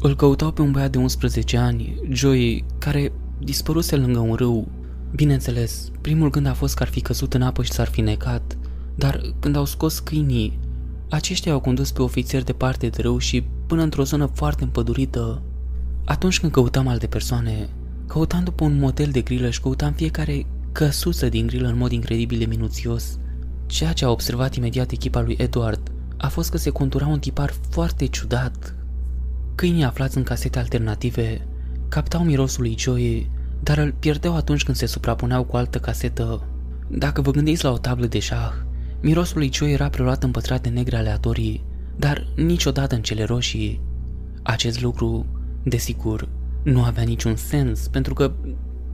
Îl 0.00 0.16
căutau 0.16 0.52
pe 0.52 0.62
un 0.62 0.70
băiat 0.70 0.90
de 0.90 0.98
11 0.98 1.56
ani, 1.56 2.00
Joey, 2.10 2.64
care 2.78 3.12
dispăruse 3.38 3.96
lângă 3.96 4.18
un 4.18 4.34
râu. 4.34 4.68
Bineînțeles, 5.14 5.90
primul 6.00 6.30
gând 6.30 6.46
a 6.46 6.54
fost 6.54 6.74
că 6.74 6.82
ar 6.82 6.88
fi 6.88 7.00
căzut 7.00 7.34
în 7.34 7.42
apă 7.42 7.62
și 7.62 7.72
s-ar 7.72 7.88
fi 7.88 8.00
necat, 8.00 8.56
dar 8.94 9.20
când 9.40 9.56
au 9.56 9.64
scos 9.64 9.98
câinii, 9.98 10.58
aceștia 11.10 11.52
au 11.52 11.60
condus 11.60 11.92
pe 11.92 12.02
ofițer 12.02 12.42
departe 12.42 12.88
de 12.88 13.02
râu 13.02 13.18
și 13.18 13.44
până 13.66 13.82
într-o 13.82 14.02
zonă 14.02 14.26
foarte 14.26 14.64
împădurită. 14.64 15.42
Atunci 16.04 16.40
când 16.40 16.52
căutam 16.52 16.88
alte 16.88 17.06
persoane, 17.06 17.68
căutam 18.06 18.44
după 18.44 18.64
un 18.64 18.78
model 18.78 19.10
de 19.10 19.20
grilă 19.20 19.50
și 19.50 19.60
căutam 19.60 19.92
fiecare 19.92 20.46
căsuță 20.72 21.28
din 21.28 21.46
grilă 21.46 21.68
în 21.68 21.76
mod 21.76 21.92
incredibil 21.92 22.38
de 22.38 22.44
minuțios. 22.44 23.18
Ceea 23.66 23.92
ce 23.92 24.04
a 24.04 24.10
observat 24.10 24.54
imediat 24.54 24.90
echipa 24.90 25.20
lui 25.20 25.36
Edward 25.38 25.92
a 26.16 26.28
fost 26.28 26.50
că 26.50 26.56
se 26.56 26.70
contura 26.70 27.06
un 27.06 27.18
tipar 27.18 27.54
foarte 27.70 28.06
ciudat. 28.06 28.74
Câinii 29.54 29.84
aflați 29.84 30.16
în 30.16 30.22
casete 30.22 30.58
alternative 30.58 31.46
captau 31.88 32.24
mirosul 32.24 32.62
lui 32.62 32.74
Joey, 32.78 33.30
dar 33.62 33.78
îl 33.78 33.94
pierdeau 33.98 34.36
atunci 34.36 34.64
când 34.64 34.76
se 34.76 34.86
suprapuneau 34.86 35.44
cu 35.44 35.56
altă 35.56 35.78
casetă. 35.78 36.46
Dacă 36.88 37.20
vă 37.20 37.30
gândiți 37.30 37.64
la 37.64 37.70
o 37.70 37.78
tablă 37.78 38.06
de 38.06 38.18
șah, 38.18 38.52
mirosul 39.00 39.38
lui 39.38 39.50
Joey 39.52 39.72
era 39.72 39.88
preluat 39.88 40.22
în 40.22 40.30
pătrate 40.30 40.68
negre 40.68 40.96
aleatorii, 40.96 41.64
dar 41.96 42.26
niciodată 42.36 42.94
în 42.94 43.02
cele 43.02 43.24
roșii. 43.24 43.80
Acest 44.42 44.82
lucru, 44.82 45.26
desigur, 45.64 46.28
nu 46.62 46.82
avea 46.82 47.02
niciun 47.02 47.36
sens, 47.36 47.88
pentru 47.88 48.14
că, 48.14 48.32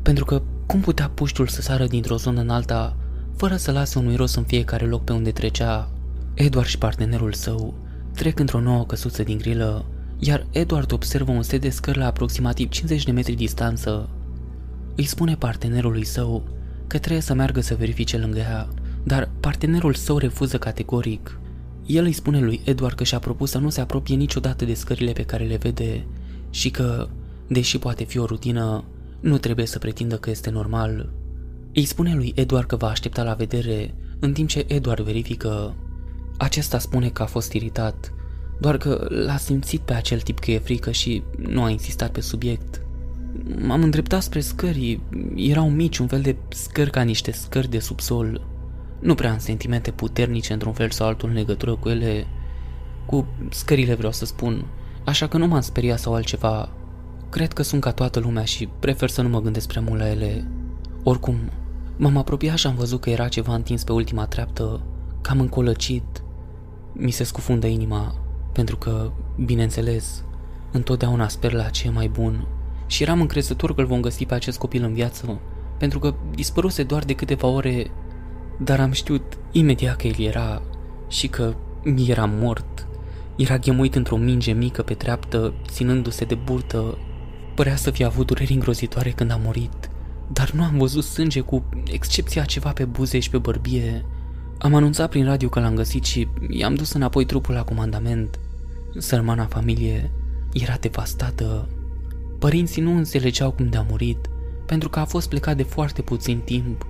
pentru 0.03 0.25
că 0.25 0.43
cum 0.67 0.81
putea 0.81 1.09
puștul 1.09 1.47
să 1.47 1.63
sară 1.63 1.87
dintr-o 1.87 2.17
zonă 2.17 2.41
în 2.41 2.49
alta, 2.49 2.97
fără 3.37 3.57
să 3.57 3.73
lase 3.73 3.99
un 3.99 4.07
miros 4.07 4.35
în 4.35 4.43
fiecare 4.43 4.87
loc 4.87 5.05
pe 5.05 5.13
unde 5.13 5.31
trecea? 5.31 5.91
Edward 6.35 6.69
și 6.69 6.79
partenerul 6.79 7.33
său 7.33 7.75
trec 8.15 8.39
într-o 8.39 8.61
nouă 8.61 8.85
căsuță 8.85 9.23
din 9.23 9.39
grilă, 9.39 9.85
iar 10.19 10.47
Edward 10.51 10.93
observă 10.93 11.33
un 11.33 11.43
set 11.43 11.61
de 11.61 11.71
scări 11.71 11.99
la 11.99 12.07
aproximativ 12.07 12.69
50 12.69 13.05
de 13.05 13.13
metri 13.13 13.35
distanță. 13.35 14.09
Îi 14.97 15.05
spune 15.05 15.37
partenerului 15.37 16.05
său 16.05 16.43
că 16.87 16.99
trebuie 16.99 17.23
să 17.23 17.35
meargă 17.35 17.61
să 17.61 17.75
verifice 17.75 18.19
lângă 18.19 18.39
ea 18.39 18.69
dar 19.03 19.31
partenerul 19.41 19.95
său 19.95 20.19
refuză 20.19 20.59
categoric. 20.59 21.39
El 21.87 22.05
îi 22.05 22.13
spune 22.13 22.41
lui 22.41 22.61
Edward 22.65 22.95
că 22.95 23.05
și-a 23.05 23.19
propus 23.19 23.51
să 23.51 23.59
nu 23.59 23.69
se 23.69 23.81
apropie 23.81 24.15
niciodată 24.15 24.65
de 24.65 24.75
scările 24.75 25.13
pe 25.13 25.23
care 25.23 25.45
le 25.45 25.57
vede 25.57 26.07
și 26.51 26.71
că, 26.71 27.09
deși 27.47 27.79
poate 27.79 28.05
fi 28.05 28.19
o 28.19 28.25
rutină, 28.25 28.85
nu 29.21 29.39
trebuie 29.39 29.67
să 29.67 29.79
pretindă 29.79 30.17
că 30.17 30.31
este 30.31 30.51
normal. 30.51 31.13
Îi 31.75 31.85
spune 31.85 32.15
lui 32.15 32.33
Edward 32.37 32.67
că 32.67 32.77
va 32.77 32.89
aștepta 32.89 33.23
la 33.23 33.35
vedere, 33.35 33.95
în 34.19 34.33
timp 34.33 34.49
ce 34.49 34.65
Edward 34.69 35.05
verifică. 35.05 35.77
Acesta 36.37 36.79
spune 36.79 37.09
că 37.09 37.23
a 37.23 37.27
fost 37.27 37.53
iritat, 37.53 38.13
doar 38.61 38.77
că 38.77 39.07
l-a 39.09 39.37
simțit 39.37 39.81
pe 39.81 39.93
acel 39.93 40.21
tip 40.21 40.39
că 40.39 40.51
e 40.51 40.59
frică 40.59 40.91
și 40.91 41.23
nu 41.37 41.63
a 41.63 41.71
insistat 41.71 42.11
pe 42.11 42.21
subiect. 42.21 42.83
M-am 43.59 43.83
îndreptat 43.83 44.23
spre 44.23 44.41
scări, 44.41 45.01
erau 45.35 45.71
mici, 45.71 45.99
un 45.99 46.07
fel 46.07 46.21
de 46.21 46.37
scări 46.49 46.91
ca 46.91 47.03
niște 47.03 47.31
scări 47.31 47.71
de 47.71 47.79
subsol. 47.79 48.47
Nu 49.01 49.15
prea 49.15 49.33
am 49.33 49.39
sentimente 49.39 49.91
puternice 49.91 50.53
într-un 50.53 50.73
fel 50.73 50.91
sau 50.91 51.07
altul 51.07 51.29
în 51.29 51.35
legătură 51.35 51.77
cu 51.77 51.89
ele, 51.89 52.27
cu 53.07 53.27
scările 53.51 53.95
vreau 53.95 54.13
să 54.13 54.25
spun, 54.25 54.67
așa 55.05 55.27
că 55.27 55.37
nu 55.37 55.47
m-am 55.47 55.61
speriat 55.61 55.99
sau 55.99 56.15
altceva. 56.15 56.69
Cred 57.29 57.53
că 57.53 57.63
sunt 57.63 57.81
ca 57.81 57.93
toată 57.93 58.21
lumea 58.21 58.45
și 58.45 58.69
prefer 58.79 59.09
să 59.09 59.23
nu 59.23 59.29
mă 59.29 59.41
gândesc 59.41 59.69
prea 59.69 59.83
mult 59.83 60.01
la 60.01 60.09
ele. 60.09 60.51
Oricum, 61.03 61.37
m-am 61.97 62.17
apropiat 62.17 62.57
și 62.57 62.67
am 62.67 62.75
văzut 62.75 63.01
că 63.01 63.11
era 63.11 63.29
ceva 63.29 63.55
întins 63.55 63.85
pe 63.85 63.93
ultima 63.93 64.27
treaptă, 64.27 64.81
cam 65.21 65.41
încolăcit. 65.41 66.23
Mi 66.93 67.11
se 67.11 67.25
scufundă 67.25 67.67
inima, 67.67 68.15
pentru 68.53 68.77
că, 68.77 69.11
bineînțeles, 69.45 70.25
întotdeauna 70.73 71.29
sper 71.29 71.53
la 71.53 71.69
ce 71.69 71.87
e 71.87 71.91
mai 71.91 72.09
bun 72.09 72.47
și 72.87 73.03
eram 73.03 73.21
încrezător 73.21 73.75
că 73.75 73.81
îl 73.81 73.87
vom 73.87 74.01
găsi 74.01 74.27
pe 74.27 74.35
acest 74.35 74.59
copil 74.59 74.85
în 74.85 74.93
viață, 74.93 75.41
pentru 75.79 75.99
că 75.99 76.15
dispăruse 76.35 76.83
doar 76.83 77.05
de 77.05 77.15
câteva 77.15 77.49
ore, 77.49 77.91
dar 78.59 78.81
am 78.81 78.93
știut 78.93 79.39
imediat 79.51 79.97
că 79.97 80.07
el 80.07 80.21
era 80.27 80.63
și 81.09 81.29
că 81.29 81.55
mi 81.85 82.09
era 82.09 82.25
mort. 82.25 82.87
Era 83.41 83.59
ghemuit 83.59 83.95
într-o 83.95 84.17
minge 84.17 84.53
mică 84.53 84.83
pe 84.83 84.95
treaptă, 84.95 85.55
ținându-se 85.69 86.25
de 86.25 86.35
burtă. 86.35 86.99
Părea 87.55 87.77
să 87.77 87.91
fie 87.91 88.05
avut 88.05 88.27
dureri 88.27 88.53
îngrozitoare 88.53 89.11
când 89.11 89.31
a 89.31 89.41
murit, 89.43 89.91
dar 90.33 90.51
nu 90.51 90.63
am 90.63 90.79
văzut 90.79 91.05
sânge 91.05 91.41
cu 91.41 91.65
excepția 91.85 92.45
ceva 92.45 92.71
pe 92.71 92.85
buze 92.85 93.19
și 93.19 93.31
pe 93.31 93.39
bărbie. 93.39 94.05
Am 94.59 94.75
anunțat 94.75 95.11
prin 95.11 95.25
radio 95.25 95.49
că 95.49 95.61
l-am 95.61 95.75
găsit 95.75 96.05
și 96.05 96.29
i-am 96.49 96.75
dus 96.75 96.93
înapoi 96.93 97.25
trupul 97.25 97.55
la 97.55 97.63
comandament. 97.63 98.39
Sărmana 98.99 99.45
familie 99.45 100.11
era 100.53 100.77
devastată. 100.81 101.69
Părinții 102.39 102.83
nu 102.83 102.97
înțelegeau 102.97 103.51
cum 103.51 103.69
de-a 103.69 103.87
murit, 103.89 104.31
pentru 104.67 104.89
că 104.89 104.99
a 104.99 105.05
fost 105.05 105.29
plecat 105.29 105.57
de 105.57 105.63
foarte 105.63 106.03
puțin 106.03 106.39
timp. 106.39 106.87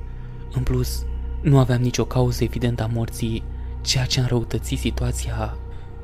În 0.53 0.63
plus, 0.63 1.05
nu 1.43 1.59
aveam 1.59 1.81
nicio 1.81 2.05
cauză 2.05 2.45
evidentă 2.45 2.83
a 2.83 2.91
morții, 2.93 3.43
ceea 3.81 4.05
ce 4.05 4.19
a 4.19 4.23
înrăutățit 4.23 4.79
situația. 4.79 5.57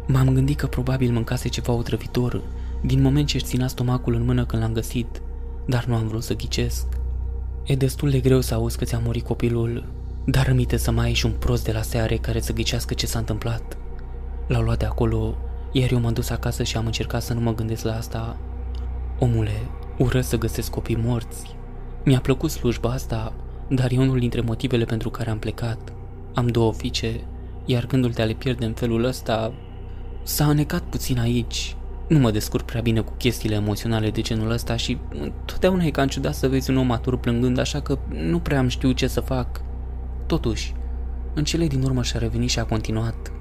M-am 0.06 0.34
gândit 0.34 0.56
că 0.56 0.66
probabil 0.66 1.12
mâncase 1.12 1.48
ceva 1.48 1.72
otrăvitor, 1.72 2.42
din 2.82 3.02
moment 3.02 3.26
ce 3.26 3.36
își 3.36 3.44
ținea 3.44 3.66
stomacul 3.66 4.14
în 4.14 4.24
mână 4.24 4.44
când 4.44 4.62
l-am 4.62 4.72
găsit, 4.72 5.22
dar 5.66 5.84
nu 5.84 5.94
am 5.94 6.06
vrut 6.06 6.22
să 6.22 6.34
ghicesc. 6.34 6.86
E 7.64 7.74
destul 7.74 8.10
de 8.10 8.20
greu 8.20 8.40
să 8.40 8.54
auzi 8.54 8.78
că 8.78 8.84
ți-a 8.84 8.98
murit 8.98 9.24
copilul, 9.24 9.84
dar 10.24 10.46
rămite 10.46 10.76
să 10.76 10.90
mai 10.90 11.04
ai 11.04 11.12
și 11.12 11.26
un 11.26 11.32
prost 11.38 11.64
de 11.64 11.72
la 11.72 11.82
seare 11.82 12.16
care 12.16 12.40
să 12.40 12.52
ghicească 12.52 12.94
ce 12.94 13.06
s-a 13.06 13.18
întâmplat. 13.18 13.76
L-au 14.46 14.62
luat 14.62 14.78
de 14.78 14.84
acolo, 14.84 15.36
iar 15.72 15.92
eu 15.92 16.00
m-am 16.00 16.12
dus 16.12 16.30
acasă 16.30 16.62
și 16.62 16.76
am 16.76 16.86
încercat 16.86 17.22
să 17.22 17.34
nu 17.34 17.40
mă 17.40 17.54
gândesc 17.54 17.84
la 17.84 17.96
asta. 17.96 18.36
Omule, 19.18 19.68
ură 19.98 20.20
să 20.20 20.38
găsesc 20.38 20.70
copii 20.70 20.96
morți. 21.04 21.56
Mi-a 22.04 22.20
plăcut 22.20 22.50
slujba 22.50 22.90
asta, 22.90 23.32
dar 23.68 23.90
e 23.90 23.98
unul 23.98 24.18
dintre 24.18 24.40
motivele 24.40 24.84
pentru 24.84 25.10
care 25.10 25.30
am 25.30 25.38
plecat. 25.38 25.92
Am 26.34 26.46
două 26.46 26.72
fiice, 26.72 27.20
iar 27.64 27.86
gândul 27.86 28.10
de 28.10 28.22
a 28.22 28.24
le 28.24 28.32
pierde 28.32 28.64
în 28.64 28.72
felul 28.72 29.04
ăsta 29.04 29.52
s-a 30.26 30.44
anecat 30.44 30.80
puțin 30.80 31.18
aici. 31.18 31.76
Nu 32.08 32.18
mă 32.18 32.30
descurc 32.30 32.64
prea 32.64 32.80
bine 32.80 33.00
cu 33.00 33.12
chestiile 33.16 33.54
emoționale 33.54 34.10
de 34.10 34.20
genul 34.20 34.50
ăsta 34.50 34.76
și 34.76 34.98
totdeauna 35.44 35.84
e 35.84 35.90
ca 35.90 36.06
ciudat 36.06 36.34
să 36.34 36.48
vezi 36.48 36.70
un 36.70 36.76
om 36.76 36.86
matur 36.86 37.18
plângând, 37.18 37.58
așa 37.58 37.80
că 37.80 37.98
nu 38.08 38.38
prea 38.38 38.58
am 38.58 38.68
știut 38.68 38.96
ce 38.96 39.06
să 39.06 39.20
fac. 39.20 39.60
Totuși, 40.26 40.74
în 41.34 41.44
cele 41.44 41.66
din 41.66 41.82
urmă 41.82 42.02
și-a 42.02 42.18
revenit 42.18 42.50
și 42.50 42.58
a 42.58 42.64
continuat. 42.64 43.32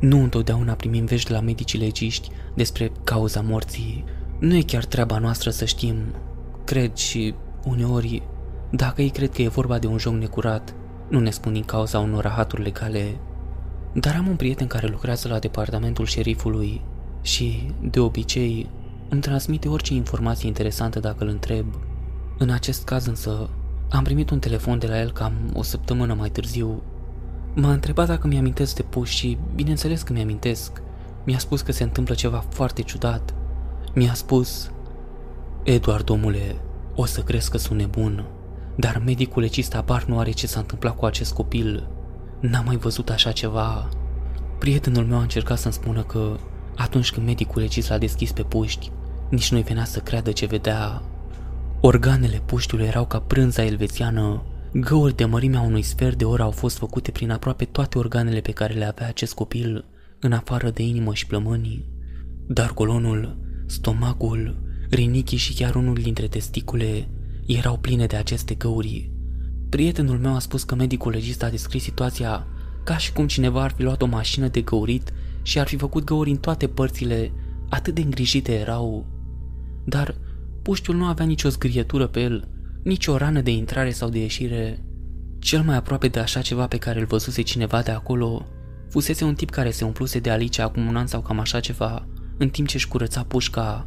Nu 0.00 0.22
întotdeauna 0.22 0.72
primim 0.72 1.04
vești 1.04 1.28
de 1.28 1.34
la 1.34 1.40
medicii 1.40 1.78
legiști 1.78 2.30
despre 2.54 2.92
cauza 3.04 3.40
morții. 3.40 4.04
Nu 4.38 4.54
e 4.54 4.62
chiar 4.62 4.84
treaba 4.84 5.18
noastră 5.18 5.50
să 5.50 5.64
știm. 5.64 5.96
Cred 6.64 6.96
și, 6.96 7.34
uneori, 7.64 8.22
dacă 8.70 9.02
ei 9.02 9.10
cred 9.10 9.30
că 9.30 9.42
e 9.42 9.48
vorba 9.48 9.78
de 9.78 9.86
un 9.86 9.98
joc 9.98 10.14
necurat, 10.14 10.74
nu 11.08 11.20
ne 11.20 11.30
spun 11.30 11.52
din 11.52 11.64
cauza 11.64 11.98
unor 11.98 12.22
rahaturi 12.22 12.62
legale. 12.62 13.20
Dar 13.92 14.14
am 14.16 14.26
un 14.26 14.36
prieten 14.36 14.66
care 14.66 14.86
lucrează 14.86 15.28
la 15.28 15.38
departamentul 15.38 16.06
șerifului 16.06 16.80
și, 17.22 17.72
de 17.80 18.00
obicei, 18.00 18.70
îmi 19.08 19.20
transmite 19.20 19.68
orice 19.68 19.94
informație 19.94 20.48
interesantă 20.48 21.00
dacă 21.00 21.24
îl 21.24 21.30
întreb. 21.30 21.66
În 22.38 22.50
acest 22.50 22.84
caz 22.84 23.06
însă, 23.06 23.48
am 23.90 24.04
primit 24.04 24.30
un 24.30 24.38
telefon 24.38 24.78
de 24.78 24.86
la 24.86 25.00
el 25.00 25.12
cam 25.12 25.32
o 25.54 25.62
săptămână 25.62 26.14
mai 26.14 26.30
târziu. 26.30 26.82
M-a 27.54 27.72
întrebat 27.72 28.06
dacă 28.06 28.26
mi-amintesc 28.26 28.74
de 28.74 28.82
puș 28.82 29.10
și, 29.10 29.38
bineînțeles 29.54 30.02
că 30.02 30.12
mi-amintesc. 30.12 30.82
Mi-a 31.24 31.38
spus 31.38 31.60
că 31.60 31.72
se 31.72 31.82
întâmplă 31.82 32.14
ceva 32.14 32.44
foarte 32.48 32.82
ciudat. 32.82 33.34
Mi-a 33.94 34.14
spus, 34.14 34.70
Eduard, 35.62 36.08
omule, 36.08 36.56
o 36.94 37.04
să 37.04 37.20
crezi 37.20 37.50
că 37.50 37.58
sunt 37.58 37.78
nebun, 37.78 38.24
dar 38.76 39.02
medicul 39.04 39.42
legist 39.42 39.74
abar 39.74 40.04
nu 40.04 40.18
are 40.18 40.30
ce 40.30 40.46
s-a 40.46 40.60
întâmplat 40.60 40.96
cu 40.96 41.04
acest 41.04 41.32
copil. 41.32 41.88
N-am 42.40 42.64
mai 42.64 42.76
văzut 42.76 43.10
așa 43.10 43.32
ceva. 43.32 43.88
Prietenul 44.58 45.04
meu 45.04 45.18
a 45.18 45.22
încercat 45.22 45.58
să-mi 45.58 45.74
spună 45.74 46.02
că 46.02 46.36
atunci 46.76 47.10
când 47.10 47.26
medicul 47.26 47.60
legist 47.60 47.88
l-a 47.88 47.98
deschis 47.98 48.32
pe 48.32 48.42
puști, 48.42 48.90
nici 49.30 49.50
nu-i 49.50 49.62
venea 49.62 49.84
să 49.84 50.00
creadă 50.00 50.32
ce 50.32 50.46
vedea. 50.46 51.02
Organele 51.80 52.42
puștiului 52.46 52.86
erau 52.86 53.06
ca 53.06 53.20
prânza 53.20 53.64
elvețiană. 53.64 54.42
Găuri 54.72 55.16
de 55.16 55.24
mărimea 55.24 55.60
unui 55.60 55.82
sfert 55.82 56.18
de 56.18 56.24
oră 56.24 56.42
au 56.42 56.50
fost 56.50 56.76
făcute 56.76 57.10
prin 57.10 57.30
aproape 57.30 57.64
toate 57.64 57.98
organele 57.98 58.40
pe 58.40 58.52
care 58.52 58.74
le 58.74 58.84
avea 58.84 59.06
acest 59.06 59.34
copil, 59.34 59.84
în 60.20 60.32
afară 60.32 60.70
de 60.70 60.82
inimă 60.82 61.14
și 61.14 61.26
plămânii. 61.26 61.88
Dar 62.48 62.68
colonul, 62.68 63.38
stomacul, 63.66 64.62
rinichii 64.90 65.38
și 65.38 65.54
chiar 65.54 65.74
unul 65.74 65.94
dintre 65.94 66.26
testicule 66.26 67.08
erau 67.46 67.76
pline 67.76 68.06
de 68.06 68.16
aceste 68.16 68.54
găuri. 68.54 69.10
Prietenul 69.68 70.18
meu 70.18 70.34
a 70.34 70.38
spus 70.38 70.62
că 70.62 70.74
medicul 70.74 71.12
legist 71.12 71.42
a 71.42 71.50
descris 71.50 71.82
situația 71.82 72.46
ca 72.84 72.96
și 72.96 73.12
cum 73.12 73.26
cineva 73.26 73.62
ar 73.62 73.70
fi 73.70 73.82
luat 73.82 74.02
o 74.02 74.06
mașină 74.06 74.48
de 74.48 74.60
găurit 74.60 75.12
și 75.42 75.58
ar 75.58 75.66
fi 75.66 75.76
făcut 75.76 76.04
găuri 76.04 76.30
în 76.30 76.36
toate 76.36 76.66
părțile, 76.66 77.32
atât 77.68 77.94
de 77.94 78.00
îngrijite 78.00 78.52
erau. 78.52 79.06
Dar 79.84 80.14
puștiul 80.62 80.96
nu 80.96 81.04
avea 81.04 81.24
nicio 81.24 81.48
zgrietură 81.48 82.06
pe 82.06 82.20
el, 82.20 82.48
nici 82.82 83.06
o 83.06 83.16
rană 83.16 83.40
de 83.40 83.50
intrare 83.50 83.90
sau 83.90 84.08
de 84.08 84.18
ieșire. 84.18 84.84
Cel 85.38 85.62
mai 85.62 85.76
aproape 85.76 86.08
de 86.08 86.18
așa 86.18 86.40
ceva 86.40 86.66
pe 86.66 86.76
care 86.76 87.00
îl 87.00 87.06
văzuse 87.06 87.42
cineva 87.42 87.82
de 87.82 87.90
acolo 87.90 88.46
fusese 88.90 89.24
un 89.24 89.34
tip 89.34 89.50
care 89.50 89.70
se 89.70 89.84
umpluse 89.84 90.18
de 90.18 90.30
alice 90.30 90.62
acum 90.62 90.86
un 90.86 90.96
an 90.96 91.06
sau 91.06 91.20
cam 91.20 91.38
așa 91.38 91.60
ceva, 91.60 92.06
în 92.38 92.48
timp 92.48 92.68
ce 92.68 92.76
își 92.76 92.88
curăța 92.88 93.22
pușca. 93.22 93.86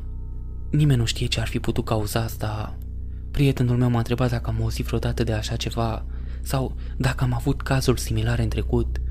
Nimeni 0.71 0.99
nu 0.99 1.05
știe 1.05 1.27
ce 1.27 1.39
ar 1.39 1.47
fi 1.47 1.59
putut 1.59 1.85
cauza 1.85 2.21
asta. 2.21 2.77
Prietenul 3.31 3.77
meu 3.77 3.89
m-a 3.89 3.97
întrebat 3.97 4.29
dacă 4.29 4.49
am 4.49 4.61
auzit 4.61 4.85
vreodată 4.85 5.23
de 5.23 5.33
așa 5.33 5.55
ceva 5.55 6.05
sau 6.41 6.75
dacă 6.97 7.23
am 7.23 7.33
avut 7.33 7.61
cazuri 7.61 7.99
similare 7.99 8.43
în 8.43 8.49
trecut, 8.49 9.01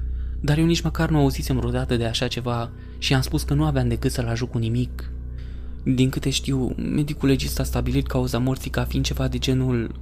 dar 0.41 0.59
eu 0.59 0.65
nici 0.65 0.81
măcar 0.81 1.11
nu 1.11 1.19
auzisem 1.19 1.57
vreodată 1.57 1.97
de 1.97 2.05
așa 2.05 2.29
ceva 2.29 2.71
și 2.99 3.15
am 3.15 3.21
spus 3.21 3.43
că 3.43 3.55
nu 3.55 3.65
aveam 3.65 3.89
decât 3.89 4.13
să-l 4.13 4.27
ajut 4.27 4.51
cu 4.51 4.59
nimic. 4.59 5.13
Din 5.85 6.11
câte 6.11 6.31
știu, 6.31 6.75
medicul 6.77 7.29
legist 7.29 7.61
a 7.61 7.63
stabilit 7.63 8.07
cauza 8.07 8.39
morții 8.39 8.71
ca 8.71 8.85
fiind 8.85 9.05
ceva 9.05 9.29
de 9.29 9.39
genul 9.39 10.01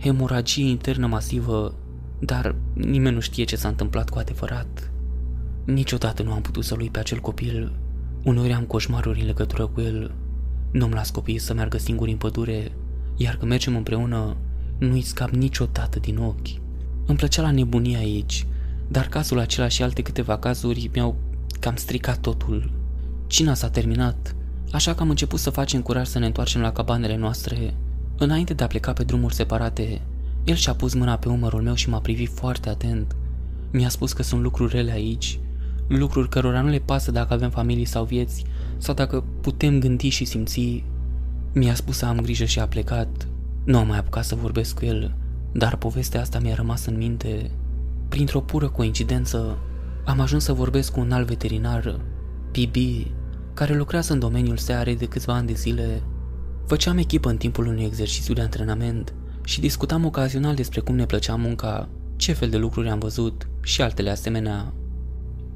hemoragie 0.00 0.68
internă 0.68 1.06
masivă, 1.06 1.74
dar 2.20 2.54
nimeni 2.74 3.14
nu 3.14 3.20
știe 3.20 3.44
ce 3.44 3.56
s-a 3.56 3.68
întâmplat 3.68 4.10
cu 4.10 4.18
adevărat. 4.18 4.90
Niciodată 5.64 6.22
nu 6.22 6.32
am 6.32 6.40
putut 6.40 6.64
să-l 6.64 6.80
uit 6.80 6.92
pe 6.92 6.98
acel 6.98 7.18
copil. 7.18 7.72
Uneori 8.24 8.52
am 8.52 8.64
coșmaruri 8.64 9.20
în 9.20 9.26
legătură 9.26 9.66
cu 9.66 9.80
el. 9.80 10.14
Nu-mi 10.72 10.94
las 10.94 11.10
copiii 11.10 11.38
să 11.38 11.54
meargă 11.54 11.78
singuri 11.78 12.10
în 12.10 12.16
pădure, 12.16 12.72
iar 13.18 13.36
când 13.36 13.50
mergem 13.50 13.76
împreună, 13.76 14.36
nu-i 14.78 15.00
scap 15.00 15.30
niciodată 15.30 15.98
din 15.98 16.18
ochi. 16.18 16.48
Îmi 17.06 17.16
plăcea 17.16 17.42
la 17.42 17.50
nebunie 17.50 17.96
aici, 17.96 18.46
dar 18.88 19.06
cazul 19.06 19.38
acela 19.38 19.68
și 19.68 19.82
alte 19.82 20.02
câteva 20.02 20.38
cazuri 20.38 20.90
mi-au 20.94 21.16
cam 21.60 21.76
stricat 21.76 22.18
totul. 22.18 22.70
Cina 23.26 23.54
s-a 23.54 23.70
terminat, 23.70 24.34
așa 24.72 24.94
că 24.94 25.02
am 25.02 25.08
început 25.08 25.38
să 25.38 25.50
facem 25.50 25.82
curaj 25.82 26.06
să 26.06 26.18
ne 26.18 26.26
întoarcem 26.26 26.60
la 26.60 26.72
cabanele 26.72 27.16
noastre. 27.16 27.74
Înainte 28.18 28.54
de 28.54 28.64
a 28.64 28.66
pleca 28.66 28.92
pe 28.92 29.04
drumuri 29.04 29.34
separate, 29.34 30.00
el 30.44 30.54
și-a 30.54 30.74
pus 30.74 30.94
mâna 30.94 31.16
pe 31.16 31.28
umărul 31.28 31.62
meu 31.62 31.74
și 31.74 31.88
m-a 31.88 32.00
privit 32.00 32.30
foarte 32.34 32.68
atent. 32.68 33.16
Mi-a 33.72 33.88
spus 33.88 34.12
că 34.12 34.22
sunt 34.22 34.42
lucruri 34.42 34.74
rele 34.74 34.90
aici, 34.90 35.38
lucruri 35.88 36.28
cărora 36.28 36.60
nu 36.60 36.68
le 36.68 36.78
pasă 36.78 37.10
dacă 37.10 37.32
avem 37.32 37.50
familii 37.50 37.84
sau 37.84 38.04
vieți, 38.04 38.44
sau 38.78 38.94
dacă 38.94 39.24
putem 39.40 39.78
gândi 39.78 40.08
și 40.08 40.24
simți. 40.24 40.84
Mi-a 41.52 41.74
spus 41.74 41.96
să 41.96 42.06
am 42.06 42.20
grijă 42.20 42.44
și 42.44 42.60
a 42.60 42.66
plecat. 42.66 43.28
Nu 43.64 43.78
am 43.78 43.86
mai 43.86 43.98
apucat 43.98 44.24
să 44.24 44.34
vorbesc 44.34 44.78
cu 44.78 44.84
el, 44.84 45.14
dar 45.52 45.76
povestea 45.76 46.20
asta 46.20 46.38
mi-a 46.38 46.54
rămas 46.54 46.86
în 46.86 46.96
minte. 46.96 47.50
printr-o 48.08 48.40
pură 48.40 48.68
coincidență, 48.68 49.58
am 50.04 50.20
ajuns 50.20 50.44
să 50.44 50.52
vorbesc 50.52 50.92
cu 50.92 51.00
un 51.00 51.12
alt 51.12 51.26
veterinar, 51.26 52.00
PB, 52.50 52.76
care 53.54 53.76
lucrează 53.76 54.12
în 54.12 54.18
domeniul 54.18 54.56
searei 54.56 54.96
de 54.96 55.06
câțiva 55.06 55.34
ani 55.34 55.46
de 55.46 55.52
zile. 55.52 56.02
Făceam 56.66 56.98
echipă 56.98 57.28
în 57.28 57.36
timpul 57.36 57.66
unui 57.66 57.84
exercițiu 57.84 58.34
de 58.34 58.40
antrenament 58.40 59.14
și 59.44 59.60
discutam 59.60 60.04
ocazional 60.04 60.54
despre 60.54 60.80
cum 60.80 60.94
ne 60.94 61.06
plăcea 61.06 61.34
munca, 61.34 61.88
ce 62.16 62.32
fel 62.32 62.50
de 62.50 62.56
lucruri 62.56 62.88
am 62.88 62.98
văzut 62.98 63.48
și 63.62 63.82
altele 63.82 64.10
asemenea. 64.10 64.72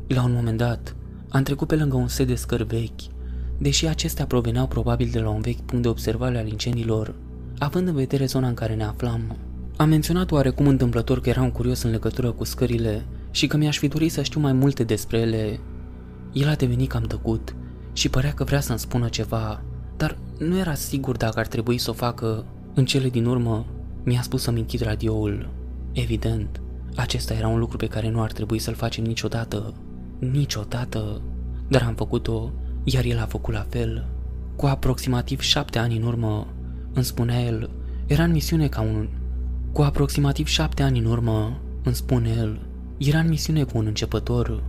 La 0.07 0.23
un 0.23 0.33
moment 0.33 0.59
dat, 0.59 0.97
am 1.29 1.43
trecut 1.43 1.69
pe 1.69 1.77
lângă 1.77 1.97
un 1.97 2.09
set 2.09 2.27
de 2.27 2.35
scări 2.35 2.65
vechi, 2.65 3.12
deși 3.59 3.87
acestea 3.87 4.27
proveneau 4.27 4.67
probabil 4.67 5.09
de 5.13 5.21
la 5.21 5.29
un 5.29 5.41
vechi 5.41 5.61
punct 5.61 5.83
de 5.83 5.89
observare 5.89 6.39
al 6.39 6.49
incendiilor, 6.49 7.15
având 7.59 7.89
în 7.89 7.95
vedere 7.95 8.27
zona 8.27 8.49
în 8.49 8.55
care 8.55 8.75
ne 8.75 8.85
aflam. 8.85 9.37
Am 9.77 9.89
menționat 9.89 10.31
oarecum 10.31 10.67
întâmplător 10.67 11.21
că 11.21 11.29
eram 11.29 11.51
curios 11.51 11.83
în 11.83 11.91
legătură 11.91 12.31
cu 12.31 12.45
scările 12.45 13.05
și 13.31 13.47
că 13.47 13.57
mi-aș 13.57 13.79
fi 13.79 13.89
dorit 13.89 14.13
să 14.13 14.23
știu 14.23 14.41
mai 14.41 14.53
multe 14.53 14.85
despre 14.85 15.19
ele. 15.19 15.61
El 16.33 16.49
a 16.49 16.55
devenit 16.55 16.89
cam 16.89 17.03
tăcut 17.03 17.55
și 17.93 18.09
părea 18.09 18.33
că 18.33 18.45
vrea 18.45 18.61
să-mi 18.61 18.79
spună 18.79 19.09
ceva, 19.09 19.63
dar 19.97 20.19
nu 20.39 20.59
era 20.59 20.75
sigur 20.75 21.17
dacă 21.17 21.39
ar 21.39 21.47
trebui 21.47 21.79
să 21.79 21.91
o 21.91 21.93
facă. 21.93 22.45
În 22.75 22.85
cele 22.85 23.09
din 23.09 23.25
urmă, 23.25 23.67
mi-a 24.05 24.23
spus 24.23 24.43
să-mi 24.43 24.59
închid 24.59 24.81
radioul. 24.81 25.51
Evident, 25.93 26.61
acesta 26.97 27.35
era 27.35 27.49
un 27.49 27.59
lucru 27.59 27.77
pe 27.77 27.87
care 27.87 28.11
nu 28.11 28.23
ar 28.23 28.33
trebui 28.33 28.59
să-l 28.59 28.75
facem 28.75 29.05
niciodată. 29.05 29.75
Niciodată. 30.19 31.21
Dar 31.69 31.83
am 31.83 31.95
făcut-o, 31.95 32.53
iar 32.85 33.05
el 33.05 33.19
a 33.19 33.27
făcut 33.27 33.55
la 33.55 33.67
fel. 33.69 34.07
Cu 34.57 34.67
aproximativ 34.67 35.41
șapte 35.41 35.79
ani 35.79 35.97
în 35.97 36.03
urmă, 36.03 36.47
îmi 36.93 37.05
spunea 37.05 37.41
el, 37.41 37.71
era 38.07 38.25
în 38.25 38.31
misiune 38.31 38.69
ca 38.69 38.81
un... 38.81 39.09
Cu 39.73 39.83
aproximativ 39.83 40.47
șapte 40.47 40.83
ani 40.83 40.99
în 40.99 41.05
urmă, 41.05 41.61
îmi 41.83 41.95
spune 41.95 42.35
el, 42.39 42.61
era 42.97 43.19
în 43.19 43.29
misiune 43.29 43.63
cu 43.63 43.79
un 43.79 43.87
începător. 43.87 44.63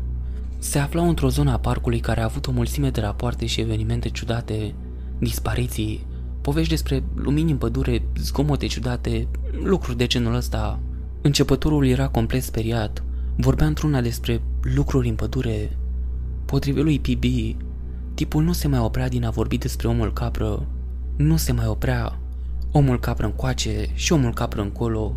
Se 0.58 0.80
aflau 0.80 1.08
într-o 1.08 1.30
zonă 1.30 1.52
a 1.52 1.60
parcului 1.60 2.00
care 2.00 2.22
a 2.22 2.24
avut 2.24 2.48
o 2.48 2.52
mulțime 2.52 2.90
de 2.90 3.02
rapoarte 3.02 3.46
și 3.46 3.62
evenimente 3.62 4.10
ciudate, 4.10 4.74
dispariții, 5.20 6.06
povești 6.42 6.70
despre 6.70 7.04
lumini 7.16 7.52
în 7.52 7.58
pădure, 7.58 8.04
zgomote 8.18 8.66
ciudate, 8.66 9.28
lucruri 9.64 9.98
de 9.98 10.08
genul 10.08 10.36
ăsta. 10.36 10.80
Începătorul 11.22 11.88
era 11.88 12.08
complet 12.08 12.44
speriat, 12.44 13.04
vorbea 13.36 13.68
într-una 13.68 14.02
despre 14.02 14.42
lucruri 14.62 15.10
în 15.10 15.16
pădure. 15.16 15.78
Potrivit 16.46 16.84
lui 16.84 17.00
PB, 17.00 17.24
tipul 18.14 18.44
nu 18.44 18.54
se 18.54 18.68
mai 18.68 18.80
oprea 18.80 19.10
din 19.10 19.26
a 19.26 19.30
vorbi 19.30 19.58
despre 19.58 19.88
omul 19.88 20.14
capră. 20.14 20.68
Nu 21.16 21.38
se 21.38 21.52
mai 21.52 21.68
oprea. 21.68 22.20
Omul 22.72 23.00
capră 23.00 23.26
încoace 23.26 23.88
și 23.94 24.14
omul 24.14 24.34
capră 24.34 24.62
încolo. 24.62 25.16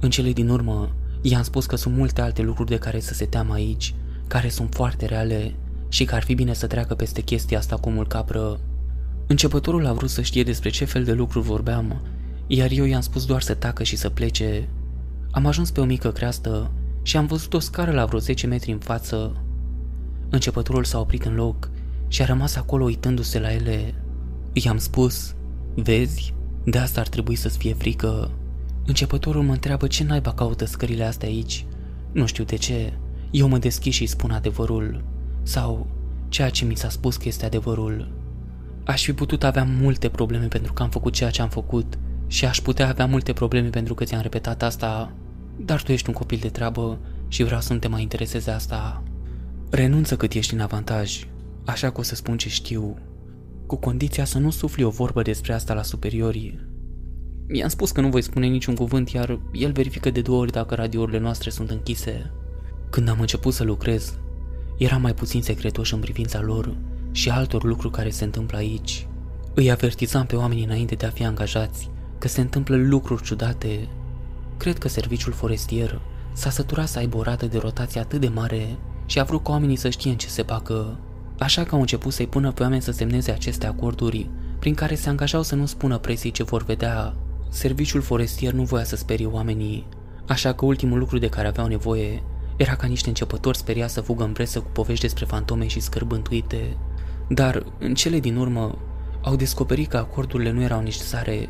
În 0.00 0.10
cele 0.10 0.32
din 0.32 0.48
urmă, 0.48 0.94
i-am 1.22 1.42
spus 1.42 1.66
că 1.66 1.76
sunt 1.76 1.96
multe 1.96 2.20
alte 2.20 2.42
lucruri 2.42 2.68
de 2.68 2.78
care 2.78 3.00
să 3.00 3.14
se 3.14 3.24
teamă 3.24 3.52
aici, 3.52 3.94
care 4.26 4.48
sunt 4.48 4.74
foarte 4.74 5.06
reale 5.06 5.54
și 5.88 6.04
că 6.04 6.14
ar 6.14 6.22
fi 6.22 6.34
bine 6.34 6.52
să 6.52 6.66
treacă 6.66 6.94
peste 6.94 7.20
chestia 7.20 7.58
asta 7.58 7.76
cu 7.76 7.88
omul 7.88 8.06
capră. 8.06 8.60
Începătorul 9.26 9.86
a 9.86 9.92
vrut 9.92 10.10
să 10.10 10.22
știe 10.22 10.42
despre 10.42 10.68
ce 10.68 10.84
fel 10.84 11.04
de 11.04 11.12
lucruri 11.12 11.46
vorbeam, 11.46 12.02
iar 12.46 12.70
eu 12.70 12.84
i-am 12.84 13.00
spus 13.00 13.26
doar 13.26 13.42
să 13.42 13.54
tacă 13.54 13.82
și 13.82 13.96
să 13.96 14.08
plece. 14.08 14.68
Am 15.30 15.46
ajuns 15.46 15.70
pe 15.70 15.80
o 15.80 15.84
mică 15.84 16.12
creastă 16.12 16.70
și 17.02 17.16
am 17.16 17.26
văzut 17.26 17.54
o 17.54 17.58
scară 17.58 17.90
la 17.90 18.04
vreo 18.04 18.18
10 18.18 18.46
metri 18.46 18.72
în 18.72 18.78
față. 18.78 19.36
Începătorul 20.30 20.84
s-a 20.84 20.98
oprit 20.98 21.24
în 21.24 21.34
loc 21.34 21.70
și 22.08 22.22
a 22.22 22.24
rămas 22.24 22.56
acolo 22.56 22.84
uitându-se 22.84 23.38
la 23.38 23.52
ele. 23.52 23.94
I-am 24.52 24.78
spus, 24.78 25.34
vezi, 25.74 26.34
de 26.64 26.78
asta 26.78 27.00
ar 27.00 27.08
trebui 27.08 27.34
să-ți 27.34 27.58
fie 27.58 27.74
frică. 27.74 28.30
Începătorul 28.86 29.42
mă 29.42 29.52
întreabă 29.52 29.86
ce 29.86 30.04
naiba 30.04 30.32
caută 30.32 30.64
scările 30.64 31.04
astea 31.04 31.28
aici. 31.28 31.64
Nu 32.12 32.26
știu 32.26 32.44
de 32.44 32.56
ce. 32.56 32.92
Eu 33.30 33.48
mă 33.48 33.58
deschid 33.58 33.92
și 33.92 34.06
spun 34.06 34.30
adevărul. 34.30 35.04
Sau 35.42 35.86
ceea 36.28 36.50
ce 36.50 36.64
mi 36.64 36.76
s-a 36.76 36.88
spus 36.88 37.16
că 37.16 37.28
este 37.28 37.46
adevărul. 37.46 38.12
Aș 38.84 39.04
fi 39.04 39.12
putut 39.12 39.44
avea 39.44 39.64
multe 39.64 40.08
probleme 40.08 40.46
pentru 40.46 40.72
că 40.72 40.82
am 40.82 40.90
făcut 40.90 41.12
ceea 41.12 41.30
ce 41.30 41.42
am 41.42 41.48
făcut 41.48 41.98
și 42.26 42.44
aș 42.44 42.60
putea 42.60 42.88
avea 42.88 43.06
multe 43.06 43.32
probleme 43.32 43.68
pentru 43.68 43.94
că 43.94 44.04
ți-am 44.04 44.20
repetat 44.20 44.62
asta, 44.62 45.12
dar 45.56 45.82
tu 45.82 45.92
ești 45.92 46.08
un 46.08 46.14
copil 46.14 46.38
de 46.40 46.48
treabă 46.48 46.98
și 47.28 47.42
vreau 47.42 47.60
să 47.60 47.72
nu 47.72 47.78
te 47.78 47.88
mai 47.88 48.02
intereseze 48.02 48.50
asta. 48.50 49.02
Renunță 49.70 50.16
cât 50.16 50.32
ești 50.32 50.54
în 50.54 50.60
avantaj, 50.60 51.26
așa 51.66 51.90
că 51.90 52.00
o 52.00 52.02
să 52.02 52.14
spun 52.14 52.36
ce 52.36 52.48
știu, 52.48 52.98
cu 53.66 53.76
condiția 53.76 54.24
să 54.24 54.38
nu 54.38 54.50
sufli 54.50 54.84
o 54.84 54.90
vorbă 54.90 55.22
despre 55.22 55.52
asta 55.52 55.74
la 55.74 55.82
superiorii. 55.82 56.60
I-am 57.52 57.68
spus 57.68 57.90
că 57.90 58.00
nu 58.00 58.08
voi 58.08 58.22
spune 58.22 58.46
niciun 58.46 58.74
cuvânt, 58.74 59.08
iar 59.08 59.40
el 59.52 59.72
verifică 59.72 60.10
de 60.10 60.20
două 60.20 60.40
ori 60.40 60.52
dacă 60.52 60.74
radiourile 60.74 61.18
noastre 61.18 61.50
sunt 61.50 61.70
închise. 61.70 62.30
Când 62.90 63.08
am 63.08 63.20
început 63.20 63.52
să 63.52 63.64
lucrez, 63.64 64.18
eram 64.78 65.00
mai 65.00 65.14
puțin 65.14 65.42
secretoși 65.42 65.94
în 65.94 66.00
privința 66.00 66.40
lor 66.40 66.76
și 67.10 67.30
altor 67.30 67.64
lucruri 67.64 67.94
care 67.94 68.10
se 68.10 68.24
întâmplă 68.24 68.56
aici. 68.56 69.06
Îi 69.54 69.70
avertizam 69.70 70.26
pe 70.26 70.36
oamenii 70.36 70.64
înainte 70.64 70.94
de 70.94 71.06
a 71.06 71.10
fi 71.10 71.24
angajați 71.24 71.90
că 72.18 72.28
se 72.28 72.40
întâmplă 72.40 72.76
lucruri 72.76 73.22
ciudate. 73.22 73.88
Cred 74.56 74.78
că 74.78 74.88
serviciul 74.88 75.32
forestier 75.32 76.00
s-a 76.32 76.50
săturat 76.50 76.88
să 76.88 76.98
aibă 76.98 77.16
o 77.16 77.22
rată 77.22 77.46
de 77.46 77.58
rotație 77.58 78.00
atât 78.00 78.20
de 78.20 78.28
mare 78.28 78.78
și 79.06 79.18
a 79.20 79.24
vrut 79.24 79.44
ca 79.44 79.50
oamenii 79.50 79.76
să 79.76 79.88
știe 79.88 80.10
în 80.10 80.16
ce 80.16 80.28
se 80.28 80.42
bagă. 80.42 80.98
Așa 81.38 81.64
că 81.64 81.74
au 81.74 81.80
început 81.80 82.12
să-i 82.12 82.26
pună 82.26 82.52
pe 82.52 82.62
oameni 82.62 82.82
să 82.82 82.92
semneze 82.92 83.30
aceste 83.30 83.66
acorduri, 83.66 84.30
prin 84.58 84.74
care 84.74 84.94
se 84.94 85.08
angajau 85.08 85.42
să 85.42 85.54
nu 85.54 85.66
spună 85.66 85.98
presii 85.98 86.30
ce 86.30 86.42
vor 86.42 86.64
vedea. 86.64 87.14
Serviciul 87.48 88.00
forestier 88.00 88.52
nu 88.52 88.62
voia 88.62 88.84
să 88.84 88.96
sperie 88.96 89.26
oamenii, 89.26 89.86
așa 90.26 90.52
că 90.52 90.64
ultimul 90.64 90.98
lucru 90.98 91.18
de 91.18 91.28
care 91.28 91.46
aveau 91.46 91.66
nevoie 91.66 92.22
era 92.56 92.74
ca 92.74 92.86
niște 92.86 93.08
începători 93.08 93.56
speria 93.56 93.86
să 93.86 94.00
fugă 94.00 94.24
în 94.24 94.32
presă 94.32 94.60
cu 94.60 94.68
povești 94.72 95.02
despre 95.02 95.24
fantome 95.24 95.66
și 95.66 95.80
scârbi 95.80 96.14
întuite. 96.14 96.76
Dar, 97.28 97.64
în 97.78 97.94
cele 97.94 98.18
din 98.18 98.36
urmă, 98.36 98.78
au 99.22 99.36
descoperit 99.36 99.88
că 99.88 99.96
acordurile 99.96 100.50
nu 100.50 100.62
erau 100.62 100.80
necesare. 100.80 101.48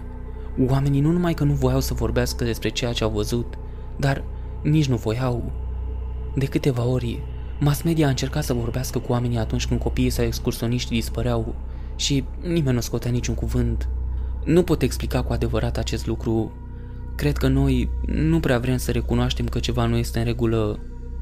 Oamenii 0.69 1.01
nu 1.01 1.11
numai 1.11 1.35
că 1.35 1.45
nu 1.45 1.53
voiau 1.53 1.81
să 1.81 1.95
vorbească 1.95 2.45
despre 2.45 2.69
ceea 2.69 2.93
ce 2.93 3.05
au 3.05 3.11
văzut, 3.11 3.55
dar 3.97 4.25
nici 4.63 4.89
nu 4.89 4.97
voiau. 4.97 5.53
De 6.35 6.47
câteva 6.47 6.85
ori, 6.85 7.23
mass 7.59 7.83
media 7.83 8.07
a 8.07 8.09
încercat 8.09 8.45
să 8.45 8.55
vorbească 8.55 8.99
cu 8.99 9.13
oamenii 9.13 9.39
atunci 9.39 9.67
când 9.67 9.81
copiii 9.81 10.11
sau 10.11 10.25
excursioniștii 10.25 10.97
dispăreau 10.97 11.55
și 11.97 12.25
nimeni 12.41 12.75
nu 12.75 12.81
scotea 12.81 13.11
niciun 13.11 13.35
cuvânt. 13.35 13.89
Nu 14.45 14.63
pot 14.63 14.83
explica 14.83 15.23
cu 15.23 15.33
adevărat 15.33 15.77
acest 15.77 16.07
lucru. 16.07 16.53
Cred 17.15 17.37
că 17.37 17.49
noi 17.49 17.91
nu 18.07 18.41
prea 18.41 18.59
vrem 18.59 18.77
să 18.77 18.91
recunoaștem 18.91 19.47
că 19.47 19.59
ceva 19.59 19.87
nu 19.87 19.97
este 19.97 20.19
în 20.19 20.25
regulă. 20.25 20.79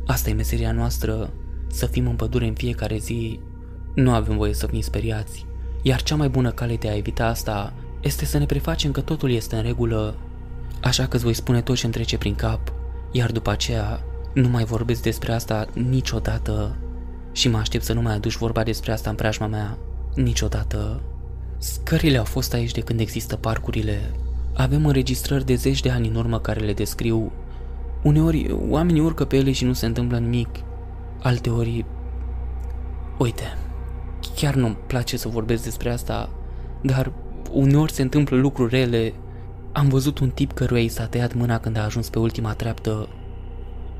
Asta 0.06 0.30
e 0.30 0.34
meseria 0.34 0.72
noastră, 0.72 1.32
să 1.66 1.86
fim 1.86 2.06
în 2.06 2.16
pădure 2.16 2.46
în 2.46 2.54
fiecare 2.54 2.98
zi 2.98 3.40
nu 3.94 4.10
avem 4.10 4.36
voie 4.36 4.54
să 4.54 4.66
fim 4.66 4.80
speriați, 4.80 5.46
iar 5.82 6.02
cea 6.02 6.16
mai 6.16 6.28
bună 6.28 6.50
cale 6.50 6.76
de 6.76 6.88
a 6.88 6.96
evita 6.96 7.26
asta 7.26 7.72
este 8.00 8.24
să 8.24 8.38
ne 8.38 8.46
prefacem 8.46 8.90
că 8.90 9.00
totul 9.00 9.30
este 9.30 9.56
în 9.56 9.62
regulă. 9.62 10.14
Așa 10.82 11.06
că 11.06 11.16
îți 11.16 11.24
voi 11.24 11.34
spune 11.34 11.62
tot 11.62 11.76
ce 11.76 11.84
îmi 11.84 11.94
trece 11.94 12.18
prin 12.18 12.34
cap, 12.34 12.72
iar 13.12 13.32
după 13.32 13.50
aceea 13.50 14.04
nu 14.34 14.48
mai 14.48 14.64
vorbesc 14.64 15.02
despre 15.02 15.32
asta 15.32 15.66
niciodată 15.72 16.76
și 17.32 17.48
mă 17.48 17.58
aștept 17.58 17.84
să 17.84 17.92
nu 17.92 18.02
mai 18.02 18.14
aduci 18.14 18.36
vorba 18.36 18.62
despre 18.62 18.92
asta 18.92 19.10
în 19.10 19.16
preajma 19.16 19.46
mea 19.46 19.78
niciodată. 20.14 21.00
Scările 21.58 22.18
au 22.18 22.24
fost 22.24 22.52
aici 22.52 22.72
de 22.72 22.80
când 22.80 23.00
există 23.00 23.36
parcurile. 23.36 24.10
Avem 24.54 24.86
înregistrări 24.86 25.44
de 25.44 25.54
zeci 25.54 25.80
de 25.80 25.90
ani 25.90 26.08
în 26.08 26.14
urmă 26.14 26.40
care 26.40 26.60
le 26.60 26.72
descriu. 26.72 27.32
Uneori 28.02 28.56
oamenii 28.68 29.00
urcă 29.00 29.24
pe 29.24 29.36
ele 29.36 29.52
și 29.52 29.64
nu 29.64 29.72
se 29.72 29.86
întâmplă 29.86 30.18
nimic. 30.18 30.48
Alteori... 31.22 31.84
Uite, 33.18 33.58
Chiar 34.34 34.54
nu-mi 34.54 34.76
place 34.86 35.16
să 35.16 35.28
vorbesc 35.28 35.64
despre 35.64 35.90
asta, 35.90 36.30
dar 36.82 37.12
uneori 37.52 37.92
se 37.92 38.02
întâmplă 38.02 38.36
lucruri 38.36 38.74
rele. 38.74 39.12
Am 39.72 39.88
văzut 39.88 40.18
un 40.18 40.30
tip 40.30 40.52
căruia 40.52 40.82
i 40.82 40.88
s-a 40.88 41.06
tăiat 41.06 41.34
mâna 41.34 41.58
când 41.58 41.76
a 41.76 41.84
ajuns 41.84 42.08
pe 42.08 42.18
ultima 42.18 42.52
treaptă. 42.52 43.08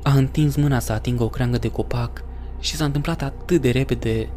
A 0.05 0.13
întins 0.13 0.55
mâna 0.55 0.79
să 0.79 0.91
atingă 0.91 1.23
o 1.23 1.29
creangă 1.29 1.57
de 1.57 1.69
copac 1.69 2.23
și 2.59 2.75
s-a 2.75 2.85
întâmplat 2.85 3.21
atât 3.21 3.61
de 3.61 3.69
repede. 3.69 4.29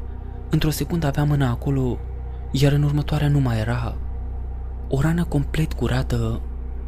Într-o 0.50 0.70
secundă 0.70 1.06
avea 1.06 1.24
mâna 1.24 1.50
acolo, 1.50 1.98
iar 2.50 2.72
în 2.72 2.82
următoarea 2.82 3.28
nu 3.28 3.40
mai 3.40 3.58
era. 3.58 3.96
O 4.88 5.00
rană 5.00 5.24
complet 5.24 5.72
curată. 5.72 6.40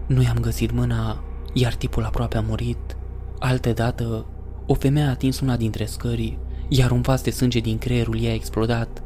Nu 0.07 0.23
i-am 0.23 0.39
găsit 0.41 0.73
mâna, 0.73 1.25
iar 1.53 1.75
tipul 1.75 2.05
aproape 2.05 2.37
a 2.37 2.41
murit. 2.41 2.97
Altă 3.39 3.73
dată, 3.73 4.27
o 4.67 4.75
femeie 4.75 5.07
a 5.07 5.11
atins 5.11 5.41
una 5.41 5.57
dintre 5.57 5.85
scări 5.85 6.39
iar 6.73 6.91
un 6.91 7.01
vas 7.01 7.23
de 7.23 7.31
sânge 7.31 7.59
din 7.59 7.79
creierul 7.79 8.21
ei 8.21 8.31
a 8.31 8.35
explodat. 8.35 9.03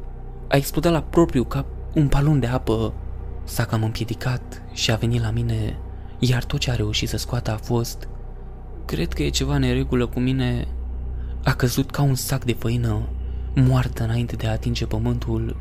A 0.48 0.56
explodat 0.56 0.92
la 0.92 1.02
propriu 1.02 1.44
cap 1.44 1.66
un 1.94 2.08
palon 2.08 2.40
de 2.40 2.46
apă. 2.46 2.92
S-a 3.44 3.64
cam 3.64 3.82
împiedicat 3.82 4.62
și 4.72 4.90
a 4.90 4.96
venit 4.96 5.20
la 5.20 5.30
mine, 5.30 5.78
iar 6.18 6.44
tot 6.44 6.58
ce 6.58 6.70
a 6.70 6.74
reușit 6.74 7.08
să 7.08 7.16
scoată 7.16 7.52
a 7.52 7.56
fost 7.56 8.08
Cred 8.86 9.12
că 9.12 9.22
e 9.22 9.28
ceva 9.28 9.58
neregulă 9.58 10.06
cu 10.06 10.20
mine. 10.20 10.68
A 11.44 11.52
căzut 11.54 11.90
ca 11.90 12.02
un 12.02 12.14
sac 12.14 12.44
de 12.44 12.52
făină, 12.52 13.08
moartă 13.54 14.04
înainte 14.04 14.36
de 14.36 14.46
a 14.46 14.50
atinge 14.50 14.86
pământul. 14.86 15.56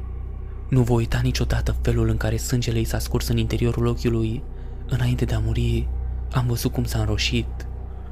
Nu 0.70 0.82
voi 0.82 0.98
uita 0.98 1.20
niciodată 1.24 1.76
felul 1.82 2.10
în 2.10 2.18
care 2.18 2.38
sângele 2.38 2.78
ei 2.78 2.84
s-a 2.84 3.00
scurs 3.00 3.28
în 3.28 3.38
interiorul 3.38 3.86
ochiului. 3.86 4.44
Înainte 4.88 5.26
de 5.26 5.34
a 5.34 5.40
muri, 5.40 5.88
am 6.32 6.46
văzut 6.48 6.72
cum 6.72 6.84
s-a 6.84 7.00
înroșit. 7.00 7.68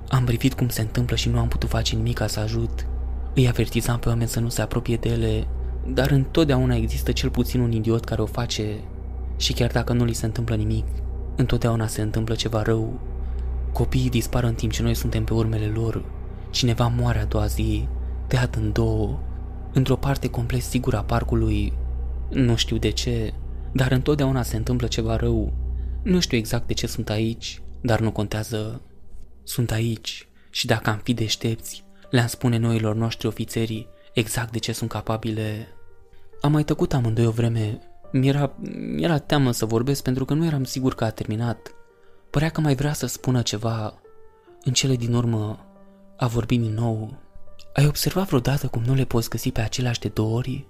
Am 0.10 0.24
privit 0.24 0.54
cum 0.54 0.70
se 0.70 0.82
întâmplă 0.82 1.16
și 1.16 1.30
nu 1.30 1.40
am 1.40 1.48
putut 1.48 1.70
face 1.70 1.96
nimic 1.96 2.18
ca 2.18 2.28
să 2.28 2.40
ajut. 2.40 2.88
Îi 3.36 3.48
avertizam 3.48 4.00
pe 4.00 4.10
oameni 4.10 4.30
să 4.30 4.40
nu 4.40 4.50
se 4.50 4.62
apropie 4.62 4.96
de 4.96 5.10
ele, 5.10 5.48
dar 5.88 6.12
întotdeauna 6.12 6.76
există 6.76 7.12
cel 7.12 7.30
puțin 7.30 7.60
un 7.60 7.72
idiot 7.72 8.04
care 8.04 8.22
o 8.22 8.26
face 8.26 8.80
și 9.38 9.54
chiar 9.54 9.72
dacă 9.72 9.94
nu 9.94 10.04
li 10.04 10.14
se 10.14 10.26
întâmplă 10.26 10.56
nimic, 10.56 10.86
întotdeauna 11.36 11.88
se 11.88 12.02
întâmplă 12.02 12.36
ceva 12.36 12.62
rău. 12.62 13.00
Copiii 13.74 14.10
dispar 14.10 14.44
în 14.44 14.54
timp 14.54 14.72
ce 14.72 14.82
noi 14.82 14.94
suntem 14.94 15.24
pe 15.24 15.34
urmele 15.34 15.66
lor. 15.66 16.06
Cineva 16.50 16.88
moare 16.88 17.20
a 17.20 17.26
doua 17.26 17.46
zi, 17.46 17.88
tăiat 18.28 18.56
în 18.56 18.72
două, 18.72 19.20
într-o 19.74 19.96
parte 19.96 20.30
complet 20.30 20.62
sigură 20.62 20.98
a 20.98 21.04
parcului. 21.04 21.74
Nu 22.30 22.56
știu 22.56 22.78
de 22.78 22.90
ce, 22.90 23.34
dar 23.72 23.92
întotdeauna 23.92 24.42
se 24.42 24.58
întâmplă 24.58 24.88
ceva 24.88 25.16
rău. 25.16 25.54
Nu 26.04 26.20
știu 26.20 26.38
exact 26.38 26.68
de 26.68 26.74
ce 26.74 26.88
sunt 26.88 27.10
aici, 27.10 27.62
dar 27.82 28.00
nu 28.00 28.12
contează. 28.12 28.82
Sunt 29.44 29.72
aici 29.72 30.28
și 30.50 30.66
dacă 30.66 30.90
am 30.90 31.00
fi 31.04 31.14
deștepți, 31.14 31.84
le-am 32.10 32.28
spune 32.28 32.58
noilor 32.58 32.96
noștri 32.96 33.28
ofițerii 33.28 33.88
exact 34.14 34.52
de 34.52 34.58
ce 34.58 34.72
sunt 34.72 34.90
capabile. 34.90 35.68
Am 36.42 36.52
mai 36.52 36.64
tăcut 36.64 36.94
amândoi 36.94 37.26
o 37.26 37.32
vreme. 37.32 37.80
Mi-era, 38.12 38.54
mi-era 38.96 39.18
teamă 39.18 39.52
să 39.52 39.66
vorbesc 39.66 40.04
pentru 40.04 40.26
că 40.26 40.34
nu 40.34 40.46
eram 40.46 40.64
sigur 40.64 40.96
că 40.96 41.04
a 41.04 41.10
terminat. 41.10 41.76
Părea 42.32 42.50
că 42.50 42.62
mai 42.62 42.76
vrea 42.76 42.94
să 42.94 43.06
spună 43.06 43.42
ceva. 43.42 43.94
În 44.64 44.74
cele 44.74 44.96
din 44.96 45.14
urmă 45.14 45.66
a 46.18 46.28
vorbit 46.28 46.62
din 46.62 46.74
nou. 46.74 47.14
Ai 47.74 47.88
observat 47.88 48.28
vreodată 48.28 48.68
cum 48.68 48.84
nu 48.86 48.94
le 48.94 49.04
poți 49.04 49.30
găsi 49.30 49.52
pe 49.52 49.62
aceleași 49.62 50.00
de 50.00 50.08
două 50.08 50.36
ori? 50.36 50.68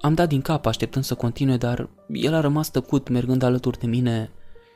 Am 0.00 0.14
dat 0.14 0.28
din 0.28 0.40
cap 0.40 0.66
așteptând 0.66 1.04
să 1.04 1.14
continue, 1.14 1.56
dar 1.56 1.88
el 2.12 2.34
a 2.34 2.40
rămas 2.40 2.70
tăcut 2.70 3.08
mergând 3.08 3.42
alături 3.42 3.78
de 3.78 3.86
mine 3.86 4.30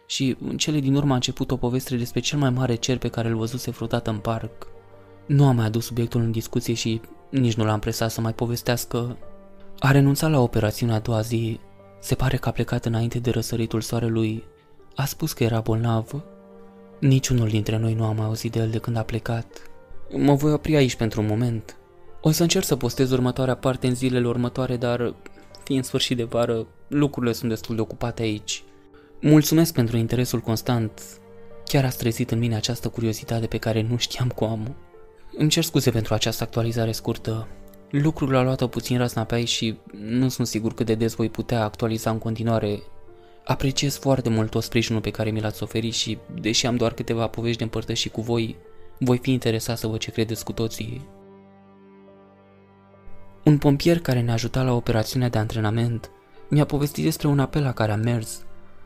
și 0.06 0.36
în 0.40 0.56
cele 0.56 0.78
din 0.78 0.94
urmă 0.94 1.12
a 1.12 1.14
început 1.14 1.50
o 1.50 1.56
poveste 1.56 1.96
despre 1.96 2.20
cel 2.20 2.38
mai 2.38 2.50
mare 2.50 2.74
cer 2.74 2.98
pe 2.98 3.08
care 3.08 3.28
îl 3.28 3.36
văzuse 3.36 3.70
vreodată 3.70 4.10
în 4.10 4.18
parc. 4.18 4.66
Nu 5.26 5.46
am 5.46 5.56
mai 5.56 5.66
adus 5.66 5.84
subiectul 5.84 6.20
în 6.20 6.30
discuție 6.30 6.74
și 6.74 7.00
nici 7.30 7.54
nu 7.54 7.64
l-am 7.64 7.78
presat 7.78 8.10
să 8.10 8.20
mai 8.20 8.32
povestească. 8.32 9.16
A 9.78 9.90
renunțat 9.90 10.30
la 10.30 10.40
operațiunea 10.40 10.94
a 10.94 10.98
doua 10.98 11.20
zi. 11.20 11.60
Se 12.00 12.14
pare 12.14 12.36
că 12.36 12.48
a 12.48 12.52
plecat 12.52 12.84
înainte 12.84 13.18
de 13.18 13.30
răsăritul 13.30 13.80
soarelui. 13.80 14.44
A 14.96 15.04
spus 15.04 15.32
că 15.32 15.44
era 15.44 15.60
bolnav. 15.60 16.24
Niciunul 17.00 17.48
dintre 17.48 17.76
noi 17.76 17.94
nu 17.94 18.04
a 18.04 18.12
mai 18.12 18.26
auzit 18.26 18.52
de 18.52 18.58
el 18.58 18.70
de 18.70 18.78
când 18.78 18.96
a 18.96 19.02
plecat. 19.02 19.46
Mă 20.16 20.34
voi 20.34 20.52
opri 20.52 20.76
aici 20.76 20.94
pentru 20.94 21.20
un 21.20 21.26
moment. 21.26 21.76
O 22.20 22.30
să 22.30 22.42
încerc 22.42 22.64
să 22.64 22.76
postez 22.76 23.10
următoarea 23.10 23.56
parte 23.56 23.86
în 23.86 23.94
zilele 23.94 24.26
următoare, 24.26 24.76
dar 24.76 25.14
fiind 25.64 25.84
sfârșit 25.84 26.16
de 26.16 26.22
vară, 26.22 26.66
lucrurile 26.88 27.32
sunt 27.32 27.50
destul 27.50 27.74
de 27.74 27.80
ocupate 27.80 28.22
aici. 28.22 28.64
Mulțumesc 29.20 29.72
pentru 29.72 29.96
interesul 29.96 30.40
constant. 30.40 31.02
Chiar 31.64 31.84
a 31.84 31.88
trezit 31.88 32.30
în 32.30 32.38
mine 32.38 32.54
această 32.54 32.88
curiozitate 32.88 33.46
pe 33.46 33.58
care 33.58 33.82
nu 33.82 33.96
știam 33.96 34.28
cum 34.28 34.48
am. 34.48 34.76
Îmi 35.36 35.50
cer 35.50 35.62
scuze 35.62 35.90
pentru 35.90 36.14
această 36.14 36.42
actualizare 36.42 36.92
scurtă. 36.92 37.48
Lucrurile 37.90 38.36
au 38.36 38.44
luat-o 38.44 38.66
puțin 38.66 38.98
rasna 38.98 39.24
pe 39.24 39.34
aici 39.34 39.48
și 39.48 39.78
nu 40.00 40.28
sunt 40.28 40.46
sigur 40.46 40.74
cât 40.74 40.86
de 40.86 40.94
des 40.94 41.14
voi 41.14 41.28
putea 41.28 41.64
actualiza 41.64 42.10
în 42.10 42.18
continuare. 42.18 42.82
Apreciez 43.48 43.96
foarte 43.96 44.28
mult 44.28 44.50
tot 44.50 44.62
sprijinul 44.62 45.00
pe 45.00 45.10
care 45.10 45.30
mi 45.30 45.40
l-ați 45.40 45.62
oferit 45.62 45.94
și, 45.94 46.18
deși 46.40 46.66
am 46.66 46.76
doar 46.76 46.92
câteva 46.92 47.26
povești 47.26 47.58
de 47.58 47.64
împărtășit 47.64 48.12
cu 48.12 48.20
voi, 48.20 48.56
voi 48.98 49.18
fi 49.18 49.32
interesat 49.32 49.78
să 49.78 49.86
văd 49.86 49.98
ce 49.98 50.10
credeți 50.10 50.44
cu 50.44 50.52
toții. 50.52 51.08
Un 53.44 53.58
pompier 53.58 54.00
care 54.00 54.20
ne 54.20 54.32
ajuta 54.32 54.62
la 54.62 54.72
operațiunea 54.72 55.28
de 55.28 55.38
antrenament 55.38 56.10
mi-a 56.48 56.64
povestit 56.64 57.04
despre 57.04 57.28
un 57.28 57.38
apel 57.38 57.62
la 57.62 57.72
care 57.72 57.92
am 57.92 58.00
mers. 58.00 58.44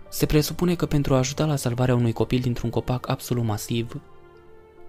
Se 0.09 0.27
presupune 0.27 0.75
că 0.75 0.87
pentru 0.87 1.15
a 1.15 1.19
ajuta 1.19 1.45
la 1.45 1.57
salvarea 1.57 1.95
unui 1.95 2.13
copil 2.13 2.41
dintr-un 2.41 2.71
copac 2.71 3.09
absolut 3.09 3.45
masiv, 3.45 4.01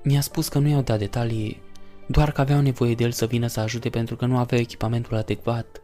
mi-a 0.04 0.22
spus 0.22 0.48
că 0.48 0.60
nu 0.60 0.68
i-au 0.68 0.82
dat 0.82 1.00
detalii, 1.00 1.62
doar 2.08 2.32
că 2.32 2.42
aveau 2.42 2.62
nevoie 2.62 2.96
de 2.96 3.04
el 3.04 3.12
să 3.12 3.26
vină 3.26 3.48
să 3.48 3.60
ajute 3.60 3.90
pentru 3.90 4.16
că 4.16 4.26
nu 4.26 4.38
avea 4.38 4.60
echipamentul 4.60 5.18
adecvat. 5.18 5.82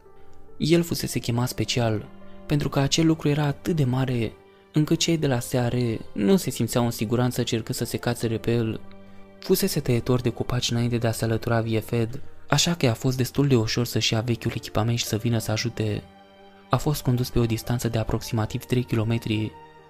El 0.56 0.82
fusese 0.82 1.18
chemat 1.18 1.48
special, 1.48 2.06
pentru 2.48 2.68
că 2.68 2.78
acel 2.78 3.06
lucru 3.06 3.28
era 3.28 3.44
atât 3.44 3.76
de 3.76 3.84
mare, 3.84 4.32
încât 4.72 4.98
cei 4.98 5.18
de 5.18 5.26
la 5.26 5.38
seare 5.38 6.00
nu 6.12 6.36
se 6.36 6.50
simțeau 6.50 6.84
în 6.84 6.90
siguranță 6.90 7.42
cercând 7.42 7.78
să 7.78 7.84
se 7.84 7.96
cațere 7.96 8.38
pe 8.38 8.52
el. 8.52 8.80
Fusese 9.38 9.80
tăietor 9.80 10.20
de 10.20 10.30
copaci 10.30 10.70
înainte 10.70 10.98
de 10.98 11.06
a 11.06 11.12
se 11.12 11.24
alătura 11.24 11.60
VFED, 11.60 12.20
așa 12.48 12.74
că 12.74 12.86
a 12.86 12.94
fost 12.94 13.16
destul 13.16 13.46
de 13.46 13.56
ușor 13.56 13.86
să-și 13.86 14.12
ia 14.12 14.20
vechiul 14.20 14.52
echipament 14.54 14.98
și 14.98 15.04
să 15.04 15.16
vină 15.16 15.38
să 15.38 15.50
ajute. 15.50 16.02
A 16.70 16.76
fost 16.76 17.02
condus 17.02 17.30
pe 17.30 17.38
o 17.38 17.46
distanță 17.46 17.88
de 17.88 17.98
aproximativ 17.98 18.64
3 18.64 18.82
km, 18.82 19.20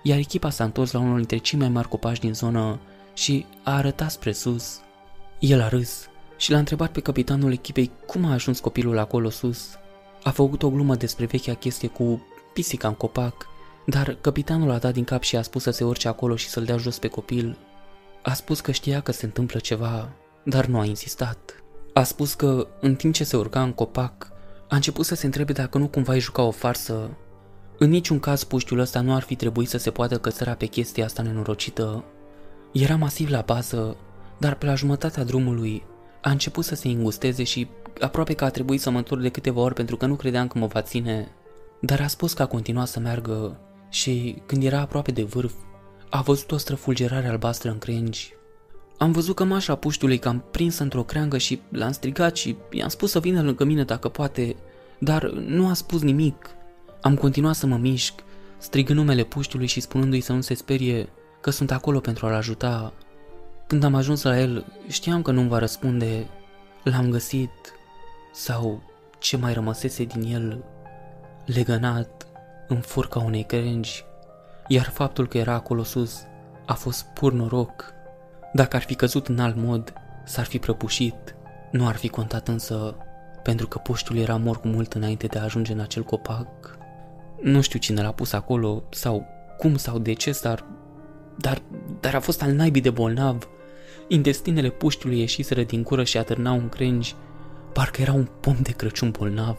iar 0.03 0.19
echipa 0.19 0.51
s-a 0.51 0.65
întors 0.65 0.93
la 0.93 0.99
unul 0.99 1.17
dintre 1.17 1.37
cei 1.37 1.59
mai 1.59 1.69
mari 1.69 1.89
copaci 1.89 2.19
din 2.19 2.35
zonă 2.35 2.81
și 3.15 3.47
a 3.63 3.77
arătat 3.77 4.11
spre 4.11 4.33
sus. 4.33 4.81
El 5.39 5.61
a 5.61 5.69
râs 5.69 6.09
și 6.37 6.51
l-a 6.51 6.59
întrebat 6.59 6.93
pe 6.93 7.01
capitanul 7.01 7.53
echipei 7.53 7.91
cum 8.07 8.25
a 8.25 8.33
ajuns 8.33 8.61
copilul 8.61 8.99
acolo 8.99 9.31
sus. 9.31 9.69
A 10.23 10.31
făcut 10.31 10.63
o 10.63 10.71
glumă 10.71 10.95
despre 10.95 11.25
vechea 11.25 11.55
chestie 11.55 11.89
cu 11.89 12.27
pisica 12.59 12.89
în 12.89 12.95
copac, 12.95 13.47
dar 13.87 14.19
capitanul 14.21 14.71
a 14.71 14.79
dat 14.79 14.93
din 14.93 15.05
cap 15.05 15.23
și 15.23 15.37
a 15.37 15.43
spus 15.43 15.63
să 15.63 15.71
se 15.71 15.85
urce 15.85 16.09
acolo 16.09 16.37
și 16.37 16.49
să-l 16.49 16.65
dea 16.65 16.77
jos 16.77 16.99
pe 16.99 17.09
copil. 17.09 17.59
A 18.23 18.33
spus 18.33 18.61
că 18.61 18.73
știa 18.73 19.01
că 19.01 19.13
se 19.13 19.25
întâmplă 19.25 19.59
ceva, 19.59 20.09
dar 20.43 20.67
nu 20.67 20.79
a 20.79 20.85
insistat. 20.85 21.63
A 21.95 22.03
spus 22.03 22.35
că, 22.35 22.67
în 22.81 22.95
timp 22.95 23.15
ce 23.15 23.25
se 23.25 23.37
urca 23.37 23.63
în 23.63 23.73
copac, 23.73 24.33
a 24.69 24.75
început 24.75 25.05
să 25.05 25.15
se 25.15 25.27
întrebe 25.27 25.53
dacă 25.53 25.79
nu 25.79 25.89
cumva 25.89 26.13
îi 26.13 26.21
juca 26.21 26.43
o 26.43 26.51
farsă. 26.51 27.11
În 27.79 27.89
niciun 27.91 28.21
caz 28.21 28.45
puștiul 28.45 28.79
ăsta 28.79 29.01
nu 29.01 29.15
ar 29.15 29.23
fi 29.23 29.35
trebuit 29.35 29.69
să 29.69 29.79
se 29.79 29.91
poată 29.91 30.19
căsăra 30.19 30.55
pe 30.55 30.67
chestia 30.67 31.05
asta 31.05 31.23
nenorocită. 31.23 32.05
Era 32.73 32.97
masiv 32.97 33.31
la 33.31 33.43
bază, 33.47 33.97
dar 34.39 34.55
pe 34.55 34.67
la 34.67 34.75
jumătatea 34.75 35.25
drumului 35.25 35.83
a 36.23 36.31
început 36.31 36.65
să 36.65 36.75
se 36.75 36.89
îngusteze 36.89 37.43
și 37.45 37.69
aproape 38.01 38.35
că 38.35 38.45
a 38.45 38.51
trebuit 38.51 38.81
să 38.81 38.91
mă 38.91 38.99
întorc 38.99 39.23
de 39.23 39.29
câteva 39.29 39.61
ori 39.61 39.75
pentru 39.75 39.97
că 39.97 40.07
nu 40.07 40.15
credeam 40.15 40.49
că 40.49 40.59
mă 40.59 40.67
va 40.67 40.83
ține. 40.83 41.33
Dar 41.81 42.01
a 42.01 42.07
spus 42.07 42.33
că 42.33 42.43
a 42.43 42.47
continuat 42.47 42.89
să 42.89 43.01
meargă 43.01 43.61
și, 43.91 44.43
când 44.47 44.65
era 44.65 44.81
aproape 44.81 45.11
de 45.11 45.23
vârf, 45.23 45.53
a 46.11 46.21
văzut 46.21 46.53
o 46.53 46.57
străfulgerare 46.57 47.29
albastră 47.29 47.71
în 47.71 47.79
crengi. 47.79 48.33
Am 48.99 49.13
văzut 49.13 49.35
că 49.35 49.45
mașa 49.45 49.75
puștiului 49.75 50.19
cam 50.19 50.45
prins 50.51 50.79
într-o 50.79 51.03
creangă 51.03 51.39
și 51.39 51.61
l-am 51.69 51.93
strigat 51.93 52.37
și 52.37 52.57
i-am 52.71 52.89
spus 52.89 53.11
să 53.11 53.21
vină 53.21 53.43
lângă 53.43 53.65
mine 53.65 53.85
dacă 53.85 54.09
poate, 54.09 54.57
dar 54.99 55.31
nu 55.31 55.69
a 55.69 55.73
spus 55.73 56.03
nimic. 56.03 56.51
Am 57.01 57.17
continuat 57.17 57.55
să 57.55 57.67
mă 57.67 57.77
mișc, 57.77 58.15
strigând 58.59 58.99
numele 58.99 59.25
puștiului 59.25 59.67
și 59.67 59.81
spunându-i 59.81 60.21
să 60.21 60.33
nu 60.33 60.41
se 60.41 60.55
sperie 60.55 61.09
că 61.41 61.51
sunt 61.51 61.71
acolo 61.71 62.01
pentru 62.01 62.27
a-l 62.27 62.35
ajuta. 62.35 62.93
Când 63.67 63.85
am 63.85 63.95
ajuns 63.95 64.23
la 64.23 64.41
el, 64.41 64.67
știam 64.89 65.23
că 65.23 65.31
nu-mi 65.31 65.49
va 65.49 65.59
răspunde. 65.59 66.27
L-am 66.83 67.11
găsit, 67.11 67.51
sau 68.33 68.83
ce 69.19 69.37
mai 69.37 69.53
rămăsese 69.53 70.05
din 70.05 70.35
el, 70.35 70.65
legănat 71.55 72.27
în 72.69 72.81
furca 72.81 73.19
unei 73.19 73.43
crengi, 73.43 74.05
iar 74.67 74.85
faptul 74.85 75.29
că 75.29 75.39
era 75.39 75.53
acolo 75.53 75.83
sus 75.83 76.23
a 76.67 76.75
fost 76.75 77.05
pur 77.15 77.33
noroc. 77.33 77.93
Dacă 78.53 78.77
ar 78.77 78.83
fi 78.83 78.95
căzut 78.95 79.29
în 79.29 79.39
alt 79.39 79.57
mod, 79.57 79.93
s-ar 80.25 80.45
fi 80.45 80.59
prăbușit. 80.59 81.35
Nu 81.71 81.87
ar 81.87 81.97
fi 81.97 82.09
contat 82.09 82.49
însă, 82.49 82.97
pentru 83.43 83.67
că 83.67 83.79
puștul 83.79 84.17
era 84.17 84.37
mort 84.37 84.61
cu 84.61 84.69
mult 84.69 84.93
înainte 84.93 85.27
de 85.27 85.39
a 85.39 85.43
ajunge 85.43 85.73
în 85.73 85.81
acel 85.81 86.03
copac. 86.03 86.79
Nu 87.43 87.61
știu 87.61 87.79
cine 87.79 88.03
l-a 88.03 88.13
pus 88.13 88.33
acolo, 88.33 88.83
sau 88.91 89.27
cum 89.59 89.77
sau 89.77 89.99
de 89.99 90.13
ce, 90.13 90.39
dar 90.43 90.65
dar, 91.37 91.63
dar 92.01 92.15
a 92.15 92.21
fost 92.21 92.43
al 92.43 92.53
naibii 92.53 92.83
de 92.83 92.91
bolnav. 92.91 93.49
Intestinele 94.09 94.71
puștiului 94.71 95.19
ieșiseră 95.19 95.63
din 95.63 95.83
cură 95.83 96.05
și 96.05 96.19
atârnau 96.19 96.55
în 96.55 96.69
crengi. 96.69 97.15
Parcă 97.73 98.03
era 98.03 98.13
un 98.13 98.29
pom 98.41 98.57
de 98.63 98.73
Crăciun 98.73 99.11
bolnav. 99.11 99.57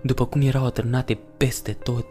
După 0.00 0.26
cum 0.26 0.40
erau 0.40 0.64
atârnate 0.64 1.18
peste 1.36 1.72
tot. 1.72 2.06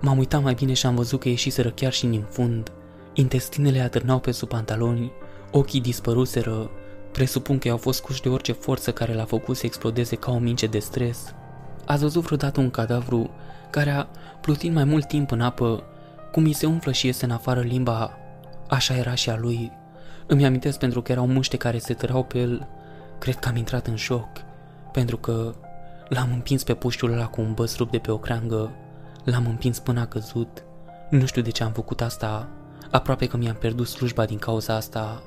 M-am 0.00 0.18
uitat 0.18 0.42
mai 0.42 0.54
bine 0.54 0.72
și 0.72 0.86
am 0.86 0.94
văzut 0.94 1.20
că 1.20 1.28
ieșiseră 1.28 1.70
chiar 1.70 1.92
și 1.92 2.04
în 2.04 2.24
fund. 2.28 2.72
Intestinele 3.12 3.80
atârnau 3.80 4.18
pe 4.18 4.30
sub 4.30 4.48
pantaloni, 4.48 5.12
ochii 5.50 5.80
dispăruseră. 5.80 6.70
Presupun 7.12 7.58
că 7.58 7.68
au 7.68 7.76
fost 7.76 8.02
cuși 8.02 8.22
de 8.22 8.28
orice 8.28 8.52
forță 8.52 8.92
care 8.92 9.14
l-a 9.14 9.24
făcut 9.24 9.56
să 9.56 9.66
explodeze 9.66 10.16
ca 10.16 10.30
o 10.30 10.38
mince 10.38 10.66
de 10.66 10.78
stres. 10.78 11.34
Ați 11.86 12.02
văzut 12.02 12.22
vreodată 12.22 12.60
un 12.60 12.70
cadavru 12.70 13.30
care 13.70 13.90
a 13.90 14.06
plutit 14.40 14.72
mai 14.72 14.84
mult 14.84 15.06
timp 15.06 15.30
în 15.30 15.40
apă 15.40 15.84
cum 16.32 16.44
îi 16.44 16.52
se 16.52 16.66
umflă 16.66 16.92
și 16.92 17.06
iese 17.06 17.24
în 17.24 17.30
afară 17.30 17.60
limba, 17.60 18.18
așa 18.68 18.96
era 18.96 19.14
și 19.14 19.30
a 19.30 19.36
lui. 19.36 19.72
Îmi 20.26 20.46
amintesc 20.46 20.78
pentru 20.78 21.02
că 21.02 21.12
erau 21.12 21.26
muște 21.26 21.56
care 21.56 21.78
se 21.78 21.94
târau 21.94 22.24
pe 22.24 22.38
el. 22.38 22.68
Cred 23.18 23.34
că 23.34 23.48
am 23.48 23.56
intrat 23.56 23.86
în 23.86 23.96
șoc, 23.96 24.28
pentru 24.92 25.16
că 25.16 25.54
l-am 26.08 26.30
împins 26.32 26.64
pe 26.64 26.74
puștiul 26.74 27.12
ăla 27.12 27.26
cu 27.26 27.40
un 27.40 27.52
băs 27.54 27.76
rup 27.76 27.90
de 27.90 27.98
pe 27.98 28.10
o 28.10 28.18
creangă. 28.18 28.70
L-am 29.24 29.46
împins 29.46 29.78
până 29.78 30.00
a 30.00 30.06
căzut. 30.06 30.64
Nu 31.10 31.26
știu 31.26 31.42
de 31.42 31.50
ce 31.50 31.62
am 31.62 31.72
făcut 31.72 32.00
asta. 32.00 32.48
Aproape 32.90 33.26
că 33.26 33.36
mi-am 33.36 33.54
pierdut 33.54 33.86
slujba 33.86 34.24
din 34.24 34.38
cauza 34.38 34.74
asta. 34.74 35.22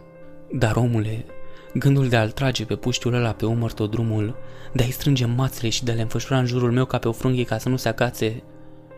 Dar 0.52 0.76
omule, 0.76 1.26
gândul 1.74 2.10
de 2.10 2.16
a-l 2.16 2.32
trage 2.32 2.66
pe 2.66 2.76
puștiul 2.76 3.14
ăla 3.14 3.32
pe 3.32 3.46
umăr 3.46 3.72
tot 3.72 3.92
drumul, 3.92 4.36
de 4.74 4.84
a-i 4.84 4.92
strânge 4.92 5.26
mațele 5.26 5.70
și 5.70 5.84
de 5.84 5.92
a 5.92 5.94
le 5.94 6.02
înfășura 6.02 6.40
în 6.40 6.46
jurul 6.46 6.72
meu 6.72 6.86
ca 6.86 6.98
pe 6.98 7.08
o 7.08 7.12
frânghie 7.12 7.44
ca 7.44 7.58
să 7.58 7.70
nu 7.70 7.76
se 7.76 7.90
agațe, 7.90 8.44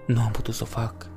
nu 0.07 0.21
am 0.21 0.31
putut 0.31 0.53
să 0.53 0.63
o 0.63 0.65
fac. 0.65 1.07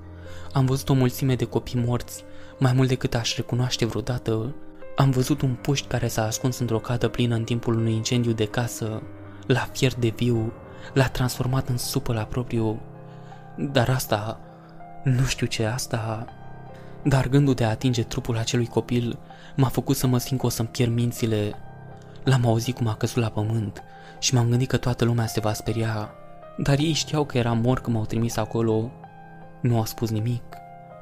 Am 0.52 0.64
văzut 0.64 0.88
o 0.88 0.94
mulțime 0.94 1.34
de 1.34 1.44
copii 1.44 1.82
morți, 1.86 2.24
mai 2.58 2.72
mult 2.72 2.88
decât 2.88 3.14
aș 3.14 3.36
recunoaște 3.36 3.86
vreodată. 3.86 4.54
Am 4.96 5.10
văzut 5.10 5.42
un 5.42 5.54
puști 5.54 5.86
care 5.86 6.08
s-a 6.08 6.24
ascuns 6.24 6.58
într-o 6.58 6.78
cadă 6.78 7.08
plină 7.08 7.34
în 7.34 7.44
timpul 7.44 7.74
unui 7.74 7.92
incendiu 7.92 8.32
de 8.32 8.44
casă, 8.44 9.02
l-a 9.46 9.68
fiert 9.72 9.96
de 9.96 10.12
viu, 10.16 10.52
l-a 10.92 11.08
transformat 11.08 11.68
în 11.68 11.78
supă 11.78 12.12
la 12.12 12.22
propriu. 12.22 12.80
Dar 13.56 13.88
asta, 13.88 14.40
nu 15.04 15.24
știu 15.24 15.46
ce 15.46 15.64
asta, 15.64 16.26
dar 17.02 17.28
gândul 17.28 17.54
de 17.54 17.64
a 17.64 17.68
atinge 17.68 18.02
trupul 18.02 18.38
acelui 18.38 18.66
copil 18.66 19.18
m-a 19.56 19.68
făcut 19.68 19.96
să 19.96 20.06
mă 20.06 20.18
simt 20.18 20.40
că 20.40 20.46
o 20.46 20.48
să-mi 20.48 20.68
pierd 20.68 20.92
mințile. 20.92 21.54
L-am 22.24 22.46
auzit 22.46 22.76
cum 22.76 22.86
a 22.86 22.94
căzut 22.94 23.22
la 23.22 23.28
pământ 23.28 23.82
și 24.18 24.34
m-am 24.34 24.48
gândit 24.48 24.68
că 24.68 24.76
toată 24.76 25.04
lumea 25.04 25.26
se 25.26 25.40
va 25.40 25.52
speria, 25.52 26.10
dar 26.58 26.78
ei 26.78 26.92
știau 26.92 27.24
că 27.24 27.38
era 27.38 27.52
mort 27.52 27.82
când 27.82 27.96
m-au 27.96 28.04
trimis 28.04 28.36
acolo. 28.36 28.90
Nu 29.60 29.76
au 29.76 29.84
spus 29.84 30.10
nimic, 30.10 30.42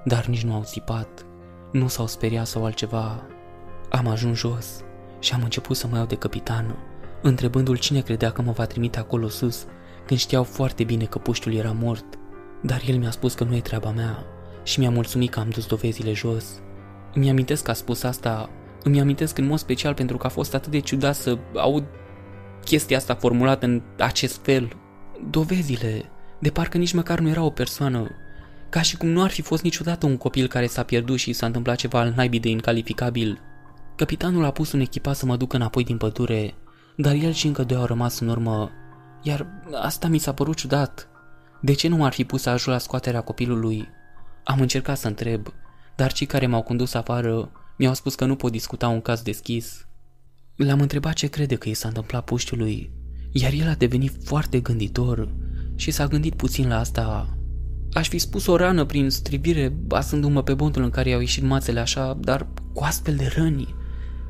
dar 0.05 0.27
nici 0.27 0.45
nu 0.45 0.55
au 0.55 0.63
țipat, 0.63 1.27
nu 1.73 1.89
s-au 1.89 2.07
speriat 2.07 2.47
sau 2.47 2.65
altceva. 2.65 3.23
Am 3.91 4.09
ajuns 4.09 4.39
jos 4.39 4.81
și 5.19 5.35
am 5.35 5.43
început 5.43 5.77
să 5.77 5.87
mă 5.87 5.97
iau 5.97 6.07
de 6.07 6.17
capitan, 6.17 6.77
întrebându-l 7.23 7.77
cine 7.77 8.01
credea 8.01 8.31
că 8.31 8.43
mă 8.43 8.53
va 8.53 8.67
trimite 8.67 8.99
acolo 8.99 9.29
sus, 9.29 9.67
când 10.07 10.21
știau 10.21 10.43
foarte 10.43 10.85
bine 10.85 11.05
că 11.05 11.19
puștiul 11.19 11.55
era 11.55 11.73
mort, 11.73 12.05
dar 12.63 12.83
el 12.87 12.99
mi-a 12.99 13.11
spus 13.11 13.35
că 13.35 13.45
nu 13.45 13.57
e 13.57 13.61
treaba 13.61 13.91
mea 13.91 14.27
și 14.65 14.81
mi-a 14.81 14.91
mulțumit 14.91 15.31
că 15.31 15.41
am 15.41 15.49
dus 15.49 15.67
dovezile 15.67 16.13
jos. 16.13 16.45
Îmi 17.15 17.31
amintesc 17.31 17.63
că 17.65 17.71
a 17.71 17.75
spus 17.75 18.03
asta, 18.03 18.51
îmi 18.83 19.01
amintesc 19.01 19.39
în 19.39 19.47
mod 19.47 19.59
special 19.59 19.95
pentru 19.95 20.17
că 20.17 20.27
a 20.27 20.31
fost 20.31 20.55
atât 20.55 20.71
de 20.71 20.79
ciudat 20.79 21.15
să 21.15 21.39
aud 21.55 21.85
chestia 22.65 22.97
asta 22.97 23.15
formulată 23.15 23.67
în 23.67 23.83
acest 23.99 24.41
fel. 24.43 24.77
Dovezile, 25.31 26.05
de 26.39 26.51
parcă 26.51 26.79
nici 26.79 26.93
măcar 26.93 27.19
nu 27.19 27.29
era 27.29 27.43
o 27.43 27.51
persoană, 27.51 28.11
ca 28.69 28.83
și 28.83 28.97
cum 28.97 29.09
nu 29.09 29.23
ar 29.23 29.31
fi 29.31 29.43
fost 29.43 29.63
niciodată 29.63 30.07
un 30.07 30.17
copil 30.17 30.47
care 30.47 30.67
s-a 30.67 30.83
pierdut 30.83 31.19
și 31.19 31.33
s-a 31.33 31.47
întâmplat 31.47 31.77
ceva 31.77 31.99
al 31.99 32.13
naibii 32.17 32.41
de 32.41 32.49
incalificabil. 32.49 33.41
Capitanul 33.97 34.45
a 34.45 34.51
pus 34.51 34.73
un 34.73 34.81
echipaj 34.81 35.17
să 35.17 35.27
mă 35.27 35.37
ducă 35.37 35.57
înapoi 35.57 35.85
din 35.85 35.97
pădure, 35.97 36.55
dar 36.97 37.15
el 37.15 37.33
și 37.33 37.47
încă 37.47 37.65
doi 37.65 37.77
au 37.77 37.85
rămas 37.85 38.21
în 38.21 38.29
urmă, 38.29 38.71
iar 39.23 39.47
asta 39.73 40.09
mi 40.09 40.19
s-a 40.19 40.33
părut 40.33 40.57
ciudat. 40.57 41.09
De 41.61 41.73
ce 41.73 41.89
nu 41.89 41.97
m-ar 41.97 42.13
fi 42.13 42.25
pus 42.25 42.43
să 42.43 42.51
ajut 42.51 42.73
la 42.73 42.79
scoaterea 42.79 43.21
copilului? 43.21 43.89
Am 44.45 44.61
încercat 44.61 44.99
să 44.99 45.07
întreb, 45.07 45.47
dar 45.97 46.13
cei 46.13 46.27
care 46.27 46.47
m-au 46.47 46.63
condus 46.63 46.95
afară 46.95 47.51
mi-au 47.77 47.95
spus 47.95 48.15
că 48.15 48.25
nu 48.25 48.37
pot 48.37 48.53
discuta 48.53 48.89
un 48.89 49.01
caz 49.01 49.23
deschis. 49.23 49.87
L-am 50.57 50.81
întrebat 50.81 51.13
ce 51.13 51.27
crede 51.27 51.55
că 51.55 51.69
i 51.69 51.75
s-a 51.75 51.89
întâmplat 51.89 52.25
puștiului, 52.25 52.91
iar 53.33 53.53
el 53.53 53.69
a 53.69 53.75
devenit 53.75 54.13
foarte 54.25 54.61
gânditor 54.61 55.35
și 55.75 55.91
s-a 55.91 56.07
gândit 56.07 56.35
puțin 56.35 56.69
la 56.69 56.79
asta. 56.79 57.37
Aș 57.93 58.09
fi 58.09 58.19
spus 58.19 58.47
o 58.47 58.57
rană 58.57 58.85
prin 58.85 59.11
stribire, 59.11 59.69
basându-mă 59.69 60.43
pe 60.43 60.55
bontul 60.55 60.83
în 60.83 60.91
care 60.91 61.09
i-au 61.09 61.21
ieșit 61.21 61.43
mațele 61.43 61.81
așa, 61.81 62.19
dar 62.21 62.47
cu 62.73 62.85
astfel 62.85 63.17
de 63.17 63.33
răni. 63.37 63.75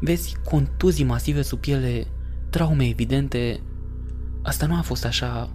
Vezi 0.00 0.36
contuzii 0.44 1.04
masive 1.04 1.42
sub 1.42 1.58
piele, 1.58 2.06
traume 2.52 2.88
evidente. 2.88 3.60
Asta 4.42 4.66
nu 4.66 4.76
a 4.76 4.80
fost 4.80 5.04
așa. 5.04 5.50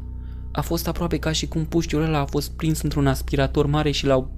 A 0.51 0.61
fost 0.61 0.87
aproape 0.87 1.17
ca 1.17 1.31
și 1.31 1.47
cum 1.47 1.65
puștiul 1.65 2.03
ăla 2.03 2.19
a 2.19 2.25
fost 2.25 2.51
prins 2.51 2.81
într-un 2.81 3.07
aspirator 3.07 3.65
mare 3.65 3.91
și 3.91 4.05
l-au... 4.05 4.31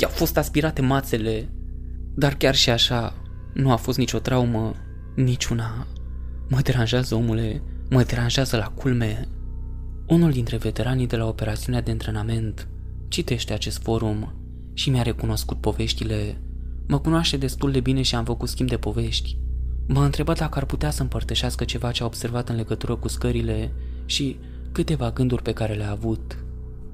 i-au 0.00 0.10
fost 0.10 0.36
aspirate 0.36 0.82
mațele. 0.82 1.48
Dar 2.14 2.34
chiar 2.34 2.54
și 2.54 2.70
așa, 2.70 3.14
nu 3.52 3.72
a 3.72 3.76
fost 3.76 3.98
nicio 3.98 4.18
traumă, 4.18 4.74
niciuna. 5.14 5.86
Mă 6.48 6.60
deranjează, 6.62 7.14
omule, 7.14 7.62
mă 7.90 8.02
deranjează 8.02 8.56
la 8.56 8.66
culme. 8.66 9.28
Unul 10.06 10.30
dintre 10.30 10.56
veteranii 10.56 11.06
de 11.06 11.16
la 11.16 11.26
operațiunea 11.26 11.82
de 11.82 11.90
antrenament 11.90 12.68
citește 13.08 13.52
acest 13.52 13.82
forum 13.82 14.34
și 14.74 14.90
mi-a 14.90 15.02
recunoscut 15.02 15.60
poveștile. 15.60 16.40
Mă 16.88 16.98
cunoaște 16.98 17.36
destul 17.36 17.70
de 17.70 17.80
bine 17.80 18.02
și 18.02 18.14
am 18.14 18.24
făcut 18.24 18.48
schimb 18.48 18.68
de 18.68 18.76
povești. 18.76 19.38
M-a 19.86 20.04
întrebat 20.04 20.38
dacă 20.38 20.58
ar 20.58 20.64
putea 20.64 20.90
să 20.90 21.02
împărtășească 21.02 21.64
ceva 21.64 21.90
ce 21.90 22.02
a 22.02 22.06
observat 22.06 22.48
în 22.48 22.56
legătură 22.56 22.96
cu 22.96 23.08
scările 23.08 23.72
și 24.06 24.38
câteva 24.72 25.10
gânduri 25.10 25.42
pe 25.42 25.52
care 25.52 25.74
le-a 25.74 25.90
avut. 25.90 26.44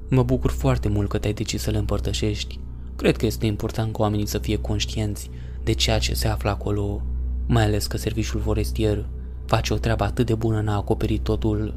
Mă 0.08 0.22
bucur 0.22 0.50
foarte 0.50 0.88
mult 0.88 1.08
că 1.08 1.18
te-ai 1.18 1.32
decis 1.32 1.62
să 1.62 1.70
le 1.70 1.78
împărtășești. 1.78 2.58
Cred 2.96 3.16
că 3.16 3.26
este 3.26 3.46
important 3.46 3.92
ca 3.92 4.02
oamenii 4.02 4.26
să 4.26 4.38
fie 4.38 4.56
conștienți 4.56 5.30
de 5.64 5.72
ceea 5.72 5.98
ce 5.98 6.14
se 6.14 6.28
află 6.28 6.50
acolo, 6.50 7.02
mai 7.46 7.64
ales 7.64 7.86
că 7.86 7.96
serviciul 7.96 8.40
forestier 8.40 9.08
face 9.46 9.72
o 9.72 9.76
treabă 9.76 10.04
atât 10.04 10.26
de 10.26 10.34
bună 10.34 10.58
în 10.58 10.68
a 10.68 10.76
acoperi 10.76 11.18
totul. 11.18 11.74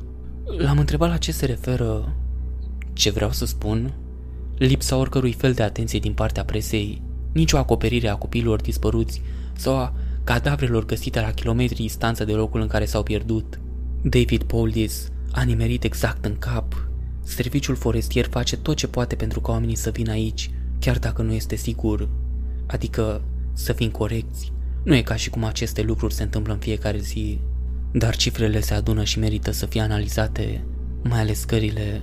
L-am 0.57 0.79
întrebat 0.79 1.09
la 1.09 1.17
ce 1.17 1.31
se 1.31 1.45
referă. 1.45 2.15
Ce 2.93 3.09
vreau 3.09 3.31
să 3.31 3.45
spun? 3.45 3.93
Lipsa 4.57 4.97
oricărui 4.97 5.33
fel 5.33 5.53
de 5.53 5.63
atenție 5.63 5.99
din 5.99 6.13
partea 6.13 6.45
presei, 6.45 7.01
nicio 7.31 7.57
acoperire 7.57 8.07
a 8.07 8.15
copiilor 8.15 8.61
dispăruți 8.61 9.21
sau 9.53 9.77
a 9.77 9.93
cadavrelor 10.25 10.85
găsite 10.85 11.19
la 11.19 11.31
kilometri 11.31 11.75
distanță 11.75 12.25
de 12.25 12.31
locul 12.31 12.61
în 12.61 12.67
care 12.67 12.85
s-au 12.85 13.03
pierdut. 13.03 13.59
David 14.01 14.43
Pauldis 14.43 15.11
a 15.31 15.41
nimerit 15.41 15.83
exact 15.83 16.25
în 16.25 16.37
cap. 16.37 16.87
Serviciul 17.23 17.75
forestier 17.75 18.25
face 18.25 18.57
tot 18.57 18.75
ce 18.75 18.87
poate 18.87 19.15
pentru 19.15 19.41
ca 19.41 19.51
oamenii 19.51 19.75
să 19.75 19.89
vină 19.89 20.11
aici, 20.11 20.51
chiar 20.79 20.99
dacă 20.99 21.21
nu 21.21 21.33
este 21.33 21.55
sigur. 21.55 22.09
Adică 22.65 23.21
să 23.53 23.73
fim 23.73 23.89
corecți. 23.89 24.51
Nu 24.83 24.95
e 24.95 25.01
ca 25.01 25.15
și 25.15 25.29
cum 25.29 25.43
aceste 25.43 25.81
lucruri 25.81 26.13
se 26.13 26.23
întâmplă 26.23 26.53
în 26.53 26.59
fiecare 26.59 26.99
zi, 26.99 27.39
dar 27.91 28.15
cifrele 28.15 28.59
se 28.59 28.73
adună 28.73 29.03
și 29.03 29.19
merită 29.19 29.51
să 29.51 29.65
fie 29.65 29.81
analizate, 29.81 30.63
mai 31.03 31.19
ales 31.19 31.39
scările. 31.39 32.01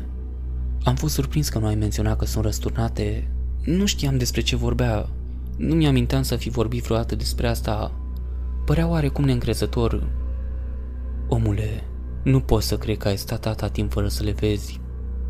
Am 0.84 0.94
fost 0.94 1.14
surprins 1.14 1.48
că 1.48 1.58
nu 1.58 1.66
ai 1.66 1.74
menționat 1.74 2.18
că 2.18 2.24
sunt 2.24 2.44
răsturnate. 2.44 3.28
Nu 3.64 3.86
știam 3.86 4.18
despre 4.18 4.40
ce 4.40 4.56
vorbea. 4.56 5.08
Nu 5.56 5.74
mi-aminteam 5.74 6.22
să 6.22 6.36
fi 6.36 6.48
vorbit 6.48 6.82
vreodată 6.82 7.14
despre 7.14 7.48
asta. 7.48 8.01
Părea 8.64 8.88
oarecum 8.88 9.24
neîncrezător. 9.24 10.08
Omule, 11.28 11.84
nu 12.22 12.40
pot 12.40 12.62
să 12.62 12.76
cred 12.76 12.96
că 12.96 13.08
ai 13.08 13.16
stat 13.16 13.46
atâta 13.46 13.68
timp 13.68 13.92
fără 13.92 14.08
să 14.08 14.22
le 14.22 14.30
vezi. 14.32 14.80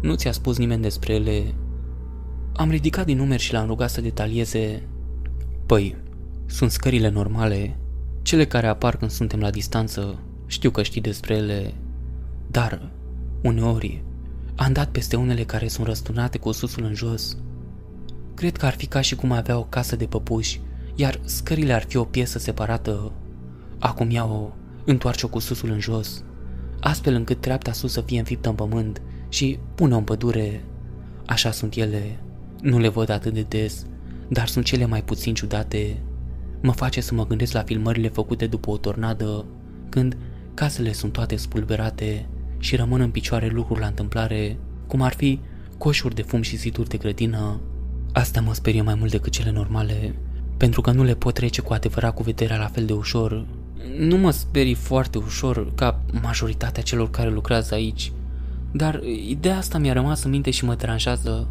Nu 0.00 0.14
ți-a 0.14 0.32
spus 0.32 0.58
nimeni 0.58 0.82
despre 0.82 1.14
ele. 1.14 1.54
Am 2.54 2.70
ridicat 2.70 3.06
din 3.06 3.16
numeri 3.16 3.42
și 3.42 3.52
l-am 3.52 3.66
rugat 3.66 3.90
să 3.90 4.00
detalieze. 4.00 4.88
Păi, 5.66 5.96
sunt 6.46 6.70
scările 6.70 7.08
normale, 7.08 7.78
cele 8.22 8.46
care 8.46 8.66
apar 8.66 8.96
când 8.96 9.10
suntem 9.10 9.40
la 9.40 9.50
distanță. 9.50 10.18
Știu 10.46 10.70
că 10.70 10.82
știi 10.82 11.00
despre 11.00 11.34
ele, 11.34 11.74
dar, 12.50 12.90
uneori, 13.42 14.04
am 14.56 14.72
dat 14.72 14.88
peste 14.88 15.16
unele 15.16 15.44
care 15.44 15.68
sunt 15.68 15.86
răsturnate 15.86 16.38
cu 16.38 16.52
susul 16.52 16.84
în 16.84 16.94
jos. 16.94 17.36
Cred 18.34 18.56
că 18.56 18.66
ar 18.66 18.72
fi 18.72 18.86
ca 18.86 19.00
și 19.00 19.14
cum 19.14 19.32
avea 19.32 19.58
o 19.58 19.64
casă 19.64 19.96
de 19.96 20.04
păpuși, 20.04 20.60
iar 20.94 21.20
scările 21.24 21.72
ar 21.72 21.82
fi 21.82 21.96
o 21.96 22.04
piesă 22.04 22.38
separată. 22.38 23.12
Acum 23.82 24.10
ia-o, 24.10 24.48
întoarce-o 24.84 25.28
cu 25.28 25.38
susul 25.38 25.70
în 25.70 25.80
jos 25.80 26.24
astfel 26.84 27.14
încât 27.14 27.40
treapta 27.40 27.72
sus 27.72 27.92
să 27.92 28.00
fie 28.00 28.18
înfiptă 28.18 28.48
în 28.48 28.54
pământ 28.54 29.02
și 29.28 29.58
pune-o 29.74 29.96
în 29.96 30.04
pădure. 30.04 30.64
Așa 31.26 31.50
sunt 31.50 31.74
ele. 31.74 32.18
Nu 32.60 32.78
le 32.78 32.88
văd 32.88 33.08
atât 33.10 33.34
de 33.34 33.42
des, 33.48 33.86
dar 34.28 34.46
sunt 34.46 34.64
cele 34.64 34.86
mai 34.86 35.02
puțin 35.02 35.34
ciudate. 35.34 36.02
Mă 36.62 36.72
face 36.72 37.00
să 37.00 37.14
mă 37.14 37.26
gândesc 37.26 37.52
la 37.52 37.62
filmările 37.62 38.08
făcute 38.08 38.46
după 38.46 38.70
o 38.70 38.76
tornadă, 38.76 39.44
când 39.88 40.16
casele 40.54 40.92
sunt 40.92 41.12
toate 41.12 41.36
spulberate 41.36 42.28
și 42.58 42.76
rămân 42.76 43.00
în 43.00 43.10
picioare 43.10 43.46
lucruri 43.46 43.80
la 43.80 43.86
întâmplare, 43.86 44.58
cum 44.86 45.02
ar 45.02 45.12
fi 45.12 45.40
coșuri 45.78 46.14
de 46.14 46.22
fum 46.22 46.42
și 46.42 46.56
ziduri 46.56 46.88
de 46.88 46.96
grădină. 46.96 47.60
Asta 48.12 48.40
mă 48.40 48.54
sperie 48.54 48.82
mai 48.82 48.94
mult 48.94 49.10
decât 49.10 49.32
cele 49.32 49.50
normale, 49.50 50.14
pentru 50.56 50.80
că 50.80 50.90
nu 50.90 51.02
le 51.02 51.14
pot 51.14 51.34
trece 51.34 51.60
cu 51.60 51.72
adevărat 51.72 52.14
cu 52.14 52.22
vederea 52.22 52.56
la 52.56 52.66
fel 52.66 52.84
de 52.84 52.92
ușor 52.92 53.46
nu 53.98 54.16
mă 54.16 54.30
sperii 54.30 54.74
foarte 54.74 55.18
ușor 55.18 55.74
ca 55.74 56.02
majoritatea 56.22 56.82
celor 56.82 57.10
care 57.10 57.30
lucrează 57.30 57.74
aici, 57.74 58.12
dar 58.72 59.00
ideea 59.28 59.56
asta 59.56 59.78
mi-a 59.78 59.92
rămas 59.92 60.22
în 60.22 60.30
minte 60.30 60.50
și 60.50 60.64
mă 60.64 60.74
deranjează. 60.74 61.48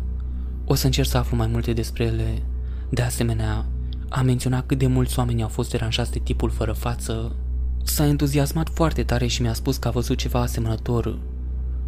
O 0.66 0.74
să 0.74 0.86
încerc 0.86 1.08
să 1.08 1.18
aflu 1.18 1.38
mai 1.38 1.48
multe 1.48 1.74
despre 1.74 2.04
ele. 2.04 2.42
De 2.90 3.02
asemenea, 3.02 3.66
a 4.10 4.22
menționat 4.22 4.66
cât 4.66 4.78
de 4.78 4.88
mulți 4.88 5.20
oameni 5.20 5.42
au 5.42 5.48
fost 5.48 5.72
deranjați 5.72 6.12
de 6.12 6.20
tipul 6.20 6.50
fără 6.50 6.72
față. 6.72 7.36
S-a 7.84 8.06
entuziasmat 8.06 8.70
foarte 8.74 9.04
tare 9.04 9.28
și 9.28 9.42
mi-a 9.42 9.54
spus 9.54 9.78
că 9.78 9.88
a 9.88 9.92
văzut 9.92 10.18
ceva 10.18 10.42
asemănător. 10.42 11.18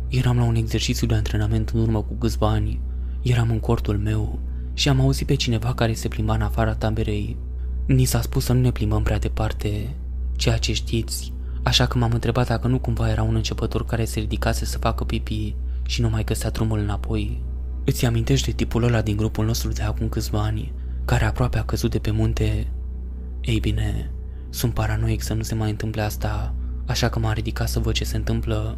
Eram 0.08 0.38
la 0.38 0.44
un 0.44 0.56
exercițiu 0.56 1.08
de 1.08 1.14
antrenament 1.14 1.70
în 1.70 1.80
urmă 1.80 2.02
cu 2.02 2.14
câțiva 2.14 2.48
ani. 2.48 2.80
Eram 3.22 3.50
în 3.50 3.60
cortul 3.60 3.98
meu 3.98 4.40
și 4.74 4.90
am 4.90 5.02
auzit 5.02 5.28
pe 5.28 5.36
cineva 5.36 5.74
care 5.74 5.94
se 5.94 6.08
plimba 6.08 6.34
în 6.34 6.42
afara 6.42 6.76
taberei. 6.76 7.38
Ni 7.86 8.06
s-a 8.06 8.22
spus 8.22 8.44
să 8.44 8.54
nu 8.54 8.62
ne 8.62 8.72
plimbăm 8.72 9.04
prea 9.04 9.20
departe, 9.20 9.96
ceea 10.44 10.58
ce 10.58 10.74
știți, 10.74 11.34
așa 11.62 11.86
că 11.86 11.98
m-am 11.98 12.12
întrebat 12.12 12.48
dacă 12.48 12.68
nu 12.68 12.80
cumva 12.80 13.10
era 13.10 13.24
un 13.24 13.36
începător 13.36 13.86
care 13.86 14.06
se 14.06 14.20
ridicase 14.20 14.66
să 14.66 14.78
facă 14.78 15.04
pipi 15.04 15.56
și 15.86 16.02
nu 16.02 16.10
mai 16.10 16.24
găsea 16.24 16.50
drumul 16.50 16.80
înapoi. 16.80 17.44
Îți 17.86 18.06
amintești 18.06 18.46
de 18.46 18.52
tipul 18.52 18.84
ăla 18.84 19.02
din 19.02 19.16
grupul 19.16 19.46
nostru 19.46 19.72
de 19.72 19.82
acum 19.82 20.10
câțiva 20.10 20.42
ani, 20.42 20.74
care 21.06 21.26
aproape 21.26 21.58
a 21.58 21.64
căzut 21.64 21.92
de 21.92 22.00
pe 22.00 22.12
munte? 22.12 22.72
Ei 23.42 23.60
bine, 23.60 24.12
sunt 24.50 24.74
paranoic 24.74 25.22
să 25.22 25.34
nu 25.34 25.42
se 25.42 25.56
mai 25.56 25.70
întâmple 25.70 26.02
asta, 26.02 26.54
așa 26.86 27.10
că 27.10 27.20
m-am 27.20 27.34
ridicat 27.34 27.70
să 27.70 27.80
văd 27.80 27.94
ce 27.94 28.04
se 28.04 28.18
întâmplă. 28.18 28.78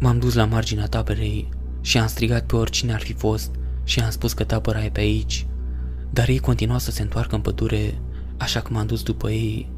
M-am 0.00 0.18
dus 0.18 0.34
la 0.34 0.44
marginea 0.44 0.86
taberei 0.86 1.48
și 1.80 1.98
am 1.98 2.06
strigat 2.06 2.46
pe 2.46 2.56
oricine 2.56 2.92
ar 2.92 3.00
fi 3.00 3.12
fost 3.12 3.54
și 3.84 4.00
am 4.00 4.10
spus 4.10 4.32
că 4.32 4.44
tabăra 4.44 4.84
e 4.84 4.90
pe 4.90 5.00
aici. 5.00 5.46
Dar 6.10 6.28
ei 6.28 6.38
continuau 6.38 6.78
să 6.78 6.90
se 6.90 7.02
întoarcă 7.02 7.34
în 7.34 7.40
pădure, 7.40 7.98
așa 8.36 8.60
că 8.60 8.72
m-am 8.72 8.86
dus 8.86 9.02
după 9.02 9.30
ei 9.30 9.76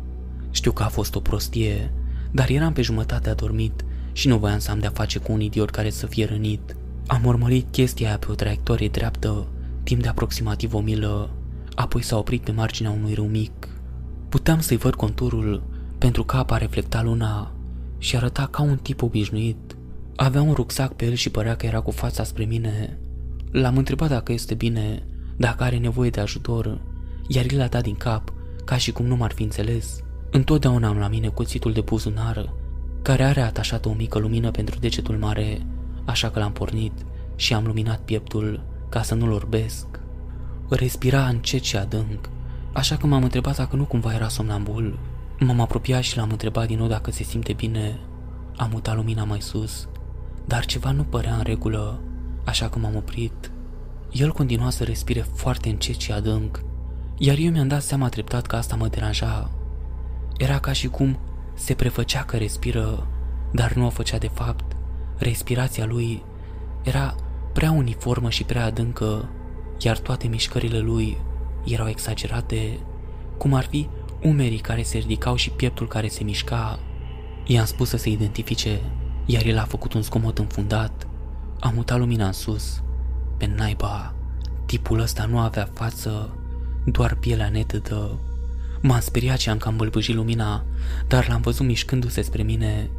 Știu 0.51 0.73
că 0.73 0.83
a 0.83 0.89
fost 0.89 1.15
o 1.15 1.21
prostie, 1.21 1.93
dar 2.31 2.49
eram 2.49 2.73
pe 2.73 2.83
jumătate 2.83 3.31
adormit 3.31 3.85
și 4.13 4.29
nu 4.29 4.39
voiam 4.39 4.59
să 4.59 4.71
am 4.71 4.79
de-a 4.79 4.91
face 4.91 5.19
cu 5.19 5.33
un 5.33 5.41
idiot 5.41 5.71
care 5.71 5.91
să 5.91 6.07
fie 6.07 6.25
rănit. 6.25 6.77
Am 7.07 7.25
urmărit 7.25 7.67
chestia 7.71 8.07
aia 8.07 8.19
pe 8.19 8.27
o 8.31 8.35
traiectorie 8.35 8.89
dreaptă, 8.89 9.47
timp 9.83 10.03
de 10.03 10.09
aproximativ 10.09 10.75
o 10.75 10.81
milă, 10.81 11.31
apoi 11.75 12.03
s-a 12.03 12.19
oprit 12.19 12.43
pe 12.43 12.53
marginea 12.53 12.91
unui 12.91 13.15
râu 13.15 13.27
mic. 13.27 13.69
Puteam 14.29 14.61
să-i 14.61 14.77
văd 14.77 14.95
conturul, 14.95 15.63
pentru 15.99 16.25
că 16.25 16.37
apa 16.37 16.57
reflecta 16.57 17.03
luna 17.03 17.55
și 17.99 18.17
arăta 18.17 18.47
ca 18.47 18.63
un 18.63 18.77
tip 18.77 19.03
obișnuit. 19.03 19.77
Avea 20.17 20.43
un 20.43 20.53
rucsac 20.53 20.93
pe 20.93 21.05
el 21.05 21.15
și 21.15 21.31
părea 21.31 21.57
că 21.57 21.67
era 21.67 21.81
cu 21.81 21.91
fața 21.91 22.25
spre 22.25 22.45
mine. 22.45 22.99
L-am 23.51 23.77
întrebat 23.77 24.09
dacă 24.09 24.33
este 24.33 24.55
bine, 24.55 25.03
dacă 25.37 25.63
are 25.63 25.79
nevoie 25.79 26.11
de 26.11 26.21
ajutor, 26.21 26.81
iar 27.29 27.45
el 27.53 27.61
a 27.61 27.67
dat 27.67 27.83
din 27.83 27.95
cap, 27.95 28.33
ca 28.65 28.77
și 28.77 28.93
cum 28.93 29.07
nu 29.07 29.17
m-ar 29.17 29.33
fi 29.33 29.43
înțeles. 29.43 30.03
Întotdeauna 30.33 30.89
am 30.89 30.99
la 30.99 31.09
mine 31.09 31.29
cuțitul 31.29 31.73
de 31.73 31.81
buzunar, 31.81 32.53
care 33.03 33.23
are 33.23 33.41
atașată 33.41 33.89
o 33.89 33.93
mică 33.93 34.19
lumină 34.19 34.51
pentru 34.51 34.79
degetul 34.79 35.17
mare, 35.17 35.67
așa 36.05 36.31
că 36.31 36.39
l-am 36.39 36.53
pornit 36.53 36.93
și 37.37 37.55
am 37.55 37.65
luminat 37.67 38.01
pieptul 38.01 38.63
ca 38.89 39.03
să 39.03 39.15
nu-l 39.15 39.33
orbesc. 39.33 39.87
Respira 40.69 41.27
încet 41.27 41.63
și 41.63 41.77
adânc, 41.77 42.29
așa 42.73 42.97
că 42.97 43.07
m-am 43.07 43.23
întrebat 43.23 43.57
dacă 43.57 43.77
nu 43.77 43.85
cumva 43.85 44.15
era 44.15 44.29
somnambul. 44.29 44.99
M-am 45.39 45.61
apropiat 45.61 46.03
și 46.03 46.17
l-am 46.17 46.31
întrebat 46.31 46.67
din 46.67 46.79
nou 46.79 46.87
dacă 46.87 47.11
se 47.11 47.23
simte 47.23 47.53
bine. 47.53 48.01
Am 48.57 48.71
mutat 48.73 48.97
lumina 48.97 49.25
mai 49.25 49.41
sus, 49.41 49.89
dar 50.47 50.65
ceva 50.65 50.91
nu 50.91 51.03
părea 51.03 51.35
în 51.35 51.43
regulă, 51.43 52.01
așa 52.45 52.69
că 52.69 52.79
m-am 52.79 52.97
oprit. 52.97 53.51
El 54.13 54.33
continua 54.33 54.71
să 54.71 54.85
respire 54.85 55.21
foarte 55.21 55.69
încet 55.69 56.01
și 56.01 56.13
adânc, 56.13 56.65
iar 57.19 57.37
eu 57.39 57.51
mi-am 57.51 57.69
dat 57.69 57.83
seama 57.83 58.09
treptat 58.09 58.47
că 58.47 58.57
asta 58.57 58.77
mă 58.77 58.89
deranja. 58.89 59.51
Era 60.41 60.59
ca 60.59 60.73
și 60.73 60.89
cum 60.89 61.19
se 61.55 61.75
prefăcea 61.75 62.23
că 62.23 62.37
respiră, 62.37 63.07
dar 63.53 63.73
nu 63.73 63.87
o 63.87 63.91
făcea 63.91 64.19
de 64.19 64.31
fapt. 64.33 64.77
Respirația 65.17 65.87
lui 65.87 66.23
era 66.83 67.15
prea 67.53 67.71
uniformă 67.71 68.31
și 68.31 68.45
prea 68.45 68.65
adâncă, 68.65 69.29
iar 69.79 69.99
toate 69.99 70.27
mișcările 70.27 70.79
lui 70.79 71.17
erau 71.65 71.89
exagerate, 71.89 72.79
cum 73.39 73.55
ar 73.55 73.65
fi 73.65 73.89
umerii 74.23 74.59
care 74.59 74.83
se 74.83 74.99
ridicau 74.99 75.37
și 75.37 75.51
pieptul 75.51 75.89
care 75.89 76.09
se 76.09 76.25
mișca. 76.25 76.79
I-am 77.47 77.65
spus 77.65 77.89
să 77.89 77.97
se 77.97 78.11
identifice, 78.11 78.81
iar 79.27 79.45
el 79.45 79.59
a 79.59 79.65
făcut 79.65 79.93
un 79.93 80.03
zgomot 80.03 80.39
înfundat. 80.39 81.07
Am 81.59 81.75
mutat 81.75 81.99
lumina 81.99 82.27
în 82.27 82.33
sus. 82.33 82.83
Pe 83.37 83.53
naiba, 83.57 84.15
tipul 84.67 85.01
ăsta 85.01 85.25
nu 85.25 85.39
avea 85.39 85.69
față, 85.75 86.39
doar 86.85 87.15
pielea 87.15 87.49
netedă. 87.49 88.19
M-am 88.81 89.01
speriat 89.01 89.39
și 89.39 89.49
am 89.49 89.59
cam 89.59 89.77
bălbăjit 89.77 90.15
lumina, 90.15 90.65
dar 91.09 91.29
l-am 91.29 91.41
văzut 91.41 91.67
mișcându-se 91.67 92.23
spre 92.23 92.43
mine. 92.43 92.91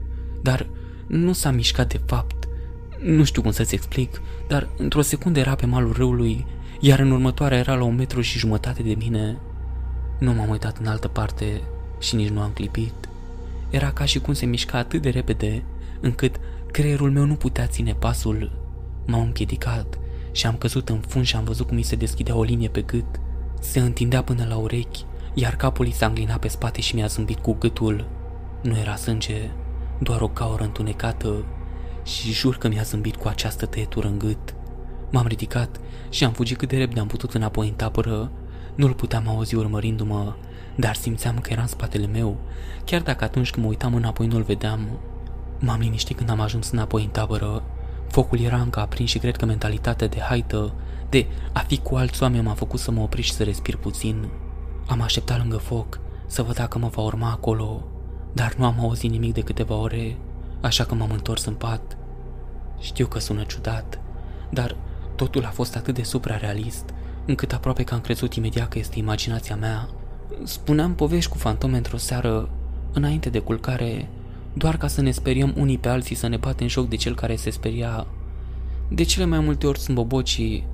Dar 0.41 0.68
nu 1.08 1.34
s-a 1.34 1.52
mișcat 1.52 1.88
de 1.88 2.02
fapt. 2.06 2.48
Nu 3.03 3.24
știu 3.24 3.41
cum 3.41 3.52
să-ți 3.52 3.74
explic, 3.74 4.22
dar 4.48 4.70
într-o 4.78 5.02
secundă 5.02 5.40
era 5.40 5.56
pe 5.56 5.66
malul 5.66 5.94
râului, 5.94 6.45
iar 6.80 6.99
în 6.99 7.12
următoarea 7.12 7.58
era 7.58 7.76
la 7.76 7.84
un 7.84 7.95
metru 7.95 8.22
și 8.22 8.40
jumătate 8.40 8.84
de 8.84 8.95
mine. 8.98 9.38
Nu 10.20 10.34
m-am 10.34 10.49
uitat 10.49 10.78
în 10.78 10.88
altă 10.88 11.08
parte 11.08 11.62
și 11.99 12.16
nici 12.16 12.30
nu 12.30 12.41
am 12.41 12.52
clipit. 12.52 12.94
Era 13.70 13.91
ca 13.91 14.06
și 14.06 14.20
cum 14.20 14.34
se 14.34 14.45
mișca 14.45 14.78
atât 14.78 15.02
de 15.02 15.10
repede, 15.10 15.64
încât 16.02 16.36
creierul 16.72 17.12
meu 17.12 17.26
nu 17.26 17.36
putea 17.36 17.68
ține 17.68 17.94
pasul. 17.94 18.52
M-am 19.06 19.22
împiedicat 19.22 19.99
și 20.32 20.45
am 20.45 20.56
căzut 20.56 20.90
în 20.90 20.99
fund 20.99 21.26
și 21.26 21.36
am 21.36 21.44
văzut 21.44 21.68
cum 21.68 21.76
mi 21.76 21.82
se 21.82 21.95
deschidea 21.95 22.36
o 22.36 22.44
linie 22.44 22.68
pe 22.68 22.82
gât. 22.82 23.20
Se 23.60 23.80
întindea 23.80 24.24
până 24.24 24.45
la 24.49 24.56
urechi, 24.56 25.06
iar 25.34 25.56
capul 25.56 25.88
i 25.88 25.91
s-a 25.91 26.06
înclinat 26.06 26.40
pe 26.40 26.48
spate 26.48 26.82
și 26.82 26.95
mi-a 26.95 27.06
zâmbit 27.06 27.40
cu 27.40 27.56
gâtul. 27.60 28.08
Nu 28.62 28.78
era 28.78 28.95
sânge, 28.95 29.49
doar 29.99 30.22
o 30.22 30.28
caură 30.28 30.64
întunecată 30.64 31.45
și 32.03 32.32
jur 32.32 32.58
că 32.58 32.68
mi-a 32.68 32.82
zâmbit 32.82 33.16
cu 33.16 33.28
această 33.28 33.66
tăietură 33.66 34.08
în 34.08 34.18
gât. 34.18 34.56
M-am 35.12 35.28
ridicat 35.28 35.80
și 36.10 36.24
am 36.24 36.32
fugit 36.32 36.58
cât 36.58 36.70
de 36.70 36.78
repede 36.78 36.99
am 36.99 37.08
putut 37.08 37.34
înapoi 37.34 37.68
în 37.68 37.74
tabără. 37.74 38.32
Nu-l 38.76 38.94
puteam 38.94 39.28
auzi 39.28 39.56
urmărindu-mă, 39.56 40.34
dar 40.76 40.95
simțeam 40.95 41.40
că 41.40 41.52
era 41.52 41.62
în 41.62 41.68
spatele 41.68 42.06
meu, 42.06 42.38
chiar 42.86 43.02
dacă 43.02 43.24
atunci 43.24 43.49
când 43.49 43.66
mă 43.66 43.72
uitam 43.72 43.94
înapoi 43.94 44.28
nu-l 44.28 44.41
vedeam. 44.41 44.99
M-am 45.60 45.80
liniștit 45.80 46.18
când 46.18 46.30
am 46.30 46.40
ajuns 46.40 46.70
înapoi 46.70 47.03
în 47.03 47.10
tabără. 47.10 47.64
Focul 48.08 48.40
era 48.40 48.58
încă 48.58 48.80
aprins 48.80 49.10
și 49.10 49.20
cred 49.20 49.38
că 49.38 49.45
mentalitatea 49.45 50.08
de 50.08 50.20
haită, 50.20 50.74
de 51.10 51.28
a 51.52 51.60
fi 51.60 51.78
cu 51.78 51.95
alți 51.95 52.24
oameni 52.24 52.44
m-a 52.44 52.53
făcut 52.53 52.80
să 52.80 52.91
mă 52.91 53.02
opresc 53.02 53.28
și 53.28 53.34
să 53.34 53.44
respir 53.44 53.78
puțin. 53.78 54.30
Am 54.92 55.02
așteptat 55.02 55.38
lângă 55.38 55.58
foc 55.58 56.00
să 56.26 56.42
văd 56.42 56.56
dacă 56.56 56.78
mă 56.78 56.88
va 56.88 57.02
urma 57.02 57.32
acolo, 57.32 57.88
dar 58.34 58.54
nu 58.58 58.66
am 58.66 58.80
auzit 58.80 59.12
nimic 59.12 59.34
de 59.34 59.42
câteva 59.42 59.76
ore, 59.76 60.18
așa 60.62 60.84
că 60.84 60.96
m-am 60.96 61.12
întors 61.12 61.46
în 61.46 61.54
pat. 61.54 61.98
Știu 62.80 63.08
că 63.08 63.20
sună 63.20 63.44
ciudat, 63.44 64.00
dar 64.50 64.76
totul 65.16 65.46
a 65.46 65.50
fost 65.50 65.76
atât 65.76 65.96
de 65.96 66.04
suprarealist, 66.04 66.90
încât 67.26 67.54
aproape 67.54 67.84
că 67.84 67.94
am 67.94 68.00
crezut 68.00 68.34
imediat 68.34 68.68
că 68.68 68.80
este 68.80 69.00
imaginația 69.00 69.56
mea. 69.56 69.90
Spuneam 70.44 70.96
povești 70.96 71.32
cu 71.32 71.38
fantome 71.38 71.78
într-o 71.78 71.98
seară, 71.98 72.50
înainte 72.94 73.30
de 73.30 73.40
culcare, 73.40 74.10
doar 74.54 74.78
ca 74.78 74.88
să 74.88 75.02
ne 75.02 75.12
speriem 75.12 75.54
unii 75.58 75.78
pe 75.78 75.90
alții 75.90 76.16
să 76.16 76.28
ne 76.28 76.38
batem 76.38 76.68
joc 76.68 76.90
de 76.90 76.96
cel 76.96 77.16
care 77.16 77.36
se 77.36 77.50
speria. 77.50 78.08
De 78.90 79.04
cele 79.04 79.26
mai 79.26 79.40
multe 79.40 79.68
ori 79.68 79.80
sunt 79.80 79.96
bobocii, 79.96 80.68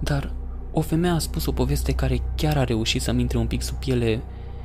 dar 0.00 0.32
o 0.72 0.80
femeie 0.80 1.12
a 1.14 1.18
spus 1.18 1.46
o 1.46 1.52
poveste 1.52 1.92
care 1.92 2.20
chiar 2.36 2.56
a 2.56 2.64
reușit 2.64 3.02
să-mi 3.02 3.20
intre 3.20 3.38
un 3.38 3.46
pic 3.46 3.62
sub 3.62 3.76
piele 3.76 4.20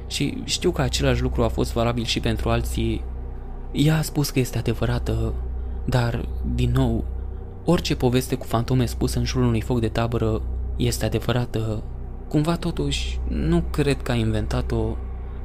și 0.08 0.42
știu 0.44 0.72
că 0.72 0.82
același 0.82 1.22
lucru 1.22 1.44
a 1.44 1.48
fost 1.48 1.74
valabil 1.74 2.04
și 2.04 2.20
pentru 2.20 2.50
alții. 2.50 3.04
Ea 3.72 3.98
a 3.98 4.02
spus 4.02 4.30
că 4.30 4.40
este 4.40 4.58
adevărată, 4.58 5.34
dar, 5.86 6.26
din 6.56 6.72
nou, 6.72 7.06
orice 7.66 7.96
poveste 7.96 8.36
cu 8.36 8.46
fantome 8.46 8.86
spusă 8.86 9.20
în 9.20 9.26
jurul 9.26 9.48
unui 9.48 9.62
foc 9.62 9.80
de 9.80 9.88
tabără 9.88 10.42
este 10.76 11.06
adevărată. 11.06 11.84
Cumva 12.28 12.56
totuși, 12.56 13.20
nu 13.28 13.64
cred 13.72 14.02
că 14.02 14.12
a 14.12 14.16
inventat-o. 14.16 14.96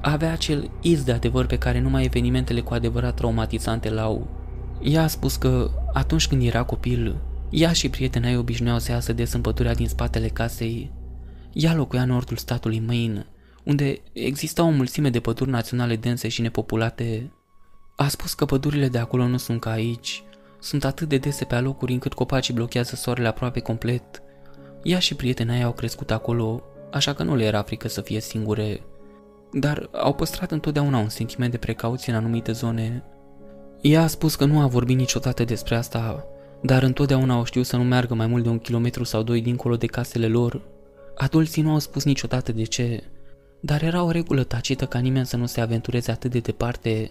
Avea 0.00 0.32
acel 0.32 0.70
iz 0.80 1.02
de 1.02 1.12
adevăr 1.12 1.46
pe 1.46 1.58
care 1.58 1.80
numai 1.80 2.04
evenimentele 2.04 2.60
cu 2.60 2.74
adevărat 2.74 3.14
traumatizante 3.14 3.90
l-au. 3.90 4.26
Ea 4.82 5.02
a 5.02 5.06
spus 5.06 5.36
că 5.36 5.70
atunci 5.92 6.28
când 6.28 6.42
era 6.42 6.62
copil, 6.62 7.16
ea 7.50 7.72
și 7.72 7.88
prietena 7.88 8.28
ei 8.28 8.36
obișnuiau 8.36 8.78
să 8.78 8.92
iasă 8.92 9.12
des 9.12 9.32
în 9.32 9.40
pădurea 9.40 9.74
din 9.74 9.88
spatele 9.88 10.28
casei. 10.28 10.92
Ea 11.52 11.74
locuia 11.74 12.02
în 12.02 12.08
nordul 12.08 12.36
statului 12.36 12.82
Maine, 12.86 13.26
unde 13.64 14.00
exista 14.12 14.62
o 14.62 14.70
mulțime 14.70 15.10
de 15.10 15.20
păduri 15.20 15.50
naționale 15.50 15.96
dense 15.96 16.28
și 16.28 16.40
nepopulate. 16.40 17.32
A 17.96 18.08
spus 18.08 18.34
că 18.34 18.44
pădurile 18.44 18.88
de 18.88 18.98
acolo 18.98 19.26
nu 19.26 19.36
sunt 19.36 19.60
ca 19.60 19.70
aici, 19.70 20.22
sunt 20.60 20.84
atât 20.84 21.08
de 21.08 21.16
dese 21.16 21.44
pe 21.44 21.54
alocuri 21.54 21.92
încât 21.92 22.12
copacii 22.12 22.54
blochează 22.54 22.96
soarele 22.96 23.28
aproape 23.28 23.60
complet. 23.60 24.22
Ea 24.82 24.98
și 24.98 25.14
prietena 25.14 25.56
ei 25.56 25.62
au 25.62 25.72
crescut 25.72 26.10
acolo, 26.10 26.62
așa 26.90 27.14
că 27.14 27.22
nu 27.22 27.36
le 27.36 27.44
era 27.44 27.62
frică 27.62 27.88
să 27.88 28.00
fie 28.00 28.20
singure, 28.20 28.82
dar 29.52 29.88
au 29.92 30.14
păstrat 30.14 30.50
întotdeauna 30.50 30.98
un 30.98 31.08
sentiment 31.08 31.50
de 31.50 31.58
precauție 31.58 32.12
în 32.12 32.18
anumite 32.18 32.52
zone. 32.52 33.04
Ea 33.80 34.02
a 34.02 34.06
spus 34.06 34.34
că 34.34 34.44
nu 34.44 34.60
a 34.60 34.66
vorbit 34.66 34.96
niciodată 34.96 35.44
despre 35.44 35.76
asta, 35.76 36.26
dar 36.62 36.82
întotdeauna 36.82 37.34
au 37.34 37.44
știut 37.44 37.66
să 37.66 37.76
nu 37.76 37.82
meargă 37.82 38.14
mai 38.14 38.26
mult 38.26 38.42
de 38.42 38.48
un 38.48 38.58
kilometru 38.58 39.04
sau 39.04 39.22
doi 39.22 39.40
dincolo 39.40 39.76
de 39.76 39.86
casele 39.86 40.26
lor. 40.26 40.62
Adulții 41.16 41.62
nu 41.62 41.70
au 41.72 41.78
spus 41.78 42.04
niciodată 42.04 42.52
de 42.52 42.62
ce, 42.62 43.02
dar 43.60 43.82
era 43.82 44.02
o 44.02 44.10
regulă 44.10 44.42
tacită 44.42 44.86
ca 44.86 44.98
nimeni 44.98 45.26
să 45.26 45.36
nu 45.36 45.46
se 45.46 45.60
aventureze 45.60 46.10
atât 46.10 46.30
de 46.30 46.38
departe. 46.38 47.10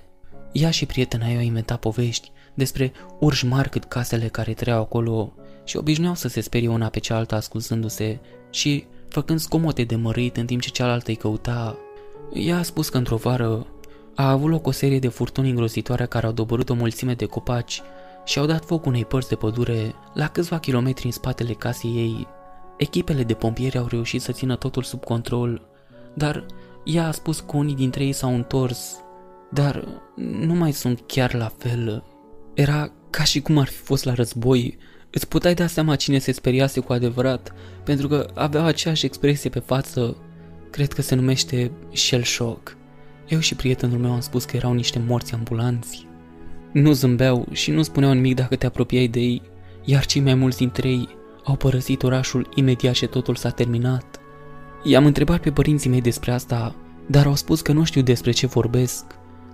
Ea 0.52 0.70
și 0.70 0.86
prietena 0.86 1.30
ei 1.30 1.36
au 1.36 1.42
inventat 1.42 1.80
povești 1.80 2.32
despre 2.54 2.92
urși 3.20 3.46
mari 3.46 3.70
cât 3.70 3.84
casele 3.84 4.28
care 4.28 4.54
trăiau 4.54 4.82
acolo 4.82 5.34
și 5.64 5.78
obișnuiau 5.78 6.16
să 6.16 6.28
se 6.28 6.42
sperie 6.42 6.68
una 6.68 6.88
pe 6.88 7.00
cealaltă 7.00 7.36
ascunzându-se 7.36 8.20
și 8.50 8.86
făcând 9.08 9.40
scomote 9.40 9.84
de 9.84 9.96
mărit 9.96 10.38
în 10.38 10.46
timp 10.46 10.62
ce 10.62 10.70
cealaltă 10.70 11.10
îi 11.10 11.16
căuta. 11.16 11.78
Ea 12.34 12.58
a 12.58 12.64
spus 12.64 12.90
că 12.90 12.98
într-o 12.98 13.16
vară 13.16 13.68
a 14.16 14.30
avut 14.30 14.50
loc 14.50 14.68
o 14.68 14.72
serie 14.72 15.00
de 15.00 15.08
furtuni 15.08 15.50
îngrozitoare 15.50 16.06
care 16.06 16.26
au 16.26 16.32
doborât 16.32 16.70
o 16.70 16.74
mulțime 16.74 17.14
de 17.14 17.26
copaci 17.26 17.82
și 18.30 18.40
au 18.40 18.46
dat 18.46 18.66
foc 18.66 18.86
unei 18.86 19.06
părți 19.06 19.30
de 19.30 19.36
pădure 19.36 19.96
la 20.14 20.28
câțiva 20.28 20.60
kilometri 20.60 21.06
în 21.06 21.12
spatele 21.12 21.54
casei 21.54 21.96
ei. 21.96 22.28
Echipele 22.78 23.24
de 23.24 23.34
pompieri 23.34 23.78
au 23.78 23.88
reușit 23.88 24.22
să 24.22 24.32
țină 24.32 24.56
totul 24.56 24.84
sub 24.84 25.04
control, 25.04 25.68
dar 26.14 26.46
ea 26.84 27.08
a 27.08 27.12
spus 27.12 27.40
că 27.40 27.58
unii 27.58 27.76
dintre 27.76 28.04
ei 28.04 28.12
s-au 28.12 28.36
întors, 28.36 28.96
dar 29.52 29.88
nu 30.16 30.54
mai 30.54 30.72
sunt 30.72 31.04
chiar 31.06 31.34
la 31.34 31.52
fel. 31.58 32.04
Era 32.54 32.92
ca 33.10 33.24
și 33.24 33.42
cum 33.42 33.58
ar 33.58 33.68
fi 33.68 33.78
fost 33.78 34.04
la 34.06 34.14
război. 34.14 34.78
Îți 35.10 35.28
puteai 35.28 35.54
da 35.54 35.68
seama 35.68 35.96
cine 35.96 36.20
se 36.20 36.32
speriase 36.32 36.80
cu 36.80 36.94
adevărat, 36.94 37.54
pentru 37.84 38.08
că 38.08 38.30
aveau 38.34 38.66
aceeași 38.66 39.06
expresie 39.06 39.50
pe 39.50 39.60
față. 39.60 40.18
Cred 40.70 40.94
că 40.94 41.02
se 41.02 41.16
numește 41.16 41.72
shell 41.94 42.24
shock. 42.24 42.78
Eu 43.28 43.40
și 43.40 43.56
prietenul 43.56 44.00
meu 44.00 44.12
am 44.12 44.20
spus 44.20 44.46
că 44.46 44.56
erau 44.56 44.74
niște 44.74 45.04
morți 45.08 45.34
ambulanți. 45.34 46.09
Nu 46.72 46.92
zâmbeau 46.92 47.48
și 47.52 47.72
nu 47.72 47.82
spuneau 47.82 48.14
nimic 48.14 48.36
dacă 48.36 48.56
te 48.56 48.66
apropiai 48.66 49.08
de 49.08 49.20
ei, 49.20 49.42
iar 49.84 50.06
cei 50.06 50.22
mai 50.22 50.34
mulți 50.34 50.58
dintre 50.58 50.90
ei 50.90 51.08
au 51.44 51.56
părăsit 51.56 52.04
orașul 52.04 52.50
imediat 52.56 52.94
ce 52.94 53.08
totul 53.08 53.36
s-a 53.36 53.50
terminat. 53.50 54.20
I-am 54.84 55.06
întrebat 55.06 55.42
pe 55.42 55.52
părinții 55.52 55.90
mei 55.90 56.02
despre 56.02 56.32
asta, 56.32 56.76
dar 57.08 57.26
au 57.26 57.36
spus 57.36 57.62
că 57.62 57.72
nu 57.72 57.84
știu 57.84 58.02
despre 58.02 58.32
ce 58.32 58.48
vorbesc. 58.48 59.06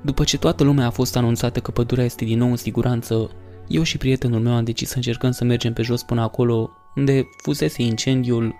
După 0.01 0.23
ce 0.23 0.37
toată 0.37 0.63
lumea 0.63 0.85
a 0.85 0.89
fost 0.89 1.15
anunțată 1.15 1.59
că 1.59 1.71
pădurea 1.71 2.05
este 2.05 2.25
din 2.25 2.37
nou 2.37 2.49
în 2.49 2.55
siguranță, 2.55 3.29
eu 3.67 3.83
și 3.83 3.97
prietenul 3.97 4.39
meu 4.39 4.53
am 4.55 4.63
decis 4.63 4.89
să 4.89 4.95
încercăm 4.95 5.31
să 5.31 5.43
mergem 5.43 5.73
pe 5.73 5.81
jos 5.81 6.03
până 6.03 6.21
acolo, 6.21 6.69
unde 6.95 7.27
fusese 7.43 7.81
incendiul. 7.81 8.55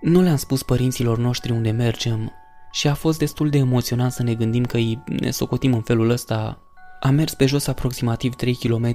Nu 0.00 0.20
le-am 0.20 0.36
spus 0.36 0.62
părinților 0.62 1.18
noștri 1.18 1.52
unde 1.52 1.70
mergem 1.70 2.32
și 2.72 2.88
a 2.88 2.94
fost 2.94 3.18
destul 3.18 3.48
de 3.48 3.58
emoționant 3.58 4.12
să 4.12 4.22
ne 4.22 4.34
gândim 4.34 4.64
că 4.64 4.76
îi 4.76 5.02
ne 5.20 5.30
socotim 5.30 5.74
în 5.74 5.82
felul 5.82 6.10
ăsta. 6.10 6.62
Am 7.00 7.14
mers 7.14 7.34
pe 7.34 7.46
jos 7.46 7.66
aproximativ 7.66 8.34
3 8.34 8.54
km 8.54 8.94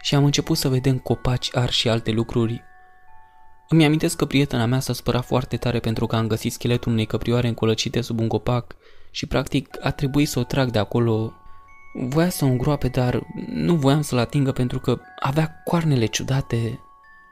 și 0.00 0.14
am 0.14 0.24
început 0.24 0.56
să 0.56 0.68
vedem 0.68 0.98
copaci 0.98 1.56
arși 1.56 1.78
și 1.78 1.88
alte 1.88 2.10
lucruri. 2.10 2.62
Îmi 3.68 3.84
amintesc 3.84 4.16
că 4.16 4.24
prietena 4.24 4.66
mea 4.66 4.80
s-a 4.80 4.92
supărat 4.92 5.24
foarte 5.24 5.56
tare 5.56 5.78
pentru 5.78 6.06
că 6.06 6.16
am 6.16 6.26
găsit 6.26 6.52
scheletul 6.52 6.92
unei 6.92 7.06
căprioare 7.06 7.48
încolăcite 7.48 8.00
sub 8.00 8.20
un 8.20 8.28
copac 8.28 8.76
și 9.10 9.26
practic 9.26 9.68
a 9.80 9.90
trebuit 9.90 10.28
să 10.28 10.38
o 10.38 10.42
trag 10.42 10.70
de 10.70 10.78
acolo. 10.78 11.32
Voia 11.94 12.28
să 12.28 12.44
o 12.44 12.48
îngroape, 12.48 12.88
dar 12.88 13.22
nu 13.48 13.74
voiam 13.74 14.00
să-l 14.00 14.18
atingă 14.18 14.52
pentru 14.52 14.78
că 14.78 14.98
avea 15.20 15.62
coarnele 15.64 16.06
ciudate. 16.06 16.80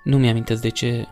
Nu 0.04 0.18
mi-amintesc 0.18 0.60
de 0.60 0.68
ce. 0.68 1.06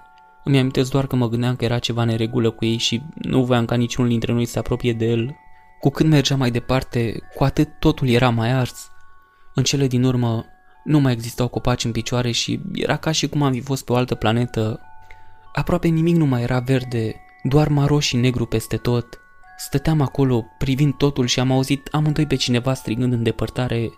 Îmi 0.44 0.58
amintesc 0.58 0.90
doar 0.90 1.06
că 1.06 1.16
mă 1.16 1.28
gândeam 1.28 1.56
că 1.56 1.64
era 1.64 1.78
ceva 1.78 2.04
neregulă 2.04 2.50
cu 2.50 2.64
ei 2.64 2.76
și 2.76 3.02
nu 3.14 3.44
voiam 3.44 3.64
ca 3.64 3.74
niciunul 3.74 4.10
dintre 4.10 4.32
noi 4.32 4.44
să 4.44 4.52
se 4.52 4.58
apropie 4.58 4.92
de 4.92 5.04
el. 5.04 5.36
Cu 5.80 5.90
cât 5.90 6.06
mergeam 6.06 6.38
mai 6.38 6.50
departe, 6.50 7.28
cu 7.34 7.44
atât 7.44 7.68
totul 7.78 8.08
era 8.08 8.30
mai 8.30 8.50
ars. 8.50 8.90
În 9.54 9.62
cele 9.62 9.86
din 9.86 10.04
urmă, 10.04 10.44
nu 10.84 11.00
mai 11.00 11.12
existau 11.12 11.48
copaci 11.48 11.84
în 11.84 11.92
picioare 11.92 12.30
și 12.30 12.60
era 12.72 12.96
ca 12.96 13.10
și 13.10 13.28
cum 13.28 13.42
am 13.42 13.52
fi 13.52 13.60
fost 13.60 13.84
pe 13.84 13.92
o 13.92 13.96
altă 13.96 14.14
planetă. 14.14 14.80
Aproape 15.52 15.88
nimic 15.88 16.16
nu 16.16 16.26
mai 16.26 16.42
era 16.42 16.58
verde, 16.58 17.14
doar 17.42 17.68
maro 17.68 18.00
și 18.00 18.16
negru 18.16 18.46
peste 18.46 18.76
tot. 18.76 19.20
Stăteam 19.56 20.00
acolo, 20.00 20.44
privind 20.58 20.94
totul 20.94 21.26
și 21.26 21.40
am 21.40 21.52
auzit 21.52 21.88
amândoi 21.90 22.26
pe 22.26 22.34
cineva 22.34 22.74
strigând 22.74 23.12
în 23.12 23.22
depărtare. 23.22 23.90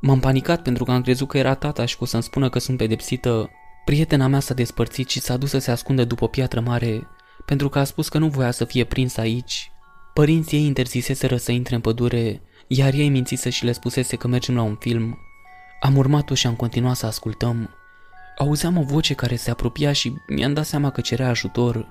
M-am 0.00 0.20
panicat 0.20 0.62
pentru 0.62 0.84
că 0.84 0.90
am 0.90 1.02
crezut 1.02 1.28
că 1.28 1.38
era 1.38 1.54
tata 1.54 1.84
și 1.84 1.96
că 1.96 2.02
o 2.02 2.06
să-mi 2.06 2.22
spună 2.22 2.48
că 2.48 2.58
sunt 2.58 2.76
pedepsită. 2.76 3.50
Prietena 3.84 4.26
mea 4.26 4.40
s-a 4.40 4.54
despărțit 4.54 5.08
și 5.08 5.20
s-a 5.20 5.36
dus 5.36 5.50
să 5.50 5.58
se 5.58 5.70
ascundă 5.70 6.04
după 6.04 6.24
o 6.24 6.26
piatră 6.26 6.60
mare, 6.60 7.08
pentru 7.44 7.68
că 7.68 7.78
a 7.78 7.84
spus 7.84 8.08
că 8.08 8.18
nu 8.18 8.28
voia 8.28 8.50
să 8.50 8.64
fie 8.64 8.84
prins 8.84 9.16
aici. 9.16 9.72
Părinții 10.20 10.58
ei 10.58 10.64
interziseseră 10.64 11.36
să 11.36 11.52
intre 11.52 11.74
în 11.74 11.80
pădure, 11.80 12.42
iar 12.66 12.92
ei 12.92 13.08
mințise 13.08 13.50
și 13.50 13.64
le 13.64 13.72
spusese 13.72 14.16
că 14.16 14.28
mergem 14.28 14.54
la 14.54 14.62
un 14.62 14.74
film. 14.74 15.18
Am 15.80 15.96
urmat-o 15.96 16.34
și 16.34 16.46
am 16.46 16.54
continuat 16.54 16.96
să 16.96 17.06
ascultăm. 17.06 17.70
Auzeam 18.38 18.76
o 18.76 18.82
voce 18.82 19.14
care 19.14 19.36
se 19.36 19.50
apropia 19.50 19.92
și 19.92 20.12
mi-am 20.28 20.52
dat 20.52 20.64
seama 20.64 20.90
că 20.90 21.00
cerea 21.00 21.28
ajutor. 21.28 21.86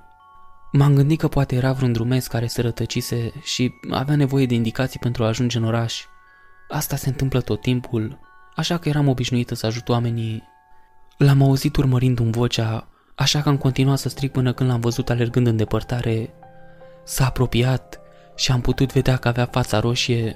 M-am 0.72 0.96
gândit 0.96 1.20
că 1.20 1.28
poate 1.28 1.56
era 1.56 1.72
vreun 1.72 1.92
drumesc 1.92 2.30
care 2.30 2.48
se 2.48 2.62
rătăcise 2.62 3.32
și 3.44 3.74
avea 3.90 4.16
nevoie 4.16 4.46
de 4.46 4.54
indicații 4.54 5.00
pentru 5.00 5.24
a 5.24 5.28
ajunge 5.28 5.58
în 5.58 5.64
oraș. 5.64 6.06
Asta 6.68 6.96
se 6.96 7.10
întâmplă 7.10 7.42
tot 7.42 7.62
timpul, 7.62 8.20
așa 8.56 8.78
că 8.78 8.90
eram 8.90 9.08
obișnuită 9.08 9.56
să 9.56 9.66
ajut 9.66 9.90
oamenii. 9.90 10.44
L-am 11.18 11.44
auzit 11.44 11.76
urmărind 11.76 12.20
un 12.20 12.32
vocea, 12.32 12.88
așa 13.16 13.42
că 13.42 13.50
am 13.50 13.58
continuat 13.58 13.98
să 13.98 14.10
strig 14.10 14.32
până 14.32 14.54
când 14.54 14.70
l-am 14.70 14.80
văzut 14.80 15.10
alergând 15.10 15.48
în 15.48 15.56
depărtare. 15.58 16.34
S-a 17.04 17.26
apropiat 17.26 17.99
și 18.40 18.52
am 18.52 18.62
putut 18.62 18.94
vedea 18.94 19.18
că 19.18 19.28
avea 19.28 19.46
fața 19.46 19.80
roșie. 19.80 20.36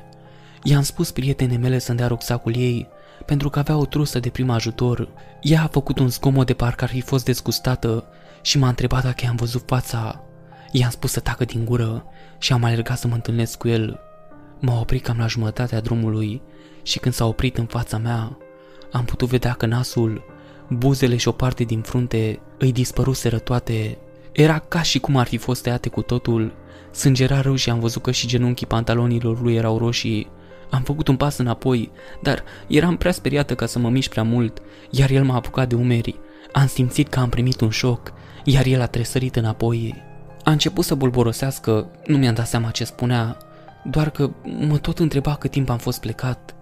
I-am 0.63 0.81
spus 0.81 1.11
prietenei 1.11 1.57
mele 1.57 1.79
să-mi 1.79 1.97
dea 1.97 2.07
rucsacul 2.07 2.55
ei, 2.55 2.87
pentru 3.25 3.49
că 3.49 3.59
avea 3.59 3.77
o 3.77 3.85
trusă 3.85 4.19
de 4.19 4.29
prim 4.29 4.49
ajutor. 4.49 5.09
Ea 5.41 5.63
a 5.63 5.67
făcut 5.67 5.99
un 5.99 6.09
zgomot 6.09 6.45
de 6.45 6.53
parcă 6.53 6.83
ar 6.83 6.89
fi 6.89 7.01
fost 7.01 7.25
dezgustată 7.25 8.05
și 8.41 8.57
m-a 8.57 8.67
întrebat 8.67 9.03
dacă 9.03 9.25
i-am 9.25 9.35
văzut 9.35 9.63
fața. 9.65 10.23
I-am 10.71 10.89
spus 10.89 11.11
să 11.11 11.19
tacă 11.19 11.45
din 11.45 11.65
gură 11.65 12.05
și 12.37 12.53
am 12.53 12.63
alergat 12.63 12.97
să 12.97 13.07
mă 13.07 13.13
întâlnesc 13.13 13.57
cu 13.57 13.67
el. 13.67 13.99
M-a 14.59 14.79
oprit 14.79 15.03
cam 15.03 15.17
la 15.17 15.27
jumătatea 15.27 15.81
drumului 15.81 16.41
și 16.81 16.99
când 16.99 17.13
s-a 17.13 17.25
oprit 17.25 17.57
în 17.57 17.65
fața 17.65 17.97
mea, 17.97 18.37
am 18.91 19.05
putut 19.05 19.29
vedea 19.29 19.53
că 19.53 19.65
nasul, 19.65 20.23
buzele 20.69 21.15
și 21.15 21.27
o 21.27 21.31
parte 21.31 21.63
din 21.63 21.81
frunte 21.81 22.39
îi 22.57 22.71
dispăruseră 22.71 23.39
toate. 23.39 23.97
Era 24.31 24.59
ca 24.59 24.81
și 24.81 24.99
cum 24.99 25.17
ar 25.17 25.27
fi 25.27 25.37
fost 25.37 25.63
tăiate 25.63 25.89
cu 25.89 26.01
totul. 26.01 26.61
Sângera 26.93 27.41
rău 27.41 27.55
și 27.55 27.69
am 27.69 27.79
văzut 27.79 28.01
că 28.01 28.11
și 28.11 28.27
genunchii 28.27 28.67
pantalonilor 28.67 29.41
lui 29.41 29.55
erau 29.55 29.77
roșii. 29.77 30.27
Am 30.69 30.81
făcut 30.81 31.07
un 31.07 31.15
pas 31.15 31.37
înapoi, 31.37 31.91
dar 32.21 32.43
eram 32.67 32.97
prea 32.97 33.11
speriată 33.11 33.55
ca 33.55 33.65
să 33.65 33.79
mă 33.79 33.89
mișc 33.89 34.09
prea 34.09 34.23
mult, 34.23 34.61
iar 34.89 35.09
el 35.09 35.23
m-a 35.23 35.35
apucat 35.35 35.69
de 35.69 35.75
umeri. 35.75 36.19
Am 36.51 36.67
simțit 36.67 37.07
că 37.07 37.19
am 37.19 37.29
primit 37.29 37.61
un 37.61 37.69
șoc, 37.69 38.13
iar 38.43 38.65
el 38.65 38.81
a 38.81 38.85
tresărit 38.85 39.35
înapoi. 39.35 40.03
A 40.43 40.51
început 40.51 40.85
să 40.85 40.95
bulborosească, 40.95 41.91
nu 42.05 42.17
mi-am 42.17 42.33
dat 42.33 42.47
seama 42.47 42.69
ce 42.69 42.83
spunea, 42.83 43.37
doar 43.83 44.09
că 44.09 44.29
mă 44.67 44.77
tot 44.77 44.99
întreba 44.99 45.35
cât 45.35 45.51
timp 45.51 45.69
am 45.69 45.77
fost 45.77 45.99
plecat. 45.99 46.55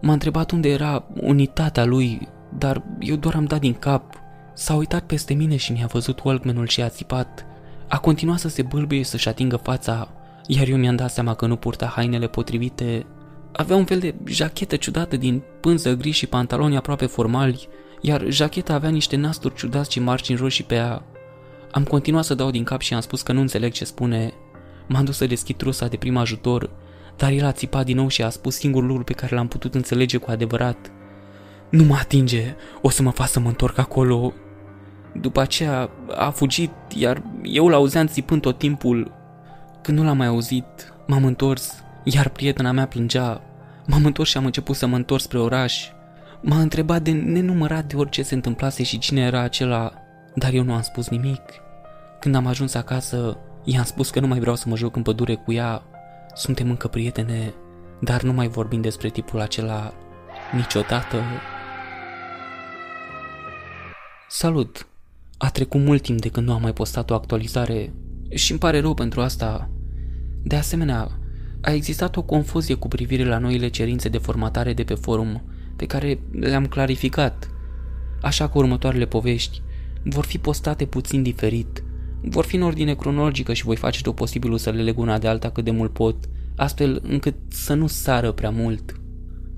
M-a 0.00 0.12
întrebat 0.12 0.50
unde 0.50 0.68
era 0.68 1.04
unitatea 1.20 1.84
lui, 1.84 2.28
dar 2.58 2.82
eu 2.98 3.16
doar 3.16 3.34
am 3.34 3.44
dat 3.44 3.60
din 3.60 3.74
cap. 3.74 4.14
S-a 4.54 4.74
uitat 4.74 5.02
peste 5.02 5.34
mine 5.34 5.56
și 5.56 5.72
mi-a 5.72 5.86
văzut 5.86 6.22
Walkmanul 6.22 6.66
și 6.66 6.82
a 6.82 6.88
țipat. 6.88 7.46
A 7.92 7.98
continuat 7.98 8.38
să 8.38 8.48
se 8.48 8.62
bâlbâie 8.62 9.04
să-și 9.04 9.28
atingă 9.28 9.56
fața, 9.56 10.08
iar 10.46 10.68
eu 10.68 10.76
mi-am 10.76 10.96
dat 10.96 11.10
seama 11.10 11.34
că 11.34 11.46
nu 11.46 11.56
purta 11.56 11.86
hainele 11.86 12.26
potrivite. 12.26 13.06
Avea 13.52 13.76
un 13.76 13.84
fel 13.84 13.98
de 13.98 14.14
jachetă 14.24 14.76
ciudată 14.76 15.16
din 15.16 15.42
pânză 15.60 15.94
gri 15.94 16.10
și 16.10 16.26
pantaloni 16.26 16.76
aproape 16.76 17.06
formali, 17.06 17.68
iar 18.00 18.24
jacheta 18.28 18.74
avea 18.74 18.90
niște 18.90 19.16
nasturi 19.16 19.54
ciudați 19.54 19.92
și 19.92 20.00
margini 20.00 20.38
roșii 20.38 20.64
pe 20.64 20.74
ea. 20.74 21.02
Am 21.70 21.84
continuat 21.84 22.24
să 22.24 22.34
dau 22.34 22.50
din 22.50 22.64
cap 22.64 22.80
și 22.80 22.94
am 22.94 23.00
spus 23.00 23.22
că 23.22 23.32
nu 23.32 23.40
înțeleg 23.40 23.72
ce 23.72 23.84
spune. 23.84 24.32
M-am 24.86 25.04
dus 25.04 25.16
să 25.16 25.26
deschid 25.26 25.56
trusa 25.56 25.86
de 25.86 25.96
prim 25.96 26.16
ajutor, 26.16 26.70
dar 27.16 27.30
el 27.30 27.44
a 27.44 27.52
țipat 27.52 27.84
din 27.84 27.96
nou 27.96 28.08
și 28.08 28.22
a 28.22 28.28
spus 28.28 28.54
singurul 28.54 28.88
lucru 28.88 29.04
pe 29.04 29.12
care 29.12 29.34
l-am 29.34 29.48
putut 29.48 29.74
înțelege 29.74 30.16
cu 30.16 30.30
adevărat. 30.30 30.92
Nu 31.70 31.84
mă 31.84 31.96
atinge, 32.00 32.54
o 32.82 32.90
să 32.90 33.02
mă 33.02 33.10
fac 33.10 33.28
să 33.28 33.40
mă 33.40 33.48
întorc 33.48 33.78
acolo. 33.78 34.32
După 35.12 35.40
aceea 35.40 35.90
a 36.16 36.30
fugit, 36.30 36.70
iar 36.96 37.22
eu 37.42 37.68
l-auzeam 37.68 38.06
țipând 38.06 38.40
tot 38.40 38.58
timpul. 38.58 39.12
Când 39.82 39.98
nu 39.98 40.04
l-am 40.04 40.16
mai 40.16 40.26
auzit, 40.26 40.94
m-am 41.06 41.24
întors, 41.24 41.84
iar 42.04 42.28
prietena 42.28 42.72
mea 42.72 42.86
plângea. 42.86 43.42
M-am 43.86 44.04
întors 44.04 44.28
și 44.28 44.36
am 44.36 44.44
început 44.44 44.76
să 44.76 44.86
mă 44.86 44.96
întorc 44.96 45.22
spre 45.22 45.38
oraș. 45.38 45.88
M-a 46.40 46.60
întrebat 46.60 47.02
de 47.02 47.10
nenumărat 47.10 47.84
de 47.84 47.96
orice 47.96 48.22
se 48.22 48.34
întâmplase 48.34 48.82
și 48.82 48.98
cine 48.98 49.20
era 49.20 49.40
acela, 49.40 49.92
dar 50.34 50.52
eu 50.52 50.62
nu 50.62 50.74
am 50.74 50.82
spus 50.82 51.08
nimic. 51.08 51.42
Când 52.20 52.34
am 52.34 52.46
ajuns 52.46 52.74
acasă, 52.74 53.38
i-am 53.64 53.84
spus 53.84 54.10
că 54.10 54.20
nu 54.20 54.26
mai 54.26 54.38
vreau 54.38 54.54
să 54.54 54.68
mă 54.68 54.76
joc 54.76 54.96
în 54.96 55.02
pădure 55.02 55.34
cu 55.34 55.52
ea. 55.52 55.82
Suntem 56.34 56.68
încă 56.68 56.88
prietene, 56.88 57.54
dar 58.00 58.22
nu 58.22 58.32
mai 58.32 58.48
vorbim 58.48 58.80
despre 58.80 59.08
tipul 59.08 59.40
acela 59.40 59.92
niciodată. 60.52 61.16
Salut! 64.28 64.89
A 65.42 65.50
trecut 65.50 65.80
mult 65.80 66.02
timp 66.02 66.20
de 66.20 66.28
când 66.28 66.46
nu 66.46 66.52
am 66.52 66.60
mai 66.60 66.72
postat 66.72 67.10
o 67.10 67.14
actualizare 67.14 67.92
și 68.28 68.50
îmi 68.50 68.60
pare 68.60 68.80
rău 68.80 68.94
pentru 68.94 69.20
asta. 69.20 69.70
De 70.42 70.56
asemenea, 70.56 71.18
a 71.60 71.72
existat 71.72 72.16
o 72.16 72.22
confuzie 72.22 72.74
cu 72.74 72.88
privire 72.88 73.24
la 73.24 73.38
noile 73.38 73.68
cerințe 73.68 74.08
de 74.08 74.18
formatare 74.18 74.72
de 74.72 74.82
pe 74.84 74.94
forum, 74.94 75.42
pe 75.76 75.86
care 75.86 76.20
le-am 76.30 76.66
clarificat. 76.66 77.50
Așa 78.22 78.48
că 78.48 78.58
următoarele 78.58 79.06
povești 79.06 79.62
vor 80.04 80.24
fi 80.24 80.38
postate 80.38 80.84
puțin 80.84 81.22
diferit. 81.22 81.84
Vor 82.22 82.44
fi 82.44 82.56
în 82.56 82.62
ordine 82.62 82.94
cronologică 82.94 83.52
și 83.52 83.64
voi 83.64 83.76
face 83.76 84.02
tot 84.02 84.14
posibilul 84.14 84.58
să 84.58 84.70
le 84.70 84.82
leg 84.82 84.98
una 84.98 85.18
de 85.18 85.28
alta 85.28 85.50
cât 85.50 85.64
de 85.64 85.70
mult 85.70 85.92
pot, 85.92 86.16
astfel 86.56 87.00
încât 87.02 87.34
să 87.48 87.74
nu 87.74 87.86
sară 87.86 88.32
prea 88.32 88.50
mult. 88.50 89.00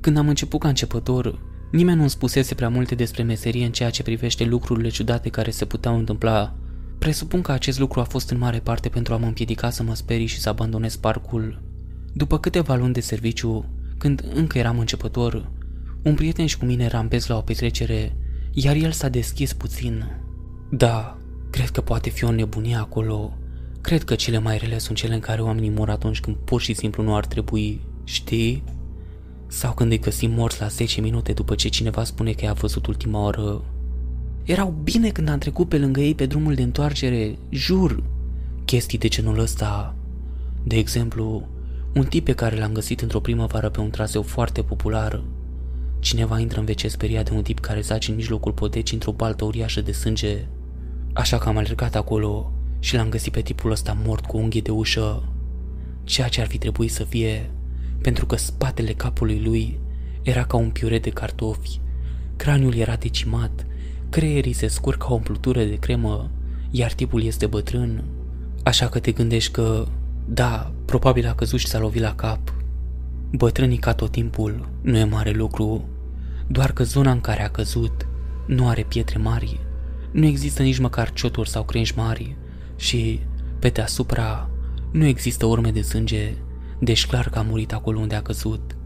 Când 0.01 0.17
am 0.17 0.29
început 0.29 0.61
ca 0.61 0.69
începător, 0.69 1.41
nimeni 1.73 1.97
nu-mi 1.97 2.11
spusese 2.11 2.55
prea 2.55 2.69
multe 2.69 2.95
despre 2.95 3.23
meserie 3.23 3.65
în 3.65 3.73
ceea 3.73 3.91
ce 3.91 4.03
privește 4.03 4.45
lucrurile 4.45 4.89
ciudate 4.89 5.29
care 5.29 5.51
se 5.51 5.65
puteau 5.65 5.99
întâmpla. 5.99 6.55
Presupun 6.99 7.41
că 7.41 7.53
acest 7.53 7.79
lucru 7.79 8.01
a 8.01 8.05
fost 8.05 8.31
în 8.31 8.39
mare 8.39 8.59
parte 8.59 8.89
pentru 8.89 9.15
a 9.15 9.17
mă 9.17 9.27
împiedica 9.27 9.71
să 9.71 9.83
mă 9.83 9.95
sperii 9.95 10.27
și 10.27 10.41
să 10.41 10.49
abandonez 10.49 10.97
parcul. 10.97 11.63
După 12.13 12.39
câteva 12.39 12.75
luni 12.75 12.93
de 12.93 13.01
serviciu, 13.01 13.65
când 13.99 14.25
încă 14.35 14.59
eram 14.59 14.79
începător, 14.79 15.51
un 16.03 16.15
prieten 16.15 16.47
și 16.47 16.59
cu 16.59 16.65
mine 16.65 16.87
rampez 16.87 17.27
la 17.27 17.37
o 17.37 17.41
petrecere, 17.41 18.17
iar 18.53 18.75
el 18.75 18.91
s-a 18.91 19.09
deschis 19.09 19.53
puțin. 19.53 20.21
Da, 20.71 21.19
cred 21.51 21.69
că 21.69 21.81
poate 21.81 22.11
fi 22.11 22.25
o 22.25 22.31
nebunie 22.31 22.77
acolo. 22.77 23.37
Cred 23.81 24.05
că 24.05 24.15
cele 24.15 24.39
mai 24.39 24.59
rele 24.59 24.79
sunt 24.79 24.97
cele 24.97 25.15
în 25.15 25.21
care 25.21 25.41
oamenii 25.41 25.71
mor 25.71 25.91
atunci 25.91 26.21
când 26.21 26.37
pur 26.37 26.61
și 26.61 26.75
simplu 26.75 27.03
nu 27.03 27.15
ar 27.15 27.27
trebui, 27.27 27.81
știi? 28.05 28.65
Sau 29.53 29.73
când 29.73 29.91
îi 29.91 29.99
găsim 29.99 30.31
morți 30.31 30.61
la 30.61 30.67
10 30.67 31.01
minute 31.01 31.33
după 31.33 31.55
ce 31.55 31.69
cineva 31.69 32.05
spune 32.05 32.33
că 32.33 32.45
i-a 32.45 32.53
văzut 32.53 32.87
ultima 32.87 33.25
oră. 33.25 33.65
Erau 34.45 34.75
bine 34.83 35.11
când 35.11 35.29
am 35.29 35.39
trecut 35.39 35.69
pe 35.69 35.79
lângă 35.79 36.01
ei 36.01 36.15
pe 36.15 36.27
drumul 36.27 36.55
de 36.55 36.63
întoarcere, 36.63 37.39
jur. 37.49 38.03
Chestii 38.65 38.99
de 38.99 39.09
genul 39.09 39.39
ăsta. 39.39 39.95
De 40.63 40.77
exemplu, 40.77 41.49
un 41.95 42.05
tip 42.05 42.25
pe 42.25 42.33
care 42.33 42.57
l-am 42.57 42.73
găsit 42.73 43.01
într-o 43.01 43.21
primăvară 43.21 43.69
pe 43.69 43.81
un 43.81 43.91
traseu 43.91 44.23
foarte 44.23 44.63
popular. 44.63 45.23
Cineva 45.99 46.39
intră 46.39 46.61
în 46.61 46.67
WC 46.69 46.91
speriat 46.91 47.29
de 47.29 47.37
un 47.37 47.43
tip 47.43 47.59
care 47.59 47.81
zace 47.81 48.11
în 48.11 48.17
mijlocul 48.17 48.53
podecii 48.53 48.95
într-o 48.95 49.13
baltă 49.13 49.45
uriașă 49.45 49.81
de 49.81 49.93
sânge. 49.93 50.47
Așa 51.13 51.39
că 51.39 51.49
am 51.49 51.57
alergat 51.57 51.95
acolo 51.95 52.53
și 52.79 52.95
l-am 52.95 53.09
găsit 53.09 53.33
pe 53.33 53.41
tipul 53.41 53.71
ăsta 53.71 53.97
mort 54.05 54.27
cu 54.27 54.37
unghie 54.37 54.61
de 54.61 54.71
ușă. 54.71 55.29
ceea 56.05 56.29
ce 56.29 56.41
ar 56.41 56.47
fi 56.47 56.59
trebuit 56.59 56.93
să 56.93 57.05
fie, 57.05 57.51
pentru 58.03 58.27
că 58.27 58.37
spatele 58.37 58.93
capului 58.93 59.41
lui 59.43 59.79
era 60.23 60.45
ca 60.45 60.57
un 60.57 60.71
piure 60.71 60.99
de 60.99 61.11
cartofi, 61.11 61.81
craniul 62.37 62.75
era 62.75 62.97
decimat, 62.97 63.67
creierii 64.11 64.53
se 64.53 64.67
scurg 64.67 64.99
ca 64.99 65.07
o 65.11 65.15
umplutură 65.15 65.65
de 65.65 65.77
cremă, 65.77 66.31
iar 66.71 66.93
tipul 66.93 67.23
este 67.23 67.47
bătrân, 67.47 68.05
așa 68.63 68.89
că 68.89 68.99
te 68.99 69.13
gândești 69.13 69.53
că, 69.53 69.87
da, 70.27 70.73
probabil 70.85 71.27
a 71.27 71.35
căzut 71.35 71.59
și 71.59 71.67
s-a 71.67 71.79
lovit 71.79 72.03
la 72.03 72.15
cap. 72.15 72.55
Bătrânii 73.31 73.79
ca 73.79 73.95
tot 73.95 74.11
timpul 74.11 74.69
nu 74.81 74.97
e 74.97 75.05
mare 75.05 75.31
lucru, 75.31 75.89
doar 76.47 76.73
că 76.73 76.85
zona 76.85 77.11
în 77.11 77.21
care 77.21 77.43
a 77.43 77.51
căzut 77.51 78.07
nu 78.47 78.69
are 78.69 78.83
pietre 78.83 79.19
mari, 79.19 79.61
nu 80.11 80.27
există 80.27 80.63
nici 80.63 80.79
măcar 80.79 81.13
cioturi 81.13 81.49
sau 81.49 81.65
crengi 81.65 81.93
mari 81.97 82.37
și, 82.77 83.21
pe 83.59 83.69
deasupra, 83.69 84.51
nu 84.91 85.07
există 85.07 85.47
urme 85.47 85.71
de 85.71 85.83
sânge, 85.83 86.35
deci 86.85 87.07
clar 87.07 87.29
că 87.29 87.39
a 87.39 87.43
murit 87.43 87.73
acolo 87.73 87.99
unde 87.99 88.15
a 88.15 88.23
căzut. 88.23 88.77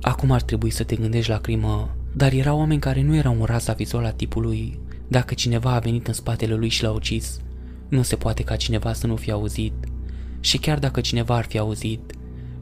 Acum 0.00 0.30
ar 0.30 0.42
trebui 0.42 0.70
să 0.70 0.84
te 0.84 0.96
gândești 0.96 1.30
la 1.30 1.38
crimă, 1.38 1.96
dar 2.12 2.32
erau 2.32 2.58
oameni 2.58 2.80
care 2.80 3.02
nu 3.02 3.16
erau 3.16 3.36
un 3.38 3.44
rasa 3.44 3.72
vizual 3.72 4.04
a 4.04 4.10
tipului. 4.10 4.80
Dacă 5.08 5.34
cineva 5.34 5.72
a 5.72 5.78
venit 5.78 6.06
în 6.06 6.12
spatele 6.12 6.54
lui 6.54 6.68
și 6.68 6.82
l-a 6.82 6.90
ucis, 6.90 7.40
nu 7.88 8.02
se 8.02 8.16
poate 8.16 8.42
ca 8.42 8.56
cineva 8.56 8.92
să 8.92 9.06
nu 9.06 9.16
fie 9.16 9.32
auzit. 9.32 9.72
Și 10.40 10.58
chiar 10.58 10.78
dacă 10.78 11.00
cineva 11.00 11.36
ar 11.36 11.44
fi 11.44 11.58
auzit, 11.58 12.12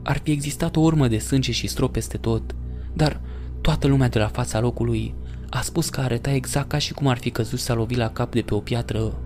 ar 0.03 0.21
fi 0.23 0.31
existat 0.31 0.77
o 0.77 0.81
urmă 0.81 1.09
de 1.09 1.19
sânge 1.19 1.53
și 1.53 1.67
strop 1.67 1.93
peste 1.93 2.17
tot, 2.17 2.55
dar 2.95 3.21
toată 3.61 3.87
lumea 3.87 4.09
de 4.09 4.19
la 4.19 4.29
fața 4.29 4.61
locului 4.61 5.15
a 5.51 5.61
spus 5.61 5.89
că 5.89 6.01
arăta 6.01 6.31
exact 6.31 6.69
ca 6.69 6.79
și 6.79 6.93
cum 6.93 7.07
ar 7.07 7.19
fi 7.19 7.31
căzut 7.31 7.59
să 7.59 7.73
a 7.73 7.75
lovit 7.75 7.97
la 7.97 8.11
cap 8.11 8.33
de 8.33 8.41
pe 8.41 8.55
o 8.55 8.61
piatră. 8.61 9.19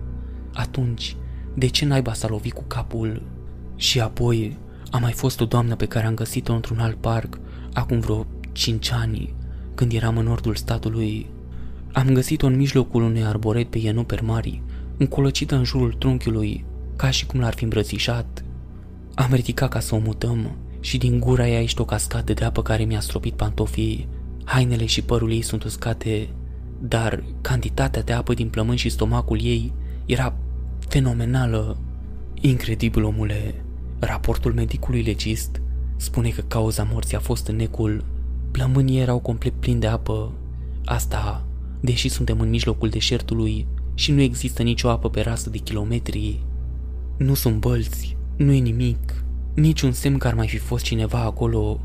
Atunci, 0.53 1.15
de 1.55 1.67
ce 1.67 1.85
naiba 1.85 2.13
s-a 2.13 2.27
lovit 2.27 2.53
cu 2.53 2.63
capul? 2.67 3.21
Și 3.75 3.99
apoi, 3.99 4.57
a 4.91 4.97
mai 4.97 5.11
fost 5.11 5.41
o 5.41 5.45
doamnă 5.45 5.75
pe 5.75 5.85
care 5.85 6.05
am 6.05 6.13
găsit-o 6.13 6.53
într-un 6.53 6.79
alt 6.79 6.95
parc, 6.95 7.39
acum 7.73 7.99
vreo 7.99 8.25
5 8.51 8.91
ani, 8.91 9.33
când 9.75 9.93
eram 9.93 10.17
în 10.17 10.25
nordul 10.25 10.55
statului. 10.55 11.29
Am 11.93 12.07
găsit-o 12.07 12.45
în 12.45 12.55
mijlocul 12.55 13.03
unui 13.03 13.23
arboret 13.23 13.69
pe 13.69 13.77
ienuperi 13.77 14.23
mari, 14.23 14.61
încolăcită 14.97 15.55
în 15.55 15.63
jurul 15.63 15.93
trunchiului, 15.93 16.65
ca 16.95 17.09
și 17.09 17.25
cum 17.25 17.39
l-ar 17.39 17.53
fi 17.53 17.63
îmbrățișat. 17.63 18.43
Am 19.13 19.33
ridicat 19.33 19.69
ca 19.69 19.79
să 19.79 19.95
o 19.95 19.99
mutăm 19.99 20.57
și 20.79 20.97
din 20.97 21.19
gura 21.19 21.47
ei 21.47 21.67
a 21.75 21.81
o 21.81 21.85
cascadă 21.85 22.33
de 22.33 22.45
apă 22.45 22.61
care 22.61 22.83
mi-a 22.83 22.99
stropit 22.99 23.33
pantofii. 23.33 24.07
Hainele 24.43 24.85
și 24.85 25.01
părul 25.01 25.31
ei 25.31 25.41
sunt 25.41 25.63
uscate, 25.63 26.29
dar 26.79 27.23
cantitatea 27.41 28.01
de 28.01 28.13
apă 28.13 28.33
din 28.33 28.49
plămân 28.49 28.75
și 28.75 28.89
stomacul 28.89 29.39
ei 29.41 29.73
era 30.05 30.35
fenomenală. 30.87 31.77
Incredibil, 32.41 33.03
omule. 33.03 33.63
Raportul 33.99 34.53
medicului 34.53 35.01
legist 35.01 35.61
spune 35.95 36.29
că 36.29 36.41
cauza 36.41 36.87
morții 36.91 37.17
a 37.17 37.19
fost 37.19 37.47
necul. 37.47 38.03
Plămânii 38.51 38.99
erau 38.99 39.19
complet 39.19 39.53
plini 39.53 39.79
de 39.79 39.87
apă. 39.87 40.31
Asta, 40.85 41.45
deși 41.79 42.09
suntem 42.09 42.39
în 42.39 42.49
mijlocul 42.49 42.89
deșertului 42.89 43.67
și 43.93 44.11
nu 44.11 44.21
există 44.21 44.63
nicio 44.63 44.89
apă 44.89 45.09
pe 45.09 45.21
rasă 45.21 45.49
de 45.49 45.57
kilometri. 45.57 46.43
Nu 47.17 47.33
sunt 47.33 47.59
bălți, 47.59 48.17
nu 48.35 48.51
e 48.51 48.59
nimic, 48.59 49.23
niciun 49.53 49.91
semn 49.91 50.17
că 50.17 50.27
ar 50.27 50.33
mai 50.33 50.47
fi 50.47 50.57
fost 50.57 50.83
cineva 50.83 51.19
acolo. 51.19 51.79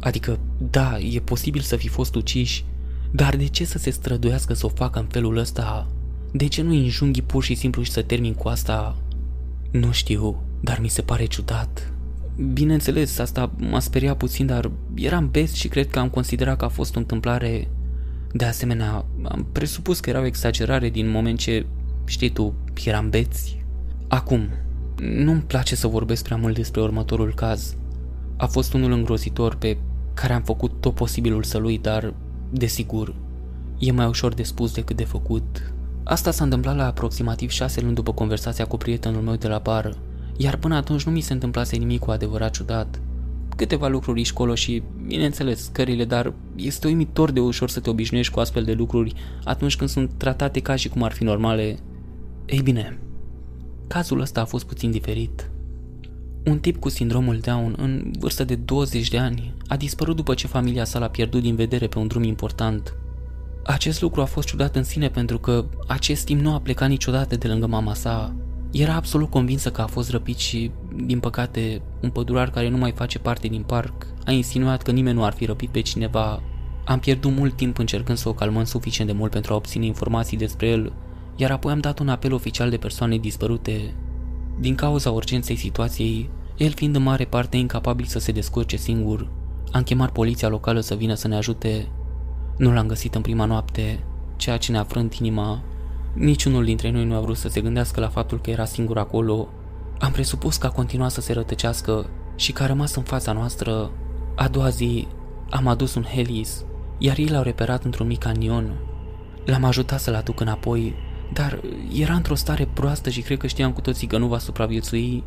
Adică, 0.00 0.38
da, 0.70 0.98
e 0.98 1.20
posibil 1.20 1.60
să 1.60 1.76
fi 1.76 1.88
fost 1.88 2.14
uciși, 2.14 2.64
dar 3.10 3.36
de 3.36 3.46
ce 3.46 3.64
să 3.64 3.78
se 3.78 3.90
străduiască 3.90 4.54
să 4.54 4.66
o 4.66 4.68
facă 4.68 4.98
în 4.98 5.06
felul 5.06 5.36
ăsta? 5.36 5.86
De 6.32 6.46
ce 6.46 6.62
nu 6.62 6.70
înjunghi 6.70 7.22
pur 7.22 7.42
și 7.42 7.54
simplu 7.54 7.82
și 7.82 7.90
să 7.90 8.02
termin 8.02 8.34
cu 8.34 8.48
asta? 8.48 8.96
Nu 9.70 9.92
știu, 9.92 10.42
dar 10.64 10.78
mi 10.80 10.88
se 10.88 11.02
pare 11.02 11.24
ciudat. 11.24 11.92
Bineînțeles, 12.52 13.18
asta 13.18 13.50
m-a 13.56 13.80
speriat 13.80 14.16
puțin, 14.16 14.46
dar 14.46 14.70
eram 14.94 15.28
best 15.30 15.54
și 15.54 15.68
cred 15.68 15.90
că 15.90 15.98
am 15.98 16.08
considerat 16.08 16.56
că 16.56 16.64
a 16.64 16.68
fost 16.68 16.96
o 16.96 16.98
întâmplare. 16.98 17.68
De 18.32 18.44
asemenea, 18.44 19.04
am 19.22 19.46
presupus 19.52 20.00
că 20.00 20.10
era 20.10 20.20
o 20.20 20.24
exagerare 20.24 20.88
din 20.88 21.10
moment 21.10 21.38
ce, 21.38 21.66
știi 22.04 22.30
tu, 22.30 22.54
eram 22.84 23.10
beți. 23.10 23.64
Acum, 24.08 24.48
nu-mi 24.98 25.40
place 25.40 25.74
să 25.74 25.86
vorbesc 25.86 26.24
prea 26.24 26.36
mult 26.36 26.54
despre 26.54 26.80
următorul 26.80 27.34
caz. 27.34 27.76
A 28.36 28.46
fost 28.46 28.72
unul 28.72 28.92
îngrozitor 28.92 29.54
pe 29.54 29.78
care 30.14 30.32
am 30.32 30.42
făcut 30.42 30.80
tot 30.80 30.94
posibilul 30.94 31.42
să-l 31.42 31.64
uit, 31.64 31.82
dar, 31.82 32.14
desigur, 32.50 33.14
e 33.78 33.92
mai 33.92 34.06
ușor 34.06 34.34
de 34.34 34.42
spus 34.42 34.74
decât 34.74 34.96
de 34.96 35.04
făcut. 35.04 35.72
Asta 36.04 36.30
s-a 36.30 36.44
întâmplat 36.44 36.76
la 36.76 36.86
aproximativ 36.86 37.50
șase 37.50 37.80
luni 37.80 37.94
după 37.94 38.12
conversația 38.12 38.66
cu 38.66 38.76
prietenul 38.76 39.22
meu 39.22 39.34
de 39.34 39.48
la 39.48 39.58
bar, 39.58 39.96
iar 40.36 40.56
până 40.56 40.74
atunci 40.74 41.02
nu 41.02 41.12
mi 41.12 41.20
se 41.20 41.32
întâmplase 41.32 41.76
nimic 41.76 42.00
cu 42.00 42.10
adevărat 42.10 42.50
ciudat. 42.50 43.00
Câteva 43.56 43.88
lucruri 43.88 44.22
școlo 44.22 44.54
și, 44.54 44.82
bineînțeles, 45.06 45.64
scările, 45.64 46.04
dar 46.04 46.32
este 46.56 46.86
uimitor 46.86 47.30
de 47.30 47.40
ușor 47.40 47.68
să 47.68 47.80
te 47.80 47.90
obișnuiești 47.90 48.32
cu 48.32 48.40
astfel 48.40 48.64
de 48.64 48.72
lucruri 48.72 49.14
atunci 49.44 49.76
când 49.76 49.90
sunt 49.90 50.10
tratate 50.16 50.60
ca 50.60 50.76
și 50.76 50.88
cum 50.88 51.02
ar 51.02 51.12
fi 51.12 51.24
normale. 51.24 51.78
Ei 52.46 52.60
bine, 52.62 52.98
cazul 53.86 54.20
ăsta 54.20 54.40
a 54.40 54.44
fost 54.44 54.66
puțin 54.66 54.90
diferit. 54.90 55.50
Un 56.44 56.58
tip 56.58 56.80
cu 56.80 56.88
sindromul 56.88 57.38
Down, 57.38 57.74
în 57.78 58.12
vârstă 58.18 58.44
de 58.44 58.54
20 58.54 59.08
de 59.08 59.18
ani, 59.18 59.54
a 59.66 59.76
dispărut 59.76 60.16
după 60.16 60.34
ce 60.34 60.46
familia 60.46 60.84
sa 60.84 60.98
l-a 60.98 61.08
pierdut 61.08 61.42
din 61.42 61.54
vedere 61.54 61.86
pe 61.86 61.98
un 61.98 62.06
drum 62.06 62.22
important. 62.22 62.94
Acest 63.64 64.00
lucru 64.00 64.20
a 64.20 64.24
fost 64.24 64.46
ciudat 64.46 64.76
în 64.76 64.82
sine 64.82 65.08
pentru 65.08 65.38
că 65.38 65.64
acest 65.86 66.24
timp 66.24 66.40
nu 66.40 66.54
a 66.54 66.60
plecat 66.60 66.88
niciodată 66.88 67.36
de 67.36 67.48
lângă 67.48 67.66
mama 67.66 67.94
sa. 67.94 68.34
Era 68.76 68.94
absolut 68.94 69.30
convinsă 69.30 69.70
că 69.70 69.80
a 69.80 69.86
fost 69.86 70.10
răpit 70.10 70.36
și, 70.36 70.70
din 71.04 71.20
păcate, 71.20 71.82
un 72.00 72.10
pădurar 72.10 72.50
care 72.50 72.68
nu 72.68 72.76
mai 72.76 72.92
face 72.92 73.18
parte 73.18 73.48
din 73.48 73.62
parc 73.62 74.06
a 74.24 74.30
insinuat 74.30 74.82
că 74.82 74.90
nimeni 74.90 75.16
nu 75.16 75.24
ar 75.24 75.32
fi 75.32 75.44
răpit 75.44 75.68
pe 75.70 75.80
cineva. 75.80 76.42
Am 76.84 76.98
pierdut 76.98 77.32
mult 77.36 77.56
timp 77.56 77.78
încercând 77.78 78.18
să 78.18 78.28
o 78.28 78.32
calmăm 78.32 78.64
suficient 78.64 79.10
de 79.10 79.16
mult 79.16 79.30
pentru 79.30 79.52
a 79.52 79.56
obține 79.56 79.86
informații 79.86 80.36
despre 80.36 80.66
el, 80.66 80.92
iar 81.36 81.50
apoi 81.50 81.72
am 81.72 81.80
dat 81.80 81.98
un 81.98 82.08
apel 82.08 82.32
oficial 82.32 82.70
de 82.70 82.76
persoane 82.76 83.16
dispărute. 83.16 83.94
Din 84.60 84.74
cauza 84.74 85.10
urgenței 85.10 85.56
situației, 85.56 86.30
el 86.56 86.70
fiind 86.70 86.96
în 86.96 87.02
mare 87.02 87.24
parte 87.24 87.56
incapabil 87.56 88.04
să 88.04 88.18
se 88.18 88.32
descurce 88.32 88.76
singur, 88.76 89.30
am 89.72 89.82
chemat 89.82 90.12
poliția 90.12 90.48
locală 90.48 90.80
să 90.80 90.94
vină 90.94 91.14
să 91.14 91.28
ne 91.28 91.36
ajute. 91.36 91.88
Nu 92.58 92.72
l-am 92.72 92.86
găsit 92.86 93.14
în 93.14 93.22
prima 93.22 93.44
noapte, 93.44 94.04
ceea 94.36 94.56
ce 94.56 94.72
ne-a 94.72 94.84
frânt 94.84 95.14
inima. 95.14 95.62
Niciunul 96.14 96.64
dintre 96.64 96.90
noi 96.90 97.04
nu 97.04 97.14
a 97.14 97.20
vrut 97.20 97.36
să 97.36 97.48
se 97.48 97.60
gândească 97.60 98.00
la 98.00 98.08
faptul 98.08 98.40
că 98.40 98.50
era 98.50 98.64
singur 98.64 98.98
acolo. 98.98 99.48
Am 99.98 100.12
presupus 100.12 100.56
că 100.56 100.66
a 100.66 100.70
continuat 100.70 101.10
să 101.10 101.20
se 101.20 101.32
rătăcească 101.32 102.06
și 102.36 102.52
că 102.52 102.62
a 102.62 102.66
rămas 102.66 102.94
în 102.94 103.02
fața 103.02 103.32
noastră. 103.32 103.90
A 104.36 104.48
doua 104.48 104.68
zi 104.68 105.06
am 105.50 105.66
adus 105.66 105.94
un 105.94 106.02
helis, 106.02 106.64
iar 106.98 107.18
ei 107.18 107.28
l-au 107.28 107.42
reperat 107.42 107.84
într-un 107.84 108.06
mic 108.06 108.18
canion. 108.18 108.72
L-am 109.44 109.64
ajutat 109.64 110.00
să-l 110.00 110.14
aduc 110.14 110.40
înapoi, 110.40 110.94
dar 111.32 111.60
era 111.92 112.14
într-o 112.14 112.34
stare 112.34 112.68
proastă 112.72 113.10
și 113.10 113.20
cred 113.20 113.38
că 113.38 113.46
știam 113.46 113.72
cu 113.72 113.80
toții 113.80 114.06
că 114.06 114.18
nu 114.18 114.26
va 114.26 114.38
supraviețui. 114.38 115.24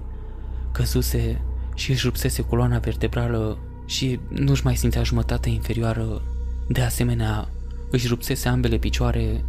Căzuse 0.72 1.42
și 1.76 1.92
își 1.92 2.06
rupsese 2.06 2.42
coloana 2.42 2.78
vertebrală 2.78 3.58
și 3.86 4.20
nu-și 4.30 4.64
mai 4.64 4.76
simțea 4.76 5.04
jumătatea 5.04 5.52
inferioară. 5.52 6.22
De 6.68 6.82
asemenea, 6.82 7.50
își 7.92 8.08
rupsese 8.08 8.48
ambele 8.48 8.78
picioare, 8.78 9.44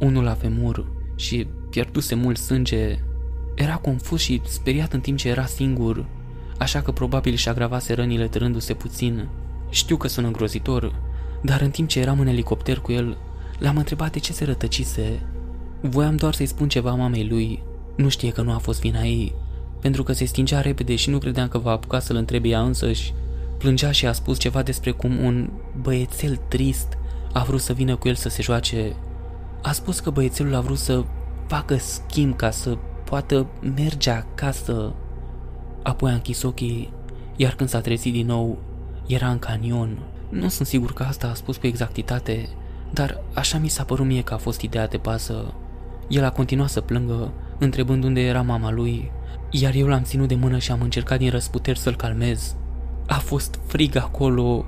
unul 0.00 0.24
la 0.24 0.34
femur 0.34 0.86
și 1.16 1.46
pierduse 1.70 2.14
mult 2.14 2.36
sânge. 2.36 2.98
Era 3.54 3.76
confuz 3.76 4.20
și 4.20 4.40
speriat 4.44 4.92
în 4.92 5.00
timp 5.00 5.18
ce 5.18 5.28
era 5.28 5.46
singur, 5.46 6.06
așa 6.58 6.80
că 6.80 6.92
probabil 6.92 7.34
și 7.34 7.48
agravase 7.48 7.94
rănile 7.94 8.28
târându-se 8.28 8.74
puțin. 8.74 9.28
Știu 9.70 9.96
că 9.96 10.08
sunt 10.08 10.26
îngrozitor, 10.26 10.94
dar 11.42 11.60
în 11.60 11.70
timp 11.70 11.88
ce 11.88 12.00
eram 12.00 12.20
în 12.20 12.26
elicopter 12.26 12.78
cu 12.78 12.92
el, 12.92 13.16
l-am 13.58 13.76
întrebat 13.76 14.12
de 14.12 14.18
ce 14.18 14.32
se 14.32 14.44
rătăcise. 14.44 15.22
Voiam 15.80 16.16
doar 16.16 16.34
să-i 16.34 16.46
spun 16.46 16.68
ceva 16.68 16.94
mamei 16.94 17.28
lui. 17.28 17.62
Nu 17.96 18.08
știe 18.08 18.30
că 18.30 18.42
nu 18.42 18.52
a 18.52 18.58
fost 18.58 18.80
vina 18.80 19.02
ei, 19.02 19.34
pentru 19.80 20.02
că 20.02 20.12
se 20.12 20.24
stingea 20.24 20.60
repede 20.60 20.96
și 20.96 21.10
nu 21.10 21.18
credeam 21.18 21.48
că 21.48 21.58
va 21.58 21.70
apuca 21.70 21.98
să-l 21.98 22.16
întrebe 22.16 22.48
ea 22.48 22.60
însăși. 22.62 23.14
Plângea 23.58 23.90
și 23.90 24.06
a 24.06 24.12
spus 24.12 24.38
ceva 24.38 24.62
despre 24.62 24.90
cum 24.90 25.24
un 25.24 25.50
băiețel 25.80 26.40
trist 26.48 26.98
a 27.32 27.44
vrut 27.44 27.60
să 27.60 27.72
vină 27.72 27.96
cu 27.96 28.08
el 28.08 28.14
să 28.14 28.28
se 28.28 28.42
joace. 28.42 28.96
A 29.62 29.72
spus 29.72 30.00
că 30.00 30.10
băiețelul 30.10 30.54
a 30.54 30.60
vrut 30.60 30.78
să 30.78 31.04
facă 31.46 31.76
schimb 31.76 32.36
ca 32.36 32.50
să 32.50 32.78
poată 33.04 33.46
merge 33.76 34.10
acasă. 34.10 34.94
Apoi 35.82 36.10
a 36.10 36.14
închis 36.14 36.42
ochii, 36.42 36.92
iar 37.36 37.54
când 37.54 37.68
s-a 37.68 37.80
trezit 37.80 38.12
din 38.12 38.26
nou, 38.26 38.58
era 39.06 39.30
în 39.30 39.38
canion. 39.38 39.98
Nu 40.28 40.48
sunt 40.48 40.68
sigur 40.68 40.92
că 40.92 41.02
asta 41.02 41.28
a 41.28 41.34
spus 41.34 41.56
cu 41.56 41.66
exactitate, 41.66 42.48
dar 42.92 43.22
așa 43.34 43.58
mi 43.58 43.68
s-a 43.68 43.84
părut 43.84 44.06
mie 44.06 44.22
că 44.22 44.34
a 44.34 44.36
fost 44.36 44.60
ideea 44.60 44.86
de 44.86 44.96
bază. 44.96 45.54
El 46.08 46.24
a 46.24 46.30
continuat 46.30 46.68
să 46.68 46.80
plângă, 46.80 47.32
întrebând 47.58 48.04
unde 48.04 48.20
era 48.20 48.42
mama 48.42 48.70
lui, 48.70 49.10
iar 49.50 49.74
eu 49.74 49.86
l-am 49.86 50.02
ținut 50.02 50.28
de 50.28 50.34
mână 50.34 50.58
și 50.58 50.70
am 50.70 50.80
încercat 50.80 51.18
din 51.18 51.30
răsputeri 51.30 51.78
să-l 51.78 51.96
calmez. 51.96 52.56
A 53.06 53.18
fost 53.18 53.60
frig 53.66 53.96
acolo, 53.96 54.64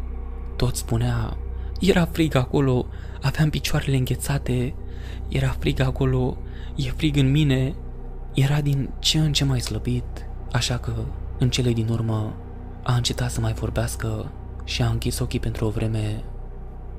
tot 0.56 0.76
spunea. 0.76 1.36
Era 1.80 2.04
frig 2.04 2.34
acolo, 2.34 2.86
aveam 3.20 3.50
picioarele 3.50 3.96
înghețate. 3.96 4.74
Era 5.32 5.56
frig 5.58 5.80
acolo, 5.80 6.36
e 6.76 6.90
frig 6.90 7.16
în 7.16 7.30
mine. 7.30 7.74
Era 8.34 8.60
din 8.60 8.90
ce 8.98 9.18
în 9.18 9.32
ce 9.32 9.44
mai 9.44 9.60
slăbit, 9.60 10.26
așa 10.52 10.78
că 10.78 10.92
În 11.38 11.50
cele 11.50 11.72
din 11.72 11.88
urmă, 11.88 12.34
a 12.82 12.94
încetat 12.94 13.30
să 13.30 13.40
mai 13.40 13.52
vorbească 13.52 14.32
și 14.64 14.82
a 14.82 14.88
închis 14.88 15.18
ochii 15.18 15.40
pentru 15.40 15.66
o 15.66 15.70
vreme. 15.70 16.24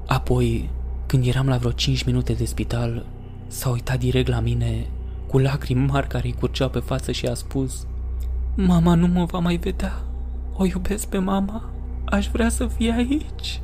Apoi, 0.08 0.70
când 1.06 1.26
eram 1.26 1.48
la 1.48 1.58
vreo 1.58 1.72
5 1.72 2.04
minute 2.04 2.34
de 2.34 2.46
spital, 2.46 3.06
s-a 3.48 3.70
uitat 3.70 4.00
direct 4.00 4.28
la 4.28 4.40
mine, 4.40 4.88
cu 5.28 5.38
lacrimi 5.38 5.86
mari 5.86 6.08
care 6.08 6.28
îi 6.28 6.36
curgeau 6.40 6.70
pe 6.70 6.80
față 6.80 7.12
și 7.12 7.26
a 7.26 7.34
spus 7.34 7.88
Mama 8.56 8.96
nu 8.96 9.08
mă 9.08 9.26
va 9.26 9.40
mai 9.40 9.56
vedea. 9.56 10.04
O 10.54 10.66
iubesc 10.66 11.08
pe 11.08 11.18
mama. 11.18 11.70
Aș 12.06 12.28
vrea 12.28 12.50
să 12.50 12.68
fie 12.68 12.92
aici. 12.92 13.62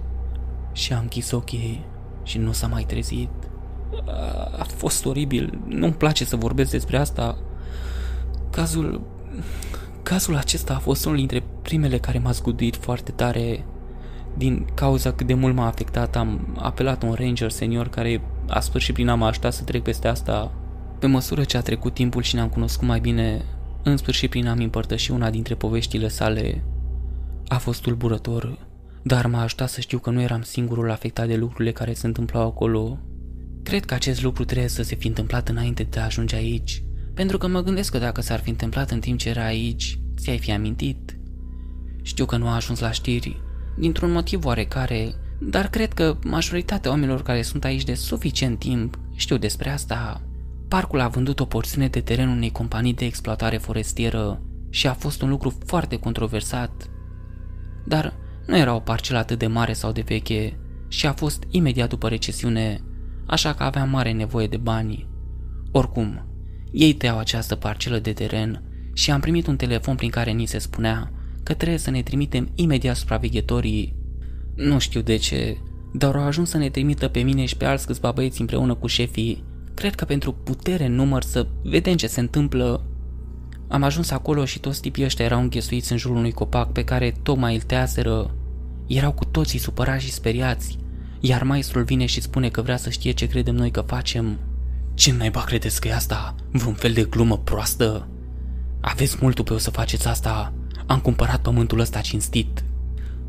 Și 0.72 0.94
a 0.94 0.98
închis 0.98 1.32
ochii 1.32 1.86
și 2.24 2.38
nu 2.38 2.52
s-a 2.52 2.68
mai 2.68 2.84
trezit. 2.84 3.49
A 4.58 4.64
fost 4.64 5.06
oribil. 5.06 5.60
Nu-mi 5.68 5.94
place 5.94 6.26
să 6.26 6.36
vorbesc 6.36 6.72
despre 6.72 6.98
asta. 6.98 7.38
Cazul... 8.50 9.02
Cazul 10.04 10.36
acesta 10.36 10.74
a 10.74 10.80
fost 10.80 11.06
unul 11.06 11.18
dintre 11.18 11.44
primele 11.62 11.98
care 11.98 12.20
m-a 12.20 12.32
zguduit 12.32 12.76
foarte 12.76 13.12
tare. 13.12 13.66
Din 14.38 14.68
cauza 14.74 15.12
cât 15.12 15.28
de 15.28 15.34
mult 15.34 15.56
m-a 15.56 15.66
afectat, 15.66 16.16
am 16.16 16.58
apelat 16.60 17.04
un 17.04 17.14
ranger 17.14 17.52
senior 17.52 17.88
care 17.88 18.22
a 18.48 18.60
sfârșit 18.60 18.94
prin 18.94 19.08
a 19.08 19.16
mă 19.16 19.26
ajuta 19.26 19.50
să 19.50 19.64
trec 19.64 19.84
peste 19.84 20.08
asta. 20.08 20.52
Pe 21.00 21.08
măsură 21.08 21.44
ce 21.44 21.58
a 21.58 21.62
trecut 21.62 21.94
timpul 21.94 22.22
și 22.22 22.36
ne-am 22.36 22.50
cunoscut 22.50 22.88
mai 22.88 23.00
bine, 23.00 23.46
în 23.84 23.98
sfârșit 23.98 24.30
prin 24.30 24.48
a-mi 24.48 24.64
împărtăși 24.64 25.12
una 25.12 25.30
dintre 25.30 25.56
poveștile 25.56 26.08
sale. 26.08 26.64
A 27.48 27.58
fost 27.58 27.82
tulburător, 27.82 28.58
dar 29.02 29.26
m-a 29.26 29.42
ajutat 29.42 29.70
să 29.70 29.82
știu 29.82 29.98
că 29.98 30.10
nu 30.10 30.22
eram 30.22 30.42
singurul 30.42 30.92
afectat 30.92 31.28
de 31.28 31.36
lucrurile 31.36 31.72
care 31.72 31.94
se 31.94 32.08
întâmplau 32.08 32.48
acolo. 32.48 32.98
Cred 33.70 33.86
că 33.86 33.94
acest 33.94 34.22
lucru 34.22 34.46
trebuie 34.46 34.68
să 34.68 34.84
se 34.84 34.96
fi 34.96 35.08
întâmplat 35.08 35.50
înainte 35.50 35.84
de 35.84 36.00
a 36.00 36.04
ajunge 36.04 36.36
aici, 36.36 36.84
pentru 37.14 37.38
că 37.38 37.48
mă 37.48 37.64
gândesc 37.64 37.92
că 37.92 37.98
dacă 37.98 38.22
s-ar 38.22 38.40
fi 38.40 38.50
întâmplat 38.50 38.92
în 38.92 39.00
timp 39.00 39.20
ce 39.20 39.30
era 39.30 39.46
aici, 39.46 40.00
ți-ai 40.18 40.38
fi 40.38 40.52
amintit. 40.52 41.18
Știu 42.02 42.26
că 42.26 42.38
nu 42.38 42.48
a 42.48 42.56
ajuns 42.56 42.80
la 42.80 42.92
știri, 42.92 43.42
dintr-un 43.78 44.12
motiv 44.12 44.46
oarecare, 44.46 45.14
dar 45.40 45.68
cred 45.68 45.94
că 45.94 46.18
majoritatea 46.24 46.92
oamenilor 46.92 47.22
care 47.22 47.42
sunt 47.42 47.64
aici 47.64 47.84
de 47.84 47.94
suficient 47.94 48.60
timp 48.60 49.00
știu 49.16 49.38
despre 49.38 49.70
asta. 49.70 50.22
Parcul 50.68 51.00
a 51.00 51.08
vândut 51.08 51.40
o 51.40 51.46
porțiune 51.46 51.88
de 51.88 52.02
teren 52.02 52.30
unei 52.30 52.52
companii 52.52 52.94
de 52.94 53.06
exploatare 53.06 53.58
forestieră 53.58 54.42
și 54.70 54.88
a 54.88 54.94
fost 54.94 55.22
un 55.22 55.30
lucru 55.30 55.58
foarte 55.66 56.00
controversat. 56.00 56.90
Dar 57.86 58.14
nu 58.46 58.58
era 58.58 58.76
o 58.76 58.80
parcelă 58.80 59.18
atât 59.18 59.40
de 59.40 59.48
mare 59.48 59.74
sau 59.74 59.92
de 59.92 60.04
veche 60.08 60.60
și 60.88 61.06
a 61.08 61.14
fost 61.14 61.44
imediat 61.50 61.90
după 61.90 62.08
recesiune, 62.08 62.84
așa 63.30 63.54
că 63.54 63.64
avea 63.64 63.86
mare 63.86 64.12
nevoie 64.12 64.48
de 64.48 64.58
bani. 64.58 65.08
Oricum, 65.72 66.26
ei 66.72 66.94
tăiau 66.94 67.18
această 67.18 67.56
parcelă 67.56 68.00
de 68.00 68.14
teren 68.14 68.64
și 68.94 69.12
am 69.12 69.20
primit 69.20 69.48
un 69.48 69.56
telefon 69.56 69.96
prin 69.96 70.10
care 70.10 70.32
ni 70.32 70.46
se 70.46 70.58
spunea 70.58 71.12
că 71.44 71.54
trebuie 71.54 71.80
să 71.80 71.90
ne 71.90 72.02
trimitem 72.02 72.52
imediat 72.56 72.96
supraveghetorii. 72.96 73.96
Nu 74.56 74.80
știu 74.80 75.02
de 75.02 75.16
ce, 75.16 75.58
dar 75.94 76.16
au 76.16 76.24
ajuns 76.24 76.50
să 76.50 76.58
ne 76.58 76.70
trimită 76.70 77.08
pe 77.08 77.20
mine 77.20 77.46
și 77.46 77.58
pe 77.58 77.66
alți 77.66 77.86
câțiva 77.86 78.12
băieți 78.12 78.40
împreună 78.42 78.74
cu 78.74 78.88
șefii. 78.88 79.44
Cred 79.74 79.96
că 79.96 80.06
pentru 80.06 80.34
putere 80.34 80.86
în 80.86 80.96
număr 80.96 81.24
să 81.24 81.48
vedem 81.64 81.96
ce 81.96 82.08
se 82.08 82.20
întâmplă. 82.20 82.84
Am 83.68 83.84
ajuns 83.84 84.12
acolo 84.12 84.46
și 84.46 84.60
toți 84.60 84.82
tipii 84.82 85.04
ăștia 85.04 85.26
erau 85.26 85.42
înghesuiți 85.42 85.92
în 85.92 85.98
jurul 85.98 86.18
unui 86.18 86.32
copac 86.32 86.72
pe 86.72 86.84
care 86.84 87.14
tocmai 87.24 87.56
îl 87.56 87.62
teaseră. 87.62 88.36
Erau 88.88 89.12
cu 89.12 89.26
toții 89.26 89.60
supărați 89.60 90.04
și 90.04 90.12
speriați, 90.12 90.78
iar 91.20 91.44
maestrul 91.44 91.84
vine 91.84 92.06
și 92.06 92.22
spune 92.22 92.50
că 92.50 92.62
vrea 92.62 92.78
să 92.78 92.90
știe 92.90 93.12
ce 93.12 93.28
credem 93.28 93.56
noi 93.56 93.72
că 93.72 93.82
facem. 93.82 94.38
Ce 94.94 95.14
naiba 95.14 95.42
credeți 95.42 95.82
că 95.82 95.88
e 95.88 95.94
asta? 95.94 96.36
Vreun 96.52 96.74
fel 96.74 96.94
de 96.94 97.04
glumă 97.04 97.38
proastă? 97.38 98.08
Aveți 98.82 99.18
multul 99.22 99.44
pe 99.44 99.54
o 99.54 99.58
să 99.58 99.70
faceți 99.70 100.08
asta. 100.08 100.54
Am 100.86 101.00
cumpărat 101.00 101.42
pământul 101.42 101.80
ăsta 101.80 102.00
cinstit. 102.00 102.64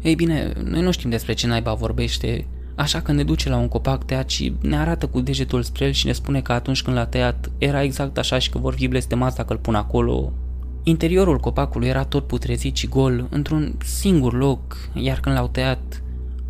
Ei 0.02 0.14
bine, 0.14 0.52
noi 0.64 0.82
nu 0.82 0.90
știm 0.90 1.10
despre 1.10 1.32
ce 1.32 1.46
naiba 1.46 1.74
vorbește, 1.74 2.46
așa 2.74 3.00
că 3.00 3.12
ne 3.12 3.24
duce 3.24 3.48
la 3.48 3.56
un 3.56 3.68
copac 3.68 4.04
tăiat 4.04 4.30
și 4.30 4.56
ne 4.60 4.76
arată 4.76 5.06
cu 5.06 5.20
degetul 5.20 5.62
spre 5.62 5.84
el 5.84 5.92
și 5.92 6.06
ne 6.06 6.12
spune 6.12 6.40
că 6.40 6.52
atunci 6.52 6.82
când 6.82 6.96
l-a 6.96 7.06
tăiat 7.06 7.50
era 7.58 7.82
exact 7.82 8.18
așa 8.18 8.38
și 8.38 8.50
că 8.50 8.58
vor 8.58 8.74
fi 8.74 8.88
blestemați 8.88 9.36
dacă 9.36 9.52
îl 9.52 9.58
pun 9.58 9.74
acolo. 9.74 10.32
Interiorul 10.82 11.38
copacului 11.38 11.88
era 11.88 12.04
tot 12.04 12.26
putrezit 12.26 12.76
și 12.76 12.86
gol, 12.86 13.26
într-un 13.30 13.74
singur 13.84 14.32
loc, 14.32 14.76
iar 14.94 15.20
când 15.20 15.34
l-au 15.34 15.48
tăiat, 15.48 16.02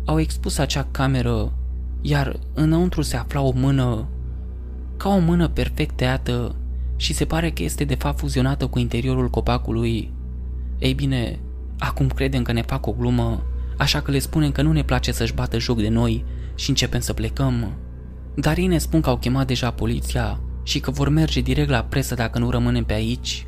au 0.05 0.19
expus 0.19 0.57
acea 0.57 0.87
cameră, 0.91 1.53
iar 2.01 2.39
înăuntru 2.53 3.01
se 3.01 3.15
afla 3.15 3.41
o 3.41 3.51
mână, 3.51 4.07
ca 4.97 5.09
o 5.09 5.19
mână 5.19 5.47
perfect 5.47 5.95
tăiată 5.95 6.55
și 6.95 7.13
se 7.13 7.25
pare 7.25 7.49
că 7.49 7.63
este 7.63 7.83
de 7.83 7.95
fapt 7.95 8.19
fuzionată 8.19 8.67
cu 8.67 8.79
interiorul 8.79 9.29
copacului. 9.29 10.11
Ei 10.79 10.93
bine, 10.93 11.39
acum 11.79 12.07
credem 12.07 12.43
că 12.43 12.51
ne 12.51 12.61
fac 12.61 12.87
o 12.87 12.91
glumă, 12.91 13.43
așa 13.77 14.01
că 14.01 14.11
le 14.11 14.19
spunem 14.19 14.51
că 14.51 14.61
nu 14.61 14.71
ne 14.71 14.83
place 14.83 15.11
să-și 15.11 15.33
bată 15.33 15.59
joc 15.59 15.77
de 15.77 15.89
noi 15.89 16.25
și 16.55 16.69
începem 16.69 16.99
să 16.99 17.13
plecăm. 17.13 17.73
Dar 18.35 18.57
ei 18.57 18.67
ne 18.67 18.77
spun 18.77 19.01
că 19.01 19.09
au 19.09 19.17
chemat 19.17 19.47
deja 19.47 19.71
poliția 19.71 20.39
și 20.63 20.79
că 20.79 20.91
vor 20.91 21.09
merge 21.09 21.41
direct 21.41 21.69
la 21.69 21.83
presă 21.83 22.15
dacă 22.15 22.39
nu 22.39 22.49
rămânem 22.49 22.83
pe 22.83 22.93
aici. 22.93 23.47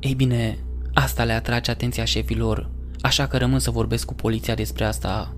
Ei 0.00 0.14
bine, 0.14 0.58
asta 0.92 1.24
le 1.24 1.32
atrage 1.32 1.70
atenția 1.70 2.04
șefilor, 2.04 2.70
așa 3.00 3.26
că 3.26 3.36
rămân 3.36 3.58
să 3.58 3.70
vorbesc 3.70 4.06
cu 4.06 4.14
poliția 4.14 4.54
despre 4.54 4.84
asta. 4.84 5.34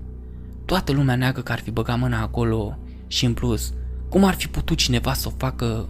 Toată 0.67 0.91
lumea 0.91 1.15
neagă 1.15 1.41
că 1.41 1.51
ar 1.51 1.59
fi 1.59 1.71
băgat 1.71 1.99
mâna 1.99 2.21
acolo 2.21 2.77
și 3.07 3.25
în 3.25 3.33
plus, 3.33 3.73
cum 4.09 4.23
ar 4.23 4.33
fi 4.33 4.47
putut 4.47 4.77
cineva 4.77 5.13
să 5.13 5.27
o 5.27 5.35
facă? 5.37 5.89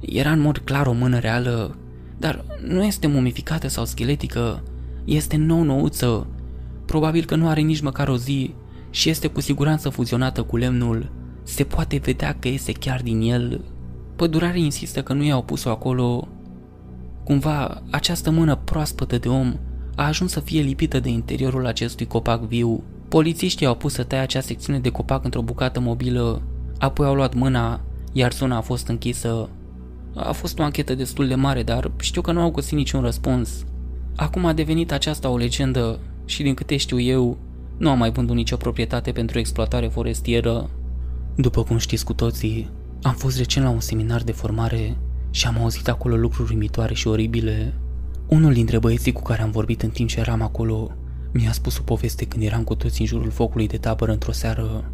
Era 0.00 0.30
în 0.30 0.40
mod 0.40 0.58
clar 0.58 0.86
o 0.86 0.92
mână 0.92 1.18
reală, 1.18 1.76
dar 2.18 2.44
nu 2.66 2.84
este 2.84 3.06
mumificată 3.06 3.68
sau 3.68 3.84
scheletică, 3.84 4.62
este 5.04 5.36
nou-nouță. 5.36 6.26
Probabil 6.86 7.24
că 7.24 7.36
nu 7.36 7.48
are 7.48 7.60
nici 7.60 7.80
măcar 7.80 8.08
o 8.08 8.16
zi 8.16 8.54
și 8.90 9.08
este 9.08 9.26
cu 9.26 9.40
siguranță 9.40 9.88
fuzionată 9.88 10.42
cu 10.42 10.56
lemnul. 10.56 11.12
Se 11.42 11.64
poate 11.64 11.96
vedea 11.96 12.36
că 12.38 12.48
este 12.48 12.72
chiar 12.72 13.02
din 13.02 13.20
el. 13.20 13.64
Pădurarii 14.16 14.64
insistă 14.64 15.02
că 15.02 15.12
nu 15.12 15.22
i-au 15.22 15.42
pus-o 15.42 15.70
acolo. 15.70 16.28
Cumva, 17.24 17.82
această 17.90 18.30
mână 18.30 18.56
proaspătă 18.56 19.18
de 19.18 19.28
om 19.28 19.54
a 19.96 20.06
ajuns 20.06 20.32
să 20.32 20.40
fie 20.40 20.60
lipită 20.60 21.00
de 21.00 21.08
interiorul 21.08 21.66
acestui 21.66 22.06
copac 22.06 22.40
viu. 22.40 22.82
Polițiștii 23.10 23.66
au 23.66 23.74
pus 23.74 23.92
să 23.92 24.02
taie 24.02 24.22
acea 24.22 24.40
secțiune 24.40 24.78
de 24.78 24.88
copac 24.88 25.24
într-o 25.24 25.42
bucată 25.42 25.80
mobilă, 25.80 26.42
apoi 26.78 27.06
au 27.06 27.14
luat 27.14 27.34
mâna, 27.34 27.80
iar 28.12 28.32
zona 28.32 28.56
a 28.56 28.60
fost 28.60 28.88
închisă. 28.88 29.48
A 30.14 30.32
fost 30.32 30.58
o 30.58 30.62
anchetă 30.62 30.94
destul 30.94 31.28
de 31.28 31.34
mare, 31.34 31.62
dar 31.62 31.90
știu 32.00 32.20
că 32.20 32.32
nu 32.32 32.40
au 32.40 32.50
găsit 32.50 32.76
niciun 32.76 33.00
răspuns. 33.00 33.64
Acum 34.16 34.44
a 34.44 34.52
devenit 34.52 34.92
aceasta 34.92 35.28
o 35.28 35.36
legendă 35.36 35.98
și 36.24 36.42
din 36.42 36.54
câte 36.54 36.76
știu 36.76 37.00
eu, 37.00 37.38
nu 37.76 37.90
am 37.90 37.98
mai 37.98 38.10
vândut 38.10 38.36
nicio 38.36 38.56
proprietate 38.56 39.12
pentru 39.12 39.38
exploatare 39.38 39.86
forestieră. 39.86 40.70
După 41.36 41.62
cum 41.62 41.78
știți 41.78 42.04
cu 42.04 42.12
toții, 42.12 42.70
am 43.02 43.14
fost 43.14 43.36
recent 43.36 43.64
la 43.64 43.70
un 43.70 43.80
seminar 43.80 44.22
de 44.22 44.32
formare 44.32 44.96
și 45.30 45.46
am 45.46 45.58
auzit 45.58 45.88
acolo 45.88 46.16
lucruri 46.16 46.52
uimitoare 46.52 46.94
și 46.94 47.08
oribile. 47.08 47.74
Unul 48.26 48.52
dintre 48.52 48.78
băieții 48.78 49.12
cu 49.12 49.22
care 49.22 49.42
am 49.42 49.50
vorbit 49.50 49.82
în 49.82 49.90
timp 49.90 50.08
ce 50.08 50.18
eram 50.18 50.42
acolo 50.42 50.90
mi-a 51.32 51.52
spus 51.52 51.78
o 51.78 51.82
poveste 51.82 52.24
când 52.24 52.42
eram 52.42 52.64
cu 52.64 52.74
toți 52.74 53.00
în 53.00 53.06
jurul 53.06 53.30
focului 53.30 53.66
de 53.66 53.76
tabără 53.76 54.12
într-o 54.12 54.32
seară. 54.32 54.90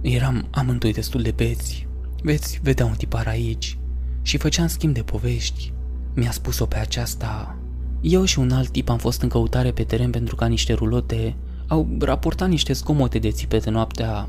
Eram 0.00 0.46
amândoi 0.50 0.92
destul 0.92 1.22
de 1.22 1.30
beți. 1.30 1.86
Veți 2.22 2.60
vedea 2.62 2.86
un 2.86 2.94
tipar 2.96 3.26
aici. 3.26 3.78
Și 4.22 4.36
făceam 4.36 4.66
schimb 4.66 4.94
de 4.94 5.02
povești. 5.02 5.72
Mi-a 6.14 6.30
spus-o 6.30 6.66
pe 6.66 6.76
aceasta. 6.76 7.58
Eu 8.00 8.24
și 8.24 8.38
un 8.38 8.50
alt 8.50 8.68
tip 8.68 8.88
am 8.88 8.98
fost 8.98 9.22
în 9.22 9.28
căutare 9.28 9.70
pe 9.70 9.82
teren 9.82 10.10
pentru 10.10 10.34
ca 10.34 10.46
niște 10.46 10.72
rulote 10.72 11.36
au 11.66 11.88
raportat 11.98 12.48
niște 12.48 12.72
scomote 12.72 13.18
de 13.18 13.30
țipete 13.30 13.70
noaptea. 13.70 14.28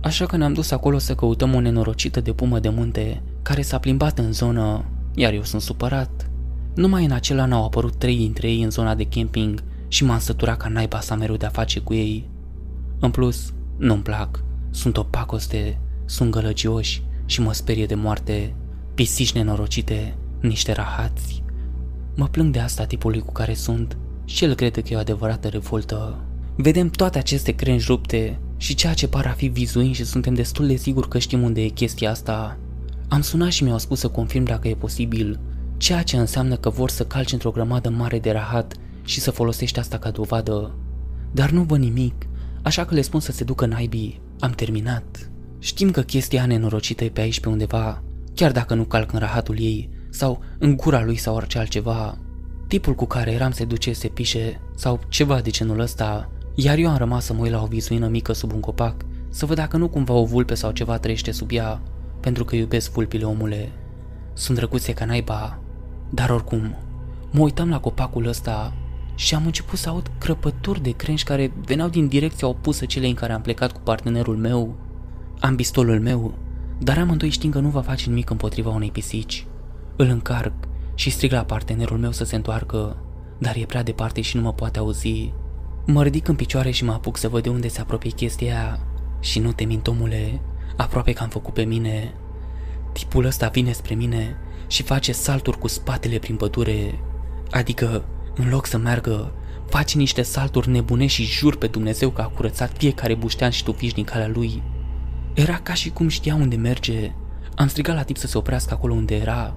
Așa 0.00 0.26
că 0.26 0.36
ne-am 0.36 0.52
dus 0.52 0.70
acolo 0.70 0.98
să 0.98 1.14
căutăm 1.14 1.54
o 1.54 1.60
nenorocită 1.60 2.20
de 2.20 2.32
pumă 2.32 2.58
de 2.58 2.68
munte 2.68 3.22
care 3.42 3.62
s-a 3.62 3.78
plimbat 3.78 4.18
în 4.18 4.32
zonă, 4.32 4.84
iar 5.14 5.32
eu 5.32 5.42
sunt 5.42 5.62
supărat. 5.62 6.30
Numai 6.74 7.04
în 7.04 7.10
acel 7.10 7.38
an 7.38 7.52
au 7.52 7.64
apărut 7.64 7.94
trei 7.94 8.16
dintre 8.16 8.48
ei 8.48 8.62
în 8.62 8.70
zona 8.70 8.94
de 8.94 9.04
camping 9.04 9.62
și 9.88 10.04
m-am 10.04 10.18
săturat 10.18 10.56
ca 10.56 10.68
naiba 10.68 11.00
să 11.00 11.14
mereu 11.14 11.36
de-a 11.36 11.48
face 11.48 11.80
cu 11.80 11.94
ei. 11.94 12.30
În 12.98 13.10
plus, 13.10 13.52
nu-mi 13.78 14.02
plac, 14.02 14.44
sunt 14.70 14.96
o 14.96 15.02
pacoste, 15.02 15.80
sunt 16.04 16.30
gălăgioși 16.30 17.02
și 17.26 17.40
mă 17.40 17.52
sperie 17.52 17.86
de 17.86 17.94
moarte, 17.94 18.54
pisici 18.94 19.32
nenorocite, 19.32 20.16
niște 20.40 20.72
rahați. 20.72 21.42
Mă 22.14 22.26
plâng 22.26 22.52
de 22.52 22.58
asta 22.58 22.84
tipului 22.84 23.20
cu 23.20 23.32
care 23.32 23.54
sunt 23.54 23.96
și 24.24 24.44
el 24.44 24.54
crede 24.54 24.80
că 24.80 24.92
e 24.92 24.96
o 24.96 24.98
adevărată 24.98 25.48
revoltă. 25.48 26.24
Vedem 26.56 26.88
toate 26.88 27.18
aceste 27.18 27.52
crengi 27.52 27.86
rupte 27.86 28.38
și 28.56 28.74
ceea 28.74 28.94
ce 28.94 29.08
par 29.08 29.26
a 29.26 29.30
fi 29.30 29.46
vizuini 29.46 29.92
și 29.92 30.04
suntem 30.04 30.34
destul 30.34 30.66
de 30.66 30.76
siguri 30.76 31.08
că 31.08 31.18
știm 31.18 31.42
unde 31.42 31.62
e 31.62 31.68
chestia 31.68 32.10
asta. 32.10 32.58
Am 33.08 33.20
sunat 33.20 33.50
și 33.50 33.64
mi-au 33.64 33.78
spus 33.78 33.98
să 33.98 34.08
confirm 34.08 34.44
dacă 34.44 34.68
e 34.68 34.74
posibil, 34.74 35.40
ceea 35.76 36.02
ce 36.02 36.16
înseamnă 36.16 36.56
că 36.56 36.70
vor 36.70 36.90
să 36.90 37.04
calci 37.04 37.32
într-o 37.32 37.50
grămadă 37.50 37.88
mare 37.88 38.18
de 38.18 38.30
rahat 38.30 38.74
și 39.06 39.20
să 39.20 39.30
folosești 39.30 39.78
asta 39.78 39.98
ca 39.98 40.10
dovadă. 40.10 40.74
Dar 41.32 41.50
nu 41.50 41.62
văd 41.62 41.78
nimic, 41.78 42.26
așa 42.62 42.84
că 42.84 42.94
le 42.94 43.00
spun 43.00 43.20
să 43.20 43.32
se 43.32 43.44
ducă 43.44 43.66
naibii. 43.66 44.20
Am 44.38 44.50
terminat. 44.50 45.30
Știm 45.58 45.90
că 45.90 46.00
chestia 46.00 46.46
nenorocită 46.46 47.04
e 47.04 47.08
pe 47.08 47.20
aici 47.20 47.40
pe 47.40 47.48
undeva, 47.48 48.02
chiar 48.34 48.52
dacă 48.52 48.74
nu 48.74 48.84
calc 48.84 49.12
în 49.12 49.18
rahatul 49.18 49.60
ei 49.60 49.90
sau 50.10 50.42
în 50.58 50.76
gura 50.76 51.04
lui 51.04 51.16
sau 51.16 51.34
orice 51.34 51.58
altceva. 51.58 52.18
Tipul 52.68 52.94
cu 52.94 53.06
care 53.06 53.32
eram 53.32 53.50
se 53.50 53.64
duce 53.64 53.92
se 53.92 54.08
pișe 54.08 54.60
sau 54.76 55.00
ceva 55.08 55.40
de 55.40 55.50
genul 55.50 55.78
ăsta, 55.78 56.30
iar 56.54 56.78
eu 56.78 56.88
am 56.88 56.96
rămas 56.96 57.24
să 57.24 57.32
mă 57.32 57.42
uit 57.42 57.52
la 57.52 57.62
o 57.62 57.66
vizuină 57.66 58.08
mică 58.08 58.32
sub 58.32 58.52
un 58.52 58.60
copac, 58.60 59.04
să 59.28 59.46
văd 59.46 59.56
dacă 59.56 59.76
nu 59.76 59.88
cumva 59.88 60.14
o 60.14 60.24
vulpe 60.24 60.54
sau 60.54 60.70
ceva 60.70 60.98
trăiește 60.98 61.30
sub 61.30 61.50
ea, 61.52 61.82
pentru 62.20 62.44
că 62.44 62.56
iubesc 62.56 62.92
vulpile 62.92 63.24
omule. 63.24 63.72
Sunt 64.32 64.56
drăguțe 64.56 64.92
ca 64.92 65.04
naiba, 65.04 65.60
dar 66.10 66.30
oricum, 66.30 66.76
mă 67.30 67.40
uitam 67.40 67.68
la 67.68 67.80
copacul 67.80 68.26
ăsta 68.26 68.74
și 69.16 69.34
am 69.34 69.44
început 69.44 69.78
să 69.78 69.88
aud 69.88 70.10
crăpături 70.18 70.82
de 70.82 70.90
crengi 70.90 71.24
care 71.24 71.52
veneau 71.64 71.88
din 71.88 72.08
direcția 72.08 72.48
opusă 72.48 72.84
celei 72.84 73.08
în 73.08 73.14
care 73.14 73.32
am 73.32 73.40
plecat 73.40 73.72
cu 73.72 73.80
partenerul 73.80 74.36
meu. 74.36 74.74
Am 75.40 75.56
pistolul 75.56 76.00
meu, 76.00 76.34
dar 76.78 76.98
amândoi 76.98 77.28
știm 77.28 77.50
că 77.50 77.58
nu 77.58 77.68
va 77.68 77.80
face 77.80 78.08
nimic 78.08 78.30
împotriva 78.30 78.70
unei 78.70 78.90
pisici. 78.90 79.46
Îl 79.96 80.06
încarc 80.06 80.52
și 80.94 81.10
strig 81.10 81.32
la 81.32 81.44
partenerul 81.44 81.98
meu 81.98 82.12
să 82.12 82.24
se 82.24 82.36
întoarcă, 82.36 82.96
dar 83.38 83.56
e 83.56 83.64
prea 83.64 83.82
departe 83.82 84.20
și 84.20 84.36
nu 84.36 84.42
mă 84.42 84.52
poate 84.52 84.78
auzi. 84.78 85.32
Mă 85.86 86.02
ridic 86.02 86.28
în 86.28 86.34
picioare 86.34 86.70
și 86.70 86.84
mă 86.84 86.92
apuc 86.92 87.16
să 87.16 87.28
văd 87.28 87.42
de 87.42 87.48
unde 87.48 87.68
se 87.68 87.80
apropie 87.80 88.10
chestia 88.10 88.46
aia. 88.46 88.78
Și 89.20 89.38
nu 89.38 89.52
te 89.52 89.64
mint, 89.64 89.86
omule, 89.86 90.40
aproape 90.76 91.12
că 91.12 91.22
am 91.22 91.28
făcut 91.28 91.54
pe 91.54 91.62
mine. 91.62 92.14
Tipul 92.92 93.24
ăsta 93.24 93.48
vine 93.48 93.72
spre 93.72 93.94
mine 93.94 94.36
și 94.66 94.82
face 94.82 95.12
salturi 95.12 95.58
cu 95.58 95.68
spatele 95.68 96.18
prin 96.18 96.36
pădure. 96.36 96.98
Adică, 97.50 98.04
în 98.36 98.48
loc 98.48 98.66
să 98.66 98.78
meargă, 98.78 99.32
face 99.68 99.96
niște 99.96 100.22
salturi 100.22 100.70
nebune 100.70 101.06
și 101.06 101.24
jur 101.24 101.56
pe 101.56 101.66
Dumnezeu 101.66 102.10
că 102.10 102.20
a 102.20 102.26
curățat 102.26 102.76
fiecare 102.76 103.14
buștean 103.14 103.50
și 103.50 103.64
tufiș 103.64 103.92
din 103.92 104.04
calea 104.04 104.28
lui. 104.28 104.62
Era 105.34 105.58
ca 105.62 105.74
și 105.74 105.90
cum 105.90 106.08
știa 106.08 106.34
unde 106.34 106.56
merge. 106.56 107.12
Am 107.54 107.68
strigat 107.68 107.94
la 107.94 108.02
tip 108.02 108.16
să 108.16 108.26
se 108.26 108.38
oprească 108.38 108.74
acolo 108.74 108.94
unde 108.94 109.14
era, 109.14 109.56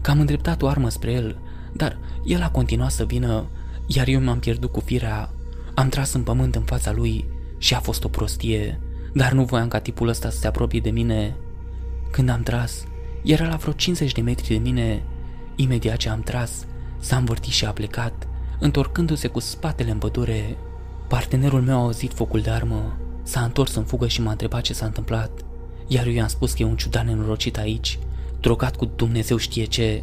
că 0.00 0.10
am 0.10 0.20
îndreptat 0.20 0.62
o 0.62 0.68
armă 0.68 0.88
spre 0.88 1.12
el, 1.12 1.38
dar 1.72 1.98
el 2.24 2.42
a 2.42 2.50
continuat 2.50 2.90
să 2.90 3.04
vină, 3.04 3.46
iar 3.86 4.06
eu 4.06 4.22
m-am 4.22 4.38
pierdut 4.38 4.72
cu 4.72 4.80
firea. 4.80 5.30
Am 5.74 5.88
tras 5.88 6.12
în 6.12 6.22
pământ 6.22 6.54
în 6.54 6.62
fața 6.62 6.92
lui 6.92 7.28
și 7.58 7.74
a 7.74 7.80
fost 7.80 8.04
o 8.04 8.08
prostie, 8.08 8.80
dar 9.12 9.32
nu 9.32 9.44
voiam 9.44 9.68
ca 9.68 9.78
tipul 9.78 10.08
ăsta 10.08 10.30
să 10.30 10.38
se 10.38 10.46
apropie 10.46 10.80
de 10.80 10.90
mine. 10.90 11.36
Când 12.10 12.28
am 12.28 12.42
tras, 12.42 12.84
era 13.22 13.48
la 13.48 13.56
vreo 13.56 13.72
50 13.72 14.12
de 14.12 14.20
metri 14.20 14.48
de 14.48 14.58
mine. 14.58 15.02
Imediat 15.56 15.96
ce 15.96 16.08
am 16.08 16.20
tras, 16.20 16.66
s-a 16.98 17.16
învârtit 17.16 17.52
și 17.52 17.64
a 17.64 17.72
plecat, 17.72 18.28
întorcându-se 18.58 19.28
cu 19.28 19.40
spatele 19.40 19.90
în 19.90 19.98
pădure. 19.98 20.56
Partenerul 21.08 21.62
meu 21.62 21.78
a 21.78 21.82
auzit 21.82 22.12
focul 22.12 22.40
de 22.40 22.50
armă, 22.50 22.96
s-a 23.22 23.40
întors 23.40 23.74
în 23.74 23.84
fugă 23.84 24.06
și 24.06 24.22
m-a 24.22 24.30
întrebat 24.30 24.62
ce 24.62 24.74
s-a 24.74 24.86
întâmplat, 24.86 25.30
iar 25.86 26.06
eu 26.06 26.12
i-am 26.12 26.28
spus 26.28 26.52
că 26.52 26.62
e 26.62 26.64
un 26.64 26.76
ciudat 26.76 27.06
nenorocit 27.06 27.58
aici, 27.58 27.98
drogat 28.40 28.76
cu 28.76 28.84
Dumnezeu 28.84 29.36
știe 29.36 29.64
ce, 29.64 30.02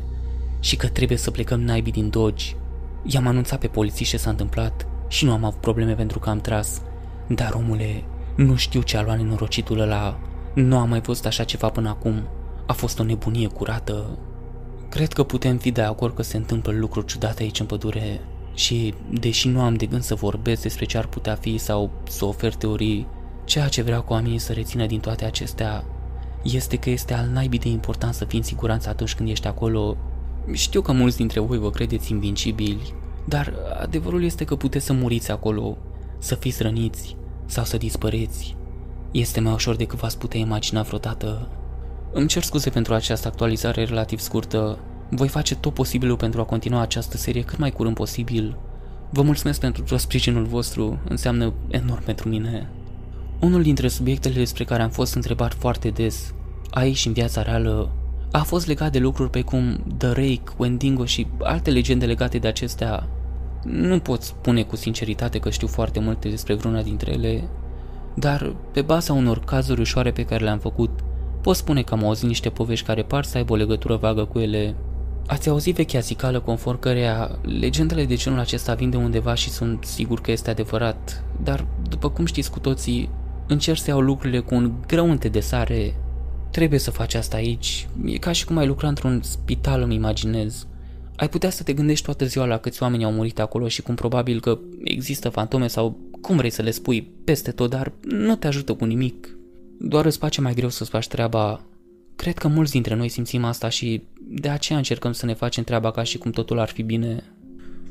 și 0.59 0.75
că 0.75 0.87
trebuie 0.87 1.17
să 1.17 1.31
plecăm 1.31 1.61
naibii 1.61 1.91
din 1.91 2.09
Dodge. 2.09 2.55
I-am 3.03 3.27
anunțat 3.27 3.59
pe 3.59 3.67
poliții 3.67 4.05
ce 4.05 4.17
s-a 4.17 4.29
întâmplat 4.29 4.87
și 5.07 5.25
nu 5.25 5.31
am 5.31 5.43
avut 5.43 5.59
probleme 5.59 5.93
pentru 5.93 6.19
că 6.19 6.29
am 6.29 6.39
tras. 6.39 6.81
Dar, 7.27 7.53
omule, 7.53 8.03
nu 8.35 8.55
știu 8.55 8.81
ce 8.81 8.97
a 8.97 9.01
luat 9.01 9.17
nenorocitul 9.17 9.79
ăla. 9.79 10.19
Nu 10.53 10.77
am 10.77 10.89
mai 10.89 11.01
văzut 11.01 11.25
așa 11.25 11.43
ceva 11.43 11.69
până 11.69 11.89
acum. 11.89 12.27
A 12.65 12.73
fost 12.73 12.99
o 12.99 13.03
nebunie 13.03 13.47
curată. 13.47 14.17
Cred 14.95 15.13
că 15.13 15.23
putem 15.23 15.57
fi 15.57 15.71
de 15.71 15.81
acord 15.81 16.15
că 16.15 16.21
se 16.21 16.37
întâmplă 16.37 16.71
lucruri 16.71 17.05
ciudate 17.05 17.43
aici 17.43 17.59
în 17.59 17.65
pădure 17.65 18.21
și, 18.53 18.93
deși 19.11 19.47
nu 19.47 19.61
am 19.61 19.73
de 19.73 19.85
gând 19.85 20.01
să 20.01 20.15
vorbesc 20.15 20.61
despre 20.61 20.85
ce 20.85 20.97
ar 20.97 21.07
putea 21.07 21.35
fi 21.35 21.57
sau 21.57 21.91
să 22.07 22.25
ofer 22.25 22.53
teorii, 22.53 23.07
ceea 23.45 23.67
ce 23.67 23.81
vreau 23.81 24.01
cu 24.01 24.13
oamenii 24.13 24.37
să 24.37 24.53
rețină 24.53 24.85
din 24.85 24.99
toate 24.99 25.25
acestea 25.25 25.83
este 26.43 26.77
că 26.77 26.89
este 26.89 27.13
al 27.13 27.27
naibii 27.27 27.59
de 27.59 27.67
important 27.69 28.13
să 28.13 28.25
fii 28.25 28.37
în 28.37 28.43
siguranță 28.43 28.89
atunci 28.89 29.15
când 29.15 29.29
ești 29.29 29.47
acolo. 29.47 29.97
Știu 30.51 30.81
că 30.81 30.91
mulți 30.91 31.17
dintre 31.17 31.39
voi 31.39 31.57
vă 31.57 31.69
credeți 31.69 32.11
invincibili, 32.11 32.93
dar 33.27 33.53
adevărul 33.81 34.23
este 34.23 34.43
că 34.43 34.55
puteți 34.55 34.85
să 34.85 34.93
muriți 34.93 35.31
acolo, 35.31 35.77
să 36.17 36.35
fiți 36.35 36.61
răniți 36.61 37.15
sau 37.45 37.63
să 37.63 37.77
dispăreți. 37.77 38.55
Este 39.11 39.39
mai 39.39 39.53
ușor 39.53 39.75
decât 39.75 39.99
v-ați 39.99 40.17
putea 40.17 40.39
imagina 40.39 40.81
vreodată. 40.81 41.49
Îmi 42.17 42.27
cer 42.27 42.43
scuze 42.43 42.69
pentru 42.69 42.93
această 42.93 43.27
actualizare 43.27 43.83
relativ 43.83 44.19
scurtă. 44.19 44.77
Voi 45.09 45.27
face 45.27 45.55
tot 45.55 45.73
posibilul 45.73 46.15
pentru 46.15 46.41
a 46.41 46.43
continua 46.43 46.81
această 46.81 47.17
serie 47.17 47.41
cât 47.41 47.57
mai 47.57 47.71
curând 47.71 47.95
posibil. 47.95 48.57
Vă 49.09 49.21
mulțumesc 49.21 49.59
pentru 49.59 49.83
tot 49.83 49.99
sprijinul 49.99 50.43
vostru, 50.43 50.99
înseamnă 51.09 51.53
enorm 51.67 52.03
pentru 52.03 52.29
mine. 52.29 52.69
Unul 53.39 53.61
dintre 53.61 53.87
subiectele 53.87 54.33
despre 54.33 54.63
care 54.63 54.83
am 54.83 54.89
fost 54.89 55.15
întrebat 55.15 55.53
foarte 55.53 55.89
des, 55.89 56.33
aici 56.69 57.05
în 57.05 57.13
viața 57.13 57.41
reală, 57.41 57.91
a 58.31 58.43
fost 58.43 58.67
legat 58.67 58.91
de 58.91 58.99
lucruri 58.99 59.29
pe 59.29 59.41
cum 59.41 59.83
The 59.97 60.07
Rake, 60.07 60.43
Wendigo 60.57 61.05
și 61.05 61.27
alte 61.39 61.69
legende 61.71 62.05
legate 62.05 62.37
de 62.37 62.47
acestea. 62.47 63.07
Nu 63.63 63.99
pot 63.99 64.21
spune 64.21 64.63
cu 64.63 64.75
sinceritate 64.75 65.39
că 65.39 65.49
știu 65.49 65.67
foarte 65.67 65.99
multe 65.99 66.29
despre 66.29 66.53
vreuna 66.53 66.81
dintre 66.81 67.11
ele, 67.11 67.47
dar 68.13 68.55
pe 68.71 68.81
baza 68.81 69.13
unor 69.13 69.39
cazuri 69.39 69.81
ușoare 69.81 70.11
pe 70.11 70.23
care 70.23 70.43
le-am 70.43 70.59
făcut, 70.59 71.03
pot 71.45 71.55
spune 71.55 71.81
că 71.81 71.93
am 71.93 72.05
auzit 72.05 72.27
niște 72.27 72.49
povești 72.49 72.85
care 72.85 73.03
par 73.03 73.23
să 73.23 73.37
aibă 73.37 73.53
o 73.53 73.55
legătură 73.55 73.95
vagă 73.95 74.25
cu 74.25 74.39
ele. 74.39 74.75
Ați 75.27 75.49
auzit 75.49 75.75
vechea 75.75 75.99
zicală 75.99 76.39
conform 76.39 76.79
căreia 76.79 77.39
legendele 77.41 78.05
de 78.05 78.15
genul 78.15 78.39
acesta 78.39 78.73
vin 78.73 78.89
de 78.89 78.97
undeva 78.97 79.33
și 79.33 79.49
sunt 79.49 79.83
sigur 79.83 80.21
că 80.21 80.31
este 80.31 80.49
adevărat, 80.49 81.23
dar 81.43 81.65
după 81.89 82.09
cum 82.09 82.25
știți 82.25 82.51
cu 82.51 82.59
toții, 82.59 83.09
încerc 83.47 83.77
să 83.77 83.89
iau 83.89 83.99
lucrurile 83.99 84.39
cu 84.39 84.55
un 84.55 84.73
grăunte 84.87 85.27
de 85.27 85.39
sare. 85.39 85.95
Trebuie 86.51 86.79
să 86.79 86.91
faci 86.91 87.13
asta 87.13 87.37
aici. 87.37 87.87
E 88.05 88.17
ca 88.17 88.31
și 88.31 88.45
cum 88.45 88.57
ai 88.57 88.67
lucra 88.67 88.87
într-un 88.87 89.21
spital, 89.23 89.81
îmi 89.81 89.95
imaginez. 89.95 90.67
Ai 91.15 91.29
putea 91.29 91.49
să 91.49 91.63
te 91.63 91.73
gândești 91.73 92.05
toată 92.05 92.25
ziua 92.25 92.45
la 92.45 92.57
câți 92.57 92.83
oameni 92.83 93.03
au 93.03 93.11
murit 93.11 93.39
acolo 93.39 93.67
și 93.67 93.81
cum 93.81 93.95
probabil 93.95 94.39
că 94.39 94.59
există 94.83 95.29
fantome 95.29 95.67
sau 95.67 95.97
cum 96.21 96.35
vrei 96.35 96.49
să 96.49 96.61
le 96.61 96.71
spui 96.71 97.11
peste 97.23 97.51
tot, 97.51 97.69
dar 97.69 97.91
nu 98.01 98.35
te 98.35 98.47
ajută 98.47 98.73
cu 98.73 98.85
nimic. 98.85 99.34
Doar 99.79 100.05
îți 100.05 100.17
face 100.17 100.41
mai 100.41 100.53
greu 100.53 100.69
să-ți 100.69 100.89
faci 100.89 101.07
treaba. 101.07 101.63
Cred 102.15 102.37
că 102.37 102.47
mulți 102.47 102.71
dintre 102.71 102.95
noi 102.95 103.09
simțim 103.09 103.43
asta 103.43 103.69
și 103.69 104.03
de 104.19 104.49
aceea 104.49 104.77
încercăm 104.77 105.11
să 105.11 105.25
ne 105.25 105.33
facem 105.33 105.63
treaba 105.63 105.91
ca 105.91 106.03
și 106.03 106.17
cum 106.17 106.31
totul 106.31 106.59
ar 106.59 106.69
fi 106.69 106.83
bine. 106.83 107.23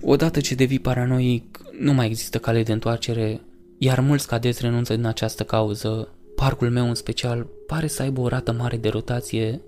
Odată 0.03 0.41
ce 0.41 0.55
devii 0.55 0.79
paranoic, 0.79 1.61
nu 1.81 1.93
mai 1.93 2.07
există 2.07 2.39
cale 2.39 2.63
de 2.63 2.73
întoarcere 2.73 3.41
iar 3.79 4.01
mulți 4.01 4.27
cadeți 4.27 4.63
renunță 4.63 4.95
din 4.95 5.05
această 5.05 5.43
cauză. 5.43 6.09
Parcul 6.35 6.71
meu 6.71 6.89
în 6.89 6.95
special 6.95 7.47
pare 7.67 7.87
să 7.87 8.03
aibă 8.03 8.21
o 8.21 8.29
rată 8.29 8.53
mare 8.53 8.77
de 8.77 8.89
rotație, 8.89 9.61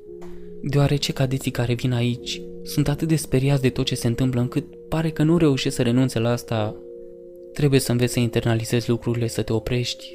deoarece 0.63 1.13
cadeții 1.13 1.51
care 1.51 1.75
vin 1.75 1.93
aici 1.93 2.41
sunt 2.63 2.89
atât 2.89 3.09
de 3.09 3.17
speriați 3.17 3.63
de 3.63 3.69
tot 3.69 3.85
ce 3.85 3.95
se 3.95 4.07
întâmplă 4.07 4.41
încât 4.41 4.65
pare 4.89 5.11
că 5.11 5.23
nu 5.23 5.37
reușesc 5.37 5.77
să 5.77 5.83
renunțe 5.83 6.19
la 6.19 6.31
asta. 6.31 6.75
Trebuie 7.53 7.81
să 7.81 7.91
înveți 7.91 8.13
să 8.13 8.21
internalizezi 8.21 8.89
lucrurile, 8.89 9.27
să 9.27 9.43
te 9.43 9.53
oprești. 9.53 10.13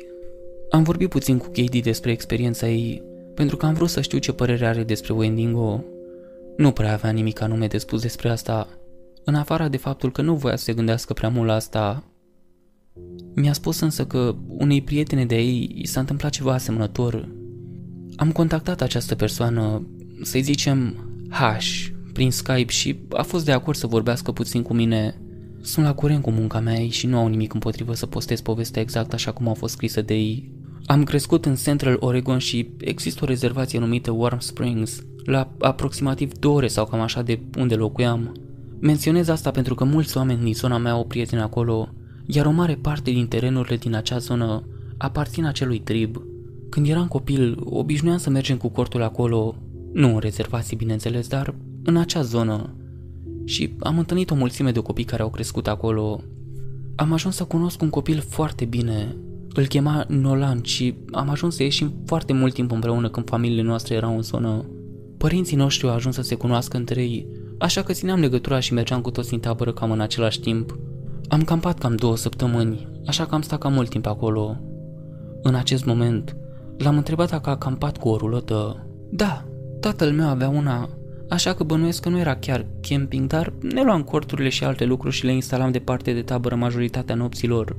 Am 0.72 0.84
vorbit 0.84 1.10
puțin 1.10 1.38
cu 1.38 1.46
Katie 1.46 1.82
despre 1.82 2.12
experiența 2.12 2.70
ei, 2.70 3.04
pentru 3.36 3.58
că 3.58 3.66
am 3.66 3.74
vrut 3.74 3.90
să 3.90 4.02
știu 4.02 4.18
ce 4.18 4.32
părere 4.32 4.66
are 4.66 4.84
despre 4.84 5.14
Wendigo. 5.14 5.84
Nu 6.58 6.72
prea 6.72 6.94
avea 6.94 7.10
nimic 7.10 7.42
anume 7.42 7.68
de 7.68 7.78
spus 7.78 8.02
despre 8.02 8.30
asta, 8.30 8.68
în 9.24 9.36
afara 9.36 9.68
de 9.68 9.78
faptul 9.78 10.12
că 10.12 10.22
nu 10.22 10.36
voia 10.36 10.56
să 10.56 10.64
se 10.64 10.74
gândească 10.74 11.14
prea 11.14 11.30
mult 11.30 11.48
la 11.48 11.54
asta 11.54 12.04
mi-a 13.34 13.54
spus 13.54 13.80
însă 13.80 14.06
că 14.06 14.36
unei 14.48 14.82
prietene 14.82 15.26
de 15.26 15.36
ei 15.36 15.72
i 15.76 15.88
s-a 15.88 16.00
întâmplat 16.00 16.32
ceva 16.32 16.54
asemănător. 16.54 17.30
Am 18.16 18.32
contactat 18.32 18.82
această 18.82 19.16
persoană, 19.16 19.88
să-i 20.22 20.42
zicem 20.42 20.96
H, 21.30 21.42
prin 22.14 22.32
Skype 22.32 22.72
și 22.72 23.00
a 23.10 23.22
fost 23.22 23.46
de 23.46 23.52
acord 23.52 23.78
să 23.78 23.88
vorbească 23.88 24.32
puțin 24.32 24.62
cu 24.62 24.74
mine. 24.74 25.22
Sunt 25.62 25.86
la 25.86 25.94
curent 25.94 26.22
cu 26.22 26.32
munca 26.32 26.60
mea 26.60 26.88
și 26.88 27.08
nu 27.08 27.18
au 27.18 27.28
nimic 27.28 27.54
împotrivă 27.54 27.94
să 27.94 28.06
postez 28.06 28.42
povestea 28.42 28.82
exact 28.82 29.14
așa 29.14 29.32
cum 29.32 29.48
a 29.48 29.54
fost 29.54 29.74
scrisă 29.74 30.02
de 30.02 30.14
ei. 30.14 30.52
Am 30.86 31.04
crescut 31.04 31.46
în 31.46 31.56
Central 31.56 31.98
Oregon 32.00 32.38
și 32.38 32.70
există 32.78 33.20
o 33.24 33.28
rezervație 33.28 33.80
numită 33.80 34.12
Warm 34.12 34.40
Springs, 34.40 35.04
la 35.26 35.52
aproximativ 35.60 36.34
două 36.34 36.56
ore 36.56 36.68
sau 36.68 36.86
cam 36.86 37.00
așa 37.00 37.22
de 37.22 37.40
unde 37.58 37.76
locuiam. 37.76 38.32
Menționez 38.80 39.28
asta 39.28 39.52
pentru 39.52 39.76
că 39.76 39.84
mulți 39.84 40.18
oameni 40.18 40.44
din 40.44 40.54
zona 40.54 40.78
mea 40.78 40.92
au 40.92 41.06
prieteni 41.06 41.42
acolo 41.42 41.90
iar 42.34 42.46
o 42.46 42.52
mare 42.52 42.76
parte 42.76 43.12
din 43.12 43.28
terenurile 43.28 43.76
din 43.76 43.96
acea 43.96 44.18
zonă 44.18 44.64
aparțin 44.98 45.46
acelui 45.46 45.80
trib. 45.80 46.22
Când 46.70 46.88
eram 46.88 47.08
copil, 47.08 47.62
obișnuiam 47.64 48.18
să 48.18 48.30
mergem 48.30 48.58
cu 48.58 48.70
cortul 48.70 49.02
acolo, 49.02 49.56
nu 49.94 50.14
în 50.14 50.20
rezervații 50.20 50.78
bineînțeles, 50.78 51.28
dar 51.28 51.56
în 51.84 51.98
acea 51.98 52.22
zonă. 52.22 52.76
Și 53.46 53.76
am 53.80 53.98
întâlnit 53.98 54.32
o 54.32 54.36
mulțime 54.36 54.72
de 54.72 54.80
copii 54.80 55.04
care 55.04 55.22
au 55.22 55.30
crescut 55.30 55.68
acolo. 55.68 56.24
Am 56.96 57.14
ajuns 57.14 57.36
să 57.36 57.44
cunosc 57.44 57.82
un 57.82 57.90
copil 57.90 58.20
foarte 58.20 58.66
bine. 58.66 59.16
Îl 59.54 59.66
chema 59.66 60.06
Nolan 60.08 60.64
și 60.64 60.96
am 61.12 61.30
ajuns 61.30 61.56
să 61.56 61.64
ieșim 61.64 61.94
foarte 62.06 62.34
mult 62.34 62.54
timp 62.54 62.72
împreună 62.72 63.10
când 63.10 63.30
familiile 63.30 63.62
noastre 63.62 63.96
erau 63.96 64.16
în 64.16 64.22
zonă. 64.22 64.66
Părinții 65.18 65.58
noștri 65.58 65.88
au 65.88 65.94
ajuns 65.94 66.16
să 66.16 66.22
se 66.22 66.36
cunoască 66.36 66.78
între 66.78 67.02
ei, 67.02 67.28
așa 67.60 67.82
că 67.82 67.92
țineam 67.94 68.20
legătura 68.20 68.60
și 68.60 68.74
mergeam 68.74 69.02
cu 69.02 69.12
toți 69.12 69.34
în 69.34 69.40
tabără 69.40 69.74
cam 69.74 69.92
în 69.92 70.02
același 70.02 70.40
timp. 70.40 70.78
Am 71.28 71.42
campat 71.42 71.78
cam 71.78 71.96
două 71.96 72.18
săptămâni, 72.18 72.88
așa 73.06 73.26
că 73.26 73.36
am 73.36 73.42
stat 73.42 73.60
cam 73.60 73.74
mult 73.74 73.90
timp 73.90 74.06
acolo. 74.06 74.58
În 75.42 75.56
acest 75.56 75.86
moment, 75.86 76.36
l-am 76.78 76.98
întrebat 76.98 77.30
dacă 77.30 77.50
a 77.50 77.58
campat 77.58 77.98
cu 77.98 78.10
o 78.10 78.18
rulotă. 78.18 78.88
Da, 79.10 79.46
tatăl 79.80 80.12
meu 80.12 80.28
avea 80.28 80.50
una, 80.50 80.90
așa 81.30 81.54
că 81.54 81.64
bănuiesc 81.64 82.02
că 82.02 82.10
nu 82.10 82.20
era 82.20 82.36
chiar 82.36 82.66
camping, 82.82 83.28
dar 83.28 83.54
ne 83.62 83.84
luam 83.84 84.04
corturile 84.04 84.50
și 84.50 84.64
alte 84.64 84.86
lucruri 84.86 85.16
și 85.16 85.26
le 85.26 85.34
instalam 85.34 85.72
departe 85.72 86.14
de 86.14 86.22
tabără 86.22 86.56
majoritatea 86.56 87.16
nopților. 87.16 87.76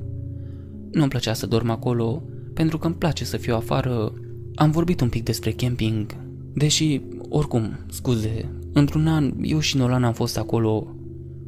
Nu-mi 0.93 1.09
plăcea 1.09 1.33
să 1.33 1.47
dorm 1.47 1.69
acolo, 1.69 2.23
pentru 2.53 2.77
că 2.77 2.87
îmi 2.87 2.95
place 2.95 3.25
să 3.25 3.37
fiu 3.37 3.55
afară. 3.55 4.13
Am 4.55 4.71
vorbit 4.71 5.01
un 5.01 5.09
pic 5.09 5.23
despre 5.23 5.51
camping, 5.51 6.15
deși, 6.53 7.01
oricum, 7.29 7.79
scuze, 7.89 8.49
într-un 8.73 9.07
an 9.07 9.33
eu 9.41 9.59
și 9.59 9.77
Nolan 9.77 10.03
am 10.03 10.13
fost 10.13 10.37
acolo. 10.37 10.95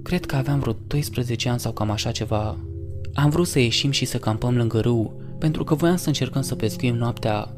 Cred 0.04 0.26
că 0.26 0.36
aveam 0.36 0.60
vreo 0.60 0.76
12 0.88 1.50
ani 1.50 1.60
sau 1.60 1.72
cam 1.72 1.90
așa 1.90 2.12
ceva. 2.12 2.58
Am 3.14 3.30
vrut 3.30 3.48
să 3.48 3.60
ieșim 3.60 3.92
și 3.92 4.06
să 4.06 4.18
campăm 4.18 4.56
lângă 4.56 4.80
râu, 4.80 5.22
pentru 5.40 5.64
că 5.64 5.76
voiam 5.76 5.96
să 5.96 6.08
încercăm 6.08 6.42
să 6.42 6.56
pescuim 6.56 6.96
noaptea. 6.96 7.54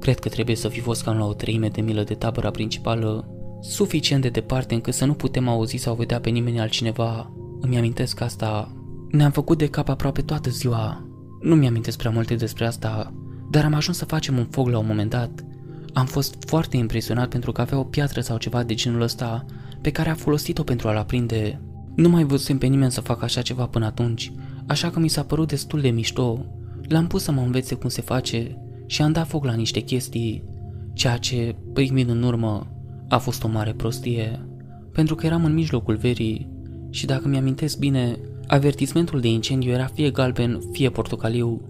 Cred 0.00 0.18
că 0.18 0.28
trebuie 0.28 0.56
să 0.56 0.68
fi 0.68 0.80
fost 0.80 1.02
cam 1.02 1.16
la 1.16 1.26
o 1.26 1.32
treime 1.32 1.68
de 1.68 1.80
milă 1.80 2.02
de 2.02 2.14
tabăra 2.14 2.50
principală, 2.50 3.28
suficient 3.60 4.22
de 4.22 4.28
departe 4.28 4.74
încât 4.74 4.94
să 4.94 5.04
nu 5.04 5.14
putem 5.14 5.48
auzi 5.48 5.76
sau 5.76 5.94
vedea 5.94 6.20
pe 6.20 6.30
nimeni 6.30 6.60
altcineva. 6.60 7.32
Îmi 7.60 7.76
amintesc 7.76 8.20
asta. 8.20 8.72
Ne-am 9.10 9.30
făcut 9.30 9.58
de 9.58 9.68
cap 9.68 9.88
aproape 9.88 10.22
toată 10.22 10.50
ziua. 10.50 11.07
Nu 11.40 11.54
mi-amintesc 11.54 11.98
prea 11.98 12.10
multe 12.10 12.34
despre 12.34 12.66
asta, 12.66 13.12
dar 13.50 13.64
am 13.64 13.74
ajuns 13.74 13.96
să 13.96 14.04
facem 14.04 14.38
un 14.38 14.46
foc 14.50 14.68
la 14.68 14.78
un 14.78 14.86
moment 14.86 15.10
dat. 15.10 15.44
Am 15.92 16.06
fost 16.06 16.36
foarte 16.46 16.76
impresionat 16.76 17.28
pentru 17.28 17.52
că 17.52 17.60
avea 17.60 17.78
o 17.78 17.84
piatră 17.84 18.20
sau 18.20 18.36
ceva 18.36 18.62
de 18.62 18.74
genul 18.74 19.00
ăsta 19.00 19.44
pe 19.80 19.90
care 19.90 20.10
a 20.10 20.14
folosit-o 20.14 20.62
pentru 20.62 20.88
a-l 20.88 20.96
aprinde. 20.96 21.60
Nu 21.94 22.08
mai 22.08 22.24
văzusem 22.24 22.58
pe 22.58 22.66
nimeni 22.66 22.92
să 22.92 23.00
facă 23.00 23.24
așa 23.24 23.42
ceva 23.42 23.66
până 23.66 23.84
atunci, 23.84 24.32
așa 24.66 24.90
că 24.90 24.98
mi 24.98 25.08
s-a 25.08 25.22
părut 25.22 25.48
destul 25.48 25.80
de 25.80 25.88
mișto. 25.88 26.44
L-am 26.88 27.06
pus 27.06 27.22
să 27.22 27.32
mă 27.32 27.40
învețe 27.40 27.74
cum 27.74 27.88
se 27.88 28.00
face 28.00 28.58
și 28.86 29.02
am 29.02 29.12
dat 29.12 29.26
foc 29.26 29.44
la 29.44 29.52
niște 29.52 29.80
chestii, 29.80 30.44
ceea 30.92 31.16
ce, 31.16 31.56
privind 31.72 32.10
în 32.10 32.22
urmă, 32.22 32.66
a 33.08 33.18
fost 33.18 33.44
o 33.44 33.48
mare 33.48 33.72
prostie, 33.72 34.48
pentru 34.92 35.14
că 35.14 35.26
eram 35.26 35.44
în 35.44 35.54
mijlocul 35.54 35.96
verii 35.96 36.48
și 36.90 37.06
dacă 37.06 37.28
mi-amintesc 37.28 37.78
bine, 37.78 38.18
avertismentul 38.48 39.20
de 39.20 39.28
incendiu 39.28 39.70
era 39.70 39.86
fie 39.86 40.10
galben, 40.10 40.60
fie 40.72 40.90
portocaliu, 40.90 41.60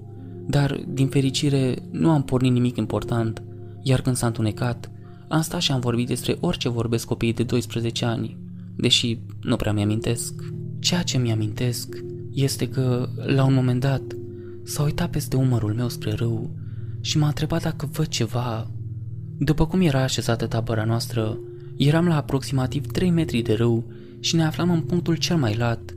dar, 0.46 0.80
din 0.88 1.06
fericire, 1.06 1.76
nu 1.90 2.10
am 2.10 2.22
pornit 2.22 2.52
nimic 2.52 2.76
important, 2.76 3.42
iar 3.82 4.00
când 4.00 4.16
s-a 4.16 4.26
întunecat, 4.26 4.90
am 5.28 5.40
stat 5.40 5.60
și 5.60 5.72
am 5.72 5.80
vorbit 5.80 6.06
despre 6.06 6.36
orice 6.40 6.68
vorbesc 6.68 7.06
copiii 7.06 7.32
de 7.32 7.42
12 7.42 8.04
ani, 8.04 8.36
deși 8.76 9.18
nu 9.40 9.56
prea 9.56 9.72
mi-amintesc. 9.72 10.34
Ceea 10.78 11.02
ce 11.02 11.18
mi-amintesc 11.18 11.96
este 12.32 12.68
că, 12.68 13.08
la 13.26 13.44
un 13.44 13.54
moment 13.54 13.80
dat, 13.80 14.02
s-a 14.64 14.82
uitat 14.82 15.10
peste 15.10 15.36
umărul 15.36 15.74
meu 15.74 15.88
spre 15.88 16.12
râu 16.12 16.50
și 17.00 17.18
m-a 17.18 17.26
întrebat 17.26 17.62
dacă 17.62 17.88
văd 17.92 18.06
ceva. 18.06 18.70
După 19.38 19.66
cum 19.66 19.80
era 19.80 20.02
așezată 20.02 20.46
tabăra 20.46 20.84
noastră, 20.84 21.38
eram 21.76 22.06
la 22.06 22.16
aproximativ 22.16 22.86
3 22.86 23.10
metri 23.10 23.42
de 23.42 23.54
râu 23.54 23.84
și 24.20 24.36
ne 24.36 24.44
aflam 24.44 24.70
în 24.70 24.80
punctul 24.80 25.16
cel 25.16 25.36
mai 25.36 25.56
lat, 25.56 25.94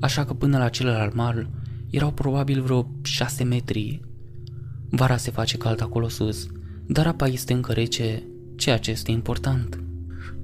așa 0.00 0.24
că 0.24 0.34
până 0.34 0.58
la 0.58 0.68
celălalt 0.68 1.14
mal 1.14 1.48
erau 1.90 2.12
probabil 2.12 2.62
vreo 2.62 2.90
6 3.02 3.44
metri. 3.44 4.00
Vara 4.90 5.16
se 5.16 5.30
face 5.30 5.56
cald 5.56 5.82
acolo 5.82 6.08
sus, 6.08 6.46
dar 6.86 7.06
apa 7.06 7.26
este 7.26 7.52
încă 7.52 7.72
rece, 7.72 8.22
ceea 8.56 8.78
ce 8.78 8.90
este 8.90 9.10
important. 9.10 9.78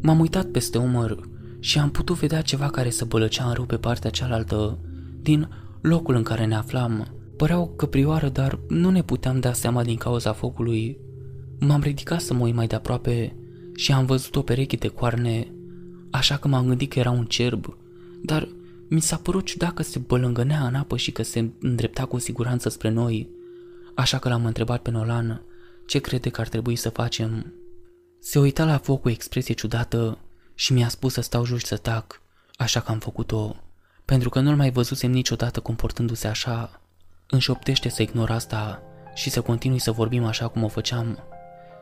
M-am 0.00 0.20
uitat 0.20 0.46
peste 0.46 0.78
umăr 0.78 1.28
și 1.60 1.78
am 1.78 1.90
putut 1.90 2.18
vedea 2.18 2.42
ceva 2.42 2.70
care 2.70 2.90
să 2.90 3.04
bălăcea 3.04 3.44
în 3.44 3.52
râu 3.52 3.64
pe 3.64 3.76
partea 3.76 4.10
cealaltă, 4.10 4.78
din 5.22 5.48
locul 5.80 6.14
în 6.14 6.22
care 6.22 6.46
ne 6.46 6.54
aflam. 6.54 7.06
Părea 7.36 7.58
o 7.58 7.66
căprioară, 7.66 8.28
dar 8.28 8.58
nu 8.68 8.90
ne 8.90 9.02
puteam 9.02 9.40
da 9.40 9.52
seama 9.52 9.84
din 9.84 9.96
cauza 9.96 10.32
focului. 10.32 10.98
M-am 11.58 11.80
ridicat 11.80 12.20
să 12.20 12.34
mă 12.34 12.44
uit 12.44 12.54
mai 12.54 12.66
de 12.66 12.74
aproape 12.74 13.36
și 13.74 13.92
am 13.92 14.06
văzut 14.06 14.36
o 14.36 14.42
pereche 14.42 14.76
de 14.76 14.88
coarne, 14.88 15.46
așa 16.10 16.36
că 16.36 16.48
m-am 16.48 16.66
gândit 16.66 16.90
că 16.90 16.98
era 16.98 17.10
un 17.10 17.24
cerb, 17.24 17.76
dar 18.22 18.48
mi 18.92 19.00
s-a 19.00 19.16
părut 19.16 19.44
ciudat 19.44 19.74
că 19.74 19.82
se 19.82 19.98
bălângănea 19.98 20.66
în 20.66 20.74
apă 20.74 20.96
și 20.96 21.12
că 21.12 21.22
se 21.22 21.50
îndrepta 21.60 22.04
cu 22.04 22.18
siguranță 22.18 22.68
spre 22.68 22.88
noi, 22.88 23.28
așa 23.94 24.18
că 24.18 24.28
l-am 24.28 24.44
întrebat 24.44 24.82
pe 24.82 24.90
Nolan 24.90 25.42
ce 25.86 25.98
crede 25.98 26.28
că 26.28 26.40
ar 26.40 26.48
trebui 26.48 26.76
să 26.76 26.88
facem. 26.88 27.52
Se 28.20 28.38
uita 28.38 28.64
la 28.64 28.78
foc 28.78 29.00
cu 29.00 29.08
expresie 29.08 29.54
ciudată 29.54 30.18
și 30.54 30.72
mi-a 30.72 30.88
spus 30.88 31.12
să 31.12 31.20
stau 31.20 31.44
jos 31.44 31.64
să 31.64 31.76
tac, 31.76 32.22
așa 32.56 32.80
că 32.80 32.90
am 32.90 32.98
făcut-o, 32.98 33.56
pentru 34.04 34.28
că 34.28 34.40
nu-l 34.40 34.56
mai 34.56 34.70
văzusem 34.70 35.10
niciodată 35.10 35.60
comportându-se 35.60 36.26
așa. 36.26 36.80
Înșoptește 37.26 37.88
să 37.88 38.02
ignor 38.02 38.30
asta 38.30 38.82
și 39.14 39.30
să 39.30 39.40
continui 39.40 39.78
să 39.78 39.92
vorbim 39.92 40.24
așa 40.24 40.48
cum 40.48 40.62
o 40.62 40.68
făceam, 40.68 41.18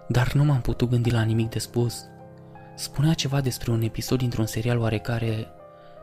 dar 0.09 0.33
nu 0.33 0.45
m-am 0.45 0.61
putut 0.61 0.89
gândi 0.89 1.11
la 1.11 1.23
nimic 1.23 1.51
de 1.51 1.59
spus. 1.59 2.05
Spunea 2.77 3.15
ceva 3.15 3.41
despre 3.41 3.71
un 3.71 3.83
episod 3.83 4.19
dintr-un 4.19 4.47
serial 4.47 4.79
oarecare, 4.79 5.47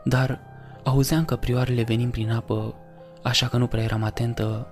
dar 0.04 0.54
auzeam 0.86 1.24
că 1.24 1.36
prioarele 1.36 1.82
venim 1.82 2.10
prin 2.10 2.30
apă, 2.30 2.74
așa 3.22 3.48
că 3.48 3.56
nu 3.56 3.66
prea 3.66 3.82
eram 3.82 4.02
atentă. 4.02 4.66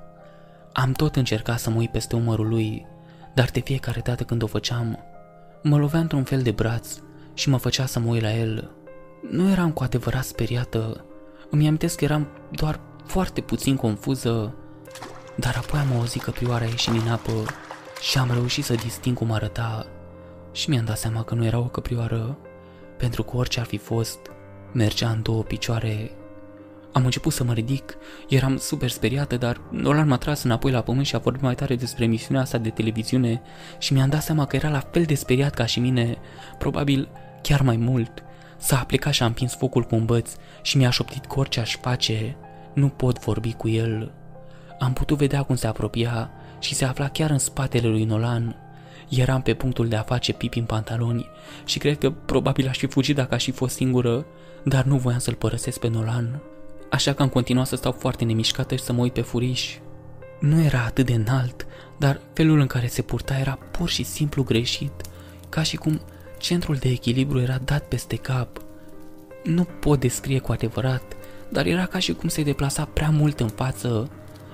Am 0.72 0.92
tot 0.92 1.16
încercat 1.16 1.58
să 1.58 1.70
mă 1.70 1.76
uit 1.76 1.90
peste 1.90 2.16
umărul 2.16 2.48
lui, 2.48 2.86
dar 3.34 3.48
de 3.50 3.60
fiecare 3.60 4.00
dată 4.00 4.24
când 4.24 4.42
o 4.42 4.46
făceam, 4.46 4.98
mă 5.62 5.76
lovea 5.76 6.00
într-un 6.00 6.24
fel 6.24 6.42
de 6.42 6.50
braț 6.50 6.98
și 7.34 7.48
mă 7.48 7.56
făcea 7.56 7.86
să 7.86 7.98
mă 7.98 8.10
uit 8.10 8.22
la 8.22 8.32
el. 8.34 8.70
Nu 9.30 9.50
eram 9.50 9.70
cu 9.70 9.82
adevărat 9.82 10.24
speriată, 10.24 11.04
îmi 11.50 11.66
amintesc 11.66 11.96
că 11.96 12.04
eram 12.04 12.28
doar 12.50 12.80
foarte 13.04 13.40
puțin 13.40 13.76
confuză, 13.76 14.54
dar 15.36 15.56
apoi 15.56 15.80
am 15.80 15.98
auzit 15.98 16.22
că 16.22 16.30
prioara 16.30 16.64
ieși 16.64 16.90
din 16.90 17.08
apă 17.08 17.32
și 18.00 18.18
am 18.18 18.30
reușit 18.32 18.64
să 18.64 18.74
disting 18.74 19.16
cum 19.16 19.32
arăta 19.32 19.86
și 20.52 20.70
mi-am 20.70 20.84
dat 20.84 20.98
seama 20.98 21.22
că 21.22 21.34
nu 21.34 21.44
era 21.44 21.58
o 21.58 21.68
căprioară, 21.68 22.38
pentru 22.96 23.22
că 23.22 23.36
orice 23.36 23.60
ar 23.60 23.66
fi 23.66 23.76
fost, 23.76 24.18
mergea 24.74 25.10
în 25.10 25.22
două 25.22 25.42
picioare. 25.42 26.10
Am 26.92 27.05
început 27.05 27.32
să 27.32 27.44
mă 27.44 27.52
ridic, 27.52 27.96
eram 28.28 28.56
super 28.56 28.90
speriată, 28.90 29.36
dar 29.36 29.60
Nolan 29.70 30.09
m-a 30.09 30.16
tras 30.16 30.42
înapoi 30.42 30.70
la 30.70 30.80
pământ 30.80 31.06
și 31.06 31.14
a 31.14 31.18
vorbit 31.18 31.42
mai 31.42 31.55
tare 31.55 31.76
despre 31.76 32.05
emisiunea 32.05 32.42
asta 32.42 32.59
de 32.59 32.70
televiziune 32.70 33.42
și 33.78 33.92
mi-am 33.92 34.09
dat 34.09 34.22
seama 34.22 34.46
că 34.46 34.56
era 34.56 34.68
la 34.68 34.88
fel 34.90 35.05
de 35.05 35.14
speriat 35.14 35.55
ca 35.55 35.66
și 35.66 35.80
mine, 35.80 36.18
probabil 36.59 37.09
chiar 37.42 37.60
mai 37.60 37.76
mult. 37.76 38.22
S-a 38.56 38.80
aplicat 38.80 39.12
și 39.12 39.22
a 39.22 39.26
împins 39.26 39.55
focul 39.55 39.82
cu 39.82 39.94
un 39.94 40.05
băț 40.05 40.30
și 40.62 40.76
mi-a 40.76 40.90
șoptit 40.90 41.24
că 41.24 41.38
orice 41.38 41.60
aș 41.60 41.76
face, 41.76 42.36
nu 42.74 42.88
pot 42.88 43.18
vorbi 43.18 43.52
cu 43.52 43.68
el. 43.68 44.12
Am 44.78 44.92
putut 44.92 45.18
vedea 45.18 45.42
cum 45.42 45.56
se 45.56 45.66
apropia 45.66 46.30
și 46.59 46.74
se 46.74 46.84
afla 46.84 47.09
chiar 47.09 47.30
în 47.30 47.38
spatele 47.38 47.88
lui 47.88 48.05
Nolan. 48.05 48.56
Eram 49.09 49.42
pe 49.42 49.55
punctul 49.55 49.88
de 49.88 49.96
a 49.96 50.02
face 50.02 50.32
pipi 50.32 50.59
în 50.59 50.64
pantaloni 50.64 51.26
și 51.64 51.78
cred 51.78 51.98
că 51.98 52.10
probabil 52.10 52.68
aș 52.68 52.78
fi 52.78 52.86
fugit 52.86 53.16
dacă 53.16 53.34
aș 53.34 53.44
fi 53.44 53.51
fost 53.51 53.74
singură, 53.74 54.26
dar 54.64 54.84
nu 54.84 54.96
voiam 54.96 55.18
să-l 55.18 55.34
părăsesc 55.34 55.78
pe 55.78 55.88
Nolan. 55.88 56.40
Așa 56.90 57.12
că 57.12 57.22
am 57.22 57.28
continuat 57.28 57.66
să 57.66 57.76
stau 57.76 57.92
foarte 57.92 58.24
nemișcată 58.24 58.74
și 58.74 58.82
să 58.82 58.92
mă 58.92 59.02
uit 59.02 59.12
pe 59.12 59.20
furiș. 59.20 59.78
Nu 60.40 60.62
era 60.62 60.84
atât 60.84 61.06
de 61.06 61.12
înalt, 61.12 61.66
dar 61.98 62.20
felul 62.32 62.60
în 62.60 62.66
care 62.66 62.86
se 62.86 63.02
purta 63.02 63.38
era 63.38 63.58
pur 63.70 63.88
și 63.88 64.02
simplu 64.02 64.42
greșit, 64.42 64.92
ca 65.48 65.62
și 65.62 65.76
cum 65.76 66.00
centrul 66.38 66.76
de 66.76 66.88
echilibru 66.88 67.40
era 67.40 67.58
dat 67.64 67.84
peste 67.84 68.16
cap. 68.16 68.60
Nu 69.44 69.64
pot 69.64 70.00
descrie 70.00 70.38
cu 70.38 70.52
adevărat, 70.52 71.02
dar 71.48 71.66
era 71.66 71.86
ca 71.86 71.98
și 71.98 72.12
cum 72.12 72.28
se 72.28 72.42
deplasa 72.42 72.84
prea 72.84 73.10
mult 73.10 73.40
în 73.40 73.48
față. 73.48 74.10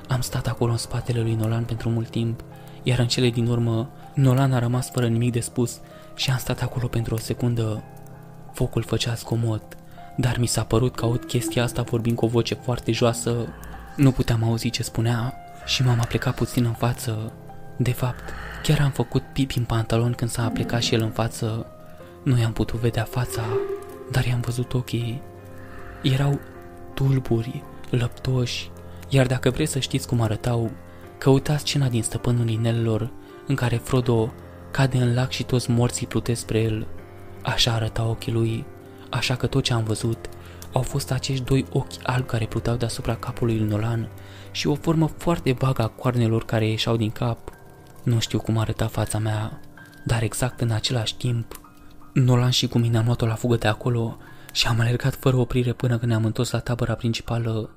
Am 0.09 0.21
stat 0.21 0.47
acolo 0.47 0.71
în 0.71 0.77
spatele 0.77 1.21
lui 1.21 1.35
Nolan 1.35 1.65
pentru 1.65 1.89
mult 1.89 2.09
timp, 2.09 2.45
iar 2.83 2.99
în 2.99 3.09
cele 3.09 3.31
din 3.31 3.47
urmă, 3.47 3.91
Nolan 4.15 4.53
a 4.53 4.59
rămas 4.59 4.91
fără 4.91 5.07
nimic 5.09 5.33
de 5.33 5.41
spus 5.41 5.81
și 6.15 6.31
am 6.31 6.39
stat 6.39 6.63
acolo 6.63 6.87
pentru 6.87 7.15
o 7.15 7.19
secundă. 7.19 7.83
Focul 8.53 8.83
făcea 8.83 9.15
scomod, 9.15 9.63
dar 10.21 10.39
mi 10.39 10.47
s-a 10.47 10.65
părut 10.65 10.95
că 10.95 11.05
aud 11.05 11.25
chestia 11.25 11.63
asta 11.63 11.83
vorbind 11.83 12.17
cu 12.17 12.25
o 12.25 12.29
voce 12.29 12.55
foarte 12.55 12.93
joasă. 12.93 13.49
Nu 13.97 14.11
puteam 14.11 14.45
auzi 14.45 14.71
ce 14.71 14.83
spunea 14.83 15.35
și 15.65 15.83
m-am 15.83 16.01
aplecat 16.01 16.35
puțin 16.35 16.65
în 16.65 16.73
față. 16.73 17.33
De 17.77 17.93
fapt, 17.93 18.23
chiar 18.63 18.81
am 18.81 18.91
făcut 18.91 19.23
pipi 19.23 19.59
în 19.59 19.65
pantalon 19.65 20.13
când 20.13 20.31
s-a 20.31 20.45
aplecat 20.45 20.83
și 20.83 20.95
el 20.95 21.03
în 21.03 21.11
față. 21.11 21.67
Nu 22.23 22.39
i-am 22.39 22.53
putut 22.53 22.81
vedea 22.81 23.05
fața, 23.05 23.43
dar 24.11 24.25
i-am 24.27 24.41
văzut 24.41 24.75
ochii. 24.75 25.23
Erau 26.03 26.41
tulburi, 26.95 27.63
lăptoși, 27.91 28.71
iar 29.09 29.27
dacă 29.27 29.51
vreți 29.51 29.73
să 29.73 29.79
știți 29.79 30.09
cum 30.09 30.21
arătau, 30.21 30.71
căutați 31.19 31.61
scena 31.61 31.89
din 31.89 32.03
Stăpânul 32.03 32.49
Inelelor, 32.49 33.11
în 33.47 33.55
care 33.55 33.77
Frodo 33.77 34.33
cade 34.71 34.99
în 34.99 35.15
lac 35.15 35.31
și 35.31 35.45
toți 35.45 35.71
morții 35.71 36.07
plutesc 36.07 36.41
spre 36.41 36.61
el. 36.61 36.87
Așa 37.43 37.73
arăta 37.73 38.07
ochii 38.07 38.33
lui, 38.33 38.65
așa 39.11 39.37
că 39.37 39.47
tot 39.47 39.63
ce 39.63 39.73
am 39.73 39.83
văzut 39.83 40.29
au 40.73 40.83
fost 40.83 41.11
acești 41.11 41.45
doi 41.45 41.67
ochi 41.73 41.93
albi 42.03 42.27
care 42.27 42.47
pluteau 42.47 42.77
deasupra 42.77 43.15
capului 43.15 43.59
lui 43.59 43.69
Nolan 43.69 44.09
și 44.51 44.67
o 44.67 44.75
formă 44.75 45.07
foarte 45.07 45.53
vagă 45.53 45.83
a 45.83 45.89
coarnelor 45.89 46.45
care 46.45 46.69
ieșeau 46.69 46.97
din 46.97 47.11
cap. 47.11 47.39
Nu 48.03 48.19
știu 48.19 48.41
cum 48.41 48.59
arăta 48.59 48.87
fața 48.87 49.19
mea, 49.19 49.61
dar 50.05 50.23
exact 50.23 50.61
în 50.61 50.71
același 50.71 51.17
timp, 51.17 51.61
Nolan 52.13 52.51
și 52.51 52.67
cu 52.67 52.79
mine 52.79 52.99
am 52.99 53.05
luat-o 53.05 53.27
la 53.27 53.35
fugă 53.35 53.57
de 53.57 53.69
acolo 53.69 54.19
și 54.53 54.67
am 54.67 54.81
alergat 54.81 55.15
fără 55.15 55.37
oprire 55.37 55.73
până 55.73 55.99
când 55.99 56.11
ne-am 56.11 56.25
întors 56.25 56.51
la 56.51 56.59
tabăra 56.59 56.95
principală. 56.95 57.71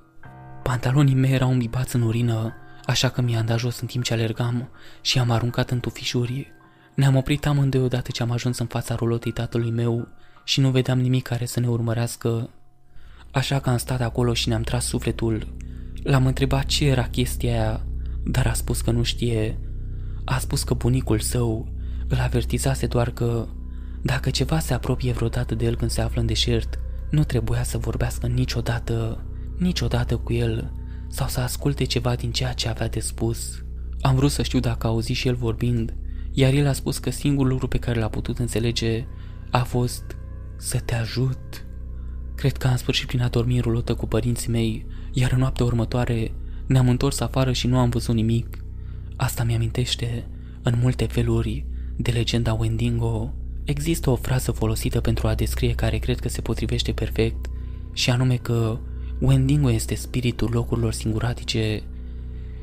Pantalonii 0.63 1.15
mei 1.15 1.31
erau 1.31 1.51
îmbibați 1.51 1.95
în 1.95 2.01
urină, 2.01 2.53
așa 2.85 3.09
că 3.09 3.21
mi-am 3.21 3.45
dat 3.45 3.59
jos 3.59 3.79
în 3.79 3.87
timp 3.87 4.03
ce 4.03 4.13
alergam 4.13 4.69
și 5.01 5.19
am 5.19 5.31
aruncat 5.31 5.69
în 5.69 5.79
tufișuri. 5.79 6.51
Ne-am 6.93 7.15
oprit 7.15 7.45
amândoi 7.45 7.81
odată 7.81 8.11
ce 8.11 8.23
am 8.23 8.31
ajuns 8.31 8.57
în 8.57 8.65
fața 8.65 8.95
rulotei 8.95 9.31
tatălui 9.31 9.71
meu 9.71 10.07
și 10.43 10.59
nu 10.59 10.69
vedeam 10.69 10.99
nimic 10.99 11.23
care 11.23 11.45
să 11.45 11.59
ne 11.59 11.67
urmărească. 11.67 12.49
Așa 13.31 13.59
că 13.59 13.69
am 13.69 13.77
stat 13.77 14.01
acolo 14.01 14.33
și 14.33 14.47
ne-am 14.47 14.61
tras 14.61 14.85
sufletul. 14.85 15.47
L-am 16.03 16.25
întrebat 16.25 16.65
ce 16.65 16.85
era 16.85 17.03
chestia 17.03 17.51
aia, 17.51 17.85
dar 18.25 18.47
a 18.47 18.53
spus 18.53 18.81
că 18.81 18.91
nu 18.91 19.03
știe. 19.03 19.59
A 20.25 20.37
spus 20.37 20.63
că 20.63 20.73
bunicul 20.73 21.19
său 21.19 21.67
îl 22.07 22.17
avertizase 22.19 22.85
doar 22.85 23.09
că 23.09 23.47
dacă 24.01 24.29
ceva 24.29 24.59
se 24.59 24.73
apropie 24.73 25.11
vreodată 25.11 25.55
de 25.55 25.65
el 25.65 25.75
când 25.75 25.91
se 25.91 26.01
află 26.01 26.21
în 26.21 26.27
deșert, 26.27 26.79
nu 27.09 27.23
trebuia 27.23 27.63
să 27.63 27.77
vorbească 27.77 28.27
niciodată, 28.27 29.25
niciodată 29.57 30.17
cu 30.17 30.33
el 30.33 30.71
sau 31.07 31.27
să 31.27 31.39
asculte 31.39 31.83
ceva 31.83 32.15
din 32.15 32.31
ceea 32.31 32.53
ce 32.53 32.69
avea 32.69 32.87
de 32.87 32.99
spus. 32.99 33.63
Am 34.01 34.15
vrut 34.15 34.31
să 34.31 34.43
știu 34.43 34.59
dacă 34.59 34.87
a 34.87 34.89
auzit 34.89 35.15
și 35.15 35.27
el 35.27 35.35
vorbind, 35.35 35.93
iar 36.31 36.53
el 36.53 36.67
a 36.67 36.73
spus 36.73 36.97
că 36.97 37.09
singurul 37.09 37.51
lucru 37.51 37.67
pe 37.67 37.77
care 37.77 37.99
l-a 37.99 38.07
putut 38.07 38.39
înțelege 38.39 39.05
a 39.51 39.63
fost 39.63 40.03
să 40.57 40.79
te 40.79 40.95
ajut. 40.95 41.65
Cred 42.35 42.57
că 42.57 42.67
am 42.67 42.75
sfârșit 42.75 43.07
prin 43.07 43.21
a 43.21 43.27
dormi 43.27 43.55
în 43.55 43.61
rulotă 43.61 43.93
cu 43.95 44.07
părinții 44.07 44.51
mei, 44.51 44.85
iar 45.11 45.31
în 45.31 45.39
noaptea 45.39 45.65
următoare 45.65 46.31
ne-am 46.65 46.89
întors 46.89 47.19
afară 47.19 47.51
și 47.51 47.67
nu 47.67 47.77
am 47.77 47.89
văzut 47.89 48.15
nimic. 48.15 48.57
Asta 49.15 49.43
mi-amintește, 49.43 50.27
în 50.61 50.73
multe 50.81 51.05
feluri, 51.05 51.65
de 51.95 52.11
legenda 52.11 52.53
Wendigo. 52.53 53.33
Există 53.63 54.09
o 54.09 54.15
frază 54.15 54.51
folosită 54.51 55.01
pentru 55.01 55.27
a 55.27 55.35
descrie 55.35 55.75
care 55.75 55.97
cred 55.97 56.19
că 56.19 56.29
se 56.29 56.41
potrivește 56.41 56.91
perfect, 56.91 57.45
și 57.93 58.09
anume 58.09 58.35
că 58.35 58.77
Wendigo 59.19 59.71
este 59.71 59.95
spiritul 59.95 60.49
locurilor 60.51 60.93
singuratice. 60.93 61.83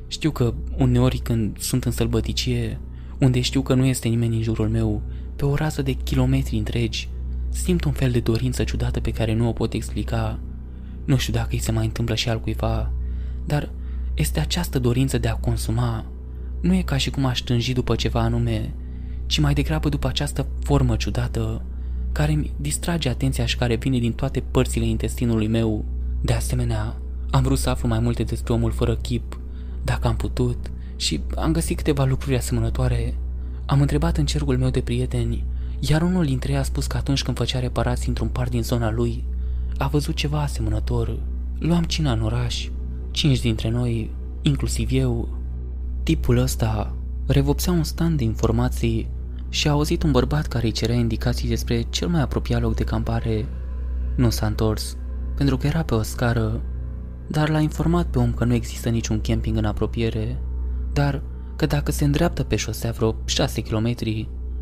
Știu 0.07 0.31
că 0.31 0.55
uneori 0.77 1.19
când 1.19 1.59
sunt 1.59 1.85
în 1.85 1.91
sălbăticie, 1.91 2.81
unde 3.19 3.41
știu 3.41 3.62
că 3.62 3.75
nu 3.75 3.85
este 3.85 4.09
nimeni 4.09 4.37
în 4.37 4.43
jurul 4.43 4.69
meu, 4.69 5.03
pe 5.37 5.45
o 5.45 5.55
rază 5.55 5.83
de 5.83 5.93
kilometri 5.93 6.57
întregi, 6.57 7.09
simt 7.51 7.85
un 7.85 7.93
fel 7.93 8.10
de 8.10 8.20
dorință 8.20 8.64
ciudată 8.64 9.01
pe 9.01 9.10
care 9.10 9.35
nu 9.35 9.48
o 9.48 9.52
pot 9.52 9.72
explica. 9.72 10.39
Nu 11.05 11.16
știu 11.16 11.32
dacă 11.32 11.48
îi 11.51 11.59
se 11.59 11.72
mai 11.72 11.85
întâmplă 11.85 12.14
și 12.14 12.28
al 12.28 12.40
cuiva, 12.40 12.93
dar 13.47 13.70
este 14.14 14.40
această 14.40 14.78
dorință 14.78 15.18
de 15.18 15.28
a 15.28 15.35
consuma. 15.35 16.05
Nu 16.60 16.74
e 16.74 16.82
ca 16.82 16.97
și 16.97 17.10
cum 17.10 17.24
aș 17.24 17.39
tânji 17.39 17.72
după 17.72 17.94
ceva 17.94 18.20
anume, 18.20 18.74
ci 19.27 19.39
mai 19.39 19.55
degrabă 19.55 19.89
după 19.89 20.09
această 20.09 20.47
formă 20.62 20.97
ciudată, 20.97 21.64
care 22.12 22.32
mi 22.32 22.52
distrage 22.56 23.09
atenția 23.09 23.47
și 23.47 23.56
care 23.56 23.74
vine 23.74 23.98
din 23.98 24.12
toate 24.12 24.40
părțile 24.40 24.86
intestinului 24.86 25.47
meu. 25.47 25.85
De 26.20 26.32
asemenea, 26.32 26.97
am 27.31 27.43
vrut 27.43 27.59
să 27.59 27.70
aflu 27.70 27.89
mai 27.89 27.98
multe 27.98 28.22
despre 28.22 28.52
omul 28.52 28.70
fără 28.70 28.97
chip, 28.97 29.40
dacă 29.85 30.09
am 30.09 30.16
putut, 30.16 30.70
și 30.97 31.20
am 31.36 31.52
găsit 31.52 31.77
câteva 31.77 32.05
lucruri 32.05 32.36
asemănătoare. 32.36 33.14
Am 33.66 33.81
întrebat 33.81 34.16
în 34.16 34.27
cercul 34.27 34.59
meu 34.59 34.70
de 34.70 34.81
prieteni, 34.81 35.44
iar 35.81 36.02
unul 36.02 36.24
dintre 36.24 36.52
ei 36.52 36.59
a 36.59 36.62
spus 36.62 36.86
că 36.86 36.97
atunci 36.97 37.23
când 37.23 37.36
făcea 37.36 37.59
reparații 37.59 38.09
într-un 38.09 38.28
parc 38.28 38.51
din 38.51 38.62
zona 38.62 38.90
lui, 38.90 39.24
a 39.78 39.86
văzut 39.86 40.15
ceva 40.15 40.40
asemănător. 40.40 41.19
Luam 41.59 41.82
cina 41.82 42.12
în 42.12 42.23
oraș, 42.23 42.69
cinci 43.11 43.40
dintre 43.40 43.69
noi, 43.69 44.11
inclusiv 44.43 44.89
eu. 44.93 45.28
Tipul 46.02 46.36
ăsta 46.36 46.94
revopsea 47.27 47.73
un 47.73 47.82
stand 47.82 48.16
de 48.19 48.24
informații 48.24 49.09
și 49.48 49.69
a 49.69 49.70
auzit 49.70 50.02
un 50.02 50.11
bărbat 50.11 50.47
care 50.47 50.66
îi 50.66 50.73
cerea 50.73 50.97
indicații 50.97 51.48
despre 51.48 51.86
cel 51.90 52.09
mai 52.09 52.20
apropiat 52.20 52.61
loc 52.61 52.74
de 52.74 52.85
campare. 52.85 53.47
Nu 54.16 54.31
s-a 54.31 54.47
întors, 54.47 54.97
pentru 55.36 55.57
că 55.57 55.66
era 55.66 55.82
pe 55.82 55.94
o 55.94 56.02
scară, 56.02 56.61
dar 57.27 57.48
l-a 57.48 57.61
informat 57.61 58.07
pe 58.07 58.19
om 58.19 58.32
că 58.32 58.44
nu 58.44 58.55
există 58.55 58.89
niciun 58.89 59.20
camping 59.20 59.57
în 59.57 59.65
apropiere, 59.65 60.39
dar 60.93 61.23
că 61.57 61.66
dacă 61.66 61.93
se 61.93 62.05
îndreaptă 62.05 62.43
pe 62.43 62.57
șosea 62.57 62.90
vreo 62.90 63.15
6 63.24 63.62
km, 63.62 63.94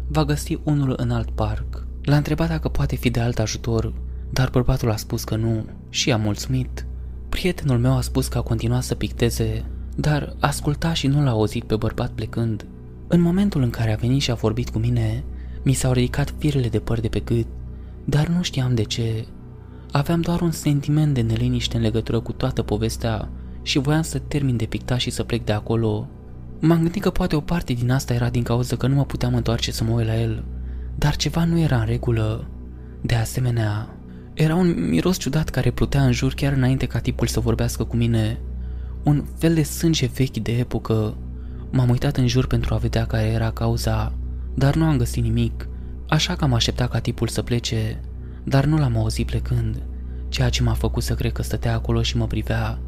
va 0.09 0.25
găsi 0.25 0.59
unul 0.63 0.95
în 0.97 1.11
alt 1.11 1.31
parc. 1.31 1.87
L-a 2.03 2.17
întrebat 2.17 2.49
dacă 2.49 2.69
poate 2.69 2.97
fi 2.97 3.11
de 3.11 3.21
alt 3.21 3.39
ajutor, 3.39 3.93
dar 4.31 4.51
bărbatul 4.51 4.91
a 4.91 4.97
spus 4.97 5.25
că 5.25 5.37
nu 5.37 5.65
și 5.89 6.13
a 6.13 6.17
mulțumit. 6.17 6.87
Prietenul 7.29 7.79
meu 7.79 7.97
a 7.97 8.01
spus 8.01 8.29
că 8.29 8.39
a 8.39 8.43
continuat 8.43 8.83
să 8.83 8.95
picteze, 8.95 9.65
dar 9.97 10.37
asculta 10.41 10.93
și 10.93 11.07
nu 11.07 11.23
l-a 11.23 11.31
auzit 11.31 11.65
pe 11.65 11.77
bărbat 11.77 12.11
plecând. 12.11 12.67
În 13.07 13.21
momentul 13.21 13.63
în 13.63 13.71
care 13.71 13.93
a 13.93 13.97
venit 13.97 14.21
și 14.21 14.31
a 14.31 14.35
vorbit 14.35 14.71
cu 14.71 14.79
mine, 14.79 15.25
mi 15.63 15.73
s-au 15.73 15.93
ridicat 15.93 16.35
firele 16.39 16.69
de 16.69 16.79
păr 16.79 17.01
de 17.01 17.09
pe 17.09 17.21
gât, 17.21 17.47
dar 18.05 18.27
nu 18.27 18.43
știam 18.43 18.75
de 18.75 18.83
ce. 18.83 19.27
Aveam 19.93 20.21
doar 20.21 20.41
un 20.41 20.51
sentiment 20.51 21.15
de 21.15 21.21
neliniște 21.21 21.77
în 21.77 21.83
legătură 21.83 22.21
cu 22.21 22.33
toată 22.33 22.63
povestea 22.63 23.29
și 23.63 23.79
voiam 23.79 24.03
să 24.03 24.19
termin 24.19 24.57
de 24.57 24.65
pictat 24.65 24.99
și 24.99 25.11
să 25.11 25.23
plec 25.23 25.45
de 25.45 25.53
acolo. 25.53 26.09
M-am 26.61 26.83
gândit 26.83 27.03
că 27.03 27.11
poate 27.11 27.37
o 27.37 27.41
parte 27.41 27.73
din 27.73 27.91
asta 27.91 28.15
era 28.15 28.29
din 28.29 28.43
cauza 28.43 28.77
că 28.77 28.87
nu 28.87 28.95
mă 28.95 29.05
puteam 29.05 29.35
întoarce 29.35 29.73
să 29.73 29.85
mă 29.85 29.93
uit 29.93 30.07
la 30.07 30.21
el, 30.21 30.45
dar 30.95 31.17
ceva 31.17 31.45
nu 31.45 31.59
era 31.59 31.79
în 31.79 31.87
regulă. 31.87 32.49
De 33.01 33.15
asemenea, 33.15 33.99
era 34.35 34.55
un 34.55 34.89
miros 34.89 35.17
ciudat 35.17 35.49
care 35.49 35.71
plutea 35.71 36.05
în 36.05 36.13
jur 36.13 36.35
chiar 36.35 36.53
înainte 36.53 36.87
ca 36.87 36.99
tipul 36.99 37.27
să 37.27 37.41
vorbească 37.41 37.85
cu 37.85 37.97
mine. 37.97 38.41
Un 39.03 39.25
fel 39.39 39.55
de 39.55 39.63
sânge 39.63 40.07
vechi 40.07 40.37
de 40.37 40.53
epocă. 40.53 41.17
M-am 41.71 41.89
uitat 41.89 42.17
în 42.17 42.27
jur 42.27 42.47
pentru 42.47 42.75
a 42.75 42.79
vedea 42.79 43.07
care 43.07 43.27
era 43.27 43.51
cauza, 43.51 44.13
dar 44.55 44.75
nu 44.75 44.85
am 44.85 44.97
găsit 44.97 45.23
nimic, 45.23 45.69
așa 46.09 46.37
că 46.37 46.45
am 46.45 46.55
așteptat 46.55 46.91
ca 46.91 46.99
tipul 46.99 47.29
să 47.29 47.43
plece, 47.43 48.01
dar 48.45 48.65
nu 48.65 48.79
l-am 48.79 48.97
auzit 48.97 49.27
plecând, 49.27 49.83
ceea 50.29 50.49
ce 50.49 50.63
m-a 50.63 50.73
făcut 50.73 51.03
să 51.03 51.15
cred 51.15 51.33
că 51.33 51.43
stătea 51.43 51.75
acolo 51.75 52.03
și 52.03 52.17
mă 52.17 52.27
privea, 52.27 52.79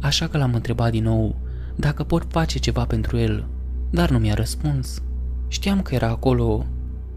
așa 0.00 0.28
că 0.28 0.38
l-am 0.38 0.54
întrebat 0.54 0.90
din 0.90 1.02
nou 1.02 1.43
dacă 1.76 2.02
pot 2.02 2.26
face 2.28 2.58
ceva 2.58 2.84
pentru 2.84 3.18
el, 3.18 3.46
dar 3.90 4.10
nu 4.10 4.18
mi-a 4.18 4.34
răspuns. 4.34 5.02
Știam 5.48 5.82
că 5.82 5.94
era 5.94 6.08
acolo, 6.08 6.66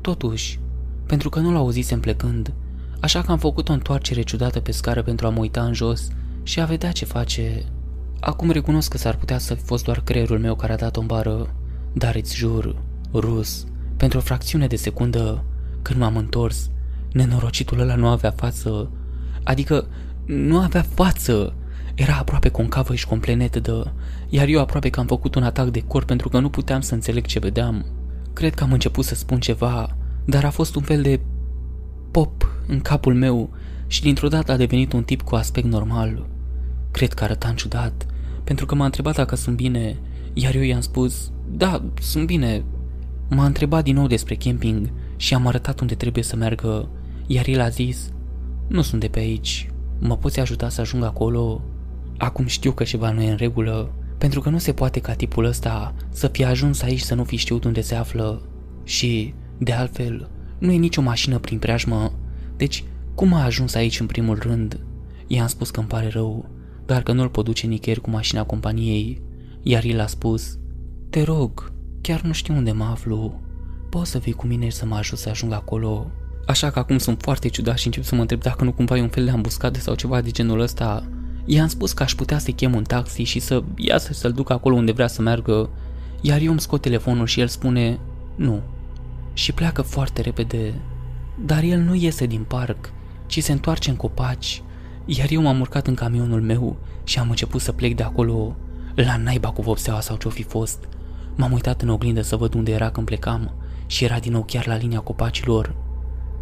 totuși, 0.02 0.60
pentru 1.06 1.30
că 1.30 1.40
nu 1.40 1.52
l-auzisem 1.52 2.00
plecând, 2.00 2.54
așa 3.00 3.22
că 3.22 3.32
am 3.32 3.38
făcut 3.38 3.70
o 3.70 3.74
întoarcere 3.74 4.22
ciudată 4.22 4.60
pe 4.60 4.72
scară 4.72 5.02
pentru 5.02 5.28
a 5.28 5.30
mă 5.30 5.40
uita 5.40 5.64
în 5.64 5.74
jos 5.74 6.08
și 6.44 6.60
a 6.60 6.66
vedea 6.66 6.92
ce 6.92 7.06
face. 7.06 7.66
Acum 8.20 8.52
recunosc 8.52 8.90
că 8.92 8.98
s-ar 8.98 9.16
putea 9.16 9.38
să 9.38 9.54
fi 9.54 9.64
fost 9.64 9.84
doar 9.84 10.02
creierul 10.02 10.40
meu 10.40 10.56
care 10.56 10.74
a 10.74 10.78
dat 10.78 10.98
o 10.98 11.02
bară, 11.02 11.56
dar 11.94 12.16
îți 12.16 12.36
jur, 12.36 12.76
rus, 13.14 13.66
pentru 13.98 14.18
o 14.18 14.22
fracțiune 14.22 14.68
de 14.68 14.76
secundă, 14.76 15.44
când 15.82 16.00
m-am 16.00 16.18
întors, 16.18 16.70
nenorocitul 17.12 17.80
ăla 17.80 17.96
nu 17.96 18.08
avea 18.08 18.32
față, 18.32 18.92
adică 19.44 19.88
nu 20.26 20.60
avea 20.60 20.86
față, 20.94 21.54
era 21.96 22.18
aproape 22.18 22.50
concavă 22.50 22.96
și 22.96 23.08
complet 23.08 23.36
netedă, 23.36 23.94
iar 24.30 24.48
eu 24.48 24.60
aproape 24.60 24.90
că 24.90 25.00
am 25.00 25.06
făcut 25.06 25.36
un 25.36 25.44
atac 25.44 25.68
de 25.68 25.82
cor 25.82 26.06
pentru 26.06 26.30
că 26.30 26.40
nu 26.40 26.50
puteam 26.50 26.82
să 26.82 26.94
înțeleg 26.94 27.26
ce 27.26 27.40
vedeam. 27.40 27.86
Cred 28.34 28.54
că 28.54 28.64
am 28.64 28.72
început 28.72 29.06
să 29.06 29.16
spun 29.16 29.40
ceva, 29.40 29.98
dar 30.26 30.46
a 30.46 30.50
fost 30.50 30.76
un 30.76 30.82
fel 30.82 31.02
de 31.02 31.20
pop 32.12 32.52
în 32.68 32.80
capul 32.80 33.14
meu 33.14 33.50
și 33.88 34.02
dintr-o 34.02 34.28
dată 34.28 34.52
a 34.52 34.58
devenit 34.58 34.94
un 34.94 35.04
tip 35.04 35.22
cu 35.22 35.36
aspect 35.36 35.68
normal. 35.68 36.28
Cred 36.92 37.14
că 37.14 37.24
arăta 37.24 37.54
ciudat, 37.56 38.06
pentru 38.44 38.66
că 38.66 38.76
m-a 38.76 38.86
întrebat 38.86 39.16
dacă 39.16 39.36
sunt 39.36 39.56
bine, 39.56 39.98
iar 40.34 40.56
eu 40.56 40.62
i-am 40.62 40.82
spus, 40.82 41.32
da, 41.50 41.84
sunt 42.02 42.26
bine. 42.26 42.64
M-a 43.30 43.46
întrebat 43.46 43.84
din 43.84 43.96
nou 43.96 44.08
despre 44.08 44.36
camping 44.36 44.92
și 45.16 45.34
am 45.34 45.48
arătat 45.48 45.80
unde 45.80 45.96
trebuie 45.96 46.24
să 46.24 46.36
meargă, 46.36 46.90
iar 47.28 47.48
el 47.48 47.62
a 47.62 47.70
zis, 47.70 48.12
nu 48.68 48.82
sunt 48.82 49.02
de 49.02 49.08
pe 49.08 49.20
aici, 49.20 49.70
mă 50.00 50.18
poți 50.18 50.40
ajuta 50.40 50.70
să 50.70 50.82
ajung 50.82 51.04
acolo? 51.04 51.62
Acum 52.18 52.46
știu 52.46 52.72
că 52.72 52.84
ceva 52.84 53.12
nu 53.12 53.22
e 53.22 53.30
în 53.30 53.38
regulă, 53.38 53.92
pentru 54.18 54.42
că 54.42 54.50
nu 54.50 54.58
se 54.58 54.74
poate 54.74 55.00
ca 55.00 55.14
tipul 55.14 55.46
ăsta 55.46 55.94
să 56.10 56.28
fie 56.28 56.46
ajuns 56.46 56.82
aici 56.82 57.00
să 57.00 57.16
nu 57.16 57.24
fi 57.24 57.36
știut 57.36 57.64
unde 57.64 57.82
se 57.82 57.96
află. 57.96 58.42
Și, 58.84 59.34
de 59.58 59.72
altfel, 59.74 60.30
nu 60.58 60.72
e 60.72 60.78
nicio 60.78 61.02
mașină 61.02 61.38
prin 61.40 61.60
preajmă, 61.60 62.14
deci 62.58 62.84
cum 63.16 63.34
a 63.34 63.44
ajuns 63.44 63.74
aici 63.76 64.00
în 64.00 64.06
primul 64.06 64.40
rând? 64.40 64.80
I-am 65.28 65.48
spus 65.48 65.70
că 65.70 65.80
îmi 65.80 65.90
pare 65.90 66.08
rău, 66.08 66.50
dar 66.86 67.04
că 67.04 67.12
nu-l 67.12 67.30
pot 67.30 67.46
duce 67.46 67.68
nicăieri 67.68 68.02
cu 68.02 68.10
mașina 68.10 68.44
companiei, 68.44 69.22
iar 69.62 69.84
el 69.84 70.00
a 70.00 70.08
spus, 70.08 70.58
Te 71.10 71.24
rog, 71.24 71.72
chiar 72.02 72.22
nu 72.22 72.32
știu 72.32 72.56
unde 72.56 72.72
mă 72.72 72.84
aflu, 72.84 73.42
poți 73.90 74.12
să 74.12 74.18
vii 74.18 74.34
cu 74.34 74.48
mine 74.48 74.70
și 74.70 74.76
să 74.76 74.86
mă 74.86 74.96
ajut 74.96 75.18
să 75.18 75.30
ajung 75.30 75.54
acolo? 75.54 76.12
Așa 76.46 76.70
că 76.70 76.80
acum 76.80 76.98
sunt 76.98 77.22
foarte 77.22 77.48
ciudat 77.48 77.78
și 77.78 77.86
încep 77.86 78.04
să 78.04 78.16
mă 78.16 78.22
întreb 78.22 78.42
dacă 78.42 78.64
nu 78.64 78.74
cumva 78.74 78.98
e 78.98 79.02
un 79.02 79.10
fel 79.10 79.26
de 79.26 79.32
ambuscade 79.32 79.80
sau 79.80 79.96
ceva 79.96 80.22
de 80.22 80.32
genul 80.32 80.60
ăsta 80.60 81.10
I-am 81.50 81.68
spus 81.68 81.94
că 81.94 82.04
aș 82.04 82.16
putea 82.16 82.38
să-i 82.38 82.54
chem 82.54 82.76
un 82.76 82.84
taxi 82.84 83.24
și 83.24 83.40
să 83.40 83.64
iasă 83.76 84.14
să-l 84.14 84.32
duc 84.32 84.50
acolo 84.50 84.76
unde 84.76 84.92
vrea 84.92 85.08
să 85.08 85.22
meargă, 85.22 85.70
iar 86.22 86.42
eu 86.42 86.52
îmi 86.52 86.60
scot 86.60 86.82
telefonul 86.82 87.26
și 87.26 87.40
el 87.40 87.48
spune 87.48 88.00
nu. 88.36 88.62
Și 89.34 89.52
pleacă 89.52 89.82
foarte 89.82 90.22
repede. 90.22 90.74
Dar 91.46 91.64
el 91.64 91.80
nu 91.80 91.96
iese 91.96 92.26
din 92.26 92.44
parc, 92.44 92.90
ci 93.26 93.44
se 93.44 93.52
întoarce 93.52 93.90
în 93.90 93.96
copaci, 93.96 94.62
iar 95.06 95.28
eu 95.32 95.42
m-am 95.42 95.60
urcat 95.60 95.88
în 95.88 95.94
camionul 95.94 96.42
meu 96.42 96.78
și 97.04 97.20
am 97.20 97.30
început 97.30 97.62
să 97.62 97.72
plec 97.72 97.96
de 97.96 98.04
acolo, 98.04 98.56
la 98.96 99.18
naiba 99.18 99.50
cu 99.50 99.62
vopseaua 99.62 100.02
sau 100.02 100.18
ce-o 100.18 100.30
fi 100.30 100.44
fost. 100.44 100.88
M-am 101.36 101.52
uitat 101.52 101.82
în 101.82 101.90
oglindă 101.90 102.22
să 102.22 102.36
văd 102.36 102.54
unde 102.54 102.72
era 102.72 102.90
când 102.90 103.06
plecam 103.06 103.52
și 103.86 104.04
era 104.04 104.20
din 104.20 104.32
nou 104.32 104.44
chiar 104.44 104.68
la 104.68 104.76
linia 104.76 105.00
copacilor. 105.00 105.76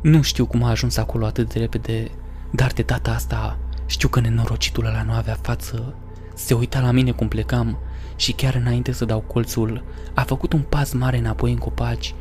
Nu 0.02 0.22
știu 0.22 0.46
cum 0.46 0.64
a 0.64 0.70
ajuns 0.70 0.98
acolo 0.98 1.26
atât 1.26 1.54
de 1.54 1.60
repede, 1.60 2.12
dar 2.52 2.72
de 2.72 2.82
data 2.82 3.12
asta 3.12 3.58
știu 3.86 4.08
că 4.08 4.20
nenorocitul 4.20 4.86
ăla 4.86 5.04
nu 5.04 5.12
avea 5.12 5.38
față. 5.42 5.96
Se 6.34 6.54
uita 6.54 6.80
la 6.80 6.92
mine 6.92 7.12
cum 7.12 7.28
plecam 7.28 7.78
și 8.16 8.32
chiar 8.32 8.56
înainte 8.56 8.92
să 8.92 9.06
dau 9.06 9.20
colțul, 9.20 9.84
a 10.14 10.22
făcut 10.22 10.54
un 10.54 10.62
pas 10.62 10.94
mare 10.94 11.18
înapoi 11.18 11.52
în 11.52 11.58
copaci 11.58 12.14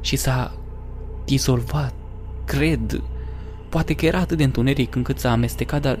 și 0.00 0.16
s-a 0.16 0.58
dizolvat, 1.24 1.94
cred. 2.44 3.02
Poate 3.68 3.94
că 3.94 4.06
era 4.06 4.18
atât 4.18 4.36
de 4.36 4.44
întuneric 4.44 4.94
încât 4.94 5.18
s-a 5.18 5.30
amestecat, 5.30 5.80
dar 5.80 5.98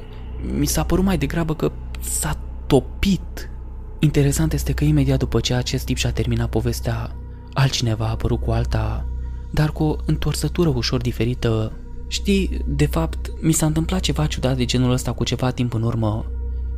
mi 0.58 0.66
s-a 0.66 0.84
părut 0.84 1.04
mai 1.04 1.18
degrabă 1.18 1.54
că 1.54 1.72
s-a 2.00 2.38
topit. 2.66 3.50
Interesant 3.98 4.52
este 4.52 4.72
că 4.72 4.84
imediat 4.84 5.18
după 5.18 5.40
ce 5.40 5.54
acest 5.54 5.84
tip 5.84 5.96
și-a 5.96 6.12
terminat 6.12 6.48
povestea, 6.48 7.10
altcineva 7.52 8.06
a 8.06 8.10
apărut 8.10 8.40
cu 8.40 8.50
alta, 8.50 9.06
dar 9.50 9.70
cu 9.70 9.82
o 9.82 9.96
întorsătură 10.06 10.68
ușor 10.68 11.00
diferită. 11.00 11.72
Știi, 12.08 12.60
de 12.66 12.86
fapt, 12.86 13.30
mi 13.40 13.52
s-a 13.52 13.66
întâmplat 13.66 14.00
ceva 14.00 14.26
ciudat 14.26 14.56
de 14.56 14.64
genul 14.64 14.90
ăsta 14.90 15.12
cu 15.12 15.24
ceva 15.24 15.50
timp 15.50 15.74
în 15.74 15.82
urmă. 15.82 16.26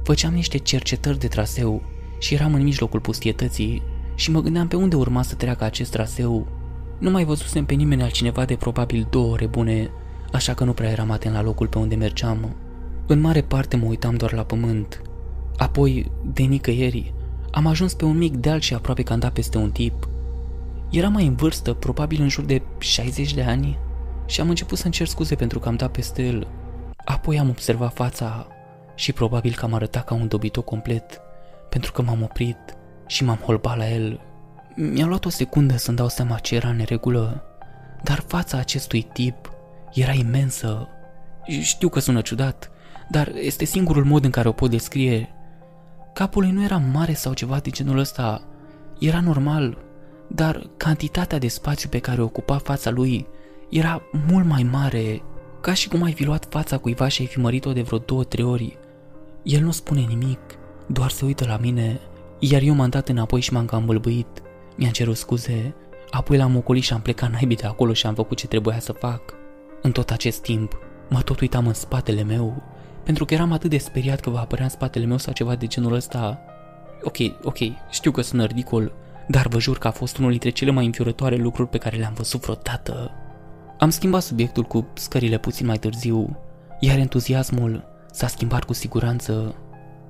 Făceam 0.02 0.32
niște 0.32 0.58
cercetări 0.58 1.18
de 1.18 1.26
traseu 1.26 1.82
și 2.18 2.34
eram 2.34 2.54
în 2.54 2.62
mijlocul 2.62 3.00
pustietății 3.00 3.82
și 4.14 4.30
mă 4.30 4.40
gândeam 4.40 4.68
pe 4.68 4.76
unde 4.76 4.96
urma 4.96 5.22
să 5.22 5.34
treacă 5.34 5.64
acest 5.64 5.90
traseu. 5.90 6.46
Nu 6.98 7.10
mai 7.10 7.24
văzusem 7.24 7.64
pe 7.64 7.74
nimeni 7.74 8.02
altcineva 8.02 8.44
de 8.44 8.54
probabil 8.54 9.06
două 9.10 9.32
ore 9.32 9.46
bune, 9.46 9.90
așa 10.32 10.54
că 10.54 10.64
nu 10.64 10.72
prea 10.72 10.90
eram 10.90 11.10
atent 11.10 11.34
la 11.34 11.42
locul 11.42 11.66
pe 11.66 11.78
unde 11.78 11.94
mergeam. 11.94 12.56
În 13.06 13.20
mare 13.20 13.42
parte 13.42 13.76
mă 13.76 13.86
uitam 13.86 14.14
doar 14.14 14.32
la 14.32 14.42
pământ. 14.42 15.02
Apoi, 15.56 16.10
de 16.32 16.42
nicăieri, 16.42 17.14
am 17.50 17.66
ajuns 17.66 17.94
pe 17.94 18.04
un 18.04 18.18
mic 18.18 18.36
deal 18.36 18.60
și 18.60 18.74
aproape 18.74 19.02
că 19.02 19.12
am 19.12 19.18
dat 19.18 19.32
peste 19.32 19.58
un 19.58 19.70
tip. 19.70 20.08
Era 20.90 21.08
mai 21.08 21.26
în 21.26 21.34
vârstă, 21.34 21.72
probabil 21.72 22.20
în 22.20 22.28
jur 22.28 22.44
de 22.44 22.62
60 22.78 23.34
de 23.34 23.42
ani, 23.42 23.78
și 24.30 24.40
am 24.40 24.48
început 24.48 24.78
să 24.78 24.86
încerc 24.86 25.08
scuze 25.08 25.34
pentru 25.34 25.58
că 25.58 25.68
am 25.68 25.76
dat 25.76 25.90
peste 25.90 26.22
el. 26.22 26.46
Apoi 27.04 27.38
am 27.38 27.48
observat 27.48 27.92
fața 27.92 28.46
și 28.94 29.12
probabil 29.12 29.54
că 29.54 29.64
am 29.64 29.74
arătat 29.74 30.04
ca 30.04 30.14
un 30.14 30.28
dobito 30.28 30.62
complet, 30.62 31.20
pentru 31.68 31.92
că 31.92 32.02
m-am 32.02 32.22
oprit 32.22 32.56
și 33.06 33.24
m-am 33.24 33.36
holbat 33.36 33.76
la 33.76 33.88
el. 33.88 34.20
Mi-a 34.74 35.06
luat 35.06 35.24
o 35.24 35.28
secundă 35.28 35.76
să-mi 35.76 35.96
dau 35.96 36.08
seama 36.08 36.38
ce 36.38 36.54
era 36.54 36.68
în 36.68 36.76
neregulă, 36.76 37.42
dar 38.02 38.24
fața 38.26 38.58
acestui 38.58 39.02
tip 39.02 39.50
era 39.92 40.12
imensă. 40.12 40.88
Știu 41.60 41.88
că 41.88 42.00
sună 42.00 42.20
ciudat, 42.20 42.70
dar 43.08 43.32
este 43.34 43.64
singurul 43.64 44.04
mod 44.04 44.24
în 44.24 44.30
care 44.30 44.48
o 44.48 44.52
pot 44.52 44.70
descrie. 44.70 45.28
Capul 46.12 46.42
lui 46.42 46.52
nu 46.52 46.62
era 46.62 46.76
mare 46.76 47.12
sau 47.12 47.32
ceva 47.32 47.58
de 47.58 47.70
genul 47.70 47.98
ăsta, 47.98 48.42
era 48.98 49.20
normal, 49.20 49.78
dar 50.26 50.70
cantitatea 50.76 51.38
de 51.38 51.48
spațiu 51.48 51.88
pe 51.88 51.98
care 51.98 52.22
ocupa 52.22 52.58
fața 52.58 52.90
lui 52.90 53.26
era 53.70 54.02
mult 54.28 54.46
mai 54.46 54.62
mare, 54.62 55.22
ca 55.60 55.74
și 55.74 55.88
cum 55.88 56.02
ai 56.02 56.12
fi 56.12 56.24
luat 56.24 56.46
fața 56.50 56.78
cuiva 56.78 57.08
și 57.08 57.20
ai 57.20 57.26
fi 57.26 57.38
mărit-o 57.38 57.72
de 57.72 57.82
vreo 57.82 57.98
două-trei 57.98 58.44
ori. 58.44 58.78
El 59.42 59.62
nu 59.62 59.70
spune 59.70 60.00
nimic, 60.00 60.40
doar 60.86 61.10
se 61.10 61.24
uită 61.24 61.46
la 61.46 61.56
mine, 61.56 62.00
iar 62.38 62.62
eu 62.62 62.74
m-am 62.74 62.88
dat 62.88 63.08
înapoi 63.08 63.40
și 63.40 63.52
m-am 63.52 63.64
cam 63.64 63.84
bălbâit. 63.84 64.42
Mi-am 64.76 64.92
cerut 64.92 65.16
scuze, 65.16 65.74
apoi 66.10 66.36
l-am 66.36 66.56
ocolit 66.56 66.82
și 66.82 66.92
am 66.92 67.00
plecat 67.00 67.30
naibii 67.30 67.56
de 67.56 67.66
acolo 67.66 67.92
și 67.92 68.06
am 68.06 68.14
făcut 68.14 68.36
ce 68.36 68.46
trebuia 68.46 68.78
să 68.78 68.92
fac. 68.92 69.34
În 69.82 69.92
tot 69.92 70.10
acest 70.10 70.42
timp, 70.42 70.78
mă 71.08 71.22
tot 71.22 71.40
uitam 71.40 71.66
în 71.66 71.74
spatele 71.74 72.22
meu, 72.22 72.62
pentru 73.04 73.24
că 73.24 73.34
eram 73.34 73.52
atât 73.52 73.70
de 73.70 73.78
speriat 73.78 74.20
că 74.20 74.30
va 74.30 74.40
apărea 74.40 74.64
în 74.64 74.70
spatele 74.70 75.04
meu 75.04 75.16
sau 75.16 75.32
ceva 75.32 75.54
de 75.54 75.66
genul 75.66 75.92
ăsta. 75.92 76.40
Ok, 77.02 77.16
ok, 77.42 77.58
știu 77.90 78.10
că 78.10 78.20
sună 78.20 78.44
ridicol, 78.44 78.92
dar 79.28 79.46
vă 79.46 79.58
jur 79.58 79.78
că 79.78 79.86
a 79.86 79.90
fost 79.90 80.18
unul 80.18 80.30
dintre 80.30 80.50
cele 80.50 80.70
mai 80.70 80.86
înfiorătoare 80.86 81.36
lucruri 81.36 81.68
pe 81.68 81.78
care 81.78 81.96
le-am 81.96 82.12
văzut 82.14 82.40
vreodată. 82.40 83.10
Am 83.80 83.90
schimbat 83.90 84.22
subiectul 84.22 84.62
cu 84.62 84.86
scările 84.94 85.38
puțin 85.38 85.66
mai 85.66 85.78
târziu, 85.78 86.36
iar 86.80 86.98
entuziasmul 86.98 87.84
s-a 88.12 88.26
schimbat 88.26 88.64
cu 88.64 88.72
siguranță. 88.72 89.54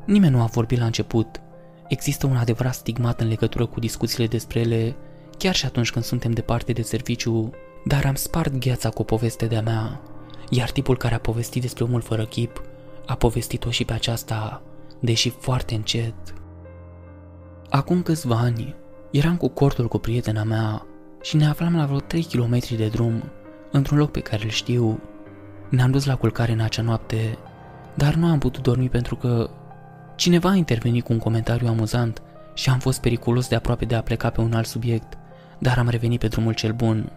Nimeni 0.05 0.35
nu 0.35 0.43
a 0.43 0.45
vorbit 0.45 0.79
la 0.79 0.85
început. 0.85 1.41
Există 1.89 2.27
un 2.27 2.37
adevărat 2.37 2.75
stigmat 2.75 3.21
în 3.21 3.29
legătură 3.29 3.67
cu 3.67 3.81
discuțiile 3.81 4.27
despre 4.27 4.61
ele, 4.61 4.97
chiar 5.39 5.55
și 5.55 5.67
atunci 5.67 5.91
când 5.91 6.05
suntem 6.05 6.33
departe 6.33 6.73
de 6.73 6.83
serviciu, 6.83 7.51
dar 7.85 8.05
am 8.07 8.15
spart 8.15 8.59
gheața 8.59 8.89
cu 8.89 9.01
o 9.01 9.05
poveste 9.05 9.47
de-a 9.47 9.63
mea, 9.63 10.01
iar 10.49 10.71
tipul 10.71 10.97
care 10.97 11.15
a 11.15 11.21
povestit 11.21 11.63
despre 11.63 11.85
omul 11.85 12.01
fără 12.01 12.25
chip 12.25 12.63
a 13.07 13.15
povestit-o 13.15 13.71
și 13.71 13.85
pe 13.85 13.93
aceasta, 13.93 14.63
deși 15.01 15.31
foarte 15.31 15.75
încet. 15.75 16.15
Acum 17.69 18.03
câțiva 18.03 18.37
ani, 18.37 18.75
eram 19.11 19.37
cu 19.37 19.49
cortul 19.49 19.89
cu 19.89 19.99
prietena 19.99 20.43
mea 20.43 20.87
și 21.23 21.37
ne 21.37 21.47
aflam 21.47 21.77
la 21.77 21.85
vreo 21.85 21.99
3 21.99 22.23
km 22.23 22.59
de 22.77 22.89
drum, 22.89 23.23
într-un 23.73 23.99
loc 23.99 24.11
pe 24.11 24.21
care 24.21 24.45
îl 24.45 24.51
știu. 24.51 25.01
Ne-am 25.69 25.91
dus 25.91 26.05
la 26.05 26.17
culcare 26.17 26.53
în 26.53 26.61
acea 26.61 26.83
noapte, 26.83 27.39
dar 27.95 28.15
nu 28.15 28.27
am 28.27 28.39
putut 28.39 28.63
dormi 28.63 28.89
pentru 28.89 29.17
că 29.17 29.51
cineva 30.17 30.49
a 30.49 30.55
intervenit 30.55 31.05
cu 31.05 31.13
un 31.13 31.19
comentariu 31.19 31.69
amuzant 31.69 32.23
și 32.55 32.71
am 32.71 32.79
fost 32.79 33.01
periculos 33.01 33.49
de 33.49 33.55
aproape 33.55 33.85
de 33.85 33.95
a 33.95 34.03
pleca 34.03 34.31
pe 34.31 34.41
un 34.41 34.53
alt 34.53 34.67
subiect, 34.67 35.19
dar 35.59 35.79
am 35.79 35.89
revenit 35.89 36.21
pe 36.21 36.29
drumul 36.29 36.53
cel 36.53 36.73
bun. 36.73 37.13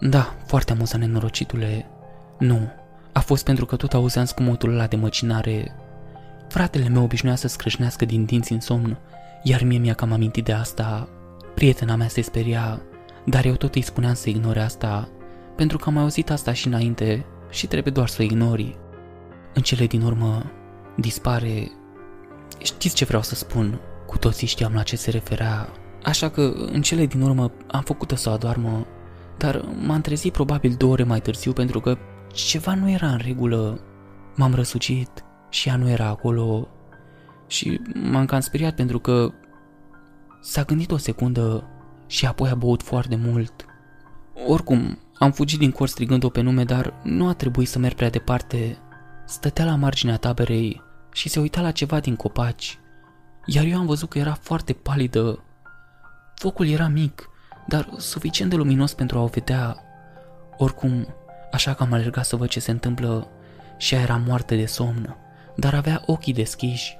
Da, 0.00 0.34
foarte 0.46 0.72
amuzant, 0.72 1.02
nenorocitule. 1.02 1.86
Nu, 2.38 2.72
a 3.12 3.20
fost 3.20 3.44
pentru 3.44 3.66
că 3.66 3.76
tot 3.76 3.94
auzeam 3.94 4.24
scumotul 4.24 4.72
ăla 4.72 4.86
de 4.86 4.96
măcinare. 4.96 5.74
Fratele 6.48 6.88
meu 6.88 7.02
obișnuia 7.02 7.34
să 7.34 7.48
scrâșnească 7.48 8.04
din 8.04 8.24
dinți 8.24 8.52
în 8.52 8.60
somn, 8.60 8.98
iar 9.42 9.62
mie 9.62 9.78
mi-a 9.78 9.94
cam 9.94 10.12
amintit 10.12 10.44
de 10.44 10.52
asta. 10.52 11.08
Prietena 11.54 11.96
mea 11.96 12.08
se 12.08 12.20
speria, 12.20 12.80
dar 13.24 13.44
eu 13.44 13.54
tot 13.54 13.74
îi 13.74 13.82
spuneam 13.82 14.14
să 14.14 14.28
ignore 14.28 14.60
asta, 14.60 15.08
pentru 15.56 15.78
că 15.78 15.84
am 15.86 15.94
mai 15.94 16.02
auzit 16.02 16.30
asta 16.30 16.52
și 16.52 16.66
înainte 16.66 17.26
și 17.50 17.66
trebuie 17.66 17.92
doar 17.92 18.08
să 18.08 18.16
o 18.20 18.24
ignori. 18.24 18.78
În 19.54 19.62
cele 19.62 19.86
din 19.86 20.02
urmă, 20.02 20.50
dispare... 20.96 21.70
Știți 22.58 22.94
ce 22.94 23.04
vreau 23.04 23.22
să 23.22 23.34
spun? 23.34 23.80
Cu 24.06 24.18
toții 24.18 24.46
știam 24.46 24.72
la 24.74 24.82
ce 24.82 24.96
se 24.96 25.10
referea, 25.10 25.68
așa 26.02 26.28
că 26.28 26.52
în 26.72 26.82
cele 26.82 27.06
din 27.06 27.20
urmă 27.20 27.52
am 27.66 27.82
făcut-o 27.82 28.14
să 28.14 28.30
adoarmă, 28.30 28.86
dar 29.38 29.64
m-am 29.86 30.00
trezit 30.00 30.32
probabil 30.32 30.74
două 30.78 30.92
ore 30.92 31.02
mai 31.02 31.20
târziu 31.20 31.52
pentru 31.52 31.80
că 31.80 31.96
ceva 32.32 32.74
nu 32.74 32.90
era 32.90 33.06
în 33.06 33.20
regulă. 33.24 33.80
M-am 34.36 34.54
răsucit 34.54 35.24
și 35.48 35.68
ea 35.68 35.76
nu 35.76 35.88
era 35.88 36.06
acolo 36.06 36.68
și 37.46 37.80
m-am 38.10 38.24
cam 38.24 38.40
speriat 38.40 38.74
pentru 38.74 38.98
că 38.98 39.32
s-a 40.40 40.62
gândit 40.62 40.90
o 40.90 40.96
secundă 40.96 41.64
și 42.06 42.26
apoi 42.26 42.48
a 42.48 42.54
băut 42.54 42.82
foarte 42.82 43.16
mult. 43.16 43.64
Oricum, 44.46 44.98
am 45.22 45.32
fugit 45.32 45.58
din 45.58 45.70
cor 45.70 45.88
strigând-o 45.88 46.28
pe 46.28 46.40
nume, 46.40 46.64
dar 46.64 46.94
nu 47.02 47.28
a 47.28 47.32
trebuit 47.32 47.68
să 47.68 47.78
merg 47.78 47.94
prea 47.94 48.10
departe. 48.10 48.78
Stătea 49.26 49.64
la 49.64 49.74
marginea 49.74 50.16
taberei 50.16 50.82
și 51.12 51.28
se 51.28 51.40
uita 51.40 51.60
la 51.60 51.70
ceva 51.70 52.00
din 52.00 52.16
copaci, 52.16 52.78
iar 53.46 53.64
eu 53.64 53.78
am 53.78 53.86
văzut 53.86 54.08
că 54.08 54.18
era 54.18 54.32
foarte 54.40 54.72
palidă. 54.72 55.44
Focul 56.34 56.68
era 56.68 56.88
mic, 56.88 57.28
dar 57.66 57.88
suficient 57.96 58.50
de 58.50 58.56
luminos 58.56 58.94
pentru 58.94 59.18
a 59.18 59.22
o 59.22 59.26
vedea. 59.26 59.76
Oricum, 60.56 61.06
așa 61.52 61.74
că 61.74 61.82
am 61.82 61.92
alergat 61.92 62.24
să 62.24 62.36
văd 62.36 62.48
ce 62.48 62.60
se 62.60 62.70
întâmplă 62.70 63.28
și 63.76 63.94
ea 63.94 64.00
era 64.00 64.22
moartă 64.26 64.54
de 64.54 64.66
somn, 64.66 65.16
dar 65.56 65.74
avea 65.74 66.02
ochii 66.06 66.32
deschiși. 66.32 66.96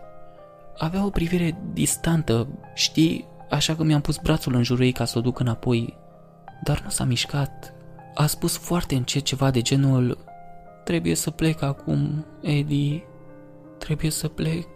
Avea 0.79 1.05
o 1.05 1.11
privire 1.11 1.57
distantă, 1.73 2.49
știi, 2.75 3.29
așa 3.51 3.75
că 3.75 3.83
mi-am 3.83 4.01
pus 4.01 4.17
brațul 4.17 4.55
în 4.55 4.63
jurul 4.63 4.85
ei 4.85 4.93
ca 4.93 5.05
să 5.05 5.19
o 5.19 5.21
duc 5.21 5.39
înapoi, 5.39 5.99
dar 6.63 6.81
nu 6.81 6.91
s-a 6.91 7.05
mișcat. 7.05 7.75
A 8.15 8.27
spus 8.27 8.57
foarte 8.57 8.95
încet 8.95 9.23
ceva 9.23 9.51
de 9.51 9.63
genul 9.63 10.19
Trebuie 10.85 11.15
să 11.15 11.31
plec 11.31 11.63
acum, 11.63 12.27
Eddie. 12.41 13.05
Trebuie 13.79 14.11
să 14.11 14.29
plec. 14.29 14.69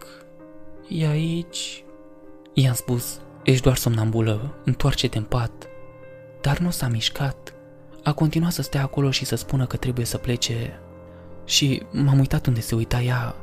E 0.89 1.07
aici. 1.07 1.83
I-am 2.53 2.73
spus, 2.73 3.19
ești 3.43 3.61
doar 3.61 3.75
somnambulă, 3.75 4.55
întoarce-te 4.65 5.17
în 5.17 5.23
pat. 5.23 5.67
Dar 6.41 6.57
nu 6.57 6.69
s-a 6.69 6.87
mișcat. 6.87 7.53
A 8.03 8.13
continuat 8.13 8.51
să 8.51 8.61
stea 8.61 8.81
acolo 8.81 9.11
și 9.11 9.25
să 9.25 9.35
spună 9.35 9.65
că 9.65 9.77
trebuie 9.77 10.05
să 10.05 10.17
plece. 10.17 10.79
Și 11.45 11.81
m-am 11.91 12.19
uitat 12.19 12.45
unde 12.45 12.59
se 12.59 12.75
uita 12.75 13.01
ea. 13.01 13.35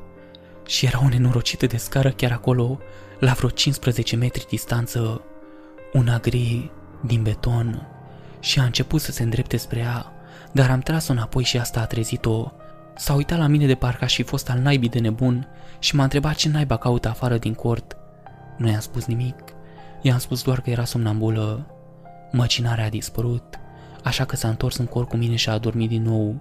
Și 0.67 0.87
era 0.87 1.01
o 1.05 1.09
nenorocită 1.09 1.67
de 1.67 1.77
scară 1.77 2.11
chiar 2.11 2.33
acolo, 2.33 2.79
la 3.19 3.33
vreo 3.33 3.49
15 3.49 4.17
metri 4.17 4.47
distanță. 4.49 5.23
Una 5.93 6.19
gri, 6.19 6.71
din 7.01 7.23
beton. 7.23 7.94
Și 8.45 8.61
a 8.61 8.65
început 8.65 9.01
să 9.01 9.13
se 9.13 9.23
îndrepte 9.23 9.57
spre 9.57 9.79
ea, 9.79 10.13
dar 10.53 10.71
am 10.71 10.81
tras-o 10.81 11.13
înapoi 11.13 11.43
și 11.45 11.59
asta 11.59 11.81
a 11.81 11.87
trezit-o. 11.87 12.53
S-a 12.97 13.15
uitat 13.15 13.39
la 13.39 13.47
mine 13.47 13.67
de 13.67 13.75
parcă 13.75 14.05
aș 14.05 14.15
fi 14.15 14.23
fost 14.23 14.51
al 14.51 14.59
naibii 14.59 14.89
de 14.89 14.99
nebun 14.99 15.49
și 15.79 15.95
m-a 15.95 16.03
întrebat 16.03 16.35
ce 16.35 16.49
naiba 16.49 16.77
caută 16.77 17.09
afară 17.09 17.39
din 17.39 17.55
cort. 17.55 17.97
Nu 18.57 18.69
i-am 18.69 18.81
spus 18.81 19.05
nimic. 19.05 19.35
I-am 20.03 20.19
spus 20.19 20.43
doar 20.43 20.61
că 20.61 20.71
era 20.71 20.85
somnambulă. 20.85 21.67
Măcinarea 22.33 22.85
a 22.85 22.89
dispărut 22.89 23.59
așa 24.05 24.25
că 24.25 24.37
s-a 24.37 24.49
întors 24.49 24.77
în 24.77 24.87
cor 24.87 25.07
cu 25.07 25.17
mine 25.17 25.35
și 25.35 25.49
a 25.49 25.53
adormit 25.53 25.89
din 25.89 26.03
nou. 26.03 26.41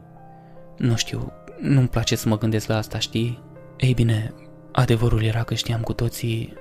Nu 0.78 0.96
știu, 0.96 1.32
nu-mi 1.60 1.88
place 1.88 2.16
să 2.16 2.30
mă 2.30 2.38
gândesc 2.38 2.68
la 2.68 2.78
asta, 2.78 3.00
știi? 3.00 3.44
Ei 3.78 3.94
bine, 3.94 4.34
adevărul 4.72 5.24
era 5.24 5.44
că 5.44 5.54
știam 5.54 5.82
cu 5.82 5.94
toții... 5.94 6.54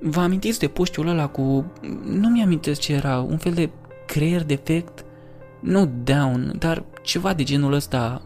Vă 0.00 0.20
amintiți 0.20 0.58
de 0.58 0.68
puștiul 0.68 1.08
ăla 1.08 1.26
cu... 1.26 1.72
Nu 2.04 2.28
mi-amintesc 2.28 2.80
ce 2.80 2.92
era, 2.92 3.20
un 3.20 3.36
fel 3.36 3.52
de 3.52 3.70
creier 4.08 4.44
defect? 4.44 5.04
Nu 5.60 5.90
down, 6.04 6.54
dar 6.58 6.84
ceva 7.02 7.34
de 7.34 7.42
genul 7.42 7.72
ăsta. 7.72 8.22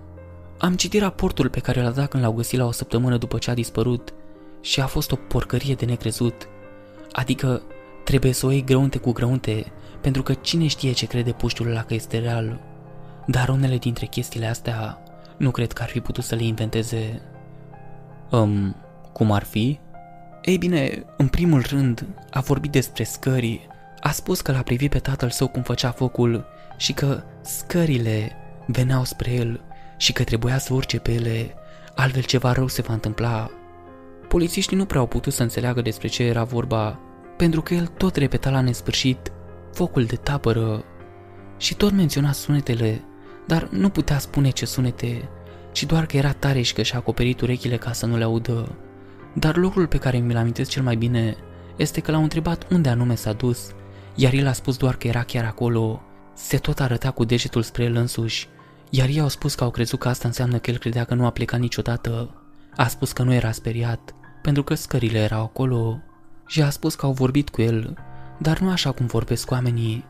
Am 0.59 0.75
citit 0.75 1.01
raportul 1.01 1.49
pe 1.49 1.61
care 1.61 1.83
l-a 1.83 1.91
dat 1.91 2.09
când 2.09 2.23
l-au 2.23 2.33
găsit 2.33 2.59
la 2.59 2.67
o 2.67 2.71
săptămână 2.71 3.17
după 3.17 3.39
ce 3.39 3.51
a 3.51 3.55
dispărut 3.55 4.15
și 4.61 4.81
a 4.81 4.87
fost 4.87 5.13
o 5.13 5.17
porcărie 5.17 5.75
de 5.75 5.85
necrezut. 5.85 6.49
Adică 7.13 7.63
trebuie 8.05 8.33
să 8.33 8.47
o 8.47 8.51
iei 8.51 8.65
grăunte 8.65 8.99
cu 8.99 9.13
grăunte 9.13 9.73
pentru 10.01 10.23
că 10.23 10.33
cine 10.33 10.67
știe 10.67 10.93
ce 10.93 11.07
crede 11.07 11.33
puștiul 11.33 11.69
ăla 11.69 11.83
că 11.83 11.95
este 11.95 12.19
real. 12.19 12.61
Dar 13.27 13.49
unele 13.49 13.77
dintre 13.77 14.07
chestiile 14.07 14.47
astea 14.47 15.03
Nu 15.37 15.51
cred 15.51 15.73
că 15.73 15.83
ar 15.83 15.89
fi 15.89 16.01
putut 16.01 16.25
să 16.25 16.35
le 16.35 16.45
inventeze... 16.45 17.23
Um, 18.31 18.77
cum 19.13 19.33
ar 19.33 19.45
fi? 19.45 19.79
Ei 20.43 20.59
bine, 20.59 21.05
în 21.17 21.29
primul 21.29 21.63
rând, 21.69 22.07
a 22.31 22.41
vorbit 22.41 22.71
despre 22.71 23.05
scări. 23.05 23.69
A 24.05 24.11
spus 24.11 24.41
că 24.41 24.53
l-a 24.53 24.63
privit 24.63 24.91
pe 24.91 24.99
tatăl 24.99 25.31
său 25.31 25.49
cum 25.49 25.63
făcea 25.63 25.91
focul 25.91 26.45
și 26.77 26.93
că 26.93 27.23
scările 27.41 28.33
veneau 28.67 29.05
spre 29.05 29.33
el 29.33 29.61
și 29.97 30.13
că 30.13 30.25
trebuia 30.25 30.59
să 30.59 30.75
urce 30.75 30.99
pe 30.99 31.13
ele, 31.13 31.55
altfel 31.95 32.23
ceva 32.23 32.53
rău 32.53 32.67
se 32.69 32.83
va 32.83 32.93
întâmpla. 32.93 33.51
Polițiștii 34.29 34.77
nu 34.77 34.85
prea 34.85 35.01
au 35.01 35.07
putut 35.07 35.33
să 35.33 35.43
înțeleagă 35.43 35.81
despre 35.81 36.09
ce 36.09 36.23
era 36.23 36.45
vorba, 36.45 37.01
pentru 37.37 37.63
că 37.63 37.75
el 37.75 37.87
tot 37.87 38.17
repeta 38.17 38.51
la 38.51 38.61
nesfârșit 38.61 39.33
focul 39.73 40.05
de 40.05 40.17
tabără 40.17 40.85
și 41.57 41.75
tot 41.75 41.93
menționa 41.93 42.33
sunetele, 42.33 43.05
dar 43.47 43.69
nu 43.71 43.89
putea 43.89 44.19
spune 44.19 44.51
ce 44.51 44.67
sunete, 44.67 45.29
ci 45.73 45.85
doar 45.85 46.07
că 46.07 46.17
era 46.17 46.33
tare 46.33 46.61
și 46.61 46.75
că 46.75 46.83
și-a 46.83 46.99
acoperit 46.99 47.41
urechile 47.41 47.77
ca 47.77 47.93
să 47.93 48.07
nu 48.07 48.17
le 48.17 48.25
audă. 48.25 48.75
Dar 49.35 49.57
lucrul 49.57 49.87
pe 49.87 49.99
care 49.99 50.19
mi-l 50.19 50.37
amintesc 50.37 50.71
cel 50.71 50.83
mai 50.83 50.97
bine 50.97 51.37
este 51.77 52.01
că 52.01 52.11
l-au 52.11 52.23
întrebat 52.23 52.67
unde 52.71 52.89
anume 52.89 53.15
s-a 53.15 53.33
dus, 53.33 53.75
iar 54.15 54.33
el 54.33 54.47
a 54.47 54.53
spus 54.53 54.77
doar 54.77 54.97
că 54.97 55.07
era 55.07 55.23
chiar 55.23 55.45
acolo. 55.45 56.03
Se 56.35 56.57
tot 56.57 56.81
arăta 56.81 57.11
cu 57.11 57.25
degetul 57.25 57.63
spre 57.63 57.85
el 57.85 57.97
însuși, 57.97 58.49
iar 58.91 59.09
ei 59.09 59.21
au 59.21 59.29
spus 59.29 59.55
că 59.55 59.65
au 59.65 59.71
crezut 59.71 59.99
că 59.99 60.09
asta 60.09 60.29
înseamnă 60.29 60.59
că 60.59 60.71
el 60.71 60.79
credea 60.79 61.05
că 61.05 61.15
nu 61.15 61.27
a 61.27 61.31
plecat 61.31 61.61
niciodată. 61.61 62.35
A 62.77 62.87
spus 62.87 63.13
că 63.13 63.23
nu 63.23 63.33
era 63.33 63.53
speriat, 63.53 64.15
pentru 64.43 64.63
că 64.63 64.75
scările 64.75 65.19
erau 65.19 65.43
acolo 65.43 66.01
și 66.47 66.63
a 66.63 66.71
spus 66.71 66.95
că 66.95 67.07
au 67.07 67.13
vorbit 67.13 67.49
cu 67.49 67.63
el, 67.63 67.97
dar 68.39 68.59
nu 68.59 68.71
așa 68.71 68.93
cum 68.93 69.07
vorbesc 69.07 69.51
oamenii. 69.51 70.05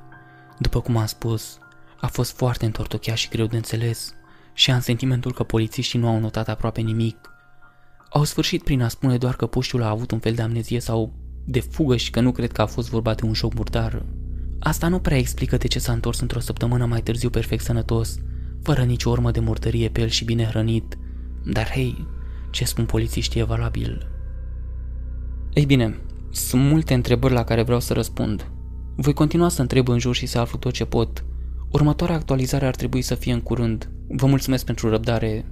După 0.59 0.81
cum 0.81 0.97
am 0.97 1.07
spus, 1.07 1.59
a 2.01 2.07
fost 2.07 2.37
foarte 2.37 2.65
întortocheat 2.65 3.17
și 3.17 3.29
greu 3.29 3.47
de 3.47 3.57
înțeles 3.57 4.15
și 4.53 4.71
am 4.71 4.81
sentimentul 4.81 5.33
că 5.33 5.43
polițiștii 5.43 5.99
nu 5.99 6.09
au 6.09 6.19
notat 6.19 6.49
aproape 6.49 6.81
nimic. 6.81 7.31
Au 8.11 8.25
sfârșit 8.25 8.63
prin 8.63 8.83
a 8.83 8.89
spune 8.89 9.17
doar 9.17 9.37
că 9.37 9.47
puștiul 9.47 9.83
a 9.83 9.89
avut 9.89 10.11
un 10.11 10.19
fel 10.19 10.35
de 10.35 10.43
amnezie 10.43 10.81
sau 10.81 11.13
de 11.45 11.61
fugă 11.61 11.97
și 11.97 12.11
că 12.11 12.21
nu 12.21 12.33
cred 12.33 12.53
că 12.53 12.63
a 12.63 12.67
fost 12.67 12.91
vorba 12.91 13.15
de 13.15 13.25
un 13.25 13.33
șoc 13.33 13.55
murdar. 13.55 14.05
Asta 14.59 14.89
nu 14.89 14.99
prea 14.99 15.17
explică 15.17 15.57
de 15.57 15.67
ce 15.67 15.79
s-a 15.79 15.93
întors 15.93 16.21
într-o 16.21 16.41
săptămână 16.41 16.87
mai 16.87 17.01
târziu 17.01 17.31
perfect 17.31 17.65
sănătos, 17.65 18.19
fără 18.63 18.83
nicio 18.83 19.11
urmă 19.11 19.31
de 19.31 19.41
murdărie 19.41 19.89
pe 19.89 20.01
el 20.01 20.09
și 20.09 20.25
bine 20.25 20.45
hrănit. 20.45 20.99
Dar 21.45 21.71
hei, 21.71 22.07
ce 22.51 22.65
spun 22.65 22.85
polițiștii 22.85 23.41
e 23.41 23.45
valabil. 23.45 24.07
Ei 25.53 25.67
bine, 25.67 25.99
sunt 26.31 26.63
multe 26.63 26.95
întrebări 26.95 27.35
la 27.35 27.45
care 27.45 27.63
vreau 27.63 27.81
să 27.81 27.93
răspund. 27.93 28.51
Voi 28.97 29.13
continua 29.13 29.49
să 29.49 29.61
întreb 29.61 29.89
în 29.89 29.99
jur 29.99 30.15
și 30.15 30.27
să 30.27 30.39
aflu 30.39 30.59
tot 30.59 30.73
ce 30.73 30.85
pot. 30.85 31.25
Următoarea 31.71 32.17
actualizare 32.17 32.67
ar 32.67 32.75
trebui 32.75 33.03
să 33.03 33.15
fie 33.15 33.33
în 33.33 33.41
curând. 33.41 33.91
Vă 34.09 34.27
mulțumesc 34.27 34.65
pentru 34.65 34.89
răbdare. 34.89 35.47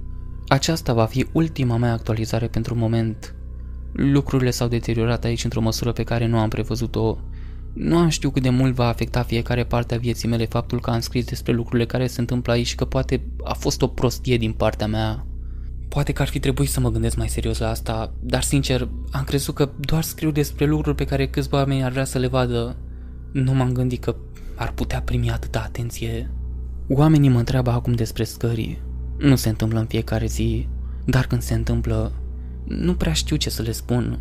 Aceasta 0.47 0.93
va 0.93 1.05
fi 1.05 1.27
ultima 1.31 1.77
mea 1.77 1.93
actualizare 1.93 2.47
pentru 2.47 2.75
moment. 2.75 3.35
Lucrurile 3.91 4.51
s-au 4.51 4.67
deteriorat 4.67 5.23
aici 5.23 5.43
într-o 5.43 5.61
măsură 5.61 5.91
pe 5.91 6.03
care 6.03 6.27
nu 6.27 6.37
am 6.37 6.49
prevăzut-o. 6.49 7.17
Nu 7.73 7.97
am 7.97 8.09
știu 8.09 8.29
cât 8.29 8.41
de 8.41 8.49
mult 8.49 8.73
va 8.73 8.87
afecta 8.87 9.23
fiecare 9.23 9.63
parte 9.63 9.95
a 9.95 9.97
vieții 9.97 10.27
mele 10.27 10.45
faptul 10.45 10.79
că 10.79 10.89
am 10.89 10.99
scris 10.99 11.25
despre 11.25 11.53
lucrurile 11.53 11.85
care 11.85 12.07
se 12.07 12.19
întâmplă 12.19 12.51
aici 12.51 12.67
și 12.67 12.75
că 12.75 12.85
poate 12.85 13.21
a 13.43 13.53
fost 13.53 13.81
o 13.81 13.87
prostie 13.87 14.37
din 14.37 14.51
partea 14.51 14.87
mea. 14.87 15.25
Poate 15.87 16.11
că 16.11 16.21
ar 16.21 16.27
fi 16.27 16.39
trebuit 16.39 16.69
să 16.69 16.79
mă 16.79 16.91
gândesc 16.91 17.15
mai 17.17 17.29
serios 17.29 17.57
la 17.57 17.69
asta, 17.69 18.13
dar 18.19 18.41
sincer, 18.41 18.89
am 19.11 19.23
crezut 19.23 19.55
că 19.55 19.69
doar 19.79 20.03
scriu 20.03 20.31
despre 20.31 20.65
lucruri 20.65 20.95
pe 20.95 21.05
care 21.05 21.27
câțiva 21.27 21.57
oameni 21.57 21.83
ar 21.83 21.91
vrea 21.91 22.05
să 22.05 22.17
le 22.17 22.27
vadă. 22.27 22.75
Nu 23.31 23.53
m-am 23.53 23.71
gândit 23.71 24.03
că 24.03 24.15
ar 24.55 24.71
putea 24.71 25.01
primi 25.01 25.31
atâta 25.31 25.63
atenție. 25.65 26.31
Oamenii 26.87 27.29
mă 27.29 27.37
întreabă 27.37 27.69
acum 27.69 27.93
despre 27.93 28.23
scării. 28.23 28.81
Nu 29.17 29.35
se 29.35 29.49
întâmplă 29.49 29.79
în 29.79 29.85
fiecare 29.85 30.25
zi, 30.25 30.67
dar 31.05 31.27
când 31.27 31.41
se 31.41 31.53
întâmplă, 31.53 32.11
nu 32.77 32.93
prea 32.93 33.13
știu 33.13 33.35
ce 33.35 33.49
să 33.49 33.61
le 33.61 33.71
spun. 33.71 34.19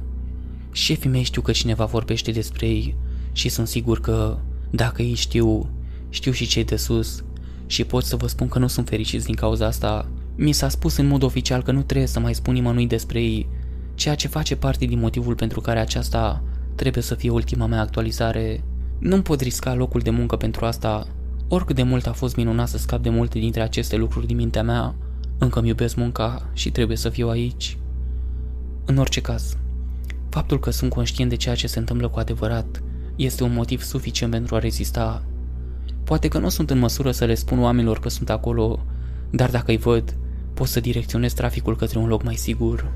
Șefii 0.72 1.10
mei 1.10 1.22
știu 1.22 1.43
că 1.43 1.52
cineva 1.52 1.85
vorbește 1.85 2.31
despre 2.31 2.66
ei 2.66 2.97
și 3.32 3.48
sunt 3.48 3.68
sigur 3.68 4.01
că, 4.01 4.39
dacă 4.70 5.02
ei 5.02 5.14
știu, 5.14 5.70
știu 6.09 6.32
și 6.32 6.47
cei 6.47 6.64
de 6.64 6.77
sus 6.77 7.24
și 7.66 7.85
pot 7.85 8.05
să 8.05 8.16
vă 8.16 8.27
spun 8.27 8.48
că 8.48 8.59
nu 8.59 8.66
sunt 8.66 8.89
fericiți 8.89 9.24
din 9.24 9.35
cauza 9.35 9.66
asta. 9.66 10.09
Mi 10.36 10.52
s-a 10.52 10.68
spus 10.68 10.97
în 10.97 11.06
mod 11.06 11.22
oficial 11.22 11.62
că 11.62 11.72
nu 11.72 11.82
trebuie 11.82 12.09
să 12.09 12.20
mai 12.20 12.35
spun 12.35 12.55
nimănui 12.55 12.86
despre 12.86 13.20
ei, 13.20 13.48
ceea 13.94 14.14
ce 14.14 14.28
face 14.28 14.56
parte 14.56 14.85
din 14.85 14.98
motivul 14.98 15.35
pentru 15.35 15.60
care 15.60 15.78
aceasta 15.78 16.43
trebuie 16.74 17.02
să 17.02 17.14
fie 17.14 17.31
ultima 17.31 17.66
mea 17.66 17.81
actualizare. 17.81 18.64
Nu-mi 18.98 19.22
pot 19.22 19.40
risca 19.40 19.74
locul 19.74 20.01
de 20.01 20.10
muncă 20.10 20.36
pentru 20.36 20.64
asta, 20.64 21.06
oricât 21.48 21.77
de 21.77 21.82
mult 21.82 22.06
a 22.06 22.12
fost 22.12 22.36
minunat 22.36 22.68
să 22.68 22.78
scap 22.78 23.02
de 23.02 23.10
multe 23.10 23.39
dintre 23.39 23.60
aceste 23.60 23.97
lucruri 23.97 24.27
din 24.27 24.36
mintea 24.36 24.62
mea, 24.62 24.94
încă 25.39 25.59
îmi 25.59 25.68
iubesc 25.68 25.97
munca 25.97 26.51
și 26.52 26.70
trebuie 26.70 26.97
să 26.97 27.09
fiu 27.09 27.28
aici. 27.28 27.78
În 28.90 28.98
orice 28.98 29.20
caz, 29.20 29.56
faptul 30.28 30.60
că 30.60 30.70
sunt 30.70 30.90
conștient 30.90 31.30
de 31.30 31.36
ceea 31.36 31.54
ce 31.54 31.66
se 31.66 31.78
întâmplă 31.78 32.08
cu 32.08 32.18
adevărat 32.18 32.82
este 33.16 33.42
un 33.42 33.52
motiv 33.52 33.82
suficient 33.82 34.32
pentru 34.32 34.54
a 34.54 34.58
rezista. 34.58 35.24
Poate 36.04 36.28
că 36.28 36.38
nu 36.38 36.48
sunt 36.48 36.70
în 36.70 36.78
măsură 36.78 37.10
să 37.10 37.24
le 37.24 37.34
spun 37.34 37.60
oamenilor 37.60 38.00
că 38.00 38.08
sunt 38.08 38.30
acolo, 38.30 38.84
dar 39.30 39.50
dacă 39.50 39.70
îi 39.70 39.76
văd, 39.76 40.16
pot 40.54 40.66
să 40.66 40.80
direcționez 40.80 41.32
traficul 41.32 41.76
către 41.76 41.98
un 41.98 42.08
loc 42.08 42.22
mai 42.22 42.34
sigur. 42.34 42.92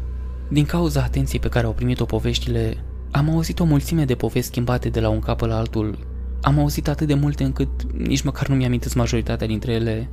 Din 0.49 0.65
cauza 0.65 1.03
atenției 1.03 1.41
pe 1.41 1.49
care 1.49 1.67
au 1.67 1.73
primit-o 1.73 2.05
poveștile, 2.05 2.77
am 3.11 3.31
auzit 3.31 3.61
o 3.61 3.65
mulțime 3.65 4.05
de 4.05 4.15
povesti 4.15 4.51
schimbate 4.51 4.89
de 4.89 5.01
la 5.01 5.09
un 5.09 5.21
capăt 5.21 5.49
la 5.49 5.57
altul. 5.57 5.99
Am 6.41 6.59
auzit 6.59 6.89
atât 6.89 7.07
de 7.07 7.15
multe 7.15 7.45
încât 7.45 7.93
nici 7.93 8.23
măcar 8.23 8.49
nu 8.49 8.55
mi-amintesc 8.55 8.95
majoritatea 8.95 9.47
dintre 9.47 9.73
ele. 9.73 10.11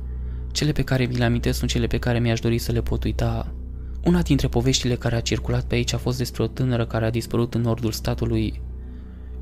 Cele 0.52 0.72
pe 0.72 0.82
care 0.82 1.04
mi 1.04 1.16
le 1.16 1.24
amintesc 1.24 1.58
sunt 1.58 1.70
cele 1.70 1.86
pe 1.86 1.98
care 1.98 2.18
mi-aș 2.18 2.40
dori 2.40 2.58
să 2.58 2.72
le 2.72 2.80
pot 2.82 3.04
uita. 3.04 3.52
Una 4.04 4.22
dintre 4.22 4.48
poveștile 4.48 4.94
care 4.94 5.16
a 5.16 5.20
circulat 5.20 5.64
pe 5.64 5.74
aici 5.74 5.92
a 5.92 5.98
fost 5.98 6.18
despre 6.18 6.42
o 6.42 6.46
tânără 6.46 6.86
care 6.86 7.04
a 7.04 7.10
dispărut 7.10 7.54
în 7.54 7.60
nordul 7.60 7.92
statului. 7.92 8.60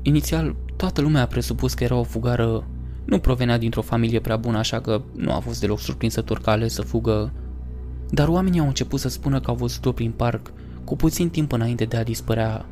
Inițial, 0.01 0.55
toată 0.75 1.01
lumea 1.01 1.21
a 1.21 1.25
presupus 1.25 1.73
că 1.73 1.83
era 1.83 1.95
o 1.95 2.03
fugară, 2.03 2.67
nu 3.05 3.19
provenea 3.19 3.57
dintr-o 3.57 3.81
familie 3.81 4.19
prea 4.19 4.37
bună, 4.37 4.57
așa 4.57 4.79
că 4.79 5.01
nu 5.15 5.31
a 5.31 5.39
fost 5.39 5.59
deloc 5.59 5.79
surprinzător 5.79 6.39
că 6.39 6.49
ales 6.49 6.73
să 6.73 6.81
fugă. 6.81 7.33
Dar 8.09 8.27
oamenii 8.27 8.59
au 8.59 8.67
început 8.67 8.99
să 8.99 9.09
spună 9.09 9.39
că 9.39 9.49
au 9.49 9.55
văzut-o 9.55 9.91
prin 9.91 10.11
parc, 10.11 10.53
cu 10.83 10.95
puțin 10.95 11.29
timp 11.29 11.51
înainte 11.51 11.85
de 11.85 11.97
a 11.97 12.03
dispărea. 12.03 12.65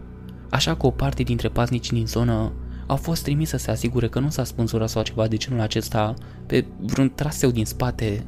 Așa 0.50 0.76
că 0.76 0.86
o 0.86 0.92
parte 0.92 1.24
dintre 1.24 1.48
paznicii 1.48 1.96
din 1.96 2.08
zonă 2.08 2.52
au 2.88 2.96
fost 2.96 3.24
trimis 3.24 3.50
să 3.50 3.58
se 3.58 3.72
asigure 3.72 4.08
că 4.08 4.20
nu 4.20 4.30
s-a 4.30 4.44
spânzurat 4.44 4.90
sau 4.90 5.04
ceva 5.04 5.28
de 5.28 5.38
genul 5.38 5.62
acesta 5.62 6.14
pe 6.46 6.66
vreun 6.80 7.12
traseu 7.16 7.50
din 7.50 7.66
spate. 7.66 8.26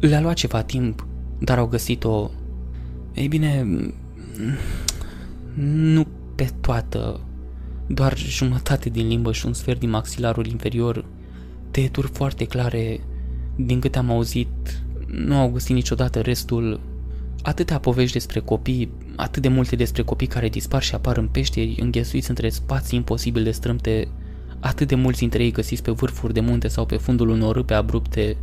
Le-a 0.00 0.20
luat 0.20 0.34
ceva 0.34 0.62
timp, 0.62 1.06
dar 1.38 1.58
au 1.58 1.66
găsit-o 1.66 2.30
ei 3.18 3.28
bine, 3.28 3.66
nu 5.54 6.06
pe 6.34 6.50
toată, 6.60 7.20
doar 7.86 8.16
jumătate 8.16 8.88
din 8.88 9.06
limbă 9.08 9.32
și 9.32 9.46
un 9.46 9.52
sfert 9.52 9.78
din 9.78 9.90
maxilarul 9.90 10.46
inferior, 10.46 11.04
tăieturi 11.70 12.08
foarte 12.12 12.44
clare, 12.44 13.00
din 13.56 13.80
câte 13.80 13.98
am 13.98 14.10
auzit, 14.10 14.82
nu 15.06 15.36
au 15.36 15.50
găsit 15.50 15.74
niciodată 15.74 16.20
restul. 16.20 16.80
Atâtea 17.42 17.78
povești 17.78 18.12
despre 18.12 18.40
copii, 18.40 18.90
atât 19.16 19.42
de 19.42 19.48
multe 19.48 19.76
despre 19.76 20.02
copii 20.02 20.26
care 20.26 20.48
dispar 20.48 20.82
și 20.82 20.94
apar 20.94 21.16
în 21.16 21.28
peșteri, 21.28 21.80
înghesuiți 21.80 22.28
între 22.28 22.48
spații 22.48 22.98
imposibil 22.98 23.42
de 23.42 23.50
strâmte, 23.50 24.08
atât 24.60 24.88
de 24.88 24.94
mulți 24.94 25.18
dintre 25.18 25.42
ei 25.42 25.50
găsiți 25.50 25.82
pe 25.82 25.90
vârfuri 25.90 26.32
de 26.32 26.40
munte 26.40 26.68
sau 26.68 26.86
pe 26.86 26.96
fundul 26.96 27.28
unor 27.28 27.54
râpe 27.54 27.74
abrupte, 27.74 28.36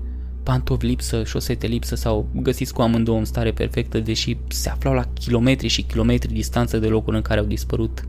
pantofi 0.46 0.86
lipsă, 0.86 1.24
șosete 1.24 1.68
lipsă 1.68 1.96
sau 1.96 2.28
găsiți 2.34 2.74
cu 2.74 2.82
amândouă 2.82 3.18
în 3.18 3.26
stare 3.26 3.52
perfectă, 3.52 4.00
deși 4.00 4.38
se 4.48 4.70
aflau 4.70 4.94
la 4.94 5.06
kilometri 5.14 5.68
și 5.68 5.82
kilometri 5.82 6.34
distanță 6.34 6.80
de 6.80 6.88
locul 6.88 7.16
în 7.16 7.22
care 7.22 7.40
au 7.40 7.46
dispărut. 7.46 8.08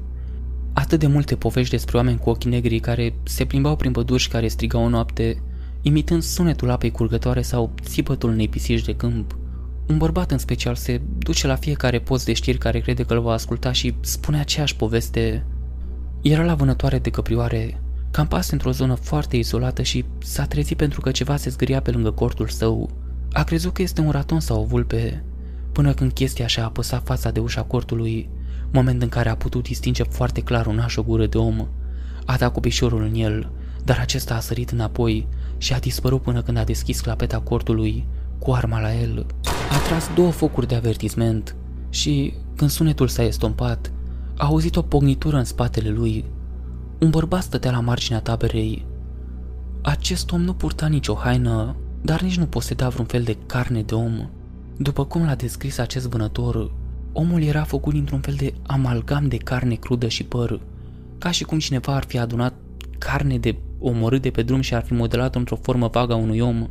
Atât 0.72 0.98
de 0.98 1.06
multe 1.06 1.36
povești 1.36 1.70
despre 1.70 1.96
oameni 1.96 2.18
cu 2.18 2.30
ochii 2.30 2.50
negri 2.50 2.78
care 2.78 3.14
se 3.22 3.44
plimbau 3.44 3.76
prin 3.76 3.92
păduri 3.92 4.22
și 4.22 4.28
care 4.28 4.48
strigau 4.48 4.82
o 4.82 4.88
noapte, 4.88 5.42
imitând 5.82 6.22
sunetul 6.22 6.70
apei 6.70 6.90
curgătoare 6.90 7.42
sau 7.42 7.74
țipătul 7.82 8.30
unei 8.30 8.48
pisici 8.48 8.84
de 8.84 8.94
câmp. 8.94 9.38
Un 9.86 9.98
bărbat 9.98 10.30
în 10.30 10.38
special 10.38 10.74
se 10.74 11.00
duce 11.18 11.46
la 11.46 11.56
fiecare 11.56 11.98
post 11.98 12.24
de 12.24 12.32
știri 12.32 12.58
care 12.58 12.80
crede 12.80 13.02
că 13.02 13.14
îl 13.14 13.20
va 13.20 13.32
asculta 13.32 13.72
și 13.72 13.94
spune 14.00 14.40
aceeași 14.40 14.76
poveste. 14.76 15.46
Era 16.22 16.44
la 16.44 16.54
vânătoare 16.54 16.98
de 16.98 17.10
căprioare, 17.10 17.80
Campase 18.16 18.52
într-o 18.52 18.70
zonă 18.70 18.94
foarte 18.94 19.36
izolată 19.36 19.82
și 19.82 20.04
s-a 20.18 20.46
trezit 20.46 20.76
pentru 20.76 21.00
că 21.00 21.10
ceva 21.10 21.36
se 21.36 21.50
zgâria 21.50 21.80
pe 21.80 21.90
lângă 21.90 22.10
cortul 22.10 22.48
său. 22.48 22.90
A 23.32 23.42
crezut 23.42 23.72
că 23.72 23.82
este 23.82 24.00
un 24.00 24.10
raton 24.10 24.40
sau 24.40 24.60
o 24.60 24.64
vulpe, 24.64 25.24
până 25.72 25.92
când 25.92 26.12
chestia 26.12 26.46
și-a 26.46 26.64
apăsat 26.64 27.04
fața 27.04 27.30
de 27.30 27.40
ușa 27.40 27.62
cortului, 27.62 28.28
moment 28.72 29.02
în 29.02 29.08
care 29.08 29.28
a 29.28 29.36
putut 29.36 29.62
distinge 29.62 30.02
foarte 30.02 30.40
clar 30.40 30.66
un 30.66 30.74
naș 30.74 30.96
o 30.96 31.02
gură 31.02 31.26
de 31.26 31.38
om. 31.38 31.66
A 32.24 32.36
dat 32.36 32.52
cu 32.52 32.60
piciorul 32.60 33.02
în 33.02 33.14
el, 33.14 33.50
dar 33.84 33.98
acesta 33.98 34.34
a 34.34 34.40
sărit 34.40 34.70
înapoi 34.70 35.26
și 35.58 35.72
a 35.72 35.78
dispărut 35.78 36.22
până 36.22 36.42
când 36.42 36.56
a 36.56 36.64
deschis 36.64 37.00
clapeta 37.00 37.38
cortului, 37.38 38.06
cu 38.38 38.52
arma 38.52 38.80
la 38.80 38.94
el. 38.94 39.26
A 39.70 39.78
tras 39.86 40.10
două 40.14 40.30
focuri 40.30 40.68
de 40.68 40.74
avertisment 40.74 41.56
și, 41.90 42.34
când 42.54 42.70
sunetul 42.70 43.08
s-a 43.08 43.22
estompat, 43.22 43.92
a 44.36 44.44
auzit 44.46 44.76
o 44.76 44.82
pognitură 44.82 45.36
în 45.36 45.44
spatele 45.44 45.88
lui 45.88 46.24
un 46.98 47.10
bărbat 47.10 47.42
stătea 47.42 47.70
la 47.70 47.80
marginea 47.80 48.20
taberei. 48.20 48.86
Acest 49.82 50.32
om 50.32 50.42
nu 50.42 50.54
purta 50.54 50.86
nicio 50.86 51.14
haină, 51.14 51.76
dar 52.02 52.20
nici 52.20 52.38
nu 52.38 52.46
poseda 52.46 52.88
vreun 52.88 53.06
fel 53.06 53.22
de 53.22 53.36
carne 53.46 53.82
de 53.82 53.94
om. 53.94 54.28
După 54.76 55.04
cum 55.04 55.24
l-a 55.24 55.34
descris 55.34 55.78
acest 55.78 56.08
vânător, 56.08 56.70
omul 57.12 57.42
era 57.42 57.64
făcut 57.64 57.92
dintr-un 57.92 58.20
fel 58.20 58.34
de 58.34 58.54
amalgam 58.66 59.28
de 59.28 59.36
carne 59.36 59.74
crudă 59.74 60.08
și 60.08 60.24
păr, 60.24 60.60
ca 61.18 61.30
și 61.30 61.44
cum 61.44 61.58
cineva 61.58 61.94
ar 61.94 62.04
fi 62.04 62.18
adunat 62.18 62.54
carne 62.98 63.38
de 63.38 63.56
omorât 63.78 64.22
de 64.22 64.30
pe 64.30 64.42
drum 64.42 64.60
și 64.60 64.74
ar 64.74 64.84
fi 64.84 64.92
modelat 64.92 65.34
într-o 65.34 65.56
formă 65.56 65.88
vagă 65.88 66.12
a 66.12 66.16
unui 66.16 66.40
om. 66.40 66.68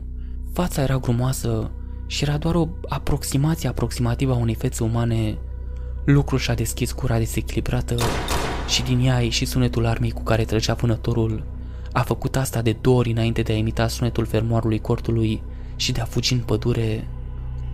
Fața 0.53 0.81
era 0.81 0.97
grumoasă 0.97 1.71
și 2.07 2.23
era 2.23 2.37
doar 2.37 2.55
o 2.55 2.67
aproximație 2.87 3.69
aproximativă 3.69 4.33
a 4.33 4.37
unei 4.37 4.55
fețe 4.55 4.83
umane. 4.83 5.37
Lucrul 6.05 6.39
și-a 6.39 6.53
deschis 6.53 6.91
cura 6.91 7.17
desechilibrată 7.17 7.95
și 8.67 8.83
din 8.83 8.99
ea 9.05 9.15
a 9.15 9.21
ieșit 9.21 9.47
sunetul 9.47 9.85
armei 9.85 10.11
cu 10.11 10.23
care 10.23 10.43
trăgea 10.43 10.73
vânătorul. 10.73 11.43
A 11.91 12.01
făcut 12.01 12.35
asta 12.35 12.61
de 12.61 12.75
două 12.81 12.97
ori 12.97 13.11
înainte 13.11 13.41
de 13.41 13.51
a 13.53 13.55
imita 13.55 13.87
sunetul 13.87 14.25
fermoarului 14.25 14.79
cortului 14.79 15.41
și 15.75 15.91
de 15.91 16.01
a 16.01 16.05
fugi 16.05 16.33
în 16.33 16.39
pădure. 16.39 17.07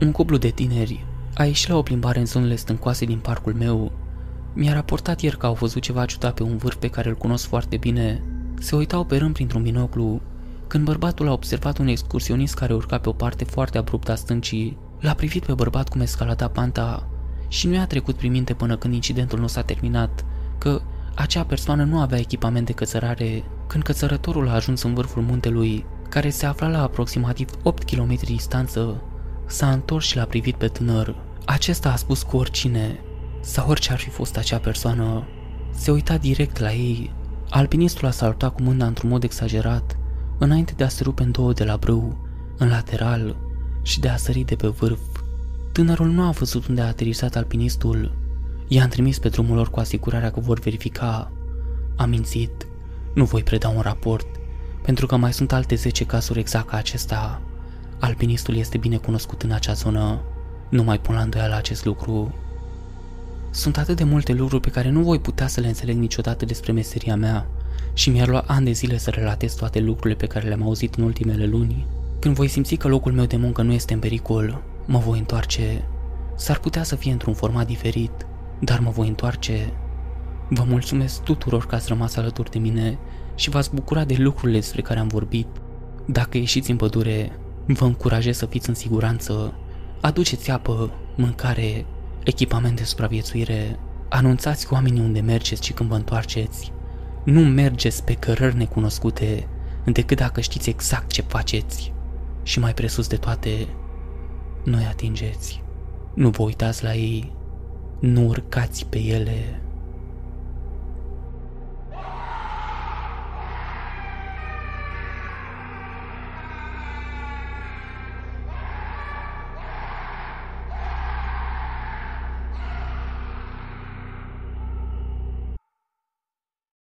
Un 0.01 0.11
cuplu 0.11 0.37
de 0.37 0.49
tineri 0.49 1.05
a 1.33 1.43
ieșit 1.43 1.69
la 1.69 1.77
o 1.77 1.81
plimbare 1.81 2.19
în 2.19 2.25
zonele 2.25 2.55
stâncoase 2.55 3.05
din 3.05 3.17
parcul 3.17 3.53
meu. 3.53 3.91
Mi-a 4.53 4.73
raportat 4.73 5.21
ieri 5.21 5.37
că 5.37 5.45
au 5.45 5.53
văzut 5.53 5.81
ceva 5.81 6.05
ciudat 6.05 6.33
pe 6.33 6.43
un 6.43 6.57
vârf 6.57 6.75
pe 6.75 6.87
care 6.87 7.09
îl 7.09 7.15
cunosc 7.15 7.47
foarte 7.47 7.77
bine. 7.77 8.23
Se 8.59 8.75
uitau 8.75 9.03
pe 9.03 9.17
rând 9.17 9.33
printr-un 9.33 9.61
binoclu, 9.61 10.21
când 10.67 10.85
bărbatul 10.85 11.27
a 11.27 11.31
observat 11.31 11.77
un 11.77 11.87
excursionist 11.87 12.53
care 12.53 12.73
urca 12.73 12.97
pe 12.97 13.09
o 13.09 13.11
parte 13.11 13.43
foarte 13.43 13.77
abruptă 13.77 14.11
a 14.11 14.15
stâncii. 14.15 14.77
L-a 14.99 15.13
privit 15.13 15.45
pe 15.45 15.53
bărbat 15.53 15.89
cum 15.89 16.01
escalada 16.01 16.47
panta 16.47 17.07
și 17.47 17.67
nu 17.67 17.73
i-a 17.73 17.87
trecut 17.87 18.15
prin 18.15 18.31
minte 18.31 18.53
până 18.53 18.77
când 18.77 18.93
incidentul 18.93 19.39
nu 19.39 19.47
s-a 19.47 19.61
terminat, 19.61 20.25
că 20.61 20.81
acea 21.15 21.43
persoană 21.43 21.83
nu 21.83 21.99
avea 21.99 22.19
echipament 22.19 22.65
de 22.65 22.71
cățărare. 22.71 23.43
Când 23.67 23.83
cățărătorul 23.83 24.47
a 24.47 24.53
ajuns 24.53 24.81
în 24.83 24.93
vârful 24.93 25.21
muntelui, 25.21 25.85
care 26.09 26.29
se 26.29 26.45
afla 26.45 26.67
la 26.67 26.81
aproximativ 26.81 27.49
8 27.63 27.83
km 27.83 28.17
distanță, 28.25 29.01
s-a 29.45 29.71
întors 29.71 30.05
și 30.05 30.15
l-a 30.15 30.23
privit 30.23 30.55
pe 30.55 30.67
tânăr. 30.67 31.15
Acesta 31.45 31.91
a 31.91 31.95
spus 31.95 32.23
cu 32.23 32.37
oricine, 32.37 32.99
sau 33.39 33.69
orice 33.69 33.91
ar 33.91 33.97
fi 33.97 34.09
fost 34.09 34.37
acea 34.37 34.57
persoană, 34.57 35.27
se 35.71 35.91
uita 35.91 36.17
direct 36.17 36.57
la 36.57 36.73
ei. 36.73 37.13
Alpinistul 37.49 38.07
a 38.07 38.11
salutat 38.11 38.53
cu 38.53 38.61
mâna 38.61 38.85
într-un 38.85 39.09
mod 39.09 39.23
exagerat, 39.23 39.97
înainte 40.37 40.73
de 40.75 40.83
a 40.83 40.89
se 40.89 41.03
rupe 41.03 41.23
în 41.23 41.31
două 41.31 41.53
de 41.53 41.63
la 41.63 41.77
brâu, 41.77 42.17
în 42.57 42.67
lateral 42.67 43.35
și 43.81 43.99
de 43.99 44.09
a 44.09 44.15
sări 44.15 44.43
de 44.43 44.55
pe 44.55 44.67
vârf. 44.67 44.99
Tânărul 45.71 46.07
nu 46.07 46.21
a 46.21 46.29
văzut 46.29 46.67
unde 46.67 46.81
a 46.81 46.87
aterizat 46.87 47.35
alpinistul. 47.35 48.20
I-a 48.73 48.87
trimis 48.87 49.19
pe 49.19 49.29
drumul 49.29 49.55
lor 49.55 49.69
cu 49.69 49.79
asigurarea 49.79 50.31
că 50.31 50.39
vor 50.39 50.59
verifica. 50.59 51.31
A 51.95 52.05
mințit. 52.05 52.67
Nu 53.13 53.25
voi 53.25 53.43
preda 53.43 53.69
un 53.69 53.81
raport, 53.81 54.27
pentru 54.81 55.05
că 55.05 55.15
mai 55.15 55.33
sunt 55.33 55.51
alte 55.51 55.75
10 55.75 56.05
cazuri 56.05 56.39
exact 56.39 56.67
ca 56.67 56.77
acesta. 56.77 57.41
Alpinistul 57.99 58.55
este 58.55 58.77
bine 58.77 58.97
cunoscut 58.97 59.41
în 59.41 59.51
acea 59.51 59.73
zonă. 59.73 60.21
Nu 60.69 60.83
mai 60.83 60.99
pun 60.99 61.15
la 61.15 61.21
îndoială 61.21 61.55
acest 61.55 61.85
lucru. 61.85 62.33
Sunt 63.49 63.77
atât 63.77 63.95
de 63.95 64.03
multe 64.03 64.33
lucruri 64.33 64.61
pe 64.61 64.69
care 64.69 64.89
nu 64.89 65.01
voi 65.01 65.19
putea 65.19 65.47
să 65.47 65.59
le 65.59 65.67
înțeleg 65.67 65.97
niciodată 65.97 66.45
despre 66.45 66.71
meseria 66.71 67.15
mea 67.15 67.47
și 67.93 68.09
mi-ar 68.09 68.27
lua 68.27 68.43
ani 68.47 68.65
de 68.65 68.71
zile 68.71 68.97
să 68.97 69.09
relatez 69.09 69.53
toate 69.53 69.79
lucrurile 69.79 70.15
pe 70.15 70.27
care 70.27 70.47
le-am 70.47 70.63
auzit 70.63 70.95
în 70.95 71.03
ultimele 71.03 71.45
luni. 71.45 71.85
Când 72.19 72.35
voi 72.35 72.47
simți 72.47 72.75
că 72.75 72.87
locul 72.87 73.11
meu 73.11 73.25
de 73.25 73.37
muncă 73.37 73.61
nu 73.61 73.73
este 73.73 73.93
în 73.93 73.99
pericol, 73.99 74.61
mă 74.85 74.97
voi 74.97 75.19
întoarce. 75.19 75.83
S-ar 76.35 76.59
putea 76.59 76.83
să 76.83 76.95
fie 76.95 77.11
într-un 77.11 77.33
format 77.33 77.65
diferit, 77.65 78.25
dar 78.61 78.79
mă 78.79 78.89
voi 78.89 79.07
întoarce. 79.07 79.73
Vă 80.49 80.63
mulțumesc 80.67 81.23
tuturor 81.23 81.65
că 81.65 81.75
ați 81.75 81.87
rămas 81.87 82.15
alături 82.15 82.51
de 82.51 82.59
mine 82.59 82.97
și 83.35 83.49
v-ați 83.49 83.73
bucurat 83.73 84.07
de 84.07 84.15
lucrurile 84.17 84.59
despre 84.59 84.81
care 84.81 84.99
am 84.99 85.07
vorbit. 85.07 85.47
Dacă 86.05 86.37
ieșiți 86.37 86.71
în 86.71 86.77
pădure, 86.77 87.39
vă 87.65 87.85
încurajez 87.85 88.37
să 88.37 88.45
fiți 88.45 88.69
în 88.69 88.75
siguranță. 88.75 89.53
Aduceți 90.01 90.51
apă, 90.51 90.91
mâncare, 91.17 91.85
echipament 92.23 92.75
de 92.75 92.83
supraviețuire. 92.83 93.79
Anunțați 94.09 94.67
oamenii 94.73 95.01
unde 95.01 95.19
mergeți 95.19 95.65
și 95.65 95.73
când 95.73 95.89
vă 95.89 95.95
întoarceți. 95.95 96.71
Nu 97.23 97.41
mergeți 97.41 98.03
pe 98.03 98.13
cărări 98.13 98.57
necunoscute 98.57 99.47
decât 99.85 100.17
dacă 100.17 100.41
știți 100.41 100.69
exact 100.69 101.11
ce 101.11 101.21
faceți. 101.21 101.93
Și 102.43 102.59
mai 102.59 102.73
presus 102.73 103.07
de 103.07 103.15
toate, 103.15 103.67
nu-i 104.63 104.85
atingeți. 104.89 105.63
Nu 106.13 106.29
vă 106.29 106.43
uitați 106.43 106.83
la 106.83 106.95
ei, 106.95 107.31
nu 108.01 108.27
urcați 108.27 108.85
pe 108.85 108.99
ele. 108.99 109.60